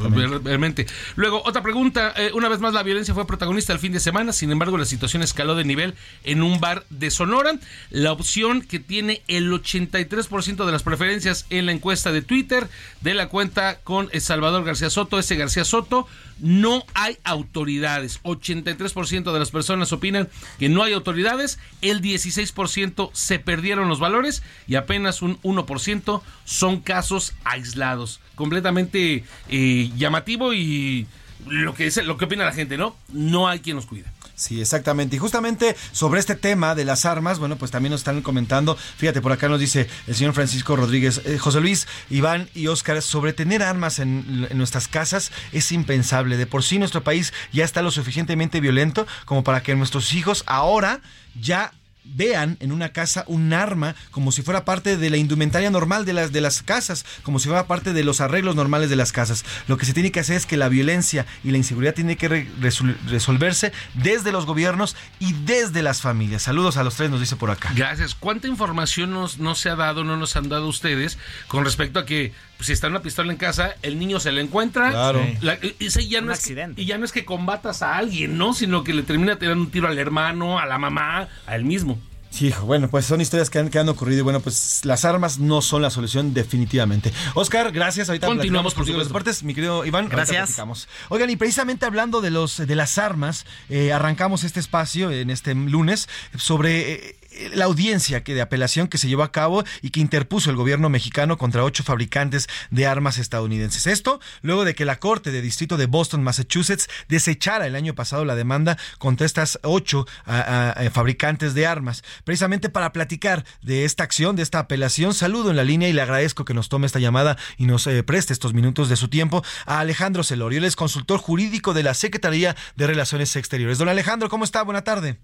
realmente. 0.43 0.85
Luego, 1.15 1.41
otra 1.45 1.61
pregunta. 1.61 2.13
eh, 2.15 2.31
una 2.33 2.49
vez 2.49 2.59
más, 2.59 2.73
la 2.73 2.83
violencia 2.83 3.13
fue 3.13 3.25
protagonista 3.27 3.73
el 3.73 3.79
fin 3.79 3.91
de 3.93 3.99
semana. 3.99 4.31
Sin 4.33 4.51
embargo, 4.53 4.77
la 4.77 4.85
situación 4.85 5.21
escaló 5.23 5.55
de 5.55 5.65
nivel 5.65 5.95
en 6.23 6.41
un 6.41 6.59
bar 6.59 6.85
de 6.89 7.11
Sonora. 7.11 7.53
La 7.89 8.11
opción 8.11 8.61
que 8.61 8.79
tiene 8.79 9.21
el 9.27 9.51
83% 9.51 10.65
de 10.65 10.71
las 10.71 10.83
preferencias 10.83 11.45
en 11.49 11.65
la 11.65 11.71
encuesta 11.71 12.11
de 12.11 12.21
Twitter 12.21 12.67
de 13.01 13.13
la 13.13 13.27
cuenta 13.29 13.79
con 13.83 14.09
eh, 14.11 14.19
Salvador 14.19 14.63
García 14.63 14.89
Soto, 14.89 15.19
ese 15.19 15.35
García 15.35 15.65
Soto, 15.65 16.07
no 16.39 16.83
hay 16.93 17.17
autoridades. 17.23 18.21
83% 18.23 19.31
de 19.31 19.39
las 19.39 19.51
personas 19.51 19.91
opinan 19.91 20.29
que 20.59 20.69
no 20.69 20.83
hay 20.83 20.93
autoridades, 20.93 21.59
el 21.81 22.01
16% 22.01 23.09
se 23.13 23.39
perdieron 23.39 23.89
los 23.89 23.99
valores 23.99 24.43
y 24.67 24.75
apenas 24.75 25.21
un 25.21 25.39
1% 25.41 26.21
son 26.45 26.81
casos 26.81 27.33
aislados. 27.43 28.19
Completamente 28.35 29.23
eh, 29.49 29.91
llamativo 29.95 30.53
y 30.53 31.07
lo 31.47 31.73
que 31.73 31.85
dice, 31.85 32.03
lo 32.03 32.17
que 32.17 32.25
opina 32.25 32.45
la 32.45 32.53
gente, 32.53 32.77
¿no? 32.77 32.95
No 33.09 33.47
hay 33.47 33.59
quien 33.59 33.75
nos 33.75 33.85
cuida. 33.85 34.11
Sí, 34.43 34.59
exactamente. 34.59 35.15
Y 35.15 35.19
justamente 35.19 35.73
sobre 35.93 36.19
este 36.19 36.35
tema 36.35 36.75
de 36.75 36.83
las 36.83 37.05
armas, 37.05 37.39
bueno, 37.39 37.55
pues 37.55 37.71
también 37.71 37.91
nos 37.91 38.01
están 38.01 38.21
comentando, 38.21 38.75
fíjate, 38.75 39.21
por 39.21 39.31
acá 39.31 39.47
nos 39.47 39.57
dice 39.57 39.87
el 40.05 40.15
señor 40.15 40.33
Francisco 40.33 40.75
Rodríguez, 40.75 41.21
eh, 41.23 41.37
José 41.37 41.61
Luis, 41.61 41.87
Iván 42.09 42.49
y 42.53 42.67
Óscar, 42.67 43.01
sobre 43.01 43.31
tener 43.31 43.63
armas 43.63 43.99
en, 43.99 44.45
en 44.49 44.57
nuestras 44.57 44.89
casas 44.89 45.31
es 45.53 45.71
impensable. 45.71 46.35
De 46.35 46.45
por 46.45 46.61
sí 46.61 46.77
nuestro 46.77 47.05
país 47.05 47.31
ya 47.53 47.63
está 47.63 47.81
lo 47.81 47.89
suficientemente 47.89 48.59
violento 48.59 49.07
como 49.23 49.45
para 49.45 49.63
que 49.63 49.75
nuestros 49.75 50.13
hijos 50.13 50.43
ahora 50.45 50.99
ya 51.39 51.71
vean 52.05 52.57
en 52.59 52.71
una 52.71 52.89
casa 52.89 53.23
un 53.27 53.53
arma 53.53 53.95
como 54.11 54.31
si 54.31 54.41
fuera 54.41 54.65
parte 54.65 54.97
de 54.97 55.09
la 55.09 55.17
indumentaria 55.17 55.69
normal 55.71 56.05
de 56.05 56.13
las, 56.13 56.31
de 56.31 56.41
las 56.41 56.61
casas, 56.61 57.05
como 57.23 57.39
si 57.39 57.47
fuera 57.47 57.65
parte 57.67 57.93
de 57.93 58.03
los 58.03 58.21
arreglos 58.21 58.55
normales 58.55 58.89
de 58.89 58.95
las 58.95 59.11
casas. 59.11 59.45
Lo 59.67 59.77
que 59.77 59.85
se 59.85 59.93
tiene 59.93 60.11
que 60.11 60.19
hacer 60.19 60.35
es 60.35 60.45
que 60.45 60.57
la 60.57 60.69
violencia 60.69 61.25
y 61.43 61.51
la 61.51 61.57
inseguridad 61.57 61.93
tiene 61.93 62.17
que 62.17 62.27
re- 62.27 62.47
resol- 62.59 62.97
resolverse 63.07 63.71
desde 63.93 64.31
los 64.31 64.45
gobiernos 64.45 64.95
y 65.19 65.33
desde 65.45 65.81
las 65.81 66.01
familias. 66.01 66.43
Saludos 66.43 66.77
a 66.77 66.83
los 66.83 66.95
tres, 66.95 67.09
nos 67.09 67.19
dice 67.19 67.35
por 67.35 67.51
acá. 67.51 67.71
Gracias. 67.75 68.15
¿Cuánta 68.15 68.47
información 68.47 69.11
nos, 69.11 69.39
no 69.39 69.55
se 69.55 69.69
ha 69.69 69.75
dado, 69.75 70.03
no 70.03 70.17
nos 70.17 70.35
han 70.35 70.49
dado 70.49 70.67
ustedes 70.67 71.17
con 71.47 71.63
respecto 71.65 71.99
a 71.99 72.05
que 72.05 72.33
pues, 72.63 72.67
si 72.67 72.73
está 72.73 72.87
una 72.87 73.01
pistola 73.01 73.31
en 73.31 73.37
casa, 73.37 73.75
el 73.81 73.99
niño 73.99 74.19
se 74.21 74.31
la 74.31 74.39
encuentra? 74.39 74.89
Claro. 74.91 75.21
La- 75.41 75.57
ese 75.79 76.07
ya 76.07 76.21
no 76.21 76.27
Un 76.27 76.33
es 76.33 76.45
que- 76.45 76.71
y 76.77 76.85
ya 76.85 76.97
no 76.97 77.03
es 77.03 77.11
que 77.11 77.25
combatas 77.25 77.81
a 77.81 77.97
alguien, 77.97 78.37
¿no? 78.37 78.53
Sino 78.53 78.83
que 78.85 78.93
le 78.93 79.03
termina 79.03 79.37
tirando 79.37 79.63
un 79.63 79.69
tiro 79.69 79.87
al 79.89 79.97
hermano, 79.99 80.59
a 80.59 80.65
la 80.65 80.77
mamá, 80.77 81.27
a 81.45 81.55
él 81.57 81.65
mismo. 81.65 81.99
Sí, 82.29 82.47
hijo, 82.47 82.65
bueno, 82.65 82.89
pues 82.89 83.05
son 83.05 83.21
historias 83.21 83.51
que 83.51 83.59
han, 83.59 83.69
que 83.69 83.77
han 83.77 83.87
ocurrido 83.89 84.21
y 84.21 84.23
bueno, 84.23 84.39
pues 84.39 84.79
las 84.85 85.05
armas 85.05 85.37
no 85.37 85.61
son 85.61 85.83
la 85.83 85.91
solución 85.91 86.33
definitivamente. 86.33 87.13
Oscar, 87.35 87.71
gracias. 87.71 88.09
Ahorita 88.09 88.25
Continuamos, 88.25 88.73
por 88.73 88.87
los 88.89 89.07
deportes. 89.07 89.43
Mi 89.43 89.53
querido 89.53 89.85
Iván, 89.85 90.09
Gracias. 90.09 90.37
platicamos. 90.47 90.87
Oigan, 91.09 91.29
y 91.29 91.35
precisamente 91.35 91.85
hablando 91.85 92.21
de 92.21 92.31
los 92.31 92.57
de 92.57 92.75
las 92.75 92.97
armas, 92.97 93.45
eh, 93.69 93.93
arrancamos 93.93 94.43
este 94.45 94.59
espacio 94.59 95.11
en 95.11 95.29
este 95.29 95.53
lunes 95.53 96.09
sobre 96.35 96.93
eh, 96.93 97.15
la 97.53 97.65
audiencia 97.65 98.23
que 98.23 98.33
de 98.33 98.41
apelación 98.41 98.87
que 98.87 98.97
se 98.97 99.07
llevó 99.07 99.23
a 99.23 99.31
cabo 99.31 99.63
y 99.81 99.89
que 99.89 99.99
interpuso 99.99 100.49
el 100.49 100.55
gobierno 100.55 100.89
mexicano 100.89 101.37
contra 101.37 101.63
ocho 101.63 101.83
fabricantes 101.83 102.47
de 102.71 102.87
armas 102.87 103.17
estadounidenses. 103.17 103.87
Esto 103.87 104.19
luego 104.41 104.65
de 104.65 104.75
que 104.75 104.85
la 104.85 104.99
Corte 104.99 105.31
de 105.31 105.41
Distrito 105.41 105.77
de 105.77 105.85
Boston, 105.85 106.23
Massachusetts, 106.23 106.87
desechara 107.07 107.67
el 107.67 107.75
año 107.75 107.95
pasado 107.95 108.25
la 108.25 108.35
demanda 108.35 108.77
contra 108.97 109.25
estas 109.25 109.59
ocho 109.63 110.05
a 110.25 110.75
fabricantes 110.91 111.53
de 111.53 111.67
armas. 111.67 112.03
Precisamente 112.23 112.69
para 112.69 112.93
platicar 112.93 113.45
de 113.61 113.85
esta 113.85 114.03
acción, 114.03 114.35
de 114.35 114.43
esta 114.43 114.59
apelación, 114.59 115.13
saludo 115.13 115.49
en 115.49 115.57
la 115.57 115.63
línea 115.63 115.89
y 115.89 115.93
le 115.93 116.01
agradezco 116.01 116.45
que 116.45 116.53
nos 116.53 116.69
tome 116.69 116.87
esta 116.87 116.99
llamada 116.99 117.37
y 117.57 117.65
nos 117.65 117.87
eh, 117.87 118.03
preste 118.03 118.33
estos 118.33 118.53
minutos 118.53 118.89
de 118.89 118.95
su 118.95 119.07
tiempo 119.07 119.43
a 119.65 119.79
Alejandro 119.79 120.23
Celorio. 120.23 120.59
Él 120.59 120.65
es 120.65 120.75
consultor 120.75 121.19
jurídico 121.19 121.73
de 121.73 121.83
la 121.83 121.93
Secretaría 121.93 122.55
de 122.75 122.87
Relaciones 122.87 123.35
Exteriores. 123.35 123.77
Don 123.77 123.89
Alejandro, 123.89 124.29
¿cómo 124.29 124.43
está? 124.43 124.63
Buena 124.63 124.83
tarde. 124.83 125.19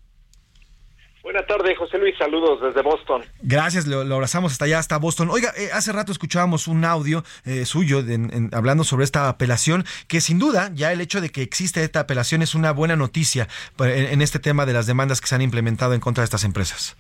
Buenas 1.22 1.46
tardes, 1.48 1.78
José 1.78 1.98
Luis. 1.98 2.16
Saludos 2.18 2.62
desde 2.62 2.82
Boston. 2.82 3.24
Gracias, 3.42 3.86
lo, 3.88 4.04
lo 4.04 4.16
abrazamos 4.16 4.54
hasta 4.54 4.66
allá, 4.66 4.80
hasta 4.80 4.98
Boston. 4.98 5.30
Oiga, 5.30 5.52
eh, 5.58 5.70
hace 5.74 5.92
rato 5.92 6.12
escuchábamos 6.12 6.68
un 6.68 6.86
audio 6.86 7.24
eh, 7.46 7.66
suyo 7.66 8.02
de- 8.04 8.16
en- 8.16 8.50
hablando 8.54 8.84
sobre 8.84 9.04
esta 9.04 9.28
apelación, 9.30 9.84
que 10.08 10.22
sin 10.22 10.40
duda 10.40 10.72
ya 10.74 10.92
el 10.94 11.02
hecho 11.02 11.20
de 11.22 11.30
que 11.30 11.42
existe 11.42 11.84
esta 11.84 12.00
apelación 12.02 12.42
es 12.42 12.56
una 12.56 12.72
buena 12.72 12.96
noticia 12.96 13.48
en, 13.80 13.90
en 14.14 14.22
este 14.22 14.40
tema 14.40 14.66
de 14.66 14.74
las 14.74 14.88
demandas 14.88 15.20
que 15.22 15.28
se 15.28 15.36
han 15.36 15.42
implementado 15.42 15.94
en 15.94 16.00
contra 16.00 16.22
de 16.22 16.26
estas 16.26 16.44
empresas. 16.46 16.98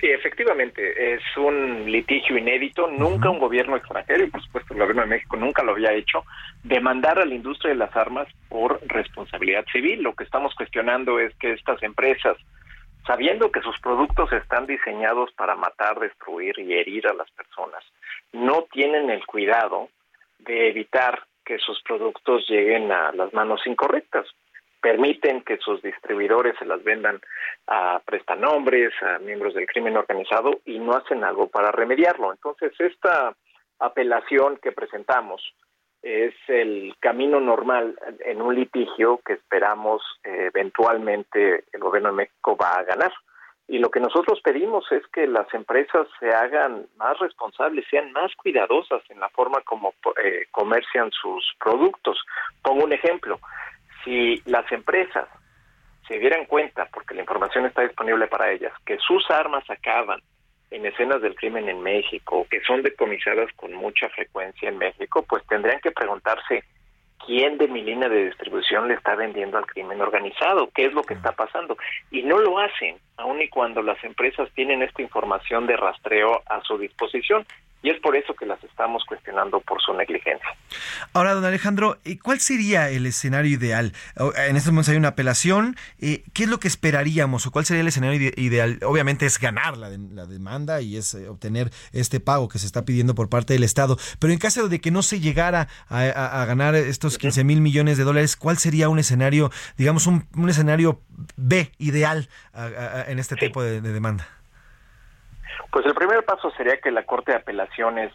Sí, 0.00 0.08
efectivamente, 0.08 1.14
es 1.14 1.22
un 1.36 1.88
litigio 1.90 2.36
inédito. 2.36 2.90
Nunca 2.90 3.30
un 3.30 3.38
gobierno 3.38 3.76
extranjero, 3.76 4.24
y 4.24 4.30
por 4.30 4.42
supuesto 4.42 4.74
el 4.74 4.80
gobierno 4.80 5.02
de 5.02 5.08
México 5.08 5.36
nunca 5.36 5.62
lo 5.62 5.70
había 5.70 5.92
hecho, 5.92 6.24
demandar 6.64 7.20
a 7.20 7.24
la 7.24 7.32
industria 7.36 7.70
de 7.70 7.76
las 7.78 7.94
armas 7.94 8.26
por 8.48 8.80
responsabilidad 8.88 9.64
civil. 9.72 10.02
Lo 10.02 10.14
que 10.16 10.24
estamos 10.24 10.52
cuestionando 10.56 11.20
es 11.20 11.32
que 11.36 11.52
estas 11.52 11.80
empresas, 11.84 12.36
sabiendo 13.06 13.50
que 13.50 13.60
sus 13.60 13.78
productos 13.80 14.32
están 14.32 14.66
diseñados 14.66 15.32
para 15.32 15.56
matar, 15.56 15.98
destruir 15.98 16.58
y 16.58 16.72
herir 16.74 17.06
a 17.08 17.14
las 17.14 17.30
personas, 17.32 17.84
no 18.32 18.66
tienen 18.72 19.10
el 19.10 19.24
cuidado 19.26 19.88
de 20.38 20.68
evitar 20.68 21.24
que 21.44 21.58
sus 21.58 21.82
productos 21.82 22.48
lleguen 22.48 22.92
a 22.92 23.12
las 23.12 23.32
manos 23.32 23.66
incorrectas. 23.66 24.26
Permiten 24.80 25.42
que 25.42 25.58
sus 25.58 25.80
distribuidores 25.82 26.56
se 26.58 26.64
las 26.64 26.82
vendan 26.82 27.20
a 27.68 28.00
prestanombres, 28.04 28.92
a 29.02 29.18
miembros 29.18 29.54
del 29.54 29.66
crimen 29.66 29.96
organizado 29.96 30.60
y 30.64 30.78
no 30.78 30.92
hacen 30.92 31.22
algo 31.22 31.48
para 31.48 31.70
remediarlo. 31.70 32.32
Entonces, 32.32 32.72
esta 32.80 33.34
apelación 33.78 34.58
que 34.62 34.72
presentamos 34.72 35.54
es 36.02 36.34
el 36.48 36.94
camino 36.98 37.40
normal 37.40 37.98
en 38.24 38.42
un 38.42 38.54
litigio 38.54 39.20
que 39.24 39.34
esperamos 39.34 40.02
eh, 40.24 40.50
eventualmente 40.52 41.64
el 41.72 41.80
gobierno 41.80 42.10
de 42.10 42.16
México 42.16 42.56
va 42.56 42.72
a 42.74 42.82
ganar. 42.82 43.12
Y 43.68 43.78
lo 43.78 43.90
que 43.90 44.00
nosotros 44.00 44.40
pedimos 44.42 44.84
es 44.90 45.06
que 45.12 45.26
las 45.26 45.52
empresas 45.54 46.08
se 46.18 46.30
hagan 46.30 46.86
más 46.96 47.18
responsables, 47.20 47.86
sean 47.88 48.12
más 48.12 48.34
cuidadosas 48.34 49.02
en 49.08 49.20
la 49.20 49.28
forma 49.30 49.60
como 49.62 49.94
eh, 50.22 50.46
comercian 50.50 51.10
sus 51.12 51.54
productos. 51.60 52.18
Pongo 52.60 52.84
un 52.84 52.92
ejemplo. 52.92 53.38
Si 54.04 54.42
las 54.46 54.70
empresas 54.72 55.28
se 56.08 56.18
dieran 56.18 56.46
cuenta, 56.46 56.88
porque 56.92 57.14
la 57.14 57.20
información 57.20 57.64
está 57.64 57.82
disponible 57.82 58.26
para 58.26 58.50
ellas, 58.50 58.72
que 58.84 58.98
sus 58.98 59.30
armas 59.30 59.64
acaban 59.70 60.20
en 60.72 60.86
escenas 60.86 61.20
del 61.20 61.34
crimen 61.34 61.68
en 61.68 61.82
México, 61.82 62.46
que 62.50 62.60
son 62.62 62.82
decomisadas 62.82 63.52
con 63.56 63.72
mucha 63.74 64.08
frecuencia 64.08 64.68
en 64.70 64.78
México, 64.78 65.24
pues 65.28 65.46
tendrían 65.46 65.80
que 65.80 65.90
preguntarse 65.90 66.64
quién 67.26 67.58
de 67.58 67.68
mi 67.68 67.82
línea 67.82 68.08
de 68.08 68.26
distribución 68.26 68.88
le 68.88 68.94
está 68.94 69.14
vendiendo 69.14 69.58
al 69.58 69.66
crimen 69.66 70.00
organizado, 70.00 70.70
qué 70.74 70.86
es 70.86 70.92
lo 70.92 71.02
que 71.02 71.14
está 71.14 71.32
pasando. 71.32 71.76
Y 72.10 72.22
no 72.22 72.38
lo 72.38 72.58
hacen, 72.58 72.96
aun 73.16 73.40
y 73.40 73.48
cuando 73.48 73.82
las 73.82 74.02
empresas 74.02 74.50
tienen 74.54 74.82
esta 74.82 75.02
información 75.02 75.66
de 75.66 75.76
rastreo 75.76 76.42
a 76.46 76.62
su 76.62 76.78
disposición. 76.78 77.46
Y 77.84 77.90
es 77.90 78.00
por 78.00 78.16
eso 78.16 78.34
que 78.34 78.46
las 78.46 78.62
estamos 78.62 79.02
cuestionando 79.08 79.60
por 79.60 79.82
su 79.82 79.92
negligencia. 79.92 80.46
Ahora, 81.12 81.34
don 81.34 81.44
Alejandro, 81.44 81.98
¿y 82.04 82.16
¿cuál 82.16 82.38
sería 82.38 82.88
el 82.90 83.06
escenario 83.06 83.50
ideal? 83.50 83.92
En 84.48 84.56
este 84.56 84.70
momento 84.70 84.92
hay 84.92 84.96
una 84.96 85.08
apelación. 85.08 85.76
eh, 85.98 86.22
¿Qué 86.32 86.44
es 86.44 86.48
lo 86.48 86.60
que 86.60 86.68
esperaríamos 86.68 87.44
o 87.46 87.50
cuál 87.50 87.64
sería 87.64 87.80
el 87.80 87.88
escenario 87.88 88.20
ide- 88.20 88.34
ideal? 88.40 88.78
Obviamente 88.84 89.26
es 89.26 89.38
ganar 89.40 89.76
la, 89.76 89.90
de- 89.90 89.98
la 90.14 90.26
demanda 90.26 90.80
y 90.80 90.96
es 90.96 91.14
eh, 91.14 91.28
obtener 91.28 91.72
este 91.92 92.20
pago 92.20 92.48
que 92.48 92.60
se 92.60 92.66
está 92.66 92.84
pidiendo 92.84 93.14
por 93.16 93.28
parte 93.28 93.52
del 93.54 93.64
Estado. 93.64 93.98
Pero 94.20 94.32
en 94.32 94.38
caso 94.38 94.68
de 94.68 94.80
que 94.80 94.92
no 94.92 95.02
se 95.02 95.18
llegara 95.18 95.66
a, 95.88 95.98
a- 96.02 96.42
a 96.42 96.44
ganar 96.46 96.76
estos 96.76 97.18
15 97.18 97.42
mil 97.42 97.60
millones 97.60 97.98
de 97.98 98.04
dólares, 98.04 98.36
¿cuál 98.36 98.58
sería 98.58 98.88
un 98.88 99.00
escenario, 99.00 99.50
digamos, 99.76 100.06
un, 100.06 100.26
un 100.36 100.48
escenario 100.48 101.00
B 101.36 101.72
ideal 101.78 102.28
a- 102.54 103.04
en 103.08 103.18
este 103.18 103.34
tipo 103.34 103.60
de- 103.62 103.80
de 103.80 103.92
demanda? 103.92 104.28
Pues 105.72 105.86
el 105.86 105.94
primer 105.94 106.22
paso 106.24 106.50
sería 106.50 106.76
que 106.76 106.90
la 106.90 107.04
Corte 107.04 107.32
de 107.32 107.38
Apelaciones 107.38 108.12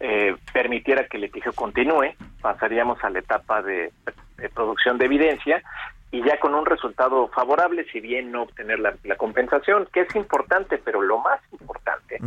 eh, 0.00 0.34
permitiera 0.52 1.06
que 1.06 1.16
el 1.16 1.22
litigio 1.22 1.52
continúe, 1.52 2.14
pasaríamos 2.42 3.02
a 3.04 3.10
la 3.10 3.20
etapa 3.20 3.62
de, 3.62 3.92
de 4.36 4.48
producción 4.48 4.98
de 4.98 5.04
evidencia 5.04 5.62
y 6.10 6.22
ya 6.24 6.38
con 6.40 6.54
un 6.54 6.66
resultado 6.66 7.28
favorable, 7.28 7.86
si 7.92 8.00
bien 8.00 8.32
no 8.32 8.42
obtener 8.42 8.80
la, 8.80 8.94
la 9.04 9.16
compensación, 9.16 9.88
que 9.92 10.00
es 10.00 10.16
importante, 10.16 10.78
pero 10.78 11.00
lo 11.00 11.18
más 11.18 11.40
importante 11.52 12.18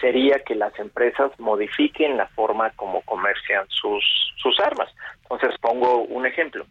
sería 0.00 0.38
que 0.44 0.54
las 0.54 0.78
empresas 0.78 1.32
modifiquen 1.38 2.16
la 2.16 2.26
forma 2.28 2.70
como 2.70 3.02
comercian 3.02 3.64
sus, 3.68 4.04
sus 4.36 4.58
armas. 4.60 4.88
Entonces 5.22 5.58
pongo 5.60 6.02
un 6.02 6.26
ejemplo, 6.26 6.64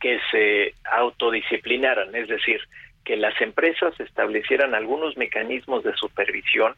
que 0.00 0.20
se 0.30 0.74
autodisciplinaran, 0.92 2.14
es 2.14 2.28
decir, 2.28 2.60
que 3.04 3.16
las 3.16 3.40
empresas 3.40 3.98
establecieran 3.98 4.74
algunos 4.74 5.16
mecanismos 5.16 5.82
de 5.82 5.94
supervisión 5.94 6.74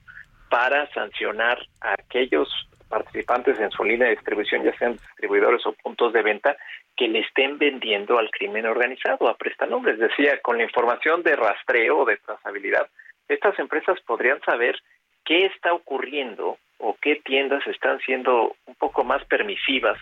para 0.51 0.87
sancionar 0.93 1.59
a 1.81 1.95
aquellos 1.95 2.49
participantes 2.89 3.59
en 3.61 3.71
su 3.71 3.85
línea 3.85 4.09
de 4.09 4.17
distribución, 4.17 4.65
ya 4.65 4.77
sean 4.77 4.95
distribuidores 4.95 5.65
o 5.65 5.73
puntos 5.73 6.13
de 6.13 6.23
venta, 6.23 6.57
que 6.97 7.09
le 7.09 7.21
estén 7.21 7.57
vendiendo 7.57 8.19
al 8.19 8.31
crimen 8.31 8.67
organizado 8.67 9.29
a 9.29 9.37
prestanombres. 9.37 9.99
Decía, 9.99 10.41
con 10.43 10.59
la 10.59 10.65
información 10.65 11.23
de 11.23 11.37
rastreo 11.37 12.01
o 12.01 12.05
de 12.05 12.17
trazabilidad, 12.19 12.89
estas 13.29 13.59
empresas 13.61 13.99
podrían 14.01 14.41
saber 14.43 14.77
qué 15.25 15.47
está 15.47 15.73
ocurriendo 15.73 16.59
o 16.79 16.97
qué 17.01 17.17
tiendas 17.25 17.65
están 17.69 18.01
siendo 18.01 18.57
un 18.67 18.75
poco 18.75 19.05
más 19.05 19.25
permisivas 19.27 19.99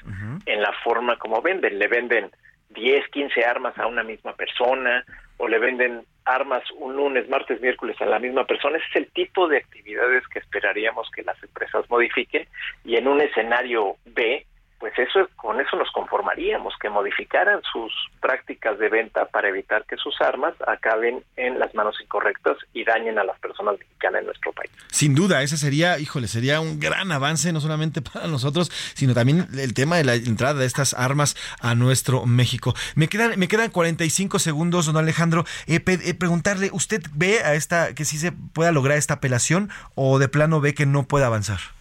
en 0.46 0.62
la 0.62 0.72
forma 0.82 1.18
como 1.18 1.42
venden. 1.42 1.78
Le 1.78 1.88
venden 1.88 2.30
10, 2.70 3.08
15 3.08 3.44
armas 3.44 3.76
a 3.78 3.86
una 3.86 4.02
misma 4.02 4.32
persona 4.32 5.04
o 5.38 5.48
le 5.48 5.58
venden 5.58 6.04
armas 6.24 6.62
un 6.78 6.94
lunes, 6.94 7.28
martes, 7.28 7.60
miércoles 7.60 7.96
a 8.00 8.06
la 8.06 8.18
misma 8.18 8.44
persona. 8.44 8.76
Ese 8.76 8.86
es 8.90 8.96
el 8.96 9.12
tipo 9.12 9.48
de 9.48 9.58
actividades 9.58 10.26
que 10.28 10.40
esperaríamos 10.40 11.10
que 11.10 11.22
las 11.22 11.42
empresas 11.42 11.88
modifiquen 11.88 12.46
y 12.84 12.96
en 12.96 13.08
un 13.08 13.20
escenario 13.20 13.96
B, 14.04 14.44
pues 14.78 14.92
eso 14.98 15.28
con 15.36 15.60
eso 15.60 15.76
nos 15.76 15.90
conformaríamos, 15.92 16.74
que 16.80 16.88
modificaran 16.88 17.60
sus 17.72 17.92
prácticas 18.20 18.78
de 18.78 18.88
venta 18.88 19.26
para 19.26 19.48
evitar 19.48 19.84
que 19.84 19.96
sus 19.96 20.20
armas 20.20 20.54
acaben 20.66 21.22
en 21.36 21.58
las 21.58 21.74
manos 21.74 21.96
incorrectas 22.00 22.56
y 22.72 22.84
dañen 22.84 23.18
a 23.18 23.24
las 23.24 23.38
personas 23.40 23.78
mexicanas 23.78 24.20
en 24.20 24.26
nuestro 24.26 24.52
país. 24.52 24.70
Sin 24.88 25.14
duda, 25.14 25.42
ese 25.42 25.56
sería, 25.56 25.98
híjole, 25.98 26.28
sería 26.28 26.60
un 26.60 26.78
gran 26.78 27.10
avance, 27.12 27.52
no 27.52 27.60
solamente 27.60 28.02
para 28.12 28.26
nosotros, 28.26 28.70
sino 28.94 29.14
también 29.14 29.46
el 29.58 29.74
tema 29.74 29.96
de 29.96 30.04
la 30.04 30.14
entrada 30.14 30.60
de 30.60 30.66
estas 30.66 30.94
armas 30.94 31.36
a 31.60 31.74
nuestro 31.74 32.26
México. 32.26 32.74
Me 32.94 33.08
quedan, 33.08 33.38
me 33.38 33.48
quedan 33.48 33.70
45 33.70 34.38
segundos, 34.38 34.86
don 34.86 34.96
Alejandro. 34.96 35.44
Eh, 35.66 35.82
eh, 35.86 36.14
preguntarle, 36.14 36.70
¿usted 36.72 37.02
ve 37.14 37.40
a 37.40 37.54
esta, 37.54 37.94
que 37.94 38.04
sí 38.04 38.18
se 38.18 38.32
pueda 38.32 38.72
lograr 38.72 38.96
esta 38.98 39.14
apelación 39.14 39.70
o 39.94 40.18
de 40.18 40.28
plano 40.28 40.60
ve 40.60 40.74
que 40.74 40.86
no 40.86 41.04
puede 41.04 41.24
avanzar? 41.24 41.77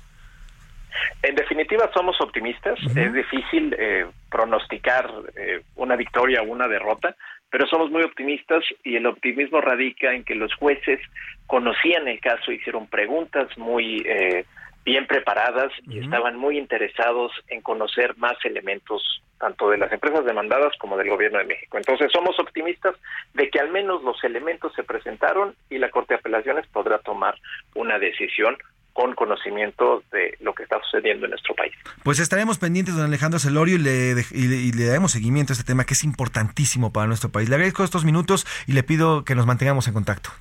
En 1.24 1.36
definitiva, 1.36 1.90
somos 1.94 2.20
optimistas. 2.22 2.80
Es 2.96 3.14
difícil 3.14 3.76
eh, 3.78 4.06
pronosticar 4.30 5.10
eh, 5.36 5.62
una 5.76 5.96
victoria 5.96 6.42
o 6.42 6.46
una 6.46 6.68
derrota, 6.68 7.16
pero 7.50 7.68
somos 7.68 7.90
muy 7.92 8.04
optimistas 8.04 8.64
y 8.84 8.96
el 8.96 9.06
optimismo 9.06 9.62
radica 9.62 10.14
en 10.14 10.24
que 10.24 10.36
los 10.36 10.54
jueces 10.56 11.00
conocían 11.46 12.08
el 12.08 12.20
caso, 12.20 12.52
hicieron 12.52 12.88
preguntas 12.88 13.48
muy 13.58 14.04
eh, 14.06 14.46
bien 14.84 15.08
preparadas 15.08 15.72
y 15.90 16.00
estaban 16.00 16.38
muy 16.38 16.58
interesados 16.58 17.32
en 17.50 17.62
conocer 17.62 18.16
más 18.18 18.38
elementos 18.46 19.22
tanto 19.38 19.70
de 19.70 19.78
las 19.78 19.92
empresas 19.92 20.26
demandadas 20.26 20.76
como 20.80 20.98
del 20.98 21.10
gobierno 21.10 21.40
de 21.40 21.46
México. 21.46 21.78
Entonces 21.78 22.12
somos 22.12 22.40
optimistas 22.40 22.96
de 23.34 23.50
que 23.50 23.60
al 23.60 23.70
menos 23.70 24.02
los 24.04 24.24
elementos 24.24 24.74
se 24.76 24.84
presentaron 24.84 25.56
y 25.70 25.78
la 25.78 25.90
Corte 25.90 26.14
de 26.14 26.20
Apelaciones 26.20 26.66
podrá 26.68 27.00
tomar 27.00 27.36
una 27.76 28.00
decisión 28.00 28.58
con 28.98 29.14
conocimiento 29.14 30.02
de 30.12 30.36
lo 30.42 30.56
que 30.56 30.64
está 30.64 30.78
sucediendo 30.82 31.26
en 31.28 31.30
nuestro 31.30 31.54
país. 31.54 31.72
Pues 32.02 32.18
estaremos 32.20 32.58
pendientes, 32.58 32.96
don 32.96 33.06
Alejandro 33.06 33.38
Celorio, 33.40 33.76
y 33.76 33.78
le, 33.78 34.16
de- 34.16 34.26
y 34.32 34.48
le- 34.48 34.56
y 34.56 34.72
le 34.72 34.86
daremos 34.86 35.12
seguimiento 35.12 35.52
a 35.52 35.56
este 35.56 35.64
tema 35.64 35.84
que 35.86 35.94
es 35.94 36.04
importantísimo 36.04 36.92
para 36.92 37.06
nuestro 37.06 37.30
país. 37.30 37.48
Le 37.48 37.54
agradezco 37.56 37.84
estos 37.84 38.06
minutos 38.06 38.48
y 38.66 38.72
le 38.74 38.82
pido 38.82 39.24
que 39.24 39.36
nos 39.36 39.46
mantengamos 39.46 39.88
en 39.88 39.94
contacto. 39.94 40.32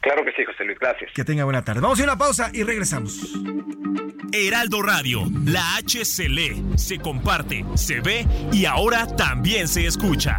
Claro 0.00 0.24
que 0.24 0.30
sí, 0.36 0.44
José 0.44 0.62
Luis, 0.64 0.78
gracias. 0.78 1.10
Que 1.12 1.24
tenga 1.24 1.42
buena 1.42 1.64
tarde. 1.64 1.80
Vamos 1.80 1.98
a 1.98 2.02
ir 2.04 2.08
a 2.08 2.12
una 2.12 2.18
pausa 2.20 2.50
y 2.52 2.62
regresamos. 2.62 3.18
Heraldo 4.32 4.82
Radio, 4.82 5.22
la 5.44 5.74
H 5.78 6.04
se 6.04 6.28
lee, 6.28 6.62
se 6.76 6.98
comparte, 7.00 7.64
se 7.74 8.00
ve 8.00 8.24
y 8.52 8.64
ahora 8.66 9.08
también 9.16 9.66
se 9.66 9.86
escucha. 9.86 10.38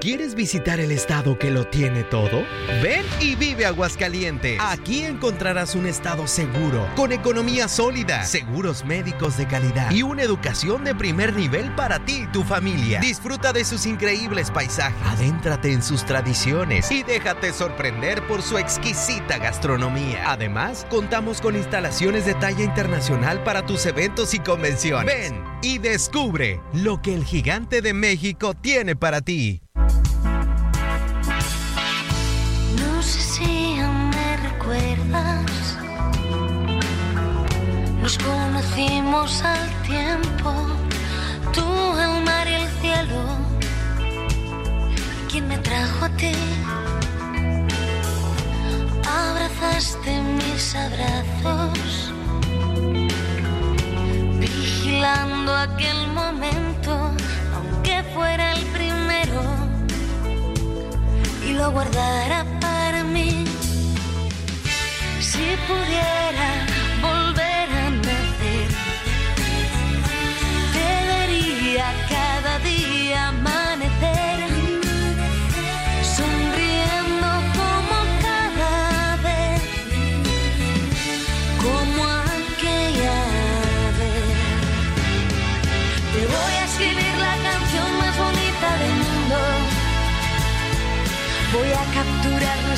¿Quieres 0.00 0.34
visitar 0.34 0.80
el 0.80 0.92
estado 0.92 1.38
que 1.38 1.50
lo 1.50 1.66
tiene 1.66 2.04
todo? 2.04 2.42
Ven 2.82 3.04
y 3.20 3.34
vive 3.34 3.66
Aguascalientes. 3.66 4.58
Aquí 4.58 5.02
encontrarás 5.02 5.74
un 5.74 5.84
estado 5.84 6.26
seguro, 6.26 6.88
con 6.96 7.12
economía 7.12 7.68
sólida, 7.68 8.24
seguros 8.24 8.82
médicos 8.86 9.36
de 9.36 9.46
calidad 9.46 9.90
y 9.90 10.02
una 10.02 10.22
educación 10.22 10.84
de 10.84 10.94
primer 10.94 11.34
nivel 11.34 11.74
para 11.74 12.02
ti 12.02 12.22
y 12.22 12.26
tu 12.28 12.44
familia. 12.44 12.98
Disfruta 13.00 13.52
de 13.52 13.62
sus 13.62 13.84
increíbles 13.84 14.50
paisajes, 14.50 14.96
adéntrate 15.06 15.70
en 15.70 15.82
sus 15.82 16.06
tradiciones 16.06 16.90
y 16.90 17.02
déjate 17.02 17.52
sorprender 17.52 18.26
por 18.26 18.40
su 18.40 18.56
exquisita 18.56 19.36
gastronomía. 19.36 20.32
Además, 20.32 20.86
contamos 20.88 21.42
con 21.42 21.56
instalaciones 21.56 22.24
de 22.24 22.32
talla 22.32 22.64
internacional 22.64 23.44
para 23.44 23.66
tus 23.66 23.84
eventos 23.84 24.32
y 24.32 24.38
convenciones. 24.38 25.14
Ven 25.14 25.44
y 25.62 25.76
descubre 25.76 26.62
lo 26.72 27.02
que 27.02 27.12
el 27.12 27.22
gigante 27.26 27.82
de 27.82 27.92
México 27.92 28.54
tiene 28.54 28.96
para 28.96 29.20
ti. 29.20 29.60
Conocimos 38.90 39.42
al 39.42 39.82
tiempo, 39.82 40.52
tú, 41.52 41.64
el 41.98 42.24
mar 42.24 42.46
y 42.48 42.54
el 42.54 42.68
cielo. 42.80 43.22
¿Quién 45.30 45.46
me 45.48 45.58
trajo 45.58 46.06
a 46.06 46.08
ti? 46.16 46.32
Abrazaste 49.06 50.20
mis 50.38 50.74
abrazos, 50.74 52.12
vigilando 54.40 55.54
aquel 55.54 56.08
momento, 56.08 57.12
aunque 57.54 58.02
fuera 58.14 58.52
el 58.52 58.64
primero 58.66 59.40
y 61.46 61.52
lo 61.52 61.70
guardara 61.70 62.44
para 62.60 63.04
mí. 63.04 63.44
Si 65.20 65.56
pudiera 65.68 66.79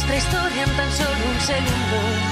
nuestra 0.05 0.17
historia 0.17 0.65
en 0.65 0.77
tan 0.77 0.93
solo 0.93 1.11
un 1.33 1.41
segundo. 1.41 2.32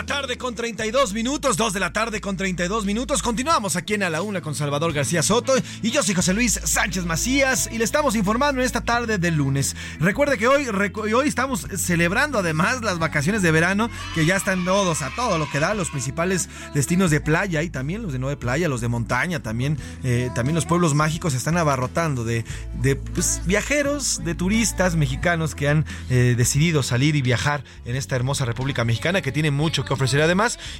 La 0.00 0.06
tarde 0.06 0.38
con 0.40 0.54
32 0.54 1.12
minutos, 1.12 1.58
2 1.58 1.74
de 1.74 1.80
la 1.80 1.92
tarde 1.92 2.20
con 2.22 2.34
32 2.34 2.86
minutos. 2.86 3.22
Continuamos 3.22 3.76
aquí 3.76 3.94
en 3.94 4.02
A 4.02 4.10
la 4.10 4.22
Una 4.22 4.40
con 4.40 4.54
Salvador 4.54 4.94
García 4.94 5.22
Soto 5.22 5.52
y 5.82 5.90
yo 5.90 6.02
soy 6.02 6.14
José 6.14 6.32
Luis 6.32 6.58
Sánchez 6.64 7.04
Macías 7.04 7.68
y 7.70 7.76
le 7.76 7.84
estamos 7.84 8.16
informando 8.16 8.62
en 8.62 8.66
esta 8.66 8.80
tarde 8.80 9.18
del 9.18 9.34
lunes. 9.34 9.76
Recuerde 10.00 10.38
que 10.38 10.48
hoy, 10.48 10.66
hoy 11.12 11.28
estamos 11.28 11.66
celebrando 11.76 12.38
además 12.38 12.80
las 12.80 12.98
vacaciones 12.98 13.42
de 13.42 13.50
verano 13.50 13.90
que 14.14 14.24
ya 14.24 14.36
están 14.36 14.64
todos 14.64 15.02
a 15.02 15.10
todo 15.14 15.36
lo 15.36 15.48
que 15.50 15.60
da, 15.60 15.74
los 15.74 15.90
principales 15.90 16.48
destinos 16.72 17.10
de 17.10 17.20
playa 17.20 17.62
y 17.62 17.68
también 17.68 18.00
los 18.02 18.12
de 18.12 18.18
no 18.18 18.30
playa, 18.38 18.68
los 18.68 18.80
de 18.80 18.88
montaña, 18.88 19.42
también, 19.42 19.76
eh, 20.04 20.30
también 20.34 20.54
los 20.54 20.64
pueblos 20.64 20.94
mágicos 20.94 21.32
se 21.32 21.38
están 21.38 21.58
abarrotando 21.58 22.24
de, 22.24 22.46
de 22.80 22.96
pues, 22.96 23.42
viajeros, 23.44 24.22
de 24.24 24.34
turistas 24.34 24.96
mexicanos 24.96 25.54
que 25.54 25.68
han 25.68 25.84
eh, 26.08 26.34
decidido 26.34 26.82
salir 26.82 27.14
y 27.14 27.20
viajar 27.20 27.62
en 27.84 27.94
esta 27.94 28.16
hermosa 28.16 28.46
República 28.46 28.84
Mexicana 28.86 29.20
que 29.20 29.32
tiene 29.32 29.50
mucho 29.50 29.84
que 29.84 29.92
ofrecer 29.92 30.22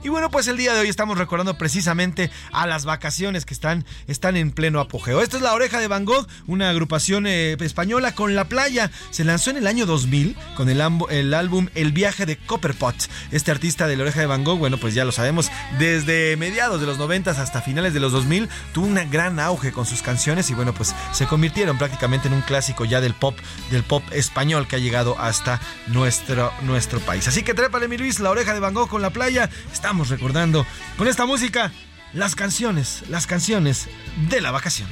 Y 0.02 0.08
bueno, 0.08 0.30
pues 0.30 0.46
el 0.48 0.56
día 0.56 0.74
de 0.74 0.80
hoy 0.80 0.88
estamos 0.88 1.18
recordando 1.18 1.58
precisamente 1.58 2.30
a 2.52 2.66
las 2.66 2.84
vacaciones 2.84 3.44
que 3.44 3.54
están, 3.54 3.84
están 4.06 4.36
en 4.36 4.52
pleno 4.52 4.80
apogeo. 4.80 5.22
Esta 5.22 5.36
es 5.36 5.42
La 5.42 5.54
Oreja 5.54 5.80
de 5.80 5.88
Van 5.88 6.04
Gogh, 6.04 6.26
una 6.46 6.70
agrupación 6.70 7.26
eh, 7.26 7.56
española 7.60 8.14
con 8.14 8.34
la 8.34 8.44
playa. 8.44 8.90
Se 9.10 9.24
lanzó 9.24 9.50
en 9.50 9.56
el 9.56 9.66
año 9.66 9.86
2000 9.86 10.36
con 10.56 10.68
el, 10.68 10.82
el 11.10 11.34
álbum 11.34 11.68
El 11.74 11.92
viaje 11.92 12.26
de 12.26 12.36
Copperpot. 12.36 12.94
Este 13.30 13.50
artista 13.50 13.86
de 13.86 13.96
La 13.96 14.04
Oreja 14.04 14.20
de 14.20 14.26
Van 14.26 14.44
Gogh, 14.44 14.58
bueno, 14.58 14.78
pues 14.78 14.94
ya 14.94 15.04
lo 15.04 15.12
sabemos, 15.12 15.50
desde 15.78 16.36
mediados 16.36 16.80
de 16.80 16.86
los 16.86 16.98
90 16.98 17.30
hasta 17.30 17.62
finales 17.62 17.94
de 17.94 18.00
los 18.00 18.12
2000 18.12 18.48
tuvo 18.72 18.86
un 18.86 19.10
gran 19.10 19.40
auge 19.40 19.72
con 19.72 19.86
sus 19.86 20.02
canciones 20.02 20.50
y 20.50 20.54
bueno, 20.54 20.74
pues 20.74 20.94
se 21.12 21.26
convirtieron 21.26 21.78
prácticamente 21.78 22.28
en 22.28 22.34
un 22.34 22.42
clásico 22.42 22.84
ya 22.84 23.00
del 23.00 23.14
pop, 23.14 23.36
del 23.70 23.82
pop 23.82 24.02
español 24.12 24.66
que 24.66 24.76
ha 24.76 24.78
llegado 24.78 25.18
hasta 25.18 25.60
nuestro, 25.86 26.52
nuestro 26.62 27.00
país. 27.00 27.28
Así 27.28 27.42
que 27.42 27.54
trépale 27.54 27.88
mi 27.88 27.96
Luis, 27.96 28.20
La 28.20 28.30
Oreja 28.30 28.54
de 28.54 28.60
Van 28.60 28.74
Gogh 28.74 28.88
con 28.88 29.02
la 29.02 29.10
playa. 29.10 29.39
Estamos 29.72 30.08
recordando 30.08 30.66
con 30.98 31.08
esta 31.08 31.24
música 31.24 31.72
las 32.12 32.34
canciones, 32.34 33.04
las 33.08 33.26
canciones 33.26 33.88
de 34.28 34.40
la 34.40 34.50
vacación. 34.50 34.88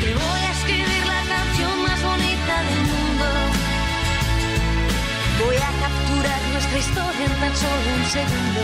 Te 0.00 0.14
voy 0.14 0.40
a 0.40 0.52
escribir 0.52 1.06
la 1.06 1.22
canción 1.34 1.82
más 1.82 2.02
bonita 2.02 2.62
del 2.62 2.80
mundo. 2.92 3.26
Voy 5.44 5.56
a 5.56 5.70
capturar 5.82 6.40
nuestra 6.52 6.78
historia 6.78 7.26
en 7.26 7.40
tan 7.40 7.56
solo 7.56 7.88
un 7.96 8.04
segundo. 8.06 8.62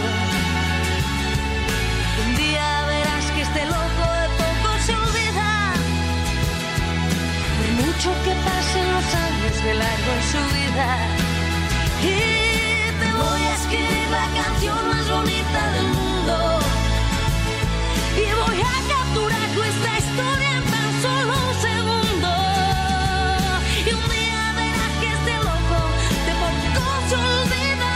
Un 2.26 2.36
día 2.36 2.84
verás 2.86 3.24
que 3.32 3.42
este 3.42 3.66
loco 3.66 4.04
de 4.20 4.28
poco 4.40 4.68
se 4.86 4.92
olvida. 4.94 5.74
Por 7.58 7.86
mucho 7.86 8.10
que 8.24 8.32
pasen 8.46 8.92
los 8.94 9.14
años 9.14 9.64
de 9.64 9.74
largo 9.74 10.10
en 10.16 10.22
su 10.32 10.40
vida. 10.54 10.88
Y 12.02 12.45
escribir 13.66 14.08
la 14.10 14.26
canción 14.42 14.88
más 14.88 15.10
bonita 15.10 15.72
del 15.72 15.88
mundo. 15.88 16.58
Y 18.16 18.26
voy 18.42 18.60
a 18.62 18.76
capturar 18.94 19.48
nuestra 19.50 19.98
historia 19.98 20.50
en 20.56 20.64
tan 20.70 21.02
solo 21.02 21.32
un 21.48 21.54
segundo. 21.68 22.28
Y 23.86 23.90
un 23.92 24.08
día 24.10 24.42
verás 24.56 24.92
que 25.00 25.08
este 25.16 25.34
loco 25.48 25.78
de 26.26 26.34
poco 26.42 26.84
se 27.08 27.16
olvida. 27.16 27.92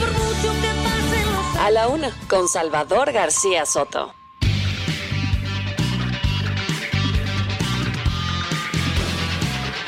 Por 0.00 0.10
mucho 0.12 0.48
que 0.60 0.70
pasen 0.84 1.26
los 1.32 1.56
A 1.56 1.70
la 1.70 1.88
una, 1.88 2.10
con 2.28 2.48
Salvador 2.48 3.12
García 3.12 3.64
Soto. 3.64 4.12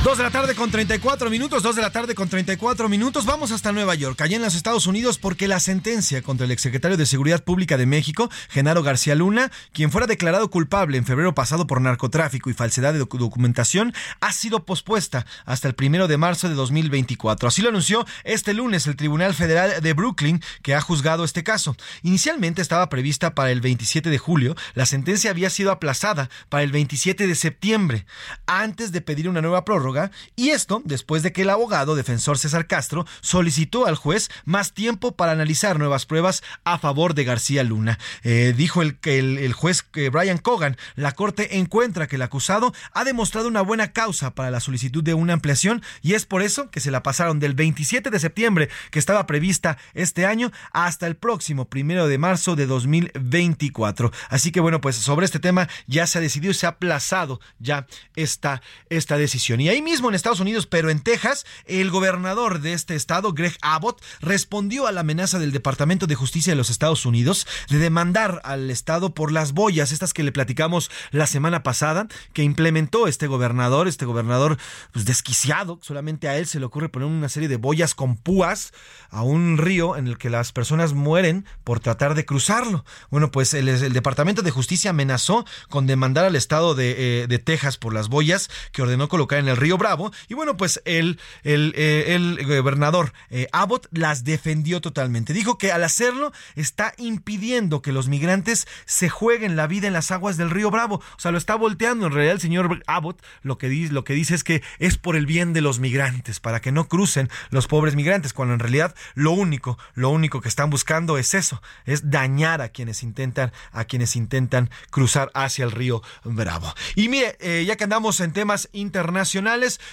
Dos 0.04 0.16
de 0.16 0.22
la 0.24 0.30
tarde 0.30 0.54
con 0.54 0.70
34 0.70 1.28
minutos, 1.28 1.62
2 1.62 1.74
de 1.76 1.82
la 1.82 1.90
tarde 1.90 2.14
con 2.14 2.28
34 2.28 2.88
minutos. 2.88 3.26
Vamos 3.26 3.50
hasta 3.50 3.72
Nueva 3.72 3.94
York, 3.96 4.18
allá 4.22 4.36
en 4.36 4.42
los 4.42 4.54
Estados 4.54 4.86
Unidos, 4.86 5.18
porque 5.18 5.48
la 5.48 5.58
sentencia 5.60 6.22
contra 6.22 6.46
el 6.46 6.52
exsecretario 6.52 6.96
de 6.96 7.04
Seguridad 7.04 7.42
Pública 7.44 7.76
de 7.76 7.84
México, 7.84 8.30
Genaro 8.48 8.82
García 8.84 9.16
Luna, 9.16 9.50
quien 9.72 9.90
fuera 9.90 10.06
declarado 10.06 10.48
culpable 10.50 10.96
en 10.98 11.04
febrero 11.04 11.34
pasado 11.34 11.66
por 11.66 11.80
narcotráfico 11.82 12.48
y 12.48 12.54
falsedad 12.54 12.94
de 12.94 13.02
docu- 13.02 13.18
documentación, 13.18 13.92
ha 14.20 14.32
sido 14.32 14.64
pospuesta 14.64 15.26
hasta 15.44 15.66
el 15.68 15.74
primero 15.74 16.06
de 16.08 16.16
marzo 16.16 16.48
de 16.48 16.54
2024. 16.54 17.48
Así 17.48 17.60
lo 17.60 17.68
anunció 17.68 18.06
este 18.24 18.54
lunes 18.54 18.86
el 18.86 18.96
Tribunal 18.96 19.34
Federal 19.34 19.82
de 19.82 19.92
Brooklyn, 19.92 20.40
que 20.62 20.74
ha 20.76 20.80
juzgado 20.80 21.24
este 21.24 21.42
caso. 21.42 21.76
Inicialmente 22.02 22.62
estaba 22.62 22.88
prevista 22.88 23.34
para 23.34 23.50
el 23.50 23.60
27 23.60 24.08
de 24.08 24.18
julio, 24.18 24.54
la 24.74 24.86
sentencia 24.86 25.30
había 25.32 25.50
sido 25.50 25.70
aplazada 25.72 26.30
para 26.48 26.62
el 26.62 26.70
27 26.72 27.26
de 27.26 27.34
septiembre, 27.34 28.06
antes 28.46 28.90
de 28.92 29.00
pedir 29.02 29.28
una 29.28 29.42
nueva 29.42 29.64
prórroga, 29.66 29.87
y 30.36 30.50
esto 30.50 30.82
después 30.84 31.22
de 31.22 31.32
que 31.32 31.42
el 31.42 31.50
abogado 31.50 31.96
defensor 31.96 32.38
César 32.38 32.66
Castro 32.66 33.06
solicitó 33.20 33.86
al 33.86 33.96
juez 33.96 34.28
más 34.44 34.72
tiempo 34.72 35.12
para 35.12 35.32
analizar 35.32 35.78
nuevas 35.78 36.04
pruebas 36.04 36.42
a 36.64 36.78
favor 36.78 37.14
de 37.14 37.24
García 37.24 37.64
Luna. 37.64 37.98
Eh, 38.22 38.54
dijo 38.56 38.82
el, 38.82 38.98
el, 39.04 39.38
el 39.38 39.52
juez 39.52 39.86
eh, 39.94 40.10
Brian 40.10 40.38
Cogan, 40.38 40.76
la 40.94 41.12
corte 41.12 41.58
encuentra 41.58 42.06
que 42.06 42.16
el 42.16 42.22
acusado 42.22 42.74
ha 42.92 43.04
demostrado 43.04 43.48
una 43.48 43.62
buena 43.62 43.92
causa 43.92 44.34
para 44.34 44.50
la 44.50 44.60
solicitud 44.60 45.02
de 45.02 45.14
una 45.14 45.32
ampliación 45.32 45.82
y 46.02 46.14
es 46.14 46.26
por 46.26 46.42
eso 46.42 46.70
que 46.70 46.80
se 46.80 46.90
la 46.90 47.02
pasaron 47.02 47.40
del 47.40 47.54
27 47.54 48.10
de 48.10 48.18
septiembre, 48.18 48.68
que 48.90 48.98
estaba 48.98 49.26
prevista 49.26 49.78
este 49.94 50.26
año, 50.26 50.52
hasta 50.72 51.06
el 51.06 51.16
próximo 51.16 51.68
primero 51.68 52.08
de 52.08 52.18
marzo 52.18 52.56
de 52.56 52.66
2024. 52.66 54.12
Así 54.28 54.52
que 54.52 54.60
bueno, 54.60 54.80
pues 54.80 54.96
sobre 54.96 55.24
este 55.24 55.38
tema 55.38 55.68
ya 55.86 56.06
se 56.06 56.18
ha 56.18 56.20
decidido 56.20 56.52
se 56.52 56.66
ha 56.66 56.70
aplazado 56.70 57.40
ya 57.58 57.86
esta, 58.16 58.62
esta 58.90 59.16
decisión. 59.16 59.60
Y 59.60 59.68
ahí 59.68 59.77
mismo 59.82 60.08
en 60.08 60.14
Estados 60.14 60.40
Unidos, 60.40 60.66
pero 60.66 60.90
en 60.90 61.00
Texas, 61.00 61.46
el 61.66 61.90
gobernador 61.90 62.60
de 62.60 62.72
este 62.72 62.94
estado, 62.94 63.32
Greg 63.32 63.56
Abbott, 63.62 64.02
respondió 64.20 64.86
a 64.86 64.92
la 64.92 65.00
amenaza 65.00 65.38
del 65.38 65.52
Departamento 65.52 66.06
de 66.06 66.14
Justicia 66.14 66.52
de 66.52 66.56
los 66.56 66.70
Estados 66.70 67.06
Unidos 67.06 67.46
de 67.68 67.78
demandar 67.78 68.40
al 68.44 68.70
estado 68.70 69.14
por 69.14 69.32
las 69.32 69.52
boyas, 69.52 69.92
estas 69.92 70.12
que 70.14 70.22
le 70.22 70.32
platicamos 70.32 70.90
la 71.10 71.26
semana 71.26 71.62
pasada, 71.62 72.08
que 72.32 72.42
implementó 72.42 73.06
este 73.06 73.26
gobernador, 73.26 73.88
este 73.88 74.04
gobernador 74.04 74.58
pues, 74.92 75.04
desquiciado, 75.04 75.78
solamente 75.82 76.28
a 76.28 76.36
él 76.36 76.46
se 76.46 76.58
le 76.58 76.66
ocurre 76.66 76.88
poner 76.88 77.08
una 77.08 77.28
serie 77.28 77.48
de 77.48 77.56
boyas 77.56 77.94
con 77.94 78.16
púas 78.16 78.72
a 79.10 79.22
un 79.22 79.58
río 79.58 79.96
en 79.96 80.06
el 80.06 80.18
que 80.18 80.30
las 80.30 80.52
personas 80.52 80.92
mueren 80.92 81.46
por 81.64 81.80
tratar 81.80 82.14
de 82.14 82.24
cruzarlo. 82.24 82.84
Bueno, 83.10 83.30
pues 83.30 83.54
el, 83.54 83.68
el 83.68 83.92
Departamento 83.92 84.42
de 84.42 84.50
Justicia 84.50 84.90
amenazó 84.90 85.44
con 85.68 85.86
demandar 85.86 86.24
al 86.24 86.36
estado 86.36 86.74
de, 86.74 87.22
eh, 87.22 87.26
de 87.26 87.38
Texas 87.38 87.76
por 87.76 87.92
las 87.92 88.08
boyas 88.08 88.50
que 88.72 88.82
ordenó 88.82 89.08
colocar 89.08 89.38
en 89.38 89.48
el 89.48 89.56
río 89.56 89.67
Bravo. 89.76 90.12
Y 90.28 90.34
bueno, 90.34 90.56
pues 90.56 90.80
el, 90.84 91.18
el, 91.42 91.74
eh, 91.76 92.14
el 92.14 92.46
gobernador 92.46 93.12
eh, 93.30 93.48
Abbott 93.52 93.88
las 93.90 94.24
defendió 94.24 94.80
totalmente. 94.80 95.32
Dijo 95.32 95.58
que 95.58 95.72
al 95.72 95.84
hacerlo 95.84 96.32
está 96.56 96.94
impidiendo 96.96 97.82
que 97.82 97.92
los 97.92 98.08
migrantes 98.08 98.66
se 98.86 99.08
jueguen 99.08 99.56
la 99.56 99.66
vida 99.66 99.86
en 99.86 99.92
las 99.92 100.10
aguas 100.10 100.36
del 100.36 100.50
río 100.50 100.70
Bravo. 100.70 100.96
O 100.96 101.20
sea, 101.20 101.32
lo 101.32 101.38
está 101.38 101.54
volteando. 101.56 102.06
En 102.06 102.12
realidad, 102.12 102.34
el 102.34 102.40
señor 102.40 102.82
Abbott 102.86 103.22
lo 103.42 103.58
que, 103.58 103.68
dice, 103.68 103.92
lo 103.92 104.04
que 104.04 104.14
dice 104.14 104.34
es 104.34 104.44
que 104.44 104.62
es 104.78 104.96
por 104.96 105.16
el 105.16 105.26
bien 105.26 105.52
de 105.52 105.60
los 105.60 105.80
migrantes, 105.80 106.40
para 106.40 106.60
que 106.60 106.72
no 106.72 106.88
crucen 106.88 107.28
los 107.50 107.66
pobres 107.66 107.94
migrantes, 107.94 108.32
cuando 108.32 108.54
en 108.54 108.60
realidad 108.60 108.94
lo 109.14 109.32
único, 109.32 109.78
lo 109.94 110.10
único 110.10 110.40
que 110.40 110.48
están 110.48 110.70
buscando 110.70 111.18
es 111.18 111.34
eso, 111.34 111.60
es 111.84 112.10
dañar 112.10 112.62
a 112.62 112.68
quienes 112.68 113.02
intentan, 113.02 113.52
a 113.72 113.84
quienes 113.84 114.16
intentan 114.16 114.70
cruzar 114.90 115.30
hacia 115.34 115.64
el 115.64 115.72
río 115.72 116.02
Bravo. 116.24 116.72
Y 116.94 117.08
mire, 117.08 117.36
eh, 117.40 117.64
ya 117.66 117.76
que 117.76 117.84
andamos 117.84 118.20
en 118.20 118.32
temas 118.32 118.68
internacionales, 118.72 119.18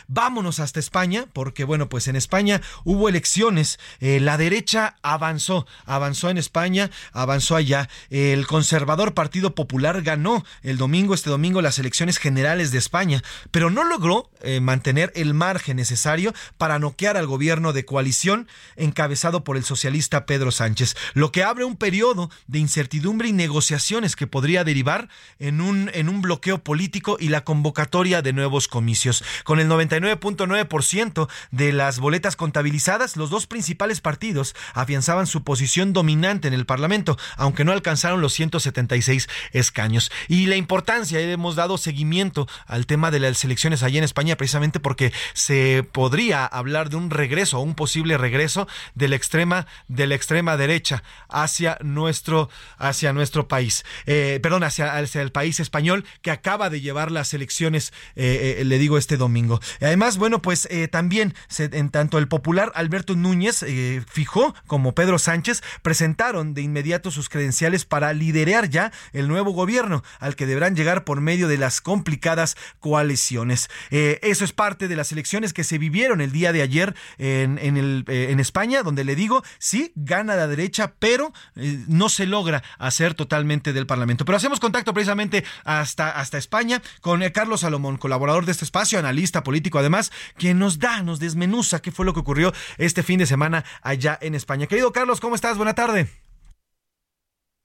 vámonos 0.07 0.59
hasta 0.59 0.79
España, 0.79 1.25
porque 1.33 1.63
bueno, 1.63 1.89
pues 1.89 2.07
en 2.07 2.15
España 2.15 2.61
hubo 2.83 3.09
elecciones, 3.09 3.79
eh, 3.99 4.19
la 4.19 4.37
derecha 4.37 4.95
avanzó, 5.01 5.65
avanzó 5.85 6.29
en 6.29 6.37
España, 6.37 6.91
avanzó 7.11 7.55
allá, 7.55 7.89
el 8.09 8.47
conservador 8.47 9.13
Partido 9.13 9.55
Popular 9.55 10.01
ganó 10.01 10.45
el 10.61 10.77
domingo, 10.77 11.13
este 11.13 11.29
domingo, 11.29 11.61
las 11.61 11.79
elecciones 11.79 12.17
generales 12.17 12.71
de 12.71 12.77
España, 12.77 13.21
pero 13.51 13.69
no 13.69 13.83
logró 13.83 14.29
eh, 14.41 14.59
mantener 14.59 15.11
el 15.15 15.33
margen 15.33 15.77
necesario 15.77 16.33
para 16.57 16.79
noquear 16.79 17.17
al 17.17 17.27
gobierno 17.27 17.73
de 17.73 17.85
coalición 17.85 18.47
encabezado 18.75 19.43
por 19.43 19.57
el 19.57 19.63
socialista 19.63 20.25
Pedro 20.25 20.51
Sánchez, 20.51 20.95
lo 21.13 21.31
que 21.31 21.43
abre 21.43 21.65
un 21.65 21.75
periodo 21.75 22.29
de 22.47 22.59
incertidumbre 22.59 23.27
y 23.27 23.33
negociaciones 23.33 24.15
que 24.15 24.27
podría 24.27 24.63
derivar 24.63 25.09
en 25.39 25.61
un, 25.61 25.89
en 25.93 26.09
un 26.09 26.21
bloqueo 26.21 26.63
político 26.63 27.17
y 27.19 27.29
la 27.29 27.43
convocatoria 27.43 28.21
de 28.21 28.33
nuevos 28.33 28.67
comicios. 28.67 29.23
El 29.59 29.69
99.9% 29.69 31.29
de 31.51 31.73
las 31.73 31.99
boletas 31.99 32.35
contabilizadas, 32.35 33.17
los 33.17 33.29
dos 33.29 33.47
principales 33.47 34.01
partidos 34.01 34.55
afianzaban 34.73 35.27
su 35.27 35.43
posición 35.43 35.93
dominante 35.93 36.47
en 36.47 36.53
el 36.53 36.65
Parlamento, 36.65 37.17
aunque 37.37 37.63
no 37.63 37.71
alcanzaron 37.71 38.21
los 38.21 38.33
176 38.33 39.29
escaños. 39.51 40.11
Y 40.27 40.47
la 40.47 40.55
importancia, 40.55 41.19
hemos 41.19 41.55
dado 41.55 41.77
seguimiento 41.77 42.47
al 42.65 42.85
tema 42.85 43.11
de 43.11 43.19
las 43.19 43.43
elecciones 43.43 43.83
allí 43.83 43.97
en 43.97 44.03
España 44.03 44.35
precisamente 44.37 44.79
porque 44.79 45.13
se 45.33 45.87
podría 45.91 46.45
hablar 46.45 46.89
de 46.89 46.95
un 46.95 47.09
regreso, 47.09 47.59
un 47.59 47.75
posible 47.75 48.17
regreso 48.17 48.67
de 48.95 49.07
la 49.07 49.15
extrema, 49.15 49.67
de 49.87 50.07
extrema 50.15 50.57
derecha 50.57 51.03
hacia 51.29 51.77
nuestro, 51.81 52.49
hacia 52.77 53.13
nuestro 53.13 53.47
país. 53.47 53.85
Eh, 54.05 54.39
perdón, 54.41 54.63
hacia, 54.63 54.95
hacia 54.95 55.21
el 55.21 55.31
país 55.31 55.59
español 55.59 56.05
que 56.21 56.31
acaba 56.31 56.69
de 56.69 56.81
llevar 56.81 57.11
las 57.11 57.33
elecciones, 57.33 57.93
eh, 58.15 58.57
eh, 58.59 58.65
le 58.65 58.79
digo, 58.79 58.97
este 58.97 59.17
domingo. 59.17 59.44
Además, 59.81 60.17
bueno, 60.17 60.41
pues 60.41 60.67
eh, 60.71 60.87
también 60.87 61.33
en 61.57 61.89
tanto 61.89 62.17
el 62.17 62.27
popular 62.27 62.71
Alberto 62.75 63.15
Núñez 63.15 63.63
eh, 63.63 64.03
fijó 64.07 64.55
como 64.67 64.95
Pedro 64.95 65.19
Sánchez 65.19 65.61
presentaron 65.81 66.53
de 66.53 66.61
inmediato 66.61 67.11
sus 67.11 67.29
credenciales 67.29 67.85
para 67.85 68.13
liderar 68.13 68.69
ya 68.69 68.91
el 69.13 69.27
nuevo 69.27 69.51
gobierno 69.51 70.03
al 70.19 70.35
que 70.35 70.45
deberán 70.45 70.75
llegar 70.75 71.03
por 71.03 71.21
medio 71.21 71.47
de 71.47 71.57
las 71.57 71.81
complicadas 71.81 72.55
coaliciones. 72.79 73.69
Eh, 73.91 74.19
eso 74.21 74.45
es 74.45 74.53
parte 74.53 74.87
de 74.87 74.95
las 74.95 75.11
elecciones 75.11 75.53
que 75.53 75.63
se 75.63 75.77
vivieron 75.77 76.21
el 76.21 76.31
día 76.31 76.51
de 76.51 76.61
ayer 76.61 76.95
en, 77.17 77.57
en, 77.57 78.39
España, 78.39 78.83
donde 78.83 79.03
le 79.03 79.15
digo, 79.15 79.43
sí, 79.59 79.91
gana 79.95 80.35
la 80.35 80.47
derecha, 80.47 80.93
pero 80.99 81.33
no 81.55 82.09
se 82.09 82.25
logra 82.25 82.63
hacer 82.77 83.13
totalmente 83.13 83.73
del 83.73 83.87
Parlamento. 83.87 84.25
Pero 84.25 84.37
hacemos 84.37 84.59
contacto 84.59 84.93
precisamente 84.93 85.43
hasta, 85.63 86.11
hasta 86.11 86.37
España 86.37 86.81
con 87.01 87.21
Carlos 87.29 87.61
Salomón, 87.61 87.97
colaborador 87.97 88.45
de 88.45 88.51
este 88.51 88.65
espacio, 88.65 88.99
analista 88.99 89.34
político 89.43 89.79
además, 89.79 90.11
quien 90.37 90.59
nos 90.59 90.79
da, 90.79 91.01
nos 91.03 91.19
desmenuza 91.19 91.81
qué 91.81 91.91
fue 91.91 92.05
lo 92.05 92.13
que 92.13 92.19
ocurrió 92.19 92.53
este 92.77 93.03
fin 93.03 93.19
de 93.19 93.25
semana 93.25 93.63
allá 93.81 94.17
en 94.21 94.35
España. 94.35 94.67
Querido 94.67 94.91
Carlos, 94.91 95.19
¿cómo 95.19 95.35
estás? 95.35 95.57
Buena 95.57 95.75
tarde. 95.75 96.24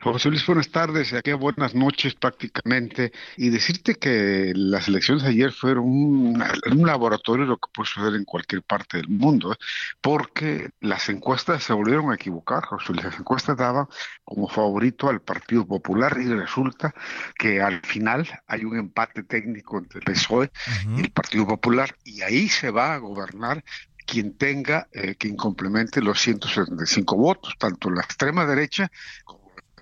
José 0.02 0.30
Luis, 0.30 0.46
buenas 0.46 0.70
tardes, 0.70 1.12
aquí 1.12 1.30
buenas 1.34 1.74
noches 1.74 2.14
prácticamente, 2.14 3.12
y 3.36 3.50
decirte 3.50 3.96
que 3.96 4.50
las 4.56 4.88
elecciones 4.88 5.24
ayer 5.24 5.52
fueron 5.52 5.84
un, 5.84 6.42
un 6.72 6.86
laboratorio 6.86 7.44
de 7.44 7.50
lo 7.50 7.58
que 7.58 7.68
puede 7.70 7.86
suceder 7.86 8.14
en 8.14 8.24
cualquier 8.24 8.62
parte 8.62 8.96
del 8.96 9.08
mundo, 9.08 9.52
¿eh? 9.52 9.56
porque 10.00 10.70
las 10.80 11.10
encuestas 11.10 11.64
se 11.64 11.74
volvieron 11.74 12.10
a 12.10 12.14
equivocar, 12.14 12.64
José 12.64 12.94
Luis, 12.94 13.04
las 13.04 13.18
encuestas 13.18 13.58
daban 13.58 13.88
como 14.24 14.48
favorito 14.48 15.10
al 15.10 15.20
Partido 15.20 15.66
Popular 15.66 16.16
y 16.18 16.28
resulta 16.28 16.94
que 17.38 17.60
al 17.60 17.82
final 17.82 18.26
hay 18.46 18.64
un 18.64 18.78
empate 18.78 19.22
técnico 19.24 19.76
entre 19.76 19.98
el 19.98 20.04
PSOE 20.04 20.50
y 20.96 21.00
el 21.00 21.10
Partido 21.10 21.46
Popular, 21.46 21.94
y 22.04 22.22
ahí 22.22 22.48
se 22.48 22.70
va 22.70 22.94
a 22.94 22.98
gobernar 22.98 23.62
quien 24.06 24.36
tenga, 24.36 24.88
eh, 24.92 25.14
quien 25.14 25.36
complemente 25.36 26.00
los 26.00 26.18
175 26.20 27.16
votos, 27.16 27.54
tanto 27.58 27.90
la 27.90 28.00
extrema 28.00 28.46
derecha 28.46 28.90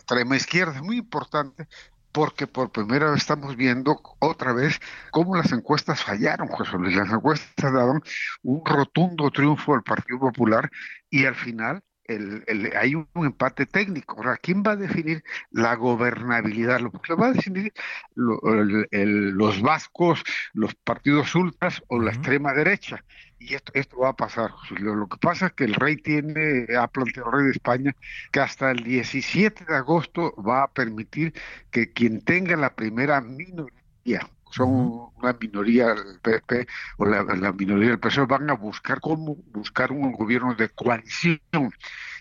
extrema 0.09 0.37
izquierda. 0.37 0.77
Es 0.77 0.83
muy 0.83 0.97
importante 0.99 1.69
porque 2.13 2.47
por 2.47 2.73
primera 2.73 3.11
vez 3.11 3.21
estamos 3.21 3.57
viendo 3.57 4.01
otra 4.21 4.53
vez 4.53 4.81
cómo 5.11 5.37
las 5.37 5.53
encuestas 5.53 6.03
fallaron, 6.03 6.49
José 6.49 6.77
Luis. 6.79 6.97
Las 6.97 7.13
encuestas 7.13 7.73
daban 7.73 8.01
un 8.43 8.63
rotundo 8.65 9.31
triunfo 9.31 9.75
al 9.75 9.83
Partido 9.83 10.19
Popular 10.19 10.71
y 11.11 11.27
al 11.27 11.35
final 11.35 11.83
el, 12.05 12.43
el- 12.47 12.75
hay 12.77 12.95
un, 12.95 13.07
empate 13.17 13.67
técnico. 13.67 14.17
Ahora, 14.17 14.39
¿quién 14.39 14.63
va 14.67 14.73
a 14.73 14.77
definir 14.77 15.23
la 15.51 15.75
gobernabilidad? 15.77 16.81
Lo, 16.81 16.91
lo 17.07 17.17
va 17.17 17.27
a 17.27 17.33
definir 17.33 17.73
lo- 18.15 18.41
el- 18.55 18.89
el- 18.91 19.31
los 19.33 19.61
vascos, 19.61 20.23
los 20.55 20.75
partidos 20.77 21.35
ultras 21.35 21.83
o 21.89 22.01
la 22.01 22.11
extrema 22.11 22.55
derecha. 22.55 23.05
Y 23.39 23.55
esto, 23.55 23.73
esto 23.75 23.99
va 23.99 24.11
a 24.11 24.17
pasar. 24.17 24.53
Lo, 24.81 24.95
lo 24.95 25.09
que 25.09 25.17
pasa 25.19 25.47
es 25.47 25.53
que 25.53 25.65
el 25.65 25.75
rey 25.75 25.97
tiene, 25.97 26.67
ha 26.77 26.89
planteado 26.89 27.31
el 27.31 27.37
rey 27.37 27.45
de 27.47 27.53
España 27.53 27.97
que 28.33 28.41
hasta 28.41 28.71
el 28.71 28.83
17 28.83 29.65
de 29.65 29.77
agosto 29.77 30.35
va 30.43 30.65
a 30.65 30.73
permitir 30.73 31.35
que 31.71 31.93
quien 31.93 32.21
tenga 32.23 32.57
la 32.57 32.75
primera 32.75 33.21
minoría, 33.21 34.29
son 34.51 35.11
una 35.17 35.37
minoría 35.41 35.93
el 35.93 36.21
PP 36.21 36.67
o 36.99 37.05
la, 37.07 37.23
la 37.23 37.53
minoría 37.53 37.91
del 37.91 38.01
PSOE, 38.01 38.27
van 38.27 38.51
a 38.51 38.55
buscar 38.55 39.01
cómo 39.01 39.37
buscar 39.53 39.93
un 39.93 40.13
gobierno 40.13 40.55
de 40.55 40.69
coalición. 40.71 41.41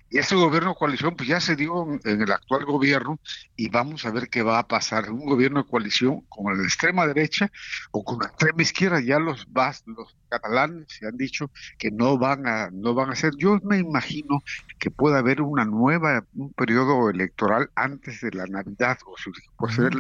Y 0.09 0.19
ese 0.19 0.35
gobierno 0.35 0.69
de 0.69 0.75
coalición 0.77 1.15
pues 1.15 1.27
ya 1.29 1.39
se 1.41 1.55
dio 1.55 1.85
en- 2.03 2.21
el 2.21 2.31
actual 2.31 2.65
gobierno 2.65 3.19
y 3.55 3.69
vamos 3.69 4.05
a 4.05 4.11
ver 4.11 4.29
qué 4.29 4.41
va 4.43 4.59
a 4.59 4.67
pasar. 4.67 5.09
Un 5.11 5.25
gobierno 5.25 5.63
de 5.63 5.69
coalición 5.69 6.21
con 6.29 6.57
la 6.57 6.63
extrema 6.63 7.05
derecha 7.07 7.49
o 7.91 8.03
con 8.03 8.19
la 8.19 8.27
extrema 8.27 8.61
izquierda. 8.61 9.01
Ya 9.01 9.19
los 9.19 9.51
vas, 9.51 9.83
los 9.85 10.15
catalanes 10.29 10.87
se 10.89 11.07
han 11.07 11.17
dicho 11.17 11.51
que 11.77 11.91
no 11.91 12.17
van 12.17 12.47
a 12.47 12.69
no 12.71 12.93
van 12.93 13.11
a 13.11 13.15
ser. 13.15 13.33
Yo 13.37 13.59
me 13.63 13.77
imagino 13.79 14.41
que 14.79 14.91
pueda 14.91 15.19
haber 15.19 15.41
una 15.41 15.65
nueva 15.65 16.25
un 16.35 16.53
periodo 16.53 17.09
electoral 17.09 17.69
antes 17.75 18.21
de 18.21 18.31
la 18.31 18.45
Navidad 18.47 18.97
o 19.05 19.17
sea, 19.17 19.33
puede 19.57 19.73
ser 19.75 19.91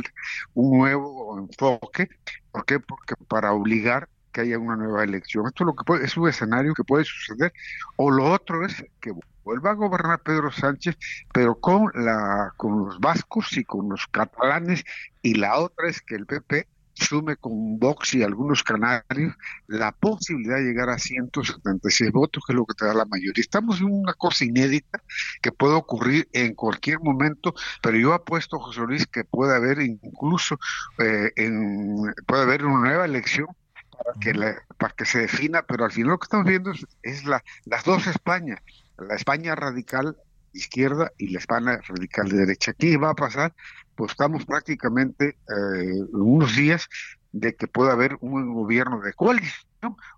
un 0.53 0.77
nuevo 0.77 1.37
enfoque. 1.39 2.09
¿Por 2.51 2.65
qué? 2.65 2.79
Porque 2.79 3.15
para 3.27 3.53
obligar 3.53 4.09
que 4.31 4.41
haya 4.41 4.59
una 4.59 4.75
nueva 4.75 5.03
elección. 5.03 5.45
Esto 5.47 5.63
es 5.63 5.67
lo 5.67 5.75
que 5.75 5.83
puede, 5.83 6.05
es 6.05 6.15
un 6.17 6.27
escenario 6.29 6.73
que 6.73 6.83
puede 6.83 7.05
suceder. 7.05 7.51
O 7.95 8.11
lo 8.11 8.25
otro 8.31 8.65
es 8.65 8.83
que 9.01 9.11
vuelva 9.47 9.71
a 9.71 9.73
gobernar 9.73 10.19
Pedro 10.21 10.51
Sánchez, 10.51 10.95
pero 11.33 11.59
con 11.59 11.91
la 11.95 12.51
con 12.57 12.85
los 12.85 12.99
vascos 12.99 13.55
y 13.57 13.63
con 13.63 13.89
los 13.89 14.07
catalanes, 14.07 14.83
y 15.21 15.35
la 15.35 15.57
otra 15.59 15.89
es 15.89 16.01
que 16.01 16.15
el 16.15 16.25
PP 16.25 16.67
sume 16.93 17.35
con 17.37 17.77
Vox 17.79 18.15
y 18.15 18.23
algunos 18.23 18.63
canarios 18.63 19.35
la 19.67 19.91
posibilidad 19.91 20.57
de 20.57 20.63
llegar 20.63 20.89
a 20.89 20.97
176 20.97 22.11
votos, 22.11 22.43
que 22.45 22.53
es 22.53 22.57
lo 22.57 22.65
que 22.65 22.73
te 22.73 22.85
da 22.85 22.93
la 22.95 23.05
mayoría. 23.05 23.41
Estamos 23.41 23.79
en 23.81 23.85
una 23.91 24.13
cosa 24.15 24.45
inédita 24.45 24.99
que 25.41 25.51
puede 25.51 25.75
ocurrir 25.75 26.27
en 26.33 26.55
cualquier 26.55 26.99
momento, 26.99 27.53
pero 27.83 27.97
yo 27.99 28.13
apuesto, 28.13 28.59
José 28.59 28.81
Luis, 28.81 29.05
que 29.07 29.23
puede 29.23 29.55
haber 29.55 29.79
incluso 29.81 30.57
eh, 30.99 31.31
en, 31.35 31.97
puede 32.25 32.43
haber 32.43 32.65
una 32.65 32.79
nueva 32.89 33.05
elección 33.05 33.47
para 33.91 34.13
que, 34.19 34.33
la- 34.33 34.57
para 34.77 34.93
que 34.95 35.05
se 35.05 35.19
defina, 35.19 35.63
pero 35.63 35.85
al 35.85 35.91
final 35.91 36.11
lo 36.11 36.19
que 36.19 36.25
estamos 36.25 36.45
viendo 36.47 36.71
es, 36.71 36.85
es 37.03 37.25
la, 37.25 37.43
las 37.65 37.83
dos 37.83 38.07
Españas, 38.07 38.59
la 38.97 39.15
España 39.15 39.55
radical 39.55 40.17
izquierda 40.53 41.11
y 41.17 41.29
la 41.29 41.39
España 41.39 41.79
radical 41.87 42.29
de 42.29 42.37
derecha. 42.37 42.73
¿Qué 42.73 42.97
va 42.97 43.11
a 43.11 43.15
pasar? 43.15 43.53
Pues 43.95 44.11
estamos 44.11 44.45
prácticamente 44.45 45.37
eh, 45.49 46.01
unos 46.11 46.55
días 46.55 46.89
de 47.31 47.55
que 47.55 47.67
pueda 47.67 47.93
haber 47.93 48.17
un 48.21 48.53
gobierno 48.53 48.99
de 49.01 49.13
coalición 49.13 49.66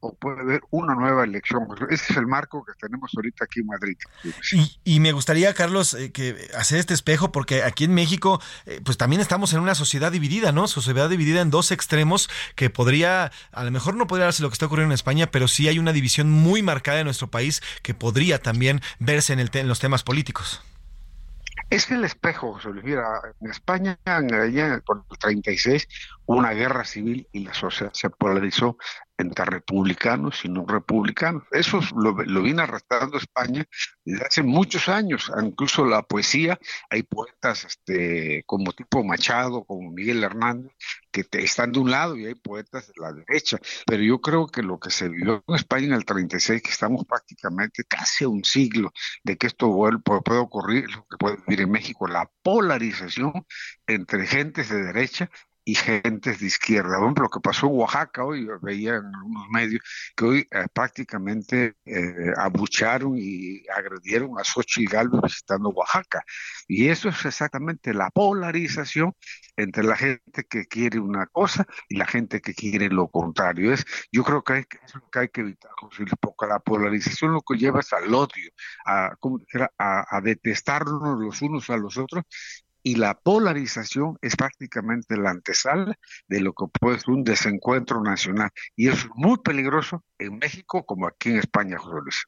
o 0.02 0.14
puede 0.16 0.42
haber 0.42 0.62
una 0.70 0.96
nueva 0.96 1.24
elección. 1.24 1.68
Ese 1.90 2.14
es 2.14 2.18
el 2.18 2.28
marco 2.28 2.64
que 2.66 2.74
tenemos 2.80 3.12
ahorita 3.16 3.46
aquí 3.46 3.60
en 3.62 3.68
Madrid. 3.68 3.98
Y, 4.52 4.80
y 4.96 5.00
me 5.00 5.12
gustaría, 5.12 5.54
Carlos, 5.54 5.94
eh, 5.94 6.12
que 6.12 6.50
hacer 6.58 6.80
este 6.80 6.94
espejo, 6.94 7.32
porque 7.32 7.64
aquí 7.64 7.84
en 7.86 7.94
México, 7.94 8.42
eh, 8.66 8.82
pues 8.84 8.98
también 8.98 9.22
estamos 9.22 9.54
en 9.54 9.60
una 9.60 9.76
sociedad 9.76 10.12
dividida, 10.12 10.52
¿no? 10.52 10.68
Sociedad 10.68 11.10
dividida 11.10 11.42
en 11.42 11.50
dos 11.52 11.72
extremos 11.72 12.30
que 12.56 12.70
podría, 12.70 13.32
a 13.52 13.64
lo 13.64 13.72
mejor 13.72 13.96
no 13.96 14.08
podría 14.08 14.26
darse 14.26 14.44
lo 14.44 14.50
que 14.50 14.54
está 14.54 14.66
ocurriendo 14.68 14.92
en 14.94 14.96
España, 14.96 15.32
pero 15.32 15.48
sí 15.48 15.68
hay 15.68 15.80
una 15.80 15.94
división 15.94 16.30
muy 16.32 16.62
marcada 16.62 17.00
en 17.00 17.06
nuestro 17.06 17.30
país 17.30 17.62
que 17.84 17.94
podría 17.94 18.42
también 18.42 18.82
verse 19.00 19.34
en, 19.34 19.40
el 19.40 19.52
te- 19.52 19.60
en 19.60 19.68
los 19.68 19.80
temas 19.80 20.04
políticos. 20.04 20.62
Es 21.70 21.92
el 21.92 22.04
espejo. 22.04 22.58
Mira, 22.84 23.22
en 23.42 23.52
España, 23.52 24.00
en, 24.06 24.34
allá 24.34 24.82
por 24.86 25.04
el 25.10 25.18
36, 25.20 25.88
hubo 26.26 26.38
una 26.38 26.52
guerra 26.52 26.84
civil 26.84 27.28
y 27.32 27.44
la 27.44 27.54
sociedad 27.54 27.92
se 27.94 28.10
polarizó 28.10 28.78
entre 29.20 29.46
republicanos 29.46 30.44
y 30.46 30.50
no 30.50 30.66
republicanos. 30.68 31.44
Eso 31.52 31.80
es- 31.80 31.92
lo, 31.92 32.12
lo 32.14 32.42
viene 32.42 32.62
arrastrando 32.64 33.18
España 33.18 33.66
desde 34.06 34.26
hace 34.26 34.44
muchos 34.44 34.90
años. 34.90 35.32
Incluso 35.44 35.86
la 35.86 36.02
poesía, 36.04 36.60
hay 36.90 37.04
poetas 37.04 37.66
este, 37.66 38.44
como 38.46 38.72
tipo 38.74 39.04
Machado, 39.04 39.66
como 39.66 39.92
Miguel 39.92 40.24
Hernández, 40.24 40.72
que 41.12 41.24
te- 41.24 41.44
están 41.44 41.72
de 41.72 41.80
un 41.80 41.92
lado 41.92 42.16
y 42.18 42.26
hay 42.26 42.36
poetas 42.36 42.88
de 42.88 42.94
la 42.98 43.14
derecha. 43.14 43.58
Pero 43.86 44.04
yo 44.04 44.22
creo 44.22 44.48
que 44.48 44.64
lo 44.64 44.80
que 44.80 44.90
se 44.92 45.10
vivió 45.10 45.44
en 45.48 45.56
España 45.56 45.88
en 45.88 45.94
el 45.94 46.06
36, 46.06 46.62
que 46.62 46.72
estamos 46.72 47.06
prácticamente 47.06 47.84
casi 47.86 48.26
un 48.26 48.44
siglo 48.44 48.92
de 49.24 49.38
que 49.38 49.48
esto 49.48 49.70
puede 50.04 50.40
ocurrir, 50.40 50.90
lo 50.92 51.06
que 51.08 51.18
puede 51.18 51.38
vivir 51.48 51.62
en 51.62 51.72
México, 51.72 52.08
la 52.08 52.30
polarización 52.42 53.34
entre 53.88 54.26
gentes 54.28 54.70
de 54.70 54.84
derecha 54.84 55.30
y 55.70 55.76
gentes 55.76 56.40
de 56.40 56.48
izquierda. 56.48 56.98
Lo 57.00 57.30
que 57.30 57.40
pasó 57.40 57.68
en 57.68 57.74
Oaxaca 57.74 58.24
hoy, 58.24 58.48
veía 58.62 58.96
en 58.96 59.06
algunos 59.06 59.48
medios 59.50 59.82
que 60.16 60.26
hoy 60.26 60.48
eh, 60.50 60.66
prácticamente 60.74 61.76
eh, 61.86 62.34
abucharon 62.38 63.16
y 63.18 63.62
agredieron 63.70 64.40
a 64.40 64.44
Xochitl 64.44 64.92
Galvez 64.92 65.22
visitando 65.22 65.70
Oaxaca. 65.70 66.24
Y 66.68 66.88
eso 66.90 67.10
es 67.10 67.24
exactamente 67.24 67.94
la 67.94 68.10
polarización 68.10 69.14
entre 69.58 69.84
la 69.84 69.96
gente 69.96 70.44
que 70.50 70.66
quiere 70.66 71.00
una 71.00 71.28
cosa 71.28 71.68
y 71.88 71.98
la 71.98 72.08
gente 72.08 72.42
que 72.42 72.56
quiere 72.56 72.90
lo 72.90 73.08
contrario. 73.08 73.72
Es, 73.72 73.86
yo 74.12 74.24
creo 74.24 74.44
que, 74.44 74.54
hay, 74.54 74.66
es 74.84 74.96
lo 74.96 75.08
que 75.12 75.20
hay 75.20 75.30
que 75.30 75.42
evitar, 75.42 75.72
José 75.78 76.02
Luis, 76.04 76.14
porque 76.20 76.48
la 76.48 76.60
polarización 76.60 77.34
lo 77.34 77.42
que 77.42 77.58
lleva 77.58 77.82
es 77.82 77.94
al 77.94 78.12
odio, 78.12 78.52
a, 78.86 79.14
a, 79.78 80.18
a 80.18 80.22
detestarnos 80.22 81.20
los 81.20 81.42
unos 81.44 81.70
a 81.70 81.78
los 81.78 81.98
otros 81.98 82.24
y 82.84 82.96
la 82.96 83.14
polarización 83.20 84.18
es 84.22 84.36
prácticamente 84.36 85.18
la 85.18 85.32
antesala 85.32 85.98
de 86.28 86.42
lo 86.42 86.54
que 86.54 86.66
puede 86.80 87.00
ser 87.00 87.12
un 87.12 87.24
desencuentro 87.24 88.02
nacional. 88.02 88.50
Y 88.76 88.88
es 88.88 89.08
muy 89.16 89.38
peligroso 89.38 90.04
en 90.18 90.38
México 90.38 90.86
como 90.86 91.08
aquí 91.08 91.30
en 91.30 91.38
España, 91.40 91.78
José 91.78 92.02
Luis. 92.04 92.26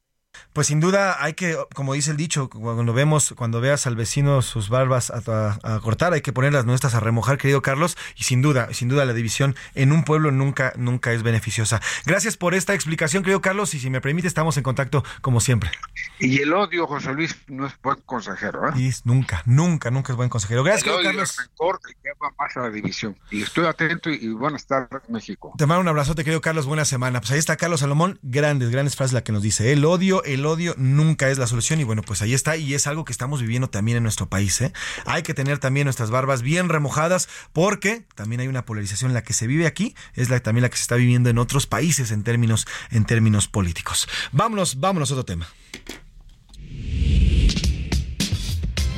Pues 0.52 0.66
sin 0.66 0.80
duda 0.80 1.22
hay 1.22 1.34
que, 1.34 1.56
como 1.74 1.94
dice 1.94 2.10
el 2.10 2.16
dicho, 2.16 2.48
cuando 2.50 2.92
vemos, 2.92 3.32
cuando 3.36 3.60
veas 3.60 3.86
al 3.86 3.96
vecino 3.96 4.42
sus 4.42 4.68
barbas 4.68 5.10
a, 5.10 5.22
a- 5.62 5.76
a 5.76 5.80
cortar, 5.80 6.12
hay 6.12 6.20
que 6.20 6.32
poner 6.32 6.52
las 6.52 6.66
nuestras 6.66 6.94
a 6.94 7.00
remojar, 7.00 7.38
querido 7.38 7.62
Carlos, 7.62 7.96
y 8.16 8.24
sin 8.24 8.42
duda, 8.42 8.68
sin 8.72 8.88
duda 8.88 9.04
la 9.04 9.12
división 9.14 9.54
en 9.74 9.92
un 9.92 10.04
pueblo 10.04 10.30
nunca, 10.30 10.72
nunca 10.76 11.12
es 11.12 11.22
beneficiosa. 11.22 11.80
Gracias 12.06 12.36
por 12.36 12.54
esta 12.54 12.74
explicación, 12.74 13.22
querido 13.22 13.40
Carlos, 13.40 13.74
y 13.74 13.78
si 13.80 13.88
me 13.90 14.00
permite, 14.00 14.28
estamos 14.28 14.56
en 14.56 14.62
contacto 14.62 15.04
como 15.20 15.40
siempre. 15.40 15.70
Y 16.18 16.40
el 16.40 16.52
odio, 16.52 16.86
José 16.86 17.12
Luis, 17.14 17.36
no 17.48 17.66
es 17.66 17.72
buen 17.82 18.00
consejero. 18.06 18.68
¿eh? 18.68 18.72
Y 18.76 18.88
es 18.88 19.06
nunca, 19.06 19.42
nunca, 19.46 19.90
nunca 19.90 20.12
es 20.12 20.16
buen 20.16 20.28
consejero. 20.28 20.62
Gracias, 20.64 20.86
el 20.86 20.92
querido 20.92 21.00
odio 21.00 21.10
y 21.10 21.20
el 21.22 21.26
Carlos. 21.28 21.36
rencor 21.48 21.80
le 21.86 21.94
lleva 22.02 22.34
más 22.38 22.56
a 22.56 22.60
la 22.60 22.70
división. 22.70 23.16
Y 23.30 23.42
estoy 23.42 23.66
atento 23.66 24.10
y, 24.10 24.14
y 24.16 24.28
buenas 24.28 24.66
tardes, 24.66 25.02
México. 25.08 25.52
Te 25.56 25.66
mando 25.66 25.80
un 25.82 25.88
abrazote, 25.88 26.24
querido 26.24 26.40
Carlos. 26.40 26.66
Buena 26.66 26.84
semana. 26.84 27.20
Pues 27.20 27.30
ahí 27.32 27.38
está 27.38 27.56
Carlos 27.56 27.80
Salomón. 27.80 28.18
Grandes, 28.22 28.70
grandes 28.70 28.96
frases 28.96 29.12
la 29.14 29.22
que 29.24 29.32
nos 29.32 29.42
dice. 29.42 29.72
El 29.72 29.84
odio, 29.84 30.21
el 30.24 30.46
odio 30.46 30.74
nunca 30.76 31.28
es 31.28 31.38
la 31.38 31.46
solución. 31.46 31.80
Y 31.80 31.84
bueno, 31.84 32.02
pues 32.02 32.22
ahí 32.22 32.34
está. 32.34 32.56
Y 32.56 32.74
es 32.74 32.86
algo 32.86 33.04
que 33.04 33.12
estamos 33.12 33.40
viviendo 33.40 33.68
también 33.68 33.96
en 33.96 34.02
nuestro 34.02 34.28
país. 34.28 34.60
¿eh? 34.60 34.72
Hay 35.06 35.22
que 35.22 35.34
tener 35.34 35.58
también 35.58 35.86
nuestras 35.86 36.10
barbas 36.10 36.42
bien 36.42 36.68
remojadas 36.68 37.28
porque 37.52 38.04
también 38.14 38.40
hay 38.40 38.48
una 38.48 38.64
polarización. 38.64 39.14
La 39.14 39.22
que 39.22 39.32
se 39.32 39.46
vive 39.46 39.66
aquí 39.66 39.94
es 40.14 40.30
la, 40.30 40.40
también 40.40 40.62
la 40.62 40.70
que 40.70 40.76
se 40.76 40.82
está 40.82 40.96
viviendo 40.96 41.30
en 41.30 41.38
otros 41.38 41.66
países 41.66 42.10
en 42.10 42.22
términos, 42.22 42.66
en 42.90 43.04
términos 43.04 43.48
políticos. 43.48 44.08
Vámonos, 44.32 44.80
vámonos 44.80 45.10
a 45.10 45.14
otro 45.14 45.24
tema. 45.24 45.48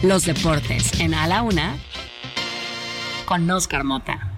Los 0.02 0.26
deportes 0.26 1.00
en 1.00 1.14
A 1.14 1.26
la 1.26 1.42
Una 1.42 1.78
con 3.24 3.50
Oscar 3.50 3.84
Mota. 3.84 4.33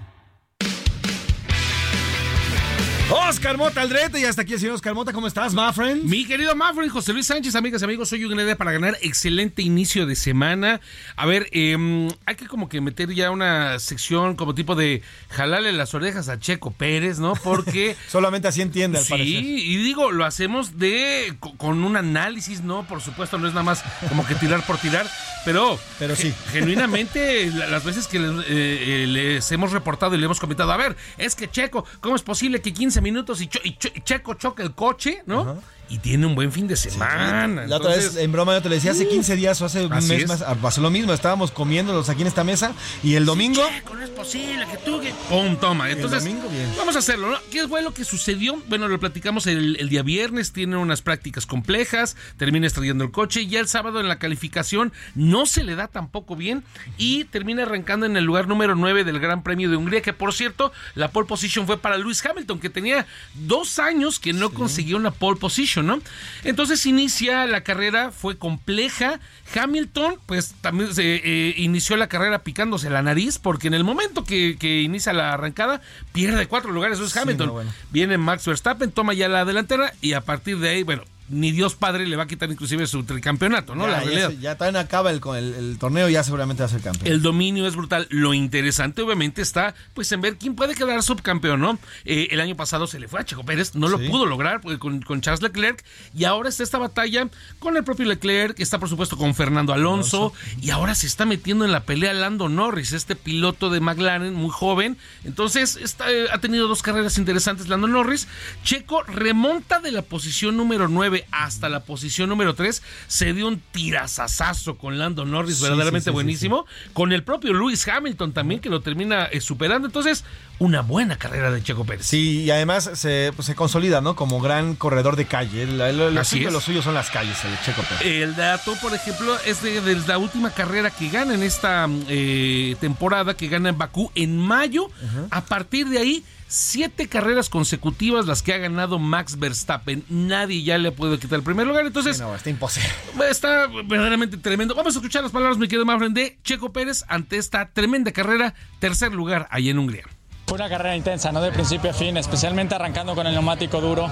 Oscar 3.09 3.55
Mota 3.57 3.81
Aldrete 3.81 4.19
y 4.19 4.25
hasta 4.25 4.41
aquí 4.41 4.53
el 4.53 4.59
señor 4.59 4.75
Oscar 4.75 4.93
Mota. 4.93 5.13
¿Cómo 5.13 5.27
estás, 5.27 5.53
my 5.53 5.71
friend? 5.73 6.03
Mi 6.03 6.25
querido 6.25 6.53
Mafren, 6.55 6.89
José 6.89 7.13
Luis 7.13 7.25
Sánchez, 7.27 7.55
amigas 7.55 7.81
y 7.81 7.85
amigos, 7.85 8.09
soy 8.09 8.21
idea 8.25 8.57
para 8.57 8.73
ganar 8.73 8.97
excelente 9.01 9.61
inicio 9.61 10.05
de 10.05 10.15
semana. 10.15 10.81
A 11.15 11.25
ver, 11.25 11.47
eh, 11.53 12.09
hay 12.25 12.35
que 12.35 12.47
como 12.47 12.67
que 12.67 12.81
meter 12.81 13.13
ya 13.13 13.31
una 13.31 13.79
sección 13.79 14.35
como 14.35 14.53
tipo 14.53 14.75
de 14.75 15.01
jalarle 15.29 15.71
las 15.71 15.93
orejas 15.93 16.27
a 16.27 16.37
Checo 16.37 16.71
Pérez, 16.71 17.19
¿no? 17.19 17.33
Porque... 17.35 17.95
Solamente 18.09 18.49
así 18.49 18.61
entiende, 18.61 18.97
al 18.97 19.05
sí, 19.05 19.09
parecer. 19.11 19.43
y 19.43 19.77
digo, 19.77 20.11
lo 20.11 20.25
hacemos 20.25 20.77
de 20.77 21.33
co- 21.39 21.55
con 21.55 21.83
un 21.85 21.95
análisis, 21.95 22.61
¿no? 22.61 22.85
Por 22.87 22.99
supuesto, 23.01 23.37
no 23.37 23.47
es 23.47 23.53
nada 23.53 23.63
más 23.63 23.83
como 24.09 24.25
que 24.27 24.35
tirar 24.35 24.65
por 24.65 24.77
tirar, 24.79 25.09
pero... 25.45 25.79
Pero 25.97 26.15
sí. 26.17 26.33
Genuinamente, 26.51 27.49
la- 27.53 27.67
las 27.67 27.85
veces 27.85 28.07
que 28.07 28.19
les, 28.19 28.31
eh, 28.31 28.43
eh, 28.49 29.05
les 29.07 29.49
hemos 29.53 29.71
reportado 29.71 30.13
y 30.13 30.17
le 30.17 30.25
hemos 30.25 30.41
comentado, 30.41 30.71
a 30.73 30.77
ver, 30.77 30.97
es 31.17 31.35
que 31.35 31.49
Checo, 31.49 31.85
¿cómo 32.01 32.17
es 32.17 32.21
posible 32.21 32.61
que 32.61 32.73
15 32.73 32.96
minutos 33.01 33.41
y, 33.41 33.47
Cho- 33.47 33.59
y 33.63 33.77
Cho- 33.77 33.89
Checo 34.03 34.33
choque 34.35 34.63
el 34.63 34.73
coche, 34.73 35.23
¿no? 35.25 35.61
Y 35.89 35.99
tiene 35.99 36.25
un 36.25 36.35
buen 36.35 36.51
fin 36.51 36.67
de 36.67 36.75
semana. 36.75 37.65
La 37.65 37.77
otra 37.77 37.93
Entonces, 37.93 38.15
vez, 38.15 38.23
en 38.23 38.31
broma, 38.31 38.53
yo 38.53 38.61
te 38.61 38.69
lo 38.69 38.75
decía, 38.75 38.91
hace 38.91 39.07
15 39.07 39.35
días 39.35 39.61
o 39.61 39.65
hace 39.65 39.85
un 39.85 39.93
mes 39.93 40.09
es. 40.09 40.27
más, 40.27 40.41
ah, 40.41 40.55
pasó 40.61 40.81
lo 40.81 40.89
mismo. 40.89 41.13
Estábamos 41.13 41.51
comiéndolos 41.51 42.09
aquí 42.09 42.21
en 42.21 42.27
esta 42.27 42.43
mesa 42.43 42.73
y 43.03 43.15
el 43.15 43.25
domingo. 43.25 43.61
Checo, 43.67 43.95
no 43.95 44.03
es 44.03 44.09
posible 44.09 44.65
que 44.69 44.77
tú... 44.77 44.99
Que... 44.99 45.13
¡Pum! 45.29 45.57
Toma. 45.57 45.89
Entonces, 45.89 46.23
domingo, 46.23 46.49
bien. 46.49 46.71
vamos 46.77 46.95
a 46.95 46.99
hacerlo, 46.99 47.31
¿no? 47.31 47.37
¿Qué 47.51 47.67
fue 47.67 47.81
lo 47.81 47.93
que 47.93 48.03
sucedió? 48.03 48.61
Bueno, 48.67 48.87
lo 48.87 48.99
platicamos 48.99 49.47
el, 49.47 49.77
el 49.79 49.89
día 49.89 50.03
viernes, 50.03 50.51
tiene 50.51 50.77
unas 50.77 51.01
prácticas 51.01 51.45
complejas, 51.45 52.15
termina 52.37 52.67
estrellando 52.67 53.03
el 53.03 53.11
coche 53.11 53.41
y 53.41 53.47
ya 53.47 53.59
el 53.59 53.67
sábado 53.67 53.99
en 53.99 54.07
la 54.07 54.19
calificación 54.19 54.91
no 55.15 55.45
se 55.45 55.63
le 55.63 55.75
da 55.75 55.87
tampoco 55.87 56.35
bien 56.35 56.63
y 56.97 57.25
termina 57.25 57.63
arrancando 57.63 58.05
en 58.05 58.17
el 58.17 58.23
lugar 58.23 58.47
número 58.47 58.75
9 58.75 59.03
del 59.03 59.19
Gran 59.19 59.43
Premio 59.43 59.69
de 59.69 59.77
Hungría, 59.77 60.01
que 60.01 60.13
por 60.13 60.33
cierto, 60.33 60.71
la 60.95 61.09
pole 61.09 61.27
position 61.27 61.65
fue 61.65 61.77
para 61.77 61.97
Lewis 61.97 62.25
Hamilton, 62.25 62.59
que 62.59 62.69
tenía 62.69 63.05
dos 63.33 63.79
años 63.79 64.19
que 64.19 64.33
no 64.33 64.51
conseguía 64.51 64.95
una 64.95 65.11
pole 65.11 65.39
position, 65.39 65.76
¿no? 65.83 65.99
Entonces 66.43 66.85
inicia 66.85 67.45
la 67.45 67.61
carrera, 67.61 68.11
fue 68.11 68.37
compleja. 68.37 69.19
Hamilton, 69.55 70.15
pues 70.25 70.55
también 70.61 70.93
se 70.93 71.15
eh, 71.23 71.53
inició 71.57 71.97
la 71.97 72.07
carrera 72.07 72.39
picándose 72.43 72.89
la 72.89 73.01
nariz, 73.01 73.37
porque 73.39 73.67
en 73.67 73.73
el 73.73 73.83
momento 73.83 74.23
que, 74.23 74.57
que 74.59 74.81
inicia 74.81 75.13
la 75.13 75.33
arrancada, 75.33 75.81
pierde 76.13 76.47
cuatro 76.47 76.71
lugares. 76.71 76.97
Eso 76.97 77.07
es 77.07 77.13
Sí, 77.13 77.19
Hamilton. 77.19 77.47
no, 77.47 77.53
bueno. 77.53 77.73
Viene 77.91 78.17
Max 78.17 78.45
Verstappen, 78.45 78.91
toma 78.91 79.13
ya 79.13 79.27
la 79.27 79.45
delantera 79.45 79.93
y 80.01 80.13
a 80.13 80.21
partir 80.21 80.59
de 80.59 80.69
ahí, 80.69 80.83
bueno, 80.83 81.03
ni 81.29 81.51
Dios 81.51 81.75
Padre 81.75 82.05
le 82.05 82.15
va 82.15 82.23
a 82.23 82.27
quitar 82.27 82.49
inclusive 82.49 82.87
su 82.87 83.03
tricampeonato, 83.03 83.75
¿no? 83.75 83.85
ya, 83.85 83.91
la 83.91 83.99
realidad. 83.99 84.31
ya 84.39 84.55
también 84.55 84.77
acaba 84.77 85.11
el, 85.11 85.19
con 85.19 85.37
el, 85.37 85.53
el 85.53 85.77
torneo, 85.77 86.07
ya 86.09 86.23
seguramente 86.23 86.63
va 86.63 86.67
a 86.67 86.69
ser 86.69 86.81
campeón. 86.81 87.11
El 87.11 87.21
dominio 87.21 87.67
es 87.67 87.75
brutal. 87.75 88.07
Lo 88.09 88.33
interesante, 88.33 89.01
obviamente, 89.01 89.41
está 89.41 89.75
pues 89.93 90.11
en 90.11 90.21
ver 90.21 90.37
quién 90.37 90.55
puede 90.55 90.75
quedar 90.75 91.03
subcampeón, 91.03 91.59
¿no? 91.59 91.79
Eh, 92.05 92.29
el 92.31 92.39
año 92.39 92.55
pasado 92.55 92.87
se 92.87 92.99
le 92.99 93.07
fue 93.07 93.19
a 93.19 93.25
Checo 93.25 93.43
Pérez, 93.43 93.75
no 93.75 93.87
lo 93.87 93.99
pudo 93.99 94.25
lograr 94.25 94.61
pues, 94.61 94.77
con, 94.77 95.01
con 95.01 95.21
Charles 95.21 95.41
Leclerc. 95.41 95.83
Y 96.15 96.23
ahora 96.23 96.49
está 96.49 96.63
esta 96.63 96.77
batalla 96.77 97.27
con 97.59 97.77
el 97.77 97.83
propio 97.83 98.05
Leclerc, 98.05 98.59
está 98.59 98.79
por 98.79 98.89
supuesto 98.89 99.17
con 99.17 99.35
Fernando 99.35 99.73
Alonso. 99.73 100.33
Y 100.61 100.69
ahora 100.69 100.95
se 100.95 101.07
está 101.07 101.25
metiendo 101.25 101.65
en 101.65 101.71
la 101.71 101.83
pelea 101.83 102.13
Lando 102.13 102.49
Norris, 102.49 102.93
este 102.93 103.15
piloto 103.15 103.69
de 103.69 103.79
McLaren, 103.79 104.33
muy 104.33 104.49
joven. 104.49 104.97
Entonces, 105.23 105.77
está, 105.77 106.11
eh, 106.11 106.27
ha 106.31 106.39
tenido 106.39 106.67
dos 106.67 106.81
carreras 106.81 107.17
interesantes 107.17 107.67
Lando 107.67 107.87
Norris. 107.87 108.27
Checo 108.63 109.03
remonta 109.03 109.79
de 109.79 109.91
la 109.91 110.01
posición 110.01 110.55
número 110.57 110.87
9 110.87 111.16
hasta 111.31 111.69
la 111.69 111.81
posición 111.81 112.29
número 112.29 112.53
3. 112.55 112.81
Se 113.07 113.33
dio 113.33 113.47
un 113.47 113.59
tirazazazo 113.71 114.77
con 114.77 114.97
Lando 114.99 115.25
Norris, 115.25 115.57
Sí, 115.57 115.63
verdaderamente 115.63 116.05
sí, 116.05 116.09
sí, 116.09 116.11
sí, 116.11 116.13
buenísimo 116.13 116.65
con 116.93 117.11
el 117.13 117.23
propio 117.23 117.53
Lewis 117.53 117.87
Hamilton 117.87 118.31
también 118.33 118.61
que 118.61 118.69
lo 118.69 118.81
termina 118.81 119.25
eh, 119.25 119.41
superando. 119.41 119.87
Entonces, 119.87 120.23
una 120.59 120.81
buena 120.81 121.17
carrera 121.17 121.51
de 121.51 121.61
Checo 121.63 121.85
Pérez. 121.85 122.05
Sí, 122.05 122.41
y 122.43 122.51
además 122.51 122.89
se, 122.93 123.31
pues, 123.35 123.45
se 123.45 123.55
consolida, 123.55 124.01
¿no? 124.01 124.15
Como 124.15 124.39
gran 124.41 124.75
corredor 124.75 125.15
de 125.15 125.25
calle. 125.25 125.63
El- 125.63 126.17
Así 126.17 126.43
es. 126.43 126.51
lo 126.53 126.61
suyo 126.61 126.81
son 126.81 126.93
las 126.93 127.09
calles, 127.09 127.37
el 127.45 127.59
Checo 127.61 127.81
Pérez. 127.83 128.05
El 128.05 128.35
dato, 128.35 128.73
por 128.81 128.93
ejemplo, 128.93 129.37
es 129.45 129.61
de, 129.61 129.81
de 129.81 129.95
la 130.07 130.17
última 130.17 130.51
carrera 130.51 130.89
que 130.89 131.09
gana 131.09 131.33
en 131.33 131.43
esta 131.43 131.87
eh, 132.09 132.75
temporada, 132.79 133.35
que 133.35 133.47
gana 133.47 133.69
en 133.69 133.77
Bakú 133.77 134.11
en 134.15 134.37
mayo. 134.37 134.89
A 135.31 135.41
partir 135.45 135.87
de 135.89 135.99
ahí, 135.99 136.23
siete 136.47 137.07
carreras 137.07 137.49
consecutivas 137.49 138.25
las 138.25 138.41
que 138.41 138.53
ha 138.53 138.57
ganado 138.57 138.99
Max 138.99 139.37
Verstappen. 139.39 140.03
Nadie 140.09 140.63
ya 140.63 140.77
le 140.77 140.91
puede 140.91 141.19
quitar 141.19 141.39
el 141.39 141.43
primer 141.43 141.67
lugar. 141.67 141.85
Entonces, 141.85 142.19
No, 142.19 142.35
está 142.35 142.49
imposible. 142.49 142.89
Está 143.29 143.67
verdaderamente 143.67 144.37
tremendo. 144.37 144.75
Vamos 144.75 144.95
a 144.95 144.99
escuchar 144.99 145.23
las 145.23 145.31
palabras, 145.31 145.57
mi 145.57 145.67
querido 145.67 145.85
Mafren, 145.85 146.13
de 146.13 146.37
Checo 146.43 146.71
Pérez 146.71 147.03
ante 147.07 147.37
esta 147.37 147.69
tremenda 147.69 148.11
carrera. 148.11 148.53
Tercer 148.79 149.13
lugar 149.13 149.47
allá 149.51 149.71
en 149.71 149.79
Hungría. 149.79 150.05
Fue 150.47 150.55
una 150.55 150.69
carrera 150.69 150.95
intensa, 150.95 151.29
¿no? 151.33 151.41
De 151.41 151.51
principio 151.51 151.91
a 151.91 151.93
fin, 151.93 152.15
especialmente 152.15 152.73
arrancando 152.73 153.13
con 153.15 153.27
el 153.27 153.33
neumático 153.33 153.81
duro. 153.81 154.09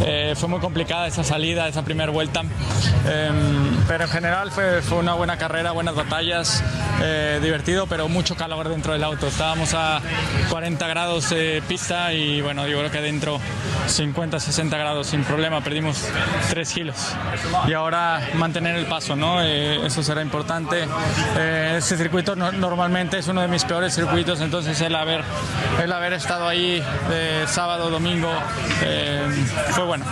Eh, 0.00 0.34
fue 0.36 0.48
muy 0.48 0.58
complicada 0.58 1.06
esa 1.06 1.22
salida, 1.22 1.68
esa 1.68 1.84
primera 1.84 2.10
vuelta. 2.10 2.42
Eh, 3.06 3.30
pero 3.86 4.02
en 4.02 4.10
general 4.10 4.50
fue, 4.50 4.80
una 4.98 5.14
buena 5.14 5.38
carrera, 5.38 5.70
buenas 5.70 5.94
batallas, 5.94 6.60
eh, 7.04 7.38
divertido, 7.40 7.86
pero 7.86 8.08
mucho 8.08 8.34
calor 8.34 8.68
dentro 8.68 8.94
del 8.94 9.04
auto. 9.04 9.28
Estábamos 9.28 9.74
a 9.74 10.00
40 10.50 10.88
grados 10.88 11.32
pista 11.68 12.12
y 12.12 12.40
bueno, 12.40 12.66
yo 12.66 12.78
creo 12.78 12.90
que 12.90 13.00
dentro 13.00 13.38
50, 13.86 14.40
60 14.40 14.76
grados 14.76 15.06
sin 15.06 15.22
problema. 15.22 15.60
Perdimos 15.60 16.02
3 16.50 16.72
kilos. 16.72 16.96
Y 17.68 17.74
ahora 17.74 18.20
mantener 18.34 18.74
el 18.74 18.86
paso, 18.86 19.14
¿no? 19.14 19.40
Eh, 19.40 19.86
eso 19.86 20.02
será 20.02 20.20
importante. 20.20 20.84
Este 21.76 21.96
circuito 21.96 22.34
no- 22.34 22.50
normalmente 22.50 23.18
es 23.18 23.28
uno 23.28 23.40
de 23.40 23.46
mis 23.46 23.62
peores 23.64 23.94
circuitos, 23.94 24.40
entonces 24.40 24.80
el 24.80 24.96
haber 24.96 25.22
el 25.82 25.92
haber 25.92 26.12
estado 26.14 26.48
ahí 26.48 26.82
de 27.08 27.46
sábado, 27.46 27.90
domingo, 27.90 28.32
eh, 28.82 29.26
fue 29.70 29.84
bueno. 29.84 30.04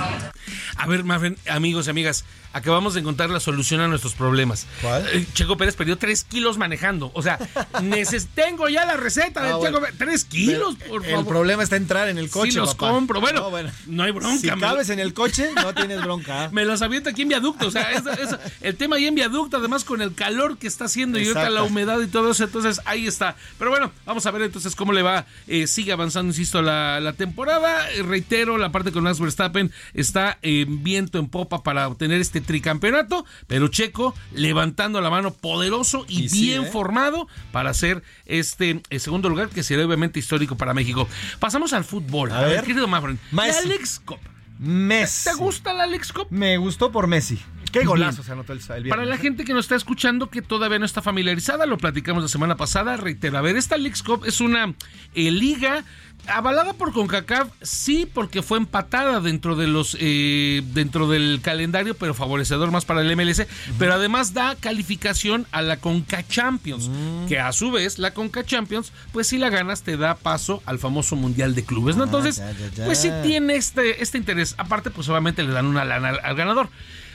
A 0.76 0.86
ver, 0.86 1.04
Mafren, 1.04 1.36
amigos 1.48 1.86
y 1.86 1.90
amigas, 1.90 2.24
acabamos 2.54 2.94
de 2.94 3.00
encontrar 3.00 3.28
la 3.28 3.40
solución 3.40 3.80
a 3.82 3.88
nuestros 3.88 4.14
problemas. 4.14 4.66
Eh, 5.12 5.26
Checo 5.34 5.56
Pérez 5.58 5.76
perdió 5.76 5.98
3 5.98 6.24
kilos 6.24 6.56
manejando. 6.56 7.10
O 7.14 7.22
sea, 7.22 7.38
tengo 8.34 8.68
ya 8.68 8.84
la 8.86 8.96
receta 8.96 9.42
Ah, 9.42 9.46
de 9.48 9.52
bueno. 9.54 9.78
Checo 9.78 9.80
Pérez. 9.98 9.98
3 9.98 10.24
kilos, 10.24 10.76
por 10.88 11.04
El 11.04 11.10
favor. 11.10 11.26
problema 11.26 11.62
está 11.62 11.76
entrar 11.76 12.08
en 12.08 12.18
el 12.18 12.30
coche. 12.30 12.52
Sí, 12.52 12.56
los 12.58 12.74
papá. 12.74 12.92
compro. 12.92 13.20
Bueno, 13.20 13.50
No, 13.50 13.70
no, 13.86 14.02
hay 14.04 14.12
bronca. 14.12 14.38
Si 14.38 14.48
cabes 14.60 14.88
en 14.90 15.00
el 15.00 15.12
coche, 15.14 15.50
no 15.56 15.74
tienes 15.74 16.00
bronca. 16.02 16.48
Me 16.52 16.64
los 16.64 16.80
aviento 16.82 17.10
aquí 17.10 17.22
en 17.22 17.28
viaducto. 17.28 17.66
O 17.66 17.70
sea, 17.70 17.90
es- 17.92 18.06
es- 18.06 18.38
el 18.60 18.76
tema 18.76 18.96
ahí 18.96 19.06
en 19.06 19.14
viaducto, 19.14 19.56
además 19.56 19.84
con 19.84 20.00
el 20.00 20.14
calor 20.14 20.58
que 20.58 20.66
está 20.66 20.84
haciendo 20.86 21.18
y 21.18 21.22
ahorita 21.26 21.50
la 21.50 21.62
humedad 21.62 22.00
y 22.00 22.06
todo 22.06 22.30
eso. 22.30 22.44
Entonces, 22.44 22.80
ahí 22.84 23.06
está. 23.06 23.36
Pero 23.58 23.70
bueno, 23.70 23.92
vamos 24.06 24.24
a 24.26 24.30
ver 24.30 24.42
entonces 24.42 24.74
cómo 24.76 24.92
le 24.92 25.02
va. 25.02 25.26
Eh, 25.48 25.66
sigue 25.66 25.92
avanzando, 25.92 26.30
insisto, 26.30 26.62
la, 26.62 27.00
la 27.00 27.12
temporada. 27.14 27.90
Eh, 27.92 28.02
reitero, 28.02 28.58
la 28.58 28.70
parte 28.70 28.92
con 28.92 29.02
Max 29.04 29.18
Verstappen 29.20 29.72
está 29.94 30.38
en 30.42 30.82
viento 30.82 31.18
en 31.18 31.28
popa 31.28 31.62
para 31.62 31.88
obtener 31.88 32.20
este 32.20 32.40
tricampeonato. 32.44 33.24
Pero 33.46 33.68
Checo 33.68 34.14
levantando 34.32 35.00
la 35.00 35.10
mano 35.10 35.32
poderoso 35.32 36.04
y, 36.08 36.24
Y 36.24 36.28
sí, 36.28 36.40
bien 36.42 36.64
¿eh? 36.64 36.70
formado 36.70 37.26
para 37.52 37.70
hacer 37.70 38.02
este 38.26 38.82
eh, 38.90 38.98
segundo 38.98 39.28
lugar 39.28 39.48
que 39.48 39.62
será 39.62 39.84
obviamente 39.84 40.18
histórico 40.18 40.56
para 40.56 40.74
México. 40.74 41.08
Pasamos 41.40 41.72
al 41.72 41.84
fútbol. 41.84 42.30
A, 42.32 42.38
A 42.38 42.42
ver, 42.42 42.50
ver. 42.56 42.64
querido 42.64 42.86
Mafren. 42.88 43.18
La 43.32 43.42
Messi. 43.44 43.58
Alex 43.66 44.00
Cup. 44.04 44.18
Messi. 44.58 45.30
¿Te 45.30 45.36
gusta 45.36 45.72
la 45.72 45.82
Alex 45.84 46.12
Cup? 46.12 46.28
Me 46.30 46.56
gustó 46.58 46.92
por 46.92 47.06
Messi. 47.08 47.38
Qué 47.80 47.84
golazo 47.84 48.16
Bien. 48.18 48.26
se 48.26 48.32
anotó 48.32 48.52
el, 48.52 48.58
el 48.60 48.64
viernes. 48.66 48.90
Para 48.90 49.04
la 49.04 49.14
¿eh? 49.16 49.18
gente 49.18 49.44
que 49.44 49.52
nos 49.52 49.64
está 49.64 49.74
escuchando 49.76 50.30
que 50.30 50.42
todavía 50.42 50.78
no 50.78 50.86
está 50.86 51.02
familiarizada, 51.02 51.66
lo 51.66 51.76
platicamos 51.78 52.22
la 52.22 52.28
semana 52.28 52.56
pasada, 52.56 52.96
reitero, 52.96 53.36
a 53.36 53.40
ver, 53.40 53.56
esta 53.56 53.76
Leagues 53.76 54.02
Cup 54.02 54.24
es 54.26 54.40
una 54.40 54.74
eh, 55.14 55.30
liga 55.30 55.84
avalada 56.26 56.72
por 56.72 56.92
CONCACAF, 56.94 57.48
sí, 57.60 58.08
porque 58.10 58.42
fue 58.42 58.56
empatada 58.56 59.20
dentro 59.20 59.56
de 59.56 59.66
los 59.66 59.94
eh, 60.00 60.62
dentro 60.72 61.06
del 61.08 61.40
calendario, 61.42 61.94
pero 61.94 62.14
favorecedor 62.14 62.70
más 62.70 62.84
para 62.86 63.02
el 63.02 63.14
MLS, 63.16 63.46
pero 63.78 63.92
además 63.94 64.32
da 64.32 64.54
calificación 64.54 65.46
a 65.52 65.60
la 65.60 65.76
Conca 65.78 66.26
Champions, 66.26 66.88
Mm. 66.88 67.26
que 67.26 67.40
a 67.40 67.52
su 67.52 67.70
vez 67.72 67.98
la 67.98 68.14
Conca 68.14 68.44
Champions, 68.44 68.92
pues 69.12 69.26
si 69.26 69.36
la 69.38 69.50
ganas 69.50 69.82
te 69.82 69.96
da 69.96 70.14
paso 70.14 70.62
al 70.64 70.78
famoso 70.78 71.16
Mundial 71.16 71.54
de 71.54 71.64
Clubes, 71.64 71.96
¿no? 71.96 72.04
Ah, 72.04 72.06
Entonces, 72.06 72.36
ya, 72.36 72.52
ya, 72.52 72.68
ya. 72.70 72.84
pues 72.86 72.98
sí 72.98 73.10
tiene 73.22 73.56
este, 73.56 74.02
este 74.02 74.16
interés. 74.16 74.54
Aparte, 74.58 74.90
pues 74.90 75.08
obviamente 75.08 75.42
le 75.42 75.52
dan 75.52 75.66
una 75.66 75.84
lana 75.84 76.10
al, 76.10 76.20
al 76.22 76.34
ganador. 76.36 76.68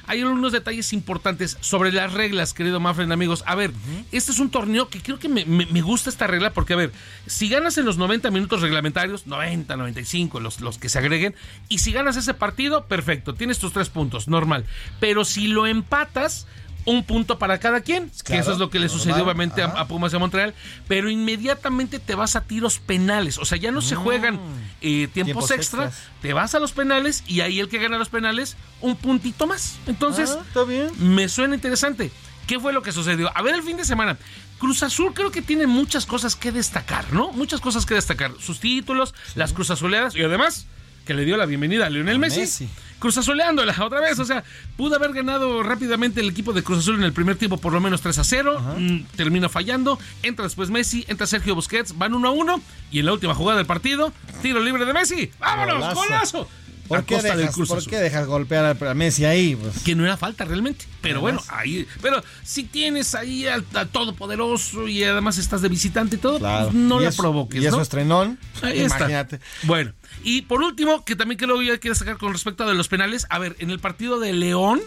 Hay 0.10 0.22
algunos 0.22 0.52
detalles 0.52 0.92
importantes 0.92 1.56
sobre 1.62 1.92
las 1.92 2.12
reglas, 2.14 2.56
querido 2.56 2.80
Mafren, 2.80 3.12
amigos. 3.12 3.44
A 3.46 3.54
ver, 3.54 3.72
este 4.12 4.32
es 4.32 4.40
un 4.40 4.50
torneo 4.50 4.90
que 4.90 5.04
creo 5.04 5.20
que 5.20 5.30
me, 5.30 5.46
me- 5.46 5.68
me 5.68 5.82
gusta 5.84 6.10
esta 6.10 6.26
regla 6.26 6.52
porque, 6.52 6.74
a 6.74 6.78
ver, 6.78 6.92
si 7.28 7.48
ganas 7.48 7.78
en 7.78 7.86
los 7.86 7.98
90 8.00 8.32
minutos 8.32 8.62
reglamentarios, 8.62 9.28
90, 9.28 9.78
95, 9.78 10.40
los, 10.40 10.62
los 10.62 10.80
que 10.80 10.90
se 10.90 10.98
agreguen, 10.98 11.36
y 11.68 11.78
si 11.78 11.92
ganas 11.92 12.18
ese 12.18 12.34
partido, 12.34 12.86
perfecto, 12.88 13.36
tienes 13.36 13.60
tus 13.60 13.72
tres 13.72 13.90
puntos, 13.90 14.28
normal. 14.28 14.66
Pero 15.00 15.26
si 15.26 15.48
lo 15.48 15.68
empatas, 15.68 16.48
un 16.86 17.04
punto 17.04 17.38
para 17.38 17.60
cada 17.60 17.82
quien, 17.82 18.12
que 18.26 18.38
eso 18.38 18.52
es 18.52 18.58
lo 18.58 18.70
que 18.70 18.80
le 18.80 18.86
normal, 18.88 19.00
sucedió 19.04 19.24
obviamente 19.24 19.62
a, 19.62 19.66
a 19.68 19.88
Pumas 19.88 20.12
de 20.12 20.18
Montreal, 20.18 20.54
pero 20.88 21.10
inmediatamente 21.10 22.00
te 22.00 22.16
vas 22.16 22.36
a 22.36 22.42
tiros 22.42 22.80
penales, 22.80 23.38
o 23.38 23.46
sea, 23.46 23.58
ya 23.58 23.72
no 23.72 23.82
se 23.82 23.96
juegan 23.96 24.40
eh, 24.82 25.08
tiempos, 25.08 25.10
Mm. 25.10 25.12
Tiempos 25.26 25.52
extra, 25.52 25.86
extras. 25.86 26.08
te 26.22 26.34
vas 26.34 26.56
a 26.56 26.60
los 26.60 26.72
penales 26.72 27.24
y 27.28 27.42
ahí 27.42 27.60
el 27.60 27.70
que 27.70 27.78
gana 27.80 27.98
los 27.98 28.10
penales, 28.10 28.58
un 28.82 28.96
puntito 28.96 29.46
más. 29.48 29.78
Entonces, 29.88 30.36
Ah, 30.38 30.44
está 30.48 30.64
bien. 30.64 30.90
me 31.00 31.28
suena 31.30 31.56
interesante. 31.56 32.12
¿Qué 32.48 32.60
fue 32.60 32.74
lo 32.74 32.82
que 32.82 32.92
sucedió? 32.92 33.30
A 33.38 33.42
ver, 33.44 33.54
el 33.56 33.62
fin 33.64 33.78
de 33.78 33.86
semana. 33.86 34.18
Cruz 34.58 34.82
Azul 34.84 35.14
creo 35.14 35.32
que 35.32 35.42
tiene 35.42 35.68
muchas 35.68 36.06
cosas 36.06 36.36
que 36.36 36.52
destacar, 36.52 37.14
¿no? 37.14 37.32
Muchas 37.32 37.62
cosas 37.62 37.86
que 37.86 37.94
destacar. 37.94 38.32
Sus 38.40 38.60
títulos, 38.60 39.14
las 39.36 39.54
Cruz 39.54 39.70
Azuleadas 39.70 40.16
y 40.16 40.24
además 40.24 40.66
que 41.06 41.14
le 41.14 41.26
dio 41.26 41.38
la 41.38 41.46
bienvenida 41.46 41.86
a 41.86 41.90
Lionel 41.90 42.16
A 42.16 42.20
Messi. 42.20 42.40
Messi. 42.42 42.70
Cruz 43.00 43.18
Azuleándola 43.18 43.76
otra 43.84 44.02
vez. 44.02 44.20
O 44.20 44.26
sea, 44.26 44.44
pudo 44.78 44.96
haber 44.96 45.14
ganado 45.14 45.64
rápidamente 45.64 46.22
el 46.22 46.30
equipo 46.30 46.54
de 46.54 46.64
Cruz 46.64 46.80
Azul 46.80 46.96
en 46.96 47.04
el 47.04 47.14
primer 47.14 47.38
tiempo 47.38 47.58
por 47.58 47.74
lo 47.74 47.80
menos 47.80 48.02
3 48.02 48.18
a 48.20 48.24
0. 48.24 48.60
Mm, 48.78 49.00
termina 49.16 49.50
fallando. 49.50 49.98
Entra 50.22 50.44
después 50.44 50.70
Messi, 50.70 51.06
entra 51.08 51.26
Sergio 51.26 51.56
Busquets, 51.56 51.98
van 51.98 52.14
1 52.14 52.28
a 52.28 52.32
1. 52.32 52.62
Y 52.92 53.00
en 53.00 53.06
la 53.06 53.14
última 53.14 53.34
jugada 53.34 53.58
del 53.58 53.66
partido, 53.68 54.14
tiro 54.42 54.62
libre 54.62 54.86
de 54.86 54.94
Messi. 54.94 55.32
¡Vámonos! 55.40 55.80
Golazo. 55.80 55.96
¡Golazo! 55.96 56.50
¿Por 56.90 56.98
A 57.00 57.04
qué, 57.04 57.14
costa 57.14 57.30
del 57.30 57.38
dejas, 57.38 57.56
Cruz 57.56 57.70
¿Por 57.70 57.78
Azul. 57.78 57.90
qué 57.90 57.98
dejas 57.98 58.28
golpear 58.28 58.78
a, 58.84 58.94
Messi 58.96 59.24
ahí? 59.24 59.56
Pues, 59.56 59.80
Que 59.84 59.96
no 59.96 60.04
era 60.04 60.18
falta 60.18 60.44
realmente. 60.44 60.86
Pero 61.02 61.22
Además. 61.22 61.46
bueno, 61.48 61.60
ahí. 61.62 61.88
Pero 62.02 62.22
si 62.44 62.64
tienes 62.64 63.16
ahí 63.16 63.48
al, 63.48 63.64
al 63.76 63.88
todopoderoso 63.90 64.88
y 64.88 65.04
además 65.04 65.38
estás 65.38 65.62
de 65.62 65.70
visitante 65.70 66.18
y 66.18 66.20
todo, 66.20 66.40
claro. 66.40 66.66
pues 66.66 66.76
no 66.76 67.00
la 67.00 67.12
provoques. 67.12 67.62
Y 67.62 67.66
eso 67.66 67.78
¿no? 67.78 67.82
estrenón. 67.84 68.38
Ahí 68.62 68.80
está. 68.80 68.98
Imagínate. 68.98 69.40
Bueno, 69.64 69.94
y 70.24 70.42
por 70.42 70.62
último, 70.64 71.06
que 71.06 71.16
también 71.16 71.38
que 71.38 71.48
lo 71.48 71.56
voy 71.56 71.70
a 71.72 71.78
quiero 71.78 71.96
sacar 71.96 72.18
con 72.18 72.34
respecto 72.34 72.64
a 72.64 72.68
de 72.68 72.74
los 72.74 72.88
penales. 72.88 73.28
A 73.30 73.40
ver, 73.40 73.56
en 73.60 73.70
el 73.70 73.80
partido 73.80 74.20
de 74.20 74.34
León 74.34 74.82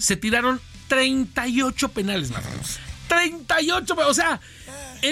se 0.00 0.16
tiraron 0.16 0.60
38 0.88 1.88
penales, 1.90 2.30
más. 2.30 2.42
38, 3.08 3.94
o 4.08 4.14
sea, 4.14 4.40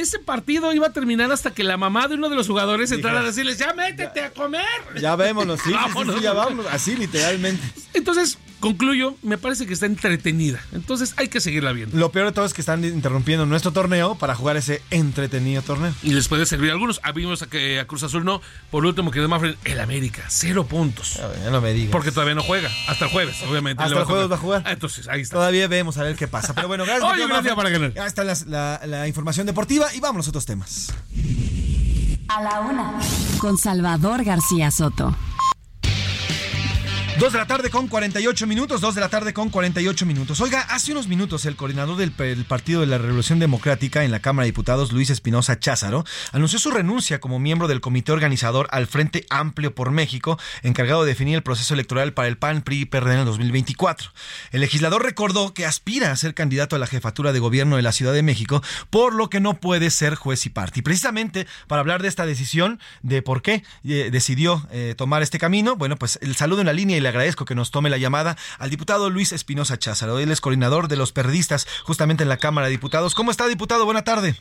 ese 0.01 0.19
partido 0.19 0.73
iba 0.73 0.87
a 0.89 0.93
terminar 0.93 1.31
hasta 1.33 1.53
que 1.53 1.63
la 1.65 1.77
mamá 1.77 2.09
de 2.09 2.15
uno 2.15 2.29
de 2.29 2.37
los 2.37 2.47
jugadores 2.49 2.91
entrara 2.93 3.21
a 3.21 3.23
decirles, 3.23 3.59
ya 3.59 3.73
métete 3.75 4.21
a 4.23 4.31
comer. 4.31 4.63
Ya 5.01 5.17
vémonos, 5.17 5.61
sí, 5.65 5.73
Vámonos. 5.73 6.17
sí, 6.17 6.23
ya 6.23 6.33
vámonos. 6.33 6.67
Así, 6.73 6.97
literalmente. 6.97 7.63
Entonces, 7.95 8.39
concluyo, 8.61 9.17
me 9.23 9.39
parece 9.39 9.67
que 9.67 9.73
está 9.75 9.87
entretenida. 9.87 10.61
Entonces 10.73 11.15
hay 11.17 11.29
que 11.29 11.41
seguirla 11.41 11.73
viendo. 11.73 11.97
Lo 11.99 12.11
peor 12.13 12.27
de 12.27 12.33
todo 12.33 12.45
es 12.45 12.55
que 12.55 12.61
están 12.63 12.85
interrumpiendo 12.85 13.45
nuestro 13.45 13.73
torneo 13.73 14.15
para 14.17 14.35
jugar 14.35 14.57
ese 14.57 14.81
entretenido 14.91 15.63
torneo. 15.63 15.93
Y 16.03 16.11
les 16.15 16.29
puede 16.29 16.47
servir 16.47 16.71
a 16.71 16.75
algunos. 16.75 17.01
Ah, 17.03 17.13
vimos 17.13 17.43
a 17.43 17.47
que 17.49 17.81
a 17.81 17.87
Cruz 17.87 18.03
Azul 18.05 18.25
no. 18.25 18.41
Por 18.71 18.87
último, 18.87 19.11
que 19.11 19.21
Mafren, 19.23 19.57
el 19.65 19.81
América, 19.81 20.25
cero 20.29 20.65
puntos. 20.67 21.21
Ya 21.43 21.51
no 21.51 21.61
me 21.61 21.73
digas. 21.73 21.91
Porque 21.93 22.13
todavía 22.13 22.35
no 22.35 22.43
juega. 22.43 22.71
Hasta 22.89 23.07
el 23.07 23.11
jueves, 23.11 23.37
obviamente. 23.49 23.83
Hasta 23.83 23.99
el 23.99 24.05
jueves 24.05 24.31
va 24.31 24.35
a 24.37 24.39
jugar. 24.39 24.63
Ah, 24.65 24.73
entonces, 24.73 25.09
ahí 25.09 25.21
está. 25.23 25.37
Todavía 25.37 25.67
vemos 25.69 25.99
a 25.99 26.03
ver 26.05 26.17
qué 26.17 26.29
pasa. 26.29 26.55
Pero 26.55 26.69
bueno, 26.69 26.85
gracias. 26.85 27.17
Día 27.17 27.27
Mafer. 27.29 27.55
para 27.55 27.71
ganar. 27.71 27.93
Ya 27.95 28.07
está 28.07 28.23
las- 28.25 28.47
la, 28.47 28.81
la 28.87 29.07
información 29.09 29.47
deportiva 29.47 29.82
y 29.95 30.01
vámonos 30.01 30.27
a 30.27 30.31
otros 30.31 30.47
temas. 30.47 30.93
A 32.29 32.43
la 32.43 32.61
una. 32.61 32.93
Con 33.39 33.59
Salvador 33.59 34.25
García 34.25 34.71
Soto. 34.71 35.15
Dos 37.19 37.33
de 37.33 37.39
la 37.39 37.47
tarde 37.47 37.69
con 37.69 37.89
48 37.89 38.47
minutos, 38.47 38.81
dos 38.81 38.95
de 38.95 39.01
la 39.03 39.11
tarde 39.11 39.35
con 39.35 39.51
48 39.51 40.07
minutos. 40.07 40.41
Oiga, 40.41 40.63
hace 40.71 40.93
unos 40.93 41.09
minutos 41.09 41.45
el 41.45 41.57
coordinador 41.57 41.97
del, 41.97 42.15
el 42.19 42.45
Partido 42.47 42.81
de 42.81 42.87
la 42.87 42.97
Revolución 42.97 43.39
Democrática 43.39 44.03
en 44.03 44.11
la 44.11 44.21
Cámara 44.21 44.45
de 44.45 44.49
Diputados, 44.51 44.93
Luis 44.93 45.11
Espinosa 45.11 45.59
Cházaro, 45.61 46.05
anunció 46.33 46.59
su 46.59 46.71
renuncia 46.71 47.21
como 47.21 47.39
miembro 47.39 47.69
del 47.69 47.83
comité 47.83 48.13
organizador 48.13 48.67
al 48.73 48.87
Frente 48.87 49.27
Amplio 49.29 49.75
por 49.75 49.91
México, 49.91 50.39
encargado 50.63 51.05
de 51.05 51.11
definir 51.11 51.37
el 51.37 51.43
proceso 51.43 51.75
electoral 51.75 52.15
para 52.15 52.29
el 52.29 52.39
PAN, 52.39 52.63
PRI 52.63 52.81
y 52.81 52.85
PRD 52.87 53.13
en 53.13 53.19
el 53.21 53.27
2024. 53.27 54.11
El 54.51 54.63
legislador 54.63 55.05
recordó 55.05 55.53
que 55.53 55.67
aspira 55.67 56.11
a 56.11 56.17
ser 56.17 56.35
candidato 56.35 56.77
a 56.77 56.79
la 56.79 56.87
jefatura 56.87 57.33
de 57.33 57.41
gobierno 57.41 57.77
de 57.77 57.83
la 57.83 57.93
Ciudad 57.93 58.15
de 58.15 58.23
México, 58.23 58.63
por 58.89 59.15
lo 59.15 59.29
que 59.29 59.39
no 59.39 59.61
puede 59.61 59.91
ser 59.91 60.15
juez 60.15 60.45
y 60.47 60.51
parte. 60.51 60.81
Y 60.81 60.83
precisamente 60.83 61.47
para 61.69 61.81
hablar 61.81 62.03
de 62.03 62.09
esta 62.09 62.25
decisión, 62.25 62.81
de 63.03 63.21
por 63.21 63.43
qué 63.43 63.63
eh, 63.85 64.09
decidió 64.11 64.67
eh, 64.73 64.95
tomar 64.97 65.23
este 65.23 65.39
camino, 65.39 65.77
bueno, 65.77 65.97
pues 65.97 66.19
el 66.23 66.35
saludo 66.37 66.63
en 66.63 66.67
la 66.67 66.73
línea 66.73 66.97
y 66.97 67.02
le 67.03 67.09
agradezco 67.09 67.45
que 67.45 67.55
nos 67.55 67.71
tome 67.71 67.91
la 67.91 67.99
llamada 67.99 68.37
al 68.59 68.71
diputado 68.71 69.11
Luis 69.11 69.33
Espinosa 69.33 69.79
Cházaro. 69.79 70.19
Él 70.19 70.31
es 70.31 70.41
coordinador 70.41 70.89
de 70.89 70.97
los 70.97 71.13
periodistas 71.13 71.67
justamente 71.85 72.23
en 72.23 72.29
la 72.29 72.39
Cámara 72.39 72.67
de 72.67 72.73
Diputados. 72.73 73.15
¿Cómo 73.15 73.31
está, 73.31 73.47
diputado? 73.49 73.85
Buena 73.85 74.05
tarde. 74.05 74.37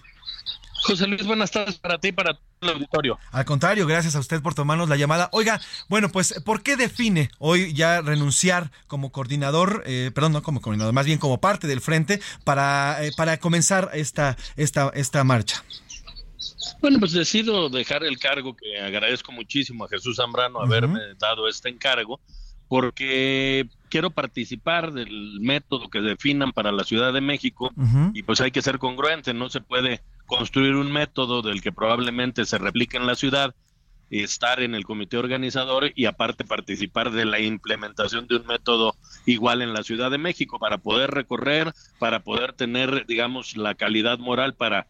José 0.84 1.06
Luis, 1.06 1.26
buenas 1.26 1.52
tardes 1.52 1.78
para 1.78 2.00
ti 2.00 2.08
y 2.08 2.12
para 2.12 2.34
todo 2.34 2.44
el 2.62 2.70
auditorio. 2.70 3.20
Al 3.32 3.46
contrario, 3.46 3.86
gracias 3.86 4.16
a 4.16 4.20
usted 4.20 4.42
por 4.42 4.56
tomarnos 4.56 4.90
la 4.90 4.96
llamada. 4.96 5.30
Oiga, 5.32 5.62
bueno, 5.90 6.10
pues, 6.10 6.42
¿por 6.44 6.64
qué 6.64 6.76
define 6.76 7.30
hoy 7.38 7.74
ya 7.74 8.02
renunciar 8.02 8.72
como 8.88 9.12
coordinador, 9.12 9.84
eh, 9.86 10.12
perdón, 10.14 10.34
no 10.34 10.42
como 10.42 10.62
coordinador, 10.62 10.94
más 10.94 11.06
bien 11.06 11.20
como 11.20 11.40
parte 11.40 11.68
del 11.68 11.82
frente 11.82 12.20
para, 12.44 13.04
eh, 13.04 13.12
para 13.16 13.38
comenzar 13.38 13.92
esta, 13.94 14.38
esta, 14.56 14.92
esta 14.96 15.24
marcha? 15.24 15.64
Bueno, 16.82 17.00
pues 17.00 17.12
decido 17.12 17.70
dejar 17.70 18.04
el 18.04 18.18
cargo 18.18 18.56
que 18.56 18.80
agradezco 18.80 19.32
muchísimo 19.32 19.86
a 19.86 19.90
Jesús 19.90 20.18
Zambrano 20.18 20.62
haberme 20.62 21.00
dado 21.20 21.48
este 21.48 21.70
encargo, 21.70 22.20
porque 22.72 23.68
quiero 23.90 24.12
participar 24.12 24.94
del 24.94 25.42
método 25.42 25.90
que 25.90 26.00
definan 26.00 26.54
para 26.54 26.72
la 26.72 26.86
Ciudad 26.86 27.12
de 27.12 27.20
México 27.20 27.70
y 28.14 28.24
pues 28.24 28.40
hay 28.40 28.52
que 28.52 28.62
ser 28.62 28.80
congruente, 28.80 29.34
no 29.34 29.50
se 29.50 29.60
puede 29.60 30.00
construir 30.26 30.76
un 30.76 30.90
método 30.90 31.42
del 31.42 31.62
que 31.62 31.74
probablemente 31.74 32.46
se 32.46 32.58
replique 32.58 32.96
en 32.96 33.08
la 33.08 33.16
ciudad 33.16 33.54
estar 34.10 34.62
en 34.62 34.74
el 34.74 34.86
comité 34.86 35.18
organizador 35.18 35.92
y 35.96 36.06
aparte 36.06 36.46
participar 36.46 37.12
de 37.12 37.26
la 37.26 37.42
implementación 37.42 38.26
de 38.28 38.38
un 38.38 38.48
método 38.48 38.96
igual 39.26 39.62
en 39.62 39.74
la 39.74 39.84
Ciudad 39.84 40.10
de 40.10 40.18
México 40.18 40.58
para 40.58 40.78
poder 40.78 41.12
recorrer, 41.12 41.74
para 42.00 42.22
poder 42.22 42.54
tener, 42.54 43.06
digamos, 43.06 43.58
la 43.58 43.76
calidad 43.76 44.18
moral 44.18 44.54
para 44.54 44.88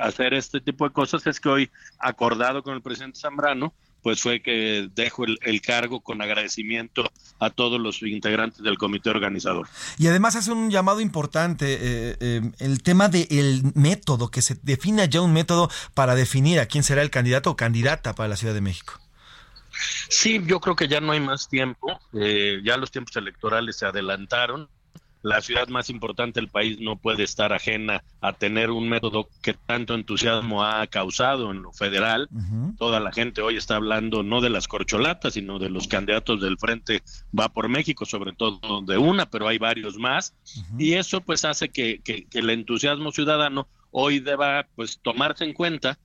hacer 0.00 0.34
este 0.34 0.60
tipo 0.60 0.84
de 0.84 0.92
cosas. 0.92 1.24
Es 1.28 1.38
que 1.38 1.48
hoy, 1.48 1.70
acordado 2.00 2.64
con 2.64 2.74
el 2.74 2.82
presidente 2.82 3.20
Zambrano, 3.20 3.72
pues 4.02 4.20
fue 4.20 4.42
que 4.42 4.88
dejo 4.94 5.24
el, 5.24 5.38
el 5.42 5.60
cargo 5.60 6.00
con 6.00 6.22
agradecimiento 6.22 7.10
a 7.40 7.50
todos 7.50 7.80
los 7.80 8.02
integrantes 8.02 8.62
del 8.62 8.78
comité 8.78 9.10
organizador. 9.10 9.66
Y 9.98 10.06
además 10.06 10.36
hace 10.36 10.52
un 10.52 10.70
llamado 10.70 11.00
importante, 11.00 11.74
eh, 11.74 12.16
eh, 12.20 12.52
el 12.58 12.82
tema 12.82 13.08
del 13.08 13.62
método, 13.74 14.30
que 14.30 14.42
se 14.42 14.56
defina 14.62 15.06
ya 15.06 15.22
un 15.22 15.32
método 15.32 15.70
para 15.94 16.14
definir 16.14 16.60
a 16.60 16.66
quién 16.66 16.84
será 16.84 17.02
el 17.02 17.10
candidato 17.10 17.50
o 17.50 17.56
candidata 17.56 18.14
para 18.14 18.28
la 18.28 18.36
Ciudad 18.36 18.54
de 18.54 18.60
México. 18.60 19.00
Sí, 20.08 20.40
yo 20.44 20.60
creo 20.60 20.76
que 20.76 20.88
ya 20.88 21.00
no 21.00 21.12
hay 21.12 21.20
más 21.20 21.48
tiempo, 21.48 21.98
eh, 22.12 22.60
ya 22.64 22.76
los 22.76 22.90
tiempos 22.90 23.16
electorales 23.16 23.76
se 23.76 23.86
adelantaron. 23.86 24.68
La 25.22 25.40
ciudad 25.42 25.68
más 25.68 25.90
importante 25.90 26.40
del 26.40 26.48
país 26.48 26.80
no 26.80 26.96
puede 26.96 27.24
estar 27.24 27.52
ajena 27.52 28.02
a 28.22 28.32
tener 28.32 28.70
un 28.70 28.88
método 28.88 29.28
que 29.42 29.52
tanto 29.54 29.94
entusiasmo 29.94 30.64
ha 30.64 30.86
causado 30.86 31.50
en 31.50 31.62
lo 31.62 31.72
federal. 31.72 32.28
Toda 32.78 33.00
la 33.00 33.12
gente 33.12 33.42
hoy 33.42 33.56
está 33.56 33.76
hablando 33.76 34.22
no 34.22 34.40
de 34.40 34.48
las 34.50 34.66
corcholatas, 34.66 35.34
sino 35.34 35.58
de 35.58 35.68
los 35.68 35.88
candidatos 35.88 36.40
del 36.40 36.56
Frente 36.58 37.02
Va 37.38 37.48
por 37.50 37.68
México, 37.68 38.06
sobre 38.06 38.32
todo 38.32 38.80
de 38.82 38.96
una, 38.96 39.26
pero 39.26 39.46
hay 39.48 39.58
varios 39.58 39.96
más. 39.98 40.34
Y 40.78 40.94
eso 40.94 41.20
pues 41.20 41.44
hace 41.44 41.68
que, 41.68 42.00
que- 42.02 42.24
que 42.26 42.38
el 42.38 42.48
entusiasmo 42.50 43.12
ciudadano 43.12 43.68
hoy 43.90 44.20
deba 44.20 44.66
pues 44.74 45.00
tomarse 45.02 45.44
en 45.44 45.52
cuenta 45.52 45.98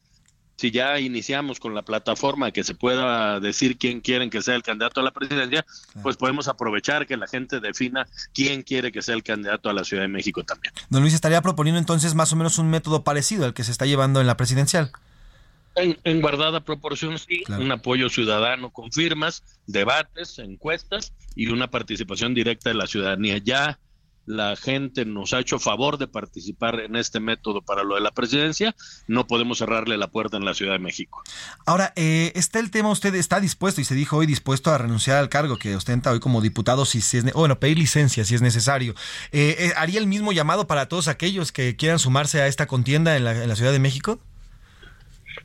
si 0.56 0.72
ya 0.72 1.00
iniciamos 1.00 1.60
con 1.60 1.76
la 1.76 1.82
plataforma 1.82 2.52
que 2.52 2.64
se 2.64 2.76
pueda 2.76 3.40
decir 3.40 3.78
quién 3.78 4.02
quieren 4.02 4.30
que 4.30 4.42
sea 4.42 4.56
el 4.56 4.64
candidato 4.64 5.02
a 5.02 5.04
la 5.04 5.12
presidencia, 5.12 5.66
pues 6.02 6.18
podemos 6.18 6.48
aprovechar 6.48 7.06
que 7.08 7.18
la 7.18 7.28
gente 7.28 7.60
defina 7.60 8.08
quién 8.34 8.64
quiere 8.64 8.92
que 8.92 9.02
sea 9.02 9.16
el 9.16 9.24
candidato 9.24 9.70
a 9.70 9.74
la 9.74 9.84
Ciudad 9.84 10.04
de 10.04 10.08
México 10.08 10.44
también. 10.44 10.74
Don 10.90 11.02
Luis 11.02 11.14
estaría 11.14 11.42
proponiendo 11.42 11.80
entonces 11.80 12.16
más 12.16 12.32
o 12.32 12.36
menos 12.36 12.58
un 12.58 12.70
método 12.70 13.04
parecido 13.04 13.46
al 13.46 13.54
que 13.54 13.64
se 13.64 13.72
está 13.72 13.86
llevando 13.86 14.22
en 14.22 14.28
la 14.28 14.38
presidencial. 14.38 14.92
En, 15.76 15.98
en 16.06 16.22
guardada 16.22 16.62
proporción, 16.62 17.20
sí, 17.20 17.44
un 17.50 17.70
apoyo 17.70 18.10
ciudadano 18.10 18.70
con 18.70 18.94
firmas, 18.94 19.44
debates, 19.68 20.40
encuestas 20.40 21.12
y 21.36 21.48
una 21.48 21.70
participación 21.70 22.34
directa 22.34 22.70
de 22.70 22.76
la 22.76 22.88
ciudadanía. 22.88 23.40
Ya 23.40 23.78
la 24.26 24.56
gente 24.56 25.06
nos 25.06 25.34
ha 25.34 25.40
hecho 25.40 25.60
favor 25.60 25.98
de 25.98 26.08
participar 26.08 26.80
en 26.80 26.96
este 26.96 27.20
método 27.20 27.62
para 27.62 27.84
lo 27.84 27.96
de 27.96 28.02
la 28.02 28.12
presidencia, 28.12 28.76
no 29.08 29.28
podemos 29.28 29.60
cerrarle 29.60 29.98
la 29.98 30.08
puerta 30.08 30.38
en 30.38 30.46
la 30.46 30.54
Ciudad 30.54 30.74
de 30.74 30.80
México. 30.80 31.22
Ahora, 31.66 31.94
eh, 31.96 32.32
está 32.36 32.60
el 32.60 32.72
tema, 32.72 32.90
usted 32.90 33.14
está 33.16 33.40
dispuesto, 33.40 33.82
y 33.82 33.84
se 33.84 33.96
dijo 33.96 34.18
hoy, 34.18 34.26
dispuesto 34.26 34.72
a 34.72 34.78
renunciar 34.78 35.18
al 35.18 35.30
cargo 35.30 35.58
que 35.58 35.76
ostenta 35.76 36.12
hoy 36.12 36.20
como 36.20 36.42
diputado, 36.42 36.86
si, 36.86 37.00
es, 37.00 37.34
bueno, 37.34 37.60
pedir 37.60 37.78
licencia 37.78 38.26
si 38.26 38.36
es 38.36 38.42
necesario. 38.42 38.96
Eh, 39.32 39.56
eh, 39.60 39.74
¿Haría 39.78 40.00
el 40.00 40.08
mismo 40.08 40.32
llamado 40.32 40.68
para 40.68 40.88
todos 40.88 41.08
aquellos 41.08 41.52
que 41.52 41.76
quieran 41.76 42.00
sumarse 42.00 42.42
a 42.42 42.48
esta 42.48 42.68
contienda 42.68 43.16
en 43.16 43.24
la 43.24 43.56
Ciudad 43.56 43.72
de 43.72 43.80
México? 43.80 44.20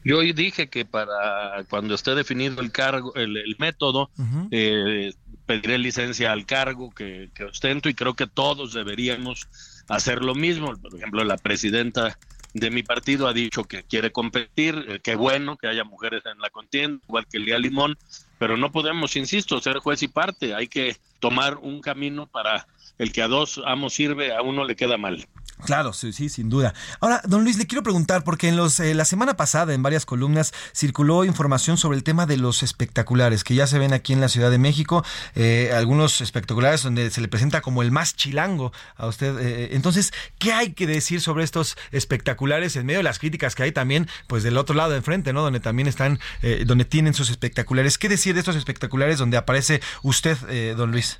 Yo 0.04 0.18
hoy 0.18 0.32
dije 0.32 0.68
que 0.68 0.84
para 0.84 1.64
cuando 1.68 1.94
esté 1.94 2.14
definido 2.14 2.60
el 2.60 2.72
cargo, 2.72 3.14
el, 3.14 3.36
el 3.36 3.56
método, 3.58 4.10
eh, 4.50 5.12
pediré 5.46 5.78
licencia 5.78 6.32
al 6.32 6.46
cargo 6.46 6.90
que, 6.90 7.30
que 7.34 7.44
ostento 7.44 7.88
y 7.88 7.94
creo 7.94 8.14
que 8.14 8.26
todos 8.26 8.72
deberíamos 8.72 9.48
hacer 9.88 10.22
lo 10.22 10.34
mismo. 10.34 10.74
Por 10.76 10.94
ejemplo, 10.94 11.24
la 11.24 11.36
presidenta 11.36 12.18
de 12.54 12.70
mi 12.70 12.82
partido 12.82 13.28
ha 13.28 13.32
dicho 13.32 13.64
que 13.64 13.82
quiere 13.82 14.10
competir, 14.10 14.84
eh, 14.88 15.00
qué 15.02 15.14
bueno 15.14 15.56
que 15.56 15.68
haya 15.68 15.84
mujeres 15.84 16.22
en 16.26 16.40
la 16.40 16.50
contienda, 16.50 17.02
igual 17.06 17.26
que 17.26 17.38
Lía 17.38 17.58
Limón, 17.58 17.96
pero 18.38 18.56
no 18.56 18.72
podemos, 18.72 19.16
insisto, 19.16 19.60
ser 19.60 19.78
juez 19.78 20.02
y 20.02 20.08
parte, 20.08 20.54
hay 20.54 20.66
que 20.66 20.96
tomar 21.20 21.58
un 21.58 21.80
camino 21.80 22.26
para 22.26 22.66
el 22.98 23.12
que 23.12 23.22
a 23.22 23.28
dos 23.28 23.60
amos 23.66 23.94
sirve, 23.94 24.34
a 24.34 24.42
uno 24.42 24.64
le 24.64 24.76
queda 24.76 24.96
mal. 24.96 25.26
Claro, 25.60 25.92
sí, 25.92 26.12
sí, 26.12 26.28
sin 26.28 26.48
duda. 26.48 26.74
Ahora, 27.00 27.20
don 27.26 27.44
Luis, 27.44 27.58
le 27.58 27.66
quiero 27.66 27.82
preguntar, 27.82 28.24
porque 28.24 28.48
en 28.48 28.56
los, 28.56 28.80
eh, 28.80 28.94
la 28.94 29.04
semana 29.04 29.36
pasada 29.36 29.74
en 29.74 29.82
varias 29.82 30.06
columnas 30.06 30.52
circuló 30.74 31.24
información 31.24 31.76
sobre 31.76 31.96
el 31.96 32.04
tema 32.04 32.26
de 32.26 32.36
los 32.36 32.62
espectaculares, 32.62 33.44
que 33.44 33.54
ya 33.54 33.66
se 33.66 33.78
ven 33.78 33.92
aquí 33.92 34.12
en 34.12 34.20
la 34.20 34.28
Ciudad 34.28 34.50
de 34.50 34.58
México, 34.58 35.04
eh, 35.34 35.72
algunos 35.74 36.20
espectaculares 36.20 36.82
donde 36.82 37.10
se 37.10 37.20
le 37.20 37.28
presenta 37.28 37.60
como 37.60 37.82
el 37.82 37.90
más 37.90 38.16
chilango 38.16 38.72
a 38.96 39.06
usted. 39.06 39.38
eh, 39.38 39.68
entonces, 39.72 40.12
¿qué 40.38 40.52
hay 40.52 40.72
que 40.72 40.86
decir 40.86 41.20
sobre 41.20 41.44
estos 41.44 41.76
espectaculares 41.92 42.76
en 42.76 42.86
medio 42.86 42.98
de 42.98 43.04
las 43.04 43.18
críticas 43.18 43.54
que 43.54 43.62
hay 43.64 43.72
también, 43.72 44.08
pues 44.26 44.42
del 44.42 44.56
otro 44.56 44.74
lado 44.74 44.90
de 44.90 44.96
enfrente, 44.98 45.32
¿no? 45.32 45.42
Donde 45.42 45.60
también 45.60 45.88
están, 45.88 46.18
eh, 46.42 46.64
donde 46.66 46.84
tienen 46.84 47.14
sus 47.14 47.30
espectaculares. 47.30 47.98
¿Qué 47.98 48.08
decir 48.08 48.34
de 48.34 48.40
estos 48.40 48.56
espectaculares 48.56 49.18
donde 49.18 49.36
aparece 49.36 49.80
usted, 50.02 50.36
eh, 50.48 50.74
don 50.76 50.90
Luis? 50.92 51.18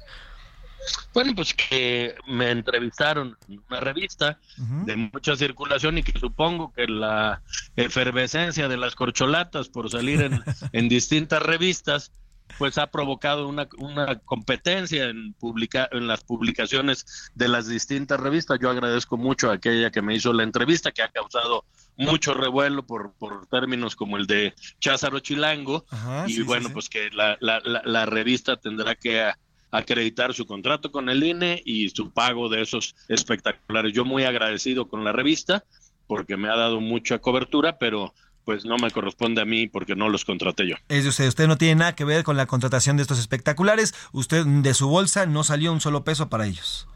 Bueno, 1.13 1.35
pues 1.35 1.55
que 1.55 2.15
me 2.27 2.51
entrevistaron 2.51 3.37
en 3.49 3.63
una 3.69 3.81
revista 3.81 4.39
de 4.57 4.97
mucha 4.97 5.37
circulación 5.37 5.99
y 5.99 6.03
que 6.03 6.19
supongo 6.19 6.73
que 6.73 6.87
la 6.87 7.43
efervescencia 7.77 8.69
de 8.69 8.77
las 8.77 8.95
corcholatas 8.95 9.69
por 9.69 9.91
salir 9.91 10.23
en, 10.23 10.43
en 10.73 10.89
distintas 10.89 11.43
revistas, 11.43 12.13
pues 12.59 12.79
ha 12.79 12.89
provocado 12.89 13.47
una, 13.49 13.69
una 13.79 14.19
competencia 14.21 15.05
en, 15.09 15.35
publica, 15.35 15.89
en 15.93 16.07
las 16.09 16.25
publicaciones 16.25 17.31
de 17.35 17.49
las 17.49 17.69
distintas 17.69 18.19
revistas. 18.21 18.59
Yo 18.61 18.71
agradezco 18.71 19.17
mucho 19.17 19.51
a 19.51 19.55
aquella 19.55 19.91
que 19.91 20.03
me 20.03 20.15
hizo 20.15 20.33
la 20.33 20.43
entrevista, 20.43 20.91
que 20.93 21.03
ha 21.03 21.09
causado 21.09 21.65
mucho 21.97 22.35
revuelo 22.35 22.85
por, 22.87 23.13
por 23.15 23.47
términos 23.47 23.95
como 23.97 24.17
el 24.17 24.27
de 24.27 24.55
Cházaro 24.81 25.21
Chilango. 25.21 25.85
Ajá, 25.91 26.25
y 26.27 26.31
sí, 26.33 26.37
sí, 26.39 26.43
bueno, 26.43 26.69
sí. 26.69 26.75
pues 26.75 26.89
que 26.89 27.11
la, 27.11 27.37
la, 27.41 27.61
la, 27.65 27.83
la 27.85 28.07
revista 28.07 28.57
tendrá 28.57 28.95
que 28.95 29.21
a- 29.23 29.39
acreditar 29.71 30.35
su 30.35 30.47
contrato 30.47 30.91
con 30.91 31.09
el 31.09 31.23
INE 31.23 31.63
y 31.65 31.89
su 31.91 32.11
pago 32.11 32.49
de 32.49 32.63
esos 32.63 32.95
espectaculares. 33.09 33.93
Yo 33.93 34.05
muy 34.05 34.25
agradecido 34.25 34.89
con 34.89 35.05
la 35.05 35.13
revista 35.13 35.65
porque 36.07 36.37
me 36.37 36.49
ha 36.49 36.57
dado 36.57 36.81
mucha 36.81 37.19
cobertura, 37.19 37.79
pero 37.79 38.13
pues 38.45 38.65
no 38.65 38.79
me 38.79 38.91
corresponde 38.91 39.43
a 39.43 39.45
mí 39.45 39.69
porque 39.69 39.95
no 39.95 40.09
los 40.09 40.25
contraté 40.25 40.67
yo. 40.69 40.77
Es 40.89 41.05
de 41.05 41.11
usted, 41.11 41.29
usted 41.29 41.47
no 41.47 41.57
tiene 41.57 41.77
nada 41.77 41.95
que 41.95 42.05
ver 42.05 42.25
con 42.25 42.37
la 42.37 42.47
contratación 42.47 42.97
de 42.97 43.03
estos 43.03 43.21
espectaculares, 43.21 43.95
usted 44.13 44.45
de 44.45 44.75
su 44.75 44.89
bolsa 44.89 45.27
no 45.27 45.45
salió 45.45 45.73
un 45.73 45.81
solo 45.81 46.03
peso 46.03 46.29
para 46.29 46.47
ellos. 46.47 46.89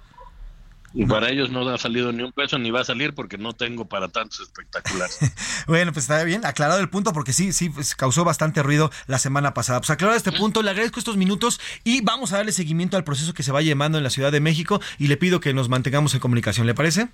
Y 0.95 1.07
para 1.07 1.29
ellos 1.29 1.51
no 1.51 1.69
ha 1.69 1.77
salido 1.77 2.13
ni 2.13 2.23
un 2.23 2.31
peso 2.31 2.57
ni 2.57 2.71
va 2.71 2.83
a 2.83 2.85
salir 2.85 3.15
porque 3.15 3.37
no 3.37 3.53
tengo 3.53 3.87
para 3.87 4.09
tantos 4.09 4.41
espectaculares. 4.41 5.19
Bueno, 5.67 5.93
pues 5.93 6.05
está 6.05 6.23
bien, 6.25 6.45
aclarado 6.45 6.79
el 6.81 6.91
punto 6.91 7.13
porque 7.13 7.33
sí, 7.33 7.53
sí, 7.53 7.71
pues, 7.71 7.95
causó 7.95 8.23
bastante 8.23 8.63
ruido 8.63 8.91
la 9.07 9.19
semana 9.19 9.55
pasada. 9.55 9.81
Pues 9.81 9.91
aclarado 9.91 10.17
este 10.17 10.31
punto, 10.31 10.63
le 10.63 10.71
agradezco 10.71 10.99
estos 10.99 11.17
minutos 11.17 11.59
y 11.85 12.03
vamos 12.03 12.33
a 12.33 12.37
darle 12.37 12.53
seguimiento 12.53 12.97
al 12.97 13.05
proceso 13.05 13.33
que 13.33 13.43
se 13.43 13.51
va 13.51 13.63
llevando 13.63 13.97
en 13.99 14.05
la 14.05 14.11
Ciudad 14.11 14.31
de 14.31 14.41
México 14.41 14.81
y 14.99 15.07
le 15.07 15.17
pido 15.17 15.41
que 15.41 15.55
nos 15.55 15.69
mantengamos 15.69 16.15
en 16.15 16.21
comunicación, 16.21 16.67
¿le 16.67 16.75
parece? 16.75 17.09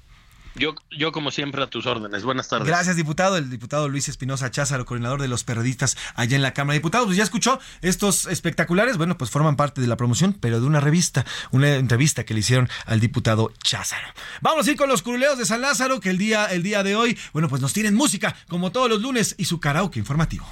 Yo, 0.55 0.75
yo 0.91 1.13
como 1.13 1.31
siempre 1.31 1.63
a 1.63 1.69
tus 1.69 1.87
órdenes. 1.87 2.25
Buenas 2.25 2.49
tardes. 2.49 2.67
Gracias, 2.67 2.97
diputado. 2.97 3.37
El 3.37 3.51
diputado 3.51 3.89
Luis 3.89 4.09
Espinosa 4.09 4.51
Cházaro, 4.51 4.85
coordinador 4.85 5.21
de 5.23 5.29
los 5.29 5.45
periodistas 5.45 5.97
allá 6.15 6.37
en 6.37 6.43
la 6.43 6.53
Cámara 6.53 6.75
de 6.75 6.81
Diputados. 6.81 7.07
Pues 7.07 7.17
ya 7.17 7.25
escuchó 7.25 7.61
estos 7.83 8.27
espectaculares. 8.27 8.97
Bueno, 8.97 9.17
pues 9.17 9.31
forman 9.31 9.57
parte 9.57 9.81
de 9.81 9.87
la 9.87 9.97
promoción, 9.97 10.33
pero 10.33 10.61
de 10.61 10.67
una 10.67 10.81
revista, 10.81 11.25
una 11.51 11.77
entrevista 11.77 12.25
que 12.25 12.35
le 12.35 12.41
hicieron 12.41 12.69
al 12.87 13.01
diputado 13.01 13.53
Cházaro. 13.63 14.09
Vamos 14.41 14.67
a 14.67 14.71
ir 14.71 14.77
con 14.77 14.89
los 14.89 15.03
curuleos 15.03 15.39
de 15.39 15.47
San 15.47 15.61
Lázaro, 15.61 16.01
que 16.01 16.11
el 16.11 16.19
día, 16.19 16.47
el 16.47 16.63
día 16.63 16.83
de 16.83 16.97
hoy, 16.97 17.19
bueno, 17.33 17.49
pues 17.49 17.63
nos 17.63 17.73
tienen 17.73 17.95
música, 17.95 18.35
como 18.49 18.73
todos 18.73 18.89
los 18.89 19.01
lunes, 19.01 19.35
y 19.39 19.45
su 19.45 19.61
karaoke 19.61 19.99
informativo. 19.99 20.47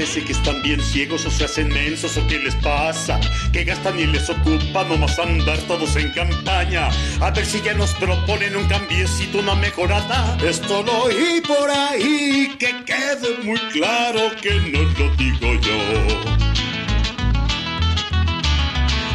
Parece 0.00 0.24
que 0.24 0.32
están 0.32 0.62
bien 0.62 0.80
ciegos 0.80 1.26
o 1.26 1.30
se 1.30 1.44
hacen 1.44 1.68
mensos 1.68 2.16
o 2.16 2.26
qué 2.26 2.38
les 2.38 2.54
pasa. 2.54 3.20
Que 3.52 3.64
gastan 3.64 4.00
y 4.00 4.06
les 4.06 4.30
ocupa 4.30 4.82
nomás 4.84 5.18
andar 5.18 5.58
todos 5.68 5.94
en 5.94 6.10
campaña. 6.12 6.88
A 7.20 7.30
ver 7.30 7.44
si 7.44 7.60
ya 7.60 7.74
nos 7.74 7.92
proponen 7.92 8.56
un 8.56 8.66
cambiecito, 8.66 9.40
una 9.40 9.54
mejorada. 9.56 10.38
Esto 10.42 10.82
lo 10.82 11.02
oí 11.02 11.42
por 11.46 11.70
ahí, 11.70 12.56
que 12.58 12.82
quede 12.86 13.44
muy 13.44 13.58
claro 13.74 14.34
que 14.40 14.54
no 14.72 14.80
lo 14.84 15.14
digo 15.16 15.60
yo. 15.60 16.69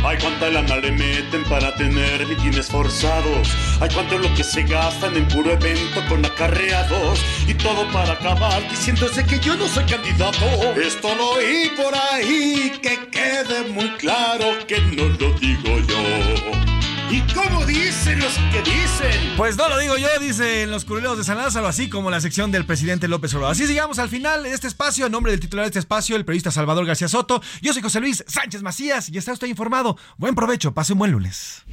Ay, 0.07 0.19
cuánta 0.21 0.51
lana 0.51 0.77
le 0.77 0.91
meten 0.91 1.43
para 1.45 1.73
tener 1.73 2.27
mitines 2.27 2.67
forzados. 2.67 3.49
Ay, 3.81 3.89
cuánto 3.91 4.15
es 4.15 4.21
lo 4.21 4.35
que 4.35 4.43
se 4.43 4.61
gastan 4.61 5.15
en 5.17 5.27
puro 5.27 5.51
evento 5.51 5.99
con 6.07 6.23
acarreados. 6.23 7.19
Y 7.47 7.55
todo 7.55 7.91
para 7.91 8.13
acabar 8.13 8.61
diciéndose 8.69 9.25
que 9.25 9.39
yo 9.39 9.55
no 9.55 9.67
soy 9.67 9.83
candidato. 9.85 10.45
Esto 10.79 11.15
lo 11.15 11.31
oí 11.31 11.71
por 11.75 11.95
ahí, 11.95 12.71
que 12.83 12.99
quede 13.09 13.67
muy 13.69 13.89
claro 13.97 14.45
que 14.67 14.79
no 14.79 15.05
lo 15.05 15.33
digo 15.39 15.79
yo. 15.87 16.94
¿Y 17.09 17.21
cómo 17.33 17.65
dicen 17.65 18.19
los 18.19 18.33
que 18.51 18.61
dicen? 18.63 19.33
Pues 19.37 19.55
no 19.57 19.69
lo 19.69 19.77
digo 19.77 19.95
yo, 19.97 20.07
dicen 20.19 20.71
los 20.71 20.85
curuleos 20.85 21.17
de 21.17 21.23
San 21.23 21.37
Lázaro, 21.37 21.67
así 21.67 21.89
como 21.89 22.09
la 22.09 22.19
sección 22.19 22.51
del 22.51 22.65
presidente 22.65 23.07
López 23.07 23.33
Obrador. 23.33 23.51
Así 23.51 23.67
llegamos 23.67 23.99
al 23.99 24.09
final 24.09 24.43
de 24.43 24.53
este 24.53 24.67
espacio. 24.67 25.05
En 25.05 25.11
nombre 25.11 25.31
del 25.31 25.39
titular 25.39 25.65
de 25.65 25.67
este 25.67 25.79
espacio, 25.79 26.15
el 26.15 26.25
periodista 26.25 26.51
Salvador 26.51 26.85
García 26.85 27.07
Soto. 27.07 27.41
Yo 27.61 27.73
soy 27.73 27.81
José 27.81 27.99
Luis 27.99 28.23
Sánchez 28.27 28.61
Macías 28.63 29.09
y 29.09 29.17
está 29.17 29.33
usted 29.33 29.47
informado. 29.47 29.97
Buen 30.17 30.35
provecho, 30.35 30.73
pase 30.73 30.93
un 30.93 30.99
buen 30.99 31.11
lunes. 31.11 31.63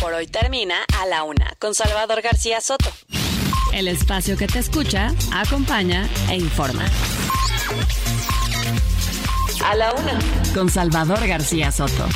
Por 0.00 0.12
hoy 0.12 0.26
termina 0.26 0.76
A 1.00 1.06
la 1.06 1.22
Una 1.22 1.52
con 1.58 1.74
Salvador 1.74 2.22
García 2.22 2.60
Soto. 2.60 2.90
El 3.72 3.88
espacio 3.88 4.36
que 4.36 4.46
te 4.46 4.58
escucha, 4.58 5.12
acompaña 5.32 6.08
e 6.30 6.36
informa. 6.36 6.84
A 9.64 9.74
la 9.74 9.92
Una 9.92 10.18
con 10.54 10.70
Salvador 10.70 11.26
García 11.26 11.70
Soto. 11.70 12.08